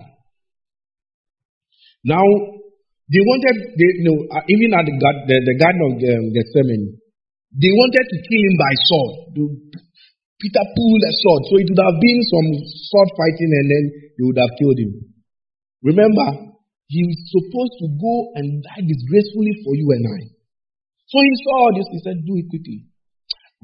Now, 2.05 2.25
they 3.13 3.21
wanted, 3.21 3.57
they, 3.77 3.91
you 4.01 4.07
know, 4.09 4.19
uh, 4.33 4.45
even 4.49 4.73
at 4.73 4.89
the, 4.89 4.95
the, 4.97 5.37
the 5.37 5.57
Garden 5.61 5.83
of 5.85 5.93
um, 6.01 6.25
Gethsemane, 6.33 6.97
they 7.53 7.69
wanted 7.69 8.05
to 8.09 8.17
kill 8.25 8.43
him 8.43 8.57
by 8.57 8.73
sword. 8.89 9.13
Peter 10.41 10.65
pulled 10.75 11.05
a 11.05 11.13
sword, 11.21 11.43
so 11.47 11.53
it 11.61 11.69
would 11.69 11.85
have 11.85 11.99
been 12.01 12.21
some 12.25 12.49
sword 12.89 13.11
fighting, 13.15 13.53
and 13.53 13.67
then 13.69 13.85
they 14.17 14.25
would 14.25 14.41
have 14.41 14.51
killed 14.57 14.79
him. 14.81 14.93
Remember, 15.85 16.57
he 16.89 17.05
was 17.05 17.21
supposed 17.29 17.77
to 17.85 17.87
go 18.01 18.15
and 18.41 18.65
die 18.65 18.83
disgracefully 18.83 19.55
for 19.61 19.77
you 19.77 19.87
and 19.93 20.05
I. 20.09 20.21
So 21.13 21.21
he 21.21 21.33
saw 21.45 21.69
all 21.69 21.73
this, 21.77 21.85
he 21.93 22.01
said, 22.01 22.25
Do 22.25 22.41
it 22.41 22.49
quickly. 22.49 22.89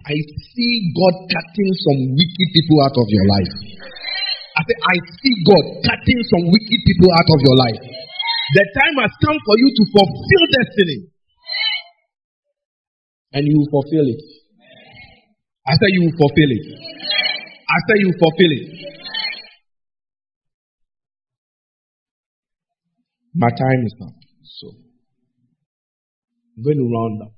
I 0.05 0.13
see 0.53 0.73
God 0.93 1.15
cutting 1.33 1.73
some 1.81 2.01
wicked 2.13 2.49
people 2.53 2.79
out 2.85 2.93
of 2.93 3.09
your 3.09 3.25
life. 3.25 3.53
I 4.53 4.61
said, 4.69 4.79
I 4.85 4.97
see 5.01 5.35
God 5.49 5.65
cutting 5.81 6.21
some 6.29 6.45
wicked 6.45 6.81
people 6.85 7.09
out 7.17 7.29
of 7.33 7.41
your 7.41 7.57
life. 7.57 7.81
The 8.53 8.65
time 8.69 8.97
has 9.01 9.13
come 9.25 9.39
for 9.49 9.57
you 9.57 9.69
to 9.81 9.83
fulfill 9.97 10.45
destiny. 10.61 10.99
And 13.33 13.43
you 13.49 13.57
will 13.65 13.73
fulfill 13.81 14.07
it. 14.13 14.23
I 15.65 15.73
said, 15.73 15.91
You 15.97 16.05
will 16.05 16.19
fulfill 16.21 16.51
it. 16.53 16.65
I 16.69 17.79
said, 17.89 17.97
You 17.97 18.13
will 18.13 18.21
fulfill 18.29 18.53
it. 18.61 18.67
My 23.41 23.49
time 23.57 23.81
is 23.89 23.95
up. 24.05 24.17
So 24.45 24.69
I'm 26.57 26.63
going 26.65 26.77
to 26.77 26.89
round 26.93 27.23
up. 27.25 27.38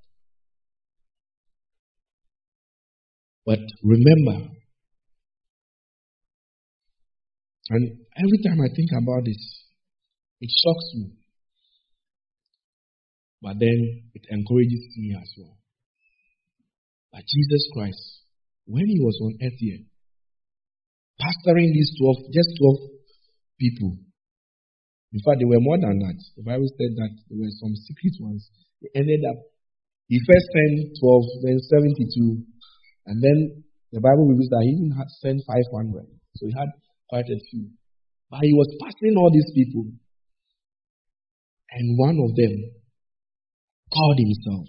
But 3.46 3.60
remember, 3.82 4.48
and 7.70 7.82
every 8.16 8.40
time 8.44 8.60
I 8.60 8.68
think 8.74 8.90
about 8.98 9.24
this, 9.24 9.42
it 10.40 10.50
shocks 10.50 10.88
me. 10.94 11.12
But 13.42 13.58
then 13.58 14.10
it 14.14 14.24
encourages 14.30 14.84
me 14.98 15.16
as 15.20 15.30
well. 15.38 15.56
But 17.12 17.22
Jesus 17.26 17.68
Christ, 17.72 18.22
when 18.66 18.86
he 18.86 19.00
was 19.00 19.18
on 19.22 19.38
earth 19.42 19.58
here, 19.58 19.82
pastoring 21.18 21.72
these 21.72 21.90
12, 21.98 22.16
just 22.32 22.50
12 22.58 22.76
people, 23.58 23.96
in 25.12 25.20
fact, 25.26 25.42
there 25.42 25.50
were 25.50 25.58
more 25.58 25.78
than 25.78 25.98
that. 26.06 26.18
The 26.38 26.46
Bible 26.46 26.70
said 26.78 26.94
that 26.94 27.12
there 27.26 27.40
were 27.42 27.54
some 27.58 27.74
secret 27.74 28.14
ones. 28.22 28.46
He 28.78 28.88
ended 28.94 29.26
up, 29.26 29.42
he 30.06 30.22
first 30.22 30.46
sent 30.54 30.94
12, 31.02 31.50
then 31.50 31.58
72, 31.58 32.46
and 33.06 33.22
then 33.22 33.64
the 33.92 34.00
Bible 34.00 34.28
reveals 34.28 34.50
that 34.50 34.62
he 34.62 34.76
even 34.76 34.92
had 34.94 35.08
sent 35.18 35.42
500. 35.46 36.06
So 36.36 36.46
he 36.46 36.54
had 36.54 36.70
quite 37.08 37.26
a 37.26 37.38
few. 37.50 37.70
But 38.30 38.46
he 38.46 38.54
was 38.54 38.70
passing 38.78 39.16
all 39.18 39.30
these 39.34 39.50
people. 39.54 39.90
And 41.70 41.98
one 41.98 42.18
of 42.22 42.30
them 42.36 42.54
called 43.90 44.18
himself. 44.18 44.66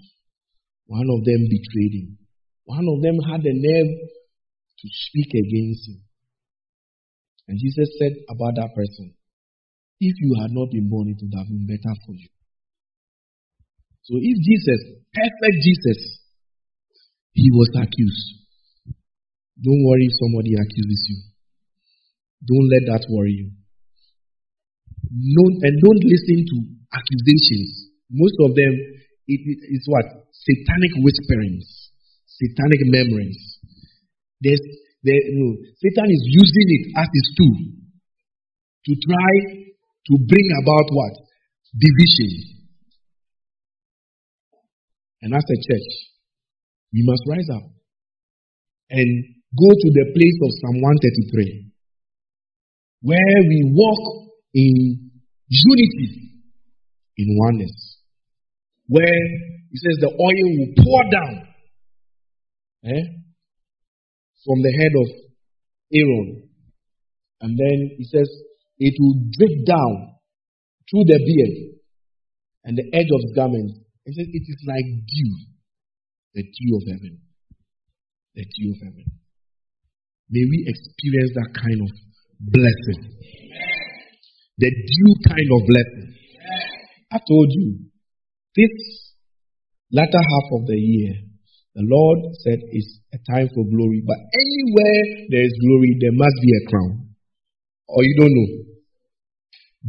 One 0.86 1.06
of 1.06 1.22
them 1.22 1.40
betrayed 1.46 1.94
him. 2.02 2.18
One 2.66 2.86
of 2.86 2.98
them 3.02 3.18
had 3.30 3.42
the 3.42 3.54
nerve 3.54 3.90
to 3.90 4.86
speak 4.90 5.30
against 5.30 5.88
him. 5.88 6.00
And 7.48 7.58
Jesus 7.58 7.90
said 7.98 8.14
about 8.30 8.54
that 8.58 8.74
person, 8.74 9.14
if 10.00 10.14
you 10.18 10.34
had 10.42 10.50
not 10.50 10.70
been 10.70 10.90
born, 10.90 11.10
it 11.10 11.22
would 11.22 11.34
have 11.38 11.46
been 11.46 11.66
better 11.66 11.94
for 12.06 12.14
you. 12.14 12.30
So 14.02 14.18
if 14.18 14.36
Jesus, 14.42 14.80
perfect 15.14 15.58
Jesus, 15.62 16.21
he 17.32 17.48
was 17.52 17.70
accused. 17.76 18.42
Don't 19.62 19.82
worry 19.84 20.04
if 20.04 20.14
somebody 20.20 20.52
accuses 20.56 21.00
you. 21.08 21.18
Don't 22.44 22.68
let 22.68 22.84
that 22.92 23.04
worry 23.08 23.32
you. 23.32 23.48
No, 25.12 25.44
and 25.46 25.74
don't 25.80 26.02
listen 26.02 26.38
to 26.44 26.56
accusations. 26.92 27.92
Most 28.10 28.36
of 28.44 28.54
them, 28.56 28.72
it 29.28 29.40
is 29.70 29.84
what? 29.86 30.04
Satanic 30.32 30.92
whisperings, 31.00 31.92
satanic 32.26 32.82
memories. 32.90 33.38
There's, 34.40 34.60
there, 35.04 35.22
Satan 35.78 36.08
is 36.10 36.24
using 36.26 36.68
it 36.76 36.84
as 36.98 37.08
his 37.12 37.26
tool 37.38 37.56
to 38.86 38.92
try 38.98 39.32
to 40.10 40.14
bring 40.18 40.48
about 40.62 40.88
what? 40.90 41.14
Division. 41.78 42.52
And 45.22 45.34
as 45.34 45.44
a 45.46 45.58
church, 45.70 46.11
we 46.92 47.02
must 47.04 47.22
rise 47.28 47.48
up 47.50 47.64
and 48.90 49.08
go 49.58 49.68
to 49.68 49.88
the 49.96 50.06
place 50.12 50.38
of 50.44 50.50
Psalm 50.60 50.76
133 50.80 51.72
where 53.02 53.38
we 53.48 53.72
walk 53.74 54.30
in 54.54 55.10
unity, 55.48 56.38
in 57.18 57.36
oneness, 57.36 57.98
where 58.86 59.18
he 59.70 59.76
says 59.76 59.98
the 60.00 60.08
oil 60.08 60.48
will 60.56 60.72
pour 60.78 61.02
down 61.10 61.48
eh, 62.84 63.04
from 64.46 64.62
the 64.62 64.72
head 64.78 64.92
of 64.94 65.08
Aaron, 65.92 66.48
and 67.40 67.58
then 67.58 67.90
he 67.98 68.04
says 68.04 68.28
it 68.78 68.94
will 69.00 69.18
drip 69.36 69.66
down 69.66 70.14
through 70.88 71.04
the 71.04 71.18
beard 71.18 71.80
and 72.64 72.78
the 72.78 72.86
edge 72.96 73.10
of 73.12 73.20
his 73.22 73.32
garment. 73.34 73.78
He 74.04 74.12
says 74.12 74.26
it 74.28 74.44
is 74.46 74.64
like 74.66 74.84
dew, 74.84 75.36
the 76.34 76.42
dew 76.42 76.76
of 76.76 76.82
heaven, 76.88 77.20
the 78.34 78.44
dew 78.44 78.72
of 78.72 78.78
heaven. 78.82 79.04
May 80.30 80.44
we 80.48 80.64
experience 80.66 81.32
that 81.36 81.50
kind 81.52 81.80
of 81.84 81.90
blessing. 82.40 83.00
The 84.58 84.70
dew 84.70 85.10
kind 85.28 85.48
of 85.52 85.60
blessing. 85.68 86.14
I 87.12 87.18
told 87.18 87.48
you, 87.52 87.92
this 88.56 88.72
latter 89.92 90.22
half 90.24 90.48
of 90.56 90.66
the 90.66 90.76
year, 90.76 91.14
the 91.74 91.84
Lord 91.84 92.18
said 92.44 92.60
it's 92.60 93.00
a 93.12 93.18
time 93.32 93.48
for 93.48 93.64
glory. 93.64 94.02
But 94.04 94.16
anywhere 94.16 95.28
there 95.30 95.44
is 95.44 95.52
glory, 95.60 95.96
there 96.00 96.12
must 96.12 96.36
be 96.40 96.50
a 96.52 96.62
crown. 96.68 97.16
Or 97.88 98.04
you 98.04 98.14
don't 98.20 98.32
know. 98.32 98.50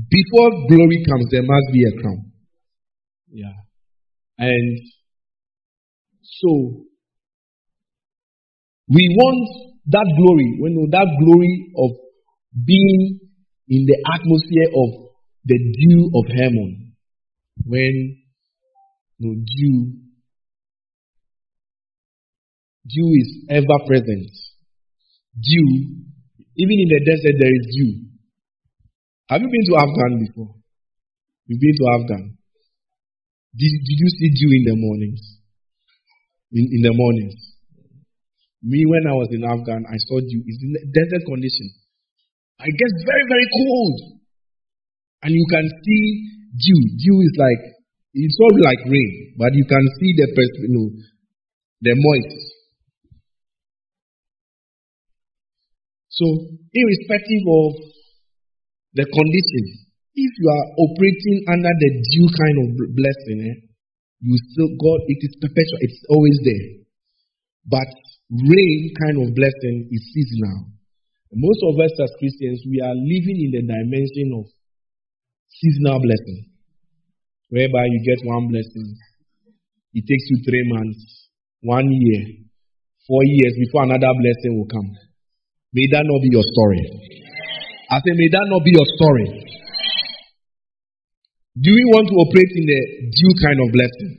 Before 0.09 0.49
glory 0.67 1.03
comes, 1.07 1.27
there 1.31 1.43
must 1.43 1.67
be 1.71 1.83
a 1.87 2.01
crown. 2.01 2.31
Yeah. 3.31 3.55
And 4.37 4.79
so, 6.43 6.83
we 8.89 9.07
want 9.15 9.73
that 9.87 10.07
glory, 10.17 10.59
when 10.59 10.75
that 10.91 11.07
glory 11.23 11.71
of 11.77 11.91
being 12.65 13.19
in 13.69 13.85
the 13.85 13.97
atmosphere 14.13 14.69
of 14.75 14.89
the 15.45 15.57
dew 15.57 16.11
of 16.13 16.25
Hermon. 16.27 16.93
When 17.65 18.23
know, 19.19 19.33
dew, 19.33 19.93
dew 22.87 23.09
is 23.15 23.45
ever 23.49 23.77
present. 23.87 24.29
Dew, 25.39 25.67
even 26.57 26.77
in 26.77 26.89
the 26.89 27.01
desert, 27.05 27.35
there 27.39 27.55
is 27.55 27.75
dew. 27.75 27.91
Have 29.29 29.41
you 29.41 29.47
been 29.47 29.65
to 29.73 29.81
Afghan 29.81 30.25
before? 30.27 30.55
You've 31.47 31.61
been 31.61 31.75
to 31.77 31.87
Afghan. 31.99 32.37
Did, 33.55 33.71
did 33.85 33.97
you 33.99 34.09
see 34.09 34.29
dew 34.29 34.51
in 34.51 34.63
the 34.65 34.75
mornings? 34.75 35.32
In, 36.53 36.69
in 36.69 36.81
the 36.85 36.93
mornings. 36.93 37.33
Me, 38.61 38.85
when 38.85 39.03
I 39.09 39.15
was 39.17 39.27
in 39.33 39.43
Afghan, 39.43 39.83
I 39.89 39.97
saw 40.07 40.21
dew. 40.21 40.41
It's 40.45 40.61
in 40.61 40.71
desert 40.93 41.25
condition. 41.25 41.67
I 42.61 42.69
gets 42.69 42.97
very, 43.03 43.25
very 43.27 43.47
cold. 43.49 43.97
And 45.25 45.33
you 45.33 45.45
can 45.49 45.65
see 45.65 46.03
dew. 46.53 46.79
Dew 46.95 47.17
is 47.25 47.35
like, 47.41 47.63
it's 48.13 48.37
all 48.39 48.55
like 48.61 48.79
rain, 48.85 49.35
but 49.41 49.51
you 49.51 49.65
can 49.65 49.83
see 49.99 50.13
the, 50.13 50.27
you 50.29 50.71
know, 50.77 50.87
the 51.81 51.93
moist. 51.97 52.53
So, 56.13 56.25
irrespective 56.69 57.43
of 57.49 57.71
the 58.93 59.05
condition, 59.09 59.63
if 60.13 60.31
you 60.37 60.47
are 60.53 60.65
operating 60.77 61.37
under 61.49 61.73
the 61.73 61.89
dew 62.05 62.27
kind 62.29 62.57
of 62.61 62.67
blessing, 62.93 63.39
eh, 63.49 63.72
you 64.23 64.35
still, 64.55 64.71
God, 64.79 64.99
it 65.11 65.19
is 65.19 65.35
perpetual, 65.43 65.79
it's 65.83 65.99
always 66.07 66.37
there. 66.47 66.65
But 67.67 67.91
rain 68.31 68.79
kind 68.95 69.19
of 69.19 69.35
blessing 69.35 69.91
is 69.91 70.01
seasonal. 70.15 70.71
Most 71.35 71.59
of 71.67 71.75
us 71.75 71.91
as 71.99 72.11
Christians, 72.23 72.63
we 72.63 72.79
are 72.79 72.95
living 72.95 73.39
in 73.43 73.51
the 73.51 73.63
dimension 73.67 74.31
of 74.39 74.47
seasonal 75.51 75.99
blessing, 75.99 76.55
whereby 77.51 77.83
you 77.83 77.99
get 78.07 78.23
one 78.23 78.47
blessing, 78.47 78.87
it 79.91 80.07
takes 80.07 80.25
you 80.31 80.37
three 80.47 80.65
months, 80.71 81.27
one 81.61 81.91
year, 81.91 82.47
four 83.07 83.21
years 83.27 83.53
before 83.59 83.83
another 83.83 84.13
blessing 84.23 84.55
will 84.55 84.71
come. 84.71 84.89
May 85.73 85.89
that 85.91 86.05
not 86.05 86.21
be 86.23 86.31
your 86.31 86.47
story. 86.47 86.81
I 87.91 87.99
say, 87.99 88.13
may 88.15 88.29
that 88.31 88.45
not 88.47 88.63
be 88.63 88.71
your 88.71 88.87
story. 88.95 89.27
Do 91.53 91.69
we 91.69 91.85
want 91.93 92.09
to 92.09 92.15
operate 92.17 92.51
in 92.57 92.65
the 92.65 92.81
dew 93.13 93.31
kind 93.41 93.59
of 93.61 93.67
blessing? 93.73 94.11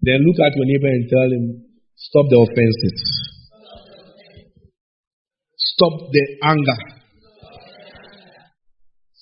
Then 0.00 0.24
look 0.24 0.38
at 0.40 0.56
your 0.56 0.66
neighbor 0.66 0.90
and 0.90 1.04
tell 1.08 1.28
him, 1.28 1.44
stop 1.96 2.26
the 2.32 2.40
offenses 2.40 3.22
stop 5.82 5.94
the 6.12 6.24
anger. 6.44 6.78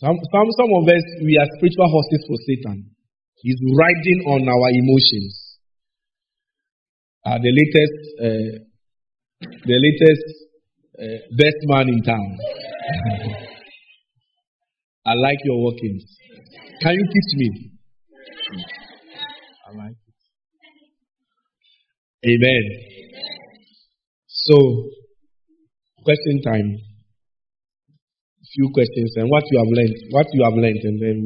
Some, 0.00 0.16
some, 0.32 0.48
some 0.56 0.70
of 0.80 0.88
us, 0.88 1.04
we 1.24 1.36
are 1.38 1.46
spiritual 1.56 1.88
horses 1.88 2.24
for 2.26 2.36
Satan. 2.46 2.90
He's 3.36 3.60
riding 3.76 4.20
on 4.26 4.48
our 4.48 4.70
emotions. 4.72 5.58
Uh, 7.24 7.38
the 7.38 7.52
latest, 7.52 7.98
uh, 8.18 8.64
the 9.66 9.76
latest 9.76 10.26
uh, 10.98 11.18
best 11.36 11.60
man 11.68 11.88
in 11.88 12.02
town. 12.02 12.38
I 15.06 15.14
like 15.14 15.38
your 15.44 15.64
workings. 15.64 16.04
Can 16.80 16.94
you 16.94 17.06
kiss 17.06 17.34
me? 17.36 17.70
I 19.66 19.76
like 19.76 19.96
it. 22.22 22.30
Amen. 22.30 22.62
So, 24.26 24.56
Question 26.04 26.40
time. 26.42 26.78
Few 28.54 28.70
questions 28.72 29.12
and 29.16 29.28
what 29.30 29.44
you 29.50 29.58
have 29.58 29.68
learned, 29.70 29.96
what 30.10 30.26
you 30.32 30.42
have 30.42 30.54
learned, 30.54 30.80
and 30.82 31.00
then 31.00 31.16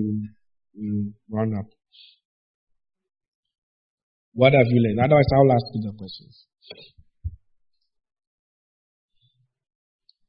we, 0.77 1.59
up. 1.59 1.67
What 4.35 4.53
have 4.53 4.67
you 4.69 4.83
learned? 4.83 5.01
Otherwise, 5.01 5.25
I'll 5.33 5.53
ask 5.53 5.65
you 5.75 5.91
the 5.91 5.97
questions. 5.97 6.47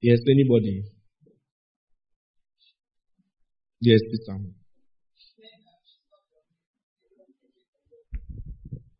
Yes, 0.02 0.20
anybody? 0.30 0.84
Yes, 3.82 4.00
Sister. 4.12 4.38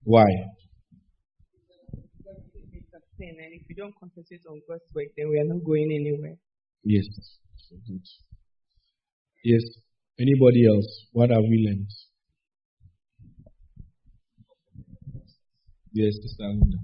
Why? 0.06 0.26
sin, 3.18 3.36
and 3.40 3.54
if 3.54 3.64
we 3.68 3.76
don't 3.76 3.96
concentrate 4.00 4.44
on 4.50 4.62
God's 4.68 4.84
work, 4.94 5.08
then 5.18 5.30
we 5.30 5.40
are 5.40 5.48
not 5.48 5.64
going 5.64 5.90
anywhere. 5.92 6.36
Yes. 6.84 7.08
Good. 7.88 8.06
Yes. 9.44 9.64
Anybody 10.20 10.68
else? 10.68 11.08
What 11.12 11.30
have 11.30 11.44
we 11.44 11.58
learned? 11.68 11.92
Yes, 15.94 16.14
Sister 16.22 16.44
Linda. 16.44 16.78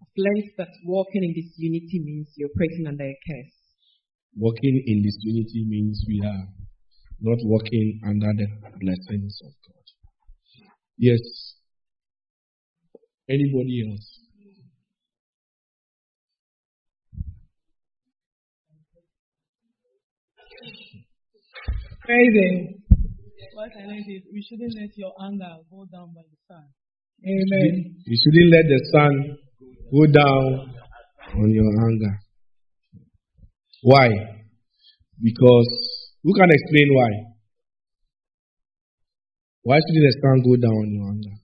I've 0.00 0.16
learned 0.16 0.50
that 0.58 0.72
walking 0.84 1.24
in 1.24 1.34
this 1.34 1.52
unity 1.58 1.98
means 2.04 2.28
you're 2.36 2.50
operating 2.54 2.86
under 2.86 3.04
a 3.04 3.18
curse. 3.26 3.54
Walking 4.36 4.82
in 4.86 5.02
this 5.02 5.18
unity 5.22 5.64
means 5.66 6.04
we 6.06 6.22
are 6.24 6.46
not 7.20 7.38
walking 7.42 8.00
under 8.06 8.30
the 8.38 8.46
blessings 8.78 9.38
of 9.44 9.52
God. 9.66 9.83
Yes, 10.96 11.54
Anybody 13.26 13.88
else? 13.88 14.20
Crazy. 22.04 22.84
What 23.54 23.70
I 23.80 23.86
learned 23.86 24.04
is 24.08 24.22
we 24.30 24.44
shouldn't 24.46 24.74
let 24.76 24.90
your 24.96 25.12
anger 25.24 25.56
go 25.70 25.86
down 25.90 26.12
by 26.12 26.20
the 26.20 26.36
sun. 26.46 26.68
Amen. 27.24 27.96
You 28.04 28.16
shouldn't 28.20 28.50
let 28.52 28.66
the 28.68 28.80
sun 28.92 29.38
go 29.90 30.04
down 30.12 30.74
on 31.40 31.50
your 31.50 31.88
anger. 31.88 32.20
Why? 33.84 34.08
Because 35.22 35.68
who 36.22 36.34
can 36.34 36.50
explain 36.50 36.88
why? 36.92 37.33
Why 39.64 39.80
shouldn't 39.80 40.04
the 40.04 40.14
sun 40.20 40.44
go 40.44 40.60
down 40.60 40.76
on 40.76 40.88
your 40.92 41.08
anger? 41.08 41.36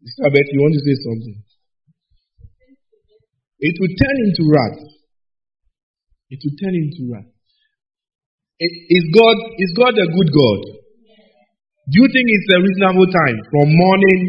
Elizabeth, 0.00 0.48
you 0.56 0.60
want 0.64 0.72
to 0.72 0.82
say 0.88 0.96
something? 1.04 1.38
It 3.60 3.74
will 3.76 3.92
turn 3.92 4.16
into 4.24 4.42
wrath. 4.48 4.80
It 6.32 6.40
will 6.40 6.56
turn 6.56 6.74
into 6.80 7.12
wrath. 7.12 7.28
Is 8.58 9.04
God 9.12 9.36
is 9.60 9.70
God 9.76 9.92
a 10.00 10.06
good 10.16 10.30
God? 10.32 10.60
Do 11.92 11.94
you 12.00 12.08
think 12.08 12.26
it's 12.32 12.50
a 12.56 12.60
reasonable 12.64 13.04
time 13.04 13.36
from 13.52 13.68
morning 13.68 14.20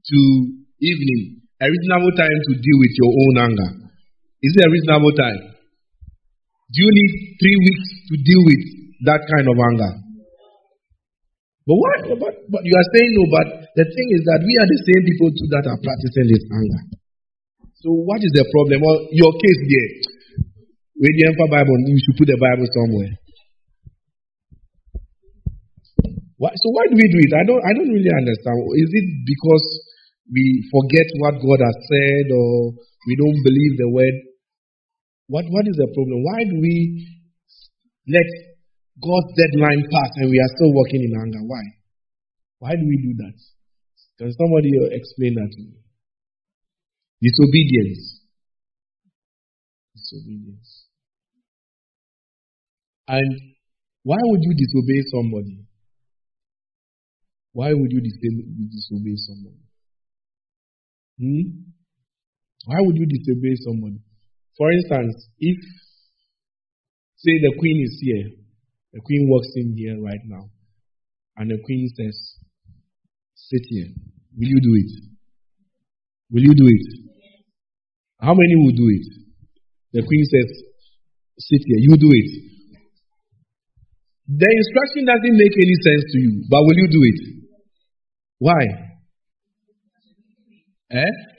to 0.00 0.18
evening? 0.80 1.44
A 1.60 1.68
reasonable 1.68 2.16
time 2.16 2.38
to 2.40 2.52
deal 2.56 2.78
with 2.80 2.94
your 2.96 3.12
own 3.20 3.34
anger? 3.52 3.70
Is 4.40 4.52
it 4.56 4.64
a 4.64 4.70
reasonable 4.72 5.12
time? 5.12 5.55
Do 6.66 6.78
you 6.82 6.90
need 6.90 7.12
three 7.38 7.58
weeks 7.62 7.86
to 8.10 8.14
deal 8.26 8.42
with 8.42 8.62
that 9.06 9.22
kind 9.22 9.46
of 9.46 9.54
anger? 9.54 9.92
But 11.66 11.76
what? 11.78 11.98
But, 12.18 12.32
but 12.50 12.62
you 12.62 12.74
are 12.74 12.88
saying 12.94 13.10
no. 13.14 13.24
But 13.30 13.46
the 13.74 13.86
thing 13.86 14.08
is 14.14 14.22
that 14.26 14.40
we 14.42 14.54
are 14.58 14.68
the 14.70 14.80
same 14.86 15.02
people 15.02 15.30
too 15.34 15.48
that 15.54 15.66
are 15.66 15.78
practicing 15.82 16.26
this 16.30 16.44
anger. 16.50 16.82
So 17.82 17.90
what 17.90 18.18
is 18.22 18.34
the 18.34 18.46
problem? 18.50 18.82
Well, 18.82 18.98
your 19.14 19.30
case 19.34 19.60
there. 19.66 19.90
When 20.96 21.12
you 21.12 21.24
enter 21.28 21.46
Bible, 21.52 21.76
you 21.86 21.98
should 22.02 22.16
put 22.18 22.30
the 22.30 22.40
Bible 22.40 22.66
somewhere. 22.72 23.14
Why, 26.40 26.50
so 26.52 26.66
why 26.72 26.88
do 26.88 26.96
we 26.96 27.06
do 27.06 27.20
it? 27.20 27.32
I 27.32 27.44
don't 27.48 27.62
I 27.62 27.72
don't 27.78 27.92
really 27.94 28.12
understand. 28.12 28.56
Is 28.74 28.90
it 28.90 29.06
because 29.24 29.66
we 30.28 30.44
forget 30.68 31.08
what 31.22 31.34
God 31.40 31.60
has 31.62 31.78
said 31.88 32.26
or 32.34 32.74
we 33.06 33.14
don't 33.16 33.40
believe 33.44 33.72
the 33.80 33.88
word? 33.92 34.16
What 35.28 35.44
what 35.50 35.66
is 35.66 35.76
the 35.76 35.88
problem? 35.94 36.22
Why 36.22 36.44
do 36.46 36.60
we 36.60 36.74
let 38.06 38.28
God's 39.02 39.30
deadline 39.34 39.82
pass 39.90 40.10
and 40.16 40.30
we 40.30 40.38
are 40.38 40.52
still 40.54 40.72
working 40.72 41.02
in 41.02 41.12
anger? 41.18 41.42
Why? 41.42 41.64
Why 42.58 42.72
do 42.78 42.86
we 42.86 42.96
do 43.02 43.12
that? 43.24 43.36
Can 44.18 44.32
somebody 44.32 44.70
explain 44.92 45.34
that 45.34 45.50
to 45.50 45.60
me? 45.60 45.76
Disobedience. 47.20 48.22
Disobedience. 49.94 50.86
And 53.08 53.28
why 54.02 54.18
would 54.22 54.40
you 54.42 54.54
disobey 54.54 55.02
somebody? 55.10 55.66
Why 57.52 57.72
would 57.72 57.90
you 57.90 58.00
disobey 58.00 59.16
somebody? 59.16 59.62
Hmm? 61.18 61.66
Why 62.66 62.76
would 62.80 62.96
you 62.96 63.06
disobey 63.06 63.54
somebody? 63.64 64.05
For 64.56 64.72
instance, 64.72 65.28
if, 65.38 65.58
say, 67.16 67.38
the 67.42 67.52
queen 67.58 67.84
is 67.84 67.98
here, 68.00 68.30
the 68.92 69.00
queen 69.00 69.28
walks 69.28 69.52
in 69.56 69.74
here 69.76 70.00
right 70.00 70.24
now, 70.24 70.48
and 71.36 71.50
the 71.50 71.58
queen 71.64 71.88
says, 71.96 72.16
Sit 73.34 73.62
here. 73.68 73.88
Will 74.36 74.48
you 74.48 74.60
do 74.60 74.72
it? 74.74 74.90
Will 76.32 76.42
you 76.42 76.54
do 76.54 76.66
it? 76.66 76.86
How 78.18 78.32
many 78.32 78.56
will 78.56 78.74
do 78.74 78.88
it? 78.88 79.06
The 79.92 80.02
queen 80.02 80.24
says, 80.24 80.48
Sit 81.38 81.60
here. 81.66 81.78
You 81.78 81.96
do 81.96 82.08
it. 82.10 82.46
The 84.26 84.50
instruction 84.50 85.06
doesn't 85.06 85.36
make 85.36 85.54
any 85.54 85.76
sense 85.84 86.04
to 86.10 86.18
you, 86.18 86.44
but 86.50 86.60
will 86.64 86.74
you 86.74 86.88
do 86.88 87.02
it? 87.04 87.20
Why? 88.38 88.62
Eh? 90.90 91.35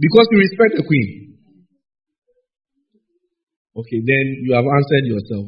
Because 0.00 0.26
you 0.32 0.38
respect 0.40 0.80
the 0.80 0.86
queen. 0.88 1.36
Okay, 3.76 4.00
then 4.00 4.24
you 4.48 4.56
have 4.56 4.64
answered 4.64 5.04
yourself. 5.04 5.46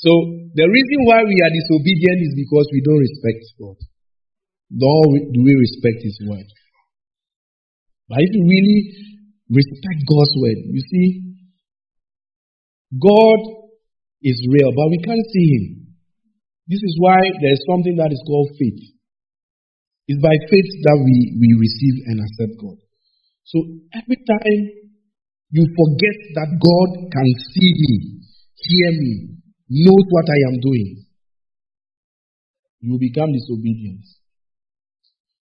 so 0.00 0.10
the 0.56 0.66
reason 0.66 0.98
why 1.04 1.20
we 1.22 1.36
are 1.36 1.52
disobedient 1.52 2.18
is 2.24 2.32
because 2.34 2.66
we 2.72 2.80
don't 2.80 3.04
respect 3.04 3.44
God. 3.60 3.78
Nor 4.72 5.04
do 5.36 5.38
we 5.44 5.52
respect 5.52 6.00
His 6.00 6.16
word. 6.24 6.48
But 8.08 8.24
if 8.24 8.30
you 8.32 8.42
really 8.42 8.80
respect 9.52 10.00
God's 10.08 10.34
word, 10.40 10.58
you 10.72 10.80
see, 10.80 11.06
God 12.96 13.40
is 14.24 14.40
real, 14.48 14.72
but 14.72 14.88
we 14.88 14.98
can't 15.04 15.26
see 15.28 15.46
Him. 15.60 15.64
This 16.68 16.80
is 16.80 16.96
why 16.98 17.20
there's 17.20 17.62
something 17.68 17.96
that 18.00 18.12
is 18.12 18.22
called 18.26 18.48
faith. 18.56 18.80
It's 20.08 20.20
by 20.20 20.34
faith 20.50 20.70
that 20.82 20.98
we, 20.98 21.38
we 21.38 21.48
receive 21.58 21.96
and 22.10 22.18
accept 22.20 22.58
God. 22.58 22.78
So 23.44 23.58
every 23.94 24.18
time 24.18 24.62
you 25.50 25.62
forget 25.68 26.16
that 26.34 26.50
God 26.58 26.90
can 27.12 27.28
see 27.54 27.70
me, 27.76 27.94
hear 28.56 28.90
me, 28.98 29.36
knows 29.68 30.06
what 30.10 30.26
I 30.28 30.38
am 30.50 30.60
doing, 30.60 31.04
you 32.80 32.98
become 32.98 33.30
disobedient. 33.32 34.04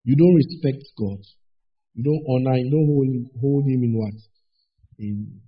You 0.04 0.16
don't 0.16 0.36
respect 0.36 0.84
God. 0.98 1.22
You 1.94 2.04
don't 2.04 2.24
honor, 2.30 2.58
you 2.58 2.72
don't 2.72 2.88
hold 2.88 3.08
him, 3.08 3.30
hold 3.40 3.64
him 3.66 3.84
in 3.84 3.94
what? 3.94 4.18
In 4.98 5.42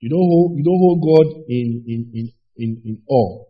you 0.00 0.08
don't 0.08 0.28
hold 0.32 0.56
you 0.56 0.64
don't 0.64 0.80
hold 0.80 1.00
God 1.04 1.44
in 1.48 1.84
in, 1.86 2.00
in, 2.14 2.32
in, 2.56 2.82
in 2.84 3.02
awe. 3.08 3.44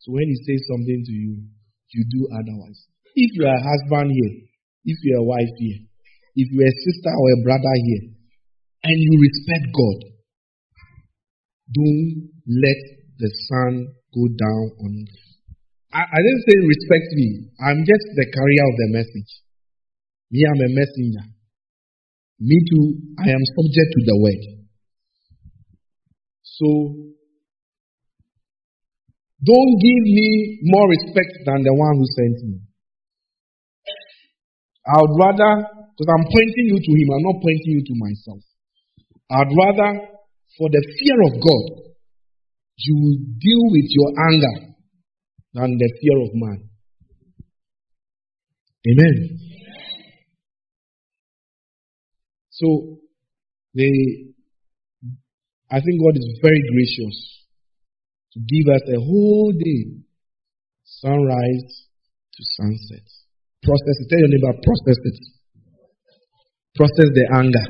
So 0.00 0.12
when 0.12 0.26
he 0.26 0.34
says 0.42 0.66
something 0.66 1.04
to 1.06 1.12
you, 1.12 1.42
you 1.90 2.04
do 2.10 2.28
otherwise. 2.34 2.86
If 3.16 3.32
you 3.32 3.48
are 3.48 3.56
a 3.56 3.64
husband 3.64 4.12
here, 4.12 4.44
if 4.84 4.98
you 5.02 5.16
are 5.16 5.24
a 5.24 5.28
wife 5.32 5.54
here, 5.56 5.80
if 6.36 6.52
you 6.52 6.60
are 6.60 6.68
a 6.68 6.80
sister 6.84 7.12
or 7.16 7.26
a 7.32 7.42
brother 7.42 7.74
here, 7.80 8.12
and 8.84 8.96
you 9.00 9.12
respect 9.16 9.72
God, 9.72 9.98
don't 11.72 12.28
let 12.44 12.80
the 13.16 13.30
sun 13.48 13.88
go 14.12 14.28
down 14.36 14.64
on 14.84 14.92
you. 15.00 15.08
I, 15.96 16.04
I 16.04 16.18
didn't 16.20 16.44
say 16.44 16.56
respect 16.60 17.08
me. 17.16 17.56
I'm 17.56 17.80
just 17.88 18.06
the 18.20 18.26
carrier 18.36 18.64
of 18.68 18.76
the 18.84 18.88
message. 19.00 19.32
Me, 20.30 20.44
I'm 20.44 20.60
a 20.60 20.70
messenger. 20.76 21.26
Me 22.38 22.60
too, 22.68 22.86
I 23.16 23.32
am 23.32 23.44
subject 23.56 23.90
to 23.96 24.00
the 24.12 24.16
word. 24.20 24.42
So, 26.44 26.68
don't 29.40 29.74
give 29.80 30.04
me 30.04 30.58
more 30.64 30.88
respect 30.90 31.32
than 31.46 31.62
the 31.64 31.72
one 31.72 31.96
who 31.96 32.04
sent 32.12 32.44
me. 32.44 32.60
I 34.86 34.94
would 35.00 35.18
rather, 35.18 35.66
because 35.66 36.10
I'm 36.14 36.24
pointing 36.30 36.66
you 36.70 36.78
to 36.78 36.92
him, 36.94 37.08
I'm 37.10 37.22
not 37.22 37.42
pointing 37.42 37.72
you 37.74 37.82
to 37.82 37.94
myself. 37.96 38.42
I'd 39.30 39.50
rather, 39.50 40.06
for 40.56 40.68
the 40.70 40.82
fear 40.98 41.18
of 41.26 41.42
God, 41.42 41.92
you 42.78 42.94
will 42.94 43.18
deal 43.40 43.62
with 43.72 43.86
your 43.90 44.10
anger 44.30 44.74
than 45.54 45.78
the 45.78 45.92
fear 46.00 46.22
of 46.22 46.30
man. 46.34 46.68
Amen. 48.88 49.40
So, 52.50 52.98
they, 53.74 54.32
I 55.70 55.80
think 55.80 56.00
God 56.00 56.16
is 56.16 56.38
very 56.40 56.62
gracious 56.70 57.44
to 58.34 58.40
give 58.40 58.72
us 58.72 58.82
a 58.94 59.00
whole 59.00 59.52
day, 59.52 59.98
sunrise 60.84 61.86
to 62.34 62.44
sunset. 62.56 63.25
Process 63.62 63.96
it. 64.00 64.08
Tell 64.10 64.20
your 64.20 64.28
neighbor, 64.28 64.52
process 64.62 64.98
it. 65.04 65.18
Process 66.76 67.08
the 67.14 67.26
anger. 67.40 67.66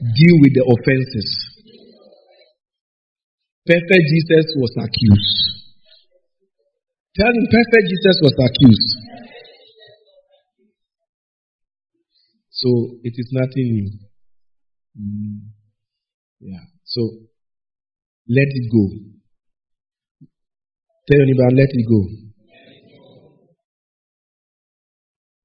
Deal 0.00 0.36
with 0.40 0.52
the 0.56 0.64
offenses. 0.64 1.28
Perfect 3.66 4.04
Jesus 4.12 4.46
was 4.56 4.72
accused. 4.80 5.50
Tell 7.16 7.28
him, 7.28 7.46
perfect 7.50 7.86
Jesus 7.88 8.16
was 8.22 8.34
accused. 8.40 8.90
So 12.50 12.68
it 13.02 13.14
is 13.16 13.28
nothing 13.32 13.68
new. 13.72 13.90
Mm, 15.00 15.40
yeah. 16.40 16.64
So 16.84 17.00
let 18.28 18.48
it 18.48 18.66
go. 18.70 18.84
Tell 21.08 21.18
your 21.18 21.26
neighbor, 21.26 21.50
let 21.56 21.68
it 21.72 21.86
go. 21.88 22.29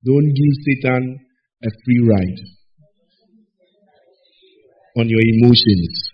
Don't 0.05 0.29
give 0.37 0.53
Satan 0.65 1.19
a 1.63 1.69
free 1.83 2.01
ride 2.05 2.39
on 4.97 5.09
your 5.09 5.21
emotions. 5.33 6.11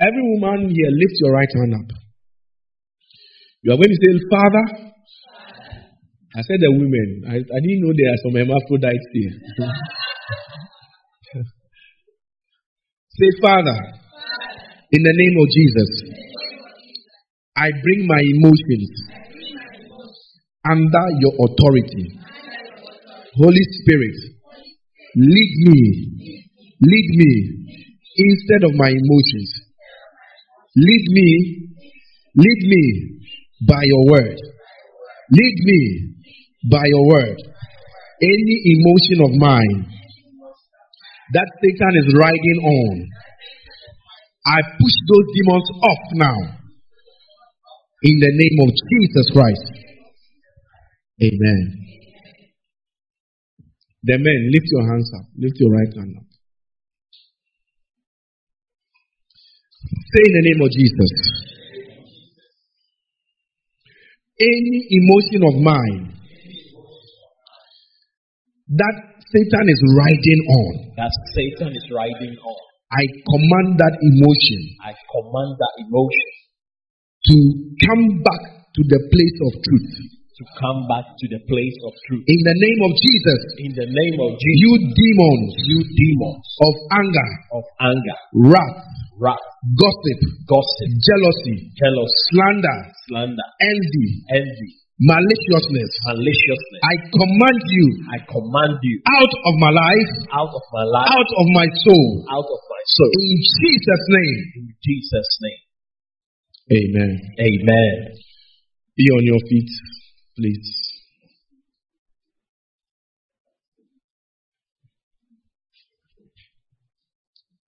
Every 0.00 0.22
woman 0.22 0.70
here, 0.74 0.90
lift 0.90 1.14
your 1.20 1.32
right 1.32 1.52
hand 1.54 1.74
up. 1.74 1.90
You 3.62 3.72
are 3.72 3.76
going 3.76 3.88
to 3.88 4.00
say, 4.00 4.18
Father, 4.30 4.64
I 6.36 6.42
said 6.42 6.58
the 6.60 6.72
women. 6.72 7.24
I, 7.28 7.36
I 7.36 7.60
didn't 7.62 7.80
know 7.84 7.92
there 7.94 8.10
are 8.10 8.20
some 8.24 8.34
hermaphrodites 8.34 9.08
here. 9.12 9.34
say, 13.10 13.30
Father, 13.40 13.78
in 14.90 15.02
the 15.02 15.14
name 15.14 15.36
of 15.38 15.48
Jesus, 15.52 15.90
I 17.56 17.70
bring 17.82 18.06
my 18.06 18.20
emotions 18.20 18.90
under 20.68 21.06
your 21.20 21.34
authority. 21.38 22.23
Holy 23.36 23.64
Spirit, 23.82 24.16
lead 25.16 25.52
me, 25.66 25.80
lead 26.80 27.08
me 27.18 27.32
instead 28.16 28.62
of 28.64 28.72
my 28.74 28.90
emotions. 28.90 29.50
Lead 30.76 31.04
me, 31.10 31.68
lead 32.36 32.60
me 32.68 32.84
by 33.68 33.82
your 33.82 34.04
word. 34.10 34.38
Lead 35.32 35.56
me 35.64 36.14
by 36.70 36.84
your 36.86 37.06
word. 37.06 37.38
Any 38.22 38.56
emotion 38.78 39.18
of 39.24 39.30
mine 39.40 39.90
that 41.32 41.50
Satan 41.60 41.94
is 42.06 42.14
riding 42.14 42.58
on, 42.62 43.08
I 44.46 44.60
push 44.78 44.96
those 45.08 45.26
demons 45.34 45.70
off 45.82 46.04
now. 46.12 46.38
In 48.02 48.20
the 48.20 48.30
name 48.30 48.68
of 48.68 48.70
Jesus 48.70 49.30
Christ. 49.32 49.72
Amen. 51.22 52.03
The 54.04 54.20
men, 54.20 54.40
lift 54.52 54.68
your 54.68 54.84
hands 54.92 55.08
up. 55.16 55.26
Lift 55.36 55.56
your 55.58 55.72
right 55.72 55.92
hand 55.96 56.12
up. 56.20 56.28
Say 60.12 60.22
in 60.28 60.32
the 60.36 60.44
name 60.44 60.60
of 60.60 60.70
Jesus. 60.70 61.12
Any 64.40 64.76
emotion 65.00 65.40
of 65.46 65.54
mine 65.62 66.14
that 68.76 68.96
Satan 69.32 69.66
is 69.68 69.80
riding 69.96 70.40
on. 70.52 70.72
that 70.96 71.12
Satan 71.34 71.72
is 71.74 71.86
riding 71.90 72.36
on. 72.44 72.60
I 72.92 73.04
command 73.08 73.78
that 73.78 73.94
emotion 73.98 74.60
I 74.84 74.92
command 74.92 75.56
that 75.58 75.74
emotion 75.80 76.28
to 77.24 77.36
come 77.88 78.22
back 78.22 78.42
to 78.74 78.80
the 78.84 79.00
place 79.10 79.38
of 79.48 79.52
truth. 79.64 79.92
To 80.34 80.44
come 80.58 80.90
back 80.90 81.06
to 81.14 81.26
the 81.30 81.40
place 81.46 81.78
of 81.86 81.92
truth. 82.10 82.26
In 82.26 82.40
the 82.42 82.56
name 82.58 82.80
of 82.82 82.92
Jesus, 82.98 83.40
In 83.62 83.72
the 83.78 83.86
name 83.86 84.18
of 84.18 84.34
Jesus, 84.34 84.58
you 84.66 84.72
demons 84.90 85.50
you 85.62 85.78
demons 85.94 86.44
of 86.58 86.74
anger, 86.90 87.30
of 87.54 87.64
anger, 87.78 88.18
wrath, 88.50 88.82
wrath, 89.14 89.46
gossip, 89.78 90.20
gossip, 90.50 90.90
jealousy, 91.06 91.70
jealousy, 91.78 92.18
slander, 92.34 92.78
slander, 93.06 93.48
envy, 93.62 94.08
envy, 94.34 94.70
maliciousness. 94.98 95.90
maliciousness. 96.02 96.82
I 96.82 96.94
command 97.14 97.60
you 97.70 97.86
I 98.10 98.18
command 98.26 98.74
you 98.82 98.96
out 99.06 99.34
of 99.38 99.54
my 99.62 99.70
life, 99.70 100.12
out 100.34 100.50
of 100.50 100.64
my 100.74 100.84
life, 100.86 101.10
out 101.14 101.30
of 101.30 101.46
my 101.54 101.66
soul. 101.86 102.06
out 102.26 102.48
of 102.50 102.60
my 102.66 102.82
soul. 102.90 103.10
In 103.22 103.38
Jesus' 103.38 104.06
name. 104.10 104.40
In 104.58 104.66
Jesus' 104.82 105.32
name. 105.46 105.62
Amen. 106.74 107.12
Amen. 107.38 107.96
Be 108.96 109.04
on 109.10 109.22
your 109.26 109.40
feet, 109.50 109.68
please. 110.36 110.90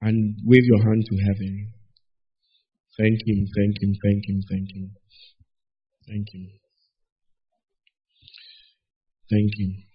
And 0.02 0.36
wave 0.44 0.64
your 0.64 0.82
hand 0.84 1.04
to 1.08 1.16
heaven. 1.26 1.72
Thank 2.98 3.20
Him, 3.26 3.46
thank 3.56 3.82
Him, 3.82 3.94
thank 4.02 4.28
Him, 4.28 4.40
thank 4.48 4.68
Him. 4.74 4.90
Thank 6.06 6.28
Him. 6.32 6.50
Thank 9.30 9.50
Him. 9.58 9.85